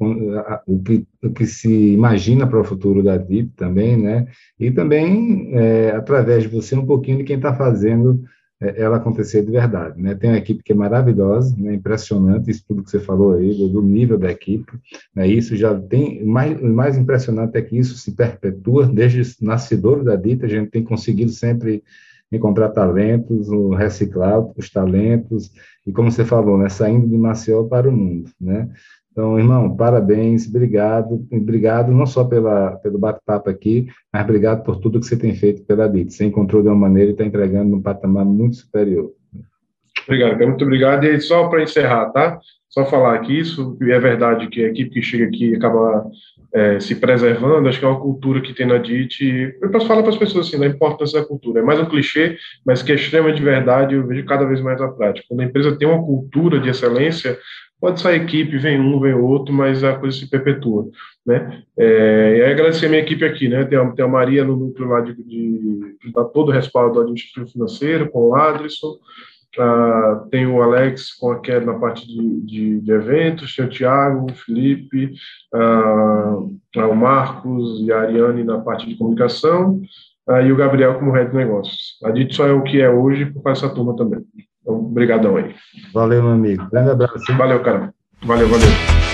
o 0.65 0.81
que, 0.81 1.05
o 1.21 1.29
que 1.29 1.45
se 1.45 1.91
imagina 1.91 2.47
para 2.47 2.61
o 2.61 2.63
futuro 2.63 3.03
da 3.03 3.17
DIP 3.17 3.51
também, 3.53 3.97
né? 3.97 4.27
E 4.57 4.71
também, 4.71 5.49
é, 5.51 5.91
através 5.91 6.43
de 6.43 6.49
você, 6.49 6.73
um 6.73 6.85
pouquinho 6.85 7.17
de 7.17 7.25
quem 7.25 7.35
está 7.35 7.53
fazendo 7.53 8.23
ela 8.59 8.97
acontecer 8.97 9.43
de 9.45 9.51
verdade, 9.51 10.01
né? 10.01 10.15
Tem 10.15 10.31
uma 10.31 10.37
equipe 10.37 10.63
que 10.63 10.71
é 10.71 10.75
maravilhosa, 10.75 11.55
né? 11.57 11.75
Impressionante 11.75 12.49
isso 12.49 12.63
tudo 12.67 12.83
que 12.83 12.89
você 12.89 12.99
falou 12.99 13.33
aí, 13.35 13.53
do, 13.69 13.81
nível 13.81 14.17
da 14.17 14.31
equipe, 14.31 14.71
né? 15.15 15.27
Isso 15.27 15.55
já 15.55 15.79
tem, 15.79 16.25
mais, 16.25 16.59
mais 16.59 16.97
impressionante 16.97 17.55
é 17.55 17.61
que 17.61 17.77
isso 17.77 17.95
se 17.95 18.15
perpetua 18.15 18.87
desde 18.87 19.21
o 19.21 19.45
nascedor 19.45 20.03
da 20.03 20.15
DIP, 20.15 20.43
a 20.43 20.47
gente 20.49 20.71
tem 20.71 20.83
conseguido 20.83 21.31
sempre 21.31 21.83
encontrar 22.31 22.69
talentos, 22.69 23.47
reciclar 23.77 24.43
os 24.57 24.69
talentos, 24.69 25.51
e 25.85 25.91
como 25.91 26.11
você 26.11 26.25
falou, 26.25 26.57
né, 26.57 26.67
saindo 26.67 27.07
de 27.07 27.17
Maceió 27.17 27.63
para 27.63 27.87
o 27.87 27.91
mundo, 27.91 28.29
né? 28.41 28.69
Então, 29.17 29.39
irmão, 29.39 29.75
parabéns, 29.75 30.47
obrigado, 30.47 31.25
obrigado 31.31 31.91
não 31.91 32.05
só 32.05 32.23
pela, 32.23 32.75
pelo 32.75 32.99
bate-papo 32.99 33.49
aqui, 33.49 33.87
mas 34.13 34.23
obrigado 34.23 34.63
por 34.63 34.75
tudo 34.75 34.99
que 34.99 35.07
você 35.07 35.17
tem 35.17 35.33
feito 35.33 35.63
pela 35.63 35.89
DIT. 35.89 36.13
Você 36.13 36.25
encontrou 36.25 36.61
de 36.61 36.67
uma 36.67 36.75
maneira 36.75 37.09
e 37.09 37.13
está 37.13 37.25
entregando 37.25 37.71
num 37.71 37.81
patamar 37.81 38.23
muito 38.23 38.57
superior. 38.57 39.11
Obrigado, 40.07 40.37
muito 40.47 40.63
obrigado. 40.63 41.05
E 41.05 41.19
só 41.19 41.47
para 41.47 41.61
encerrar, 41.61 42.11
tá? 42.11 42.39
Só 42.69 42.85
falar 42.85 43.19
que 43.19 43.37
isso 43.37 43.77
é 43.81 43.99
verdade 43.99 44.47
que 44.47 44.63
a 44.63 44.67
equipe 44.67 44.91
que 44.91 45.01
chega 45.01 45.25
aqui 45.25 45.55
acaba 45.55 46.05
é, 46.53 46.79
se 46.79 46.95
preservando, 46.95 47.67
acho 47.67 47.79
que 47.79 47.85
é 47.85 47.87
uma 47.87 47.99
cultura 47.99 48.41
que 48.41 48.53
tem 48.53 48.65
na 48.65 48.77
DIT. 48.77 49.57
Eu 49.61 49.69
posso 49.69 49.87
falar 49.87 50.01
para 50.01 50.11
as 50.11 50.17
pessoas 50.17 50.47
assim, 50.47 50.59
da 50.59 50.65
importância 50.65 51.19
da 51.19 51.25
cultura. 51.25 51.59
É 51.59 51.63
mais 51.63 51.79
um 51.79 51.85
clichê, 51.85 52.37
mas 52.65 52.81
que 52.81 52.91
é 52.91 52.95
extremamente 52.95 53.41
verdade, 53.41 53.95
eu 53.95 54.05
vejo 54.05 54.25
cada 54.25 54.45
vez 54.45 54.61
mais 54.61 54.81
a 54.81 54.87
prática. 54.87 55.25
Quando 55.27 55.41
a 55.41 55.45
empresa 55.45 55.77
tem 55.77 55.87
uma 55.87 56.03
cultura 56.03 56.59
de 56.59 56.69
excelência, 56.69 57.37
pode 57.79 57.99
sair 57.99 58.21
equipe, 58.21 58.57
vem 58.57 58.79
um, 58.79 58.99
vem 58.99 59.13
outro, 59.13 59.53
mas 59.53 59.83
a 59.83 59.95
coisa 59.95 60.17
se 60.17 60.29
perpetua. 60.29 60.87
Né? 61.25 61.63
É, 61.77 62.37
e 62.37 62.41
aí 62.43 62.51
agradecer 62.51 62.85
a 62.85 62.89
minha 62.89 63.01
equipe 63.01 63.25
aqui, 63.25 63.49
né? 63.49 63.65
Tem 63.65 63.77
a, 63.77 63.85
tem 63.91 64.05
a 64.05 64.07
Maria 64.07 64.43
no 64.43 64.55
núcleo 64.55 64.89
lá 64.89 65.01
de, 65.01 65.13
de, 65.13 65.97
de 66.03 66.11
dar 66.13 66.25
todo 66.25 66.49
o 66.49 66.51
respaldo 66.51 66.95
do 66.95 67.01
administrativo 67.01 67.51
financeiro, 67.51 68.09
com 68.09 68.29
o 68.29 68.35
Adrisson, 68.35 68.97
Uh, 69.57 70.29
tem 70.29 70.45
o 70.45 70.61
Alex 70.61 71.13
com 71.13 71.31
a 71.31 71.39
Kelly 71.39 71.65
na 71.65 71.73
parte 71.73 72.05
de, 72.05 72.41
de, 72.41 72.81
de, 72.81 72.91
eventos, 72.91 73.55
tem 73.55 73.65
o 73.65 73.69
Thiago, 73.69 74.31
o 74.31 74.35
Felipe, 74.35 75.13
uh, 75.53 76.55
o 76.75 76.95
Marcos 76.95 77.81
e 77.81 77.91
a 77.91 78.01
Ariane 78.01 78.43
na 78.43 78.59
parte 78.59 78.87
de 78.87 78.95
comunicação, 78.95 79.81
uh, 80.29 80.41
e 80.41 80.51
o 80.51 80.55
Gabriel 80.55 80.99
como 80.99 81.11
head 81.11 81.31
de 81.31 81.37
negócios. 81.37 81.97
A 82.03 82.15
gente 82.15 82.35
só 82.35 82.45
é 82.45 82.51
o 82.51 82.61
que 82.61 82.79
é 82.81 82.89
hoje 82.89 83.25
por 83.25 83.41
causa 83.41 83.61
dessa 83.61 83.73
turma 83.73 83.95
também. 83.95 84.19
Então, 84.61 84.75
obrigadão 84.75 85.37
aí. 85.37 85.55
Valeu, 85.91 86.21
meu 86.21 86.33
amigo. 86.33 86.67
Grande 86.69 86.91
abraço. 86.91 87.35
Valeu, 87.35 87.63
cara. 87.63 87.93
Valeu, 88.21 88.47
valeu. 88.47 89.06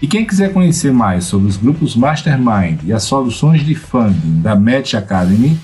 E 0.00 0.06
quem 0.06 0.24
quiser 0.24 0.50
conhecer 0.50 0.94
mais 0.94 1.26
sobre 1.26 1.46
os 1.46 1.58
grupos 1.58 1.94
Mastermind 1.94 2.84
e 2.84 2.92
as 2.94 3.02
soluções 3.02 3.66
de 3.66 3.74
funding 3.74 4.40
da 4.40 4.56
Match 4.56 4.94
Academy, 4.94 5.60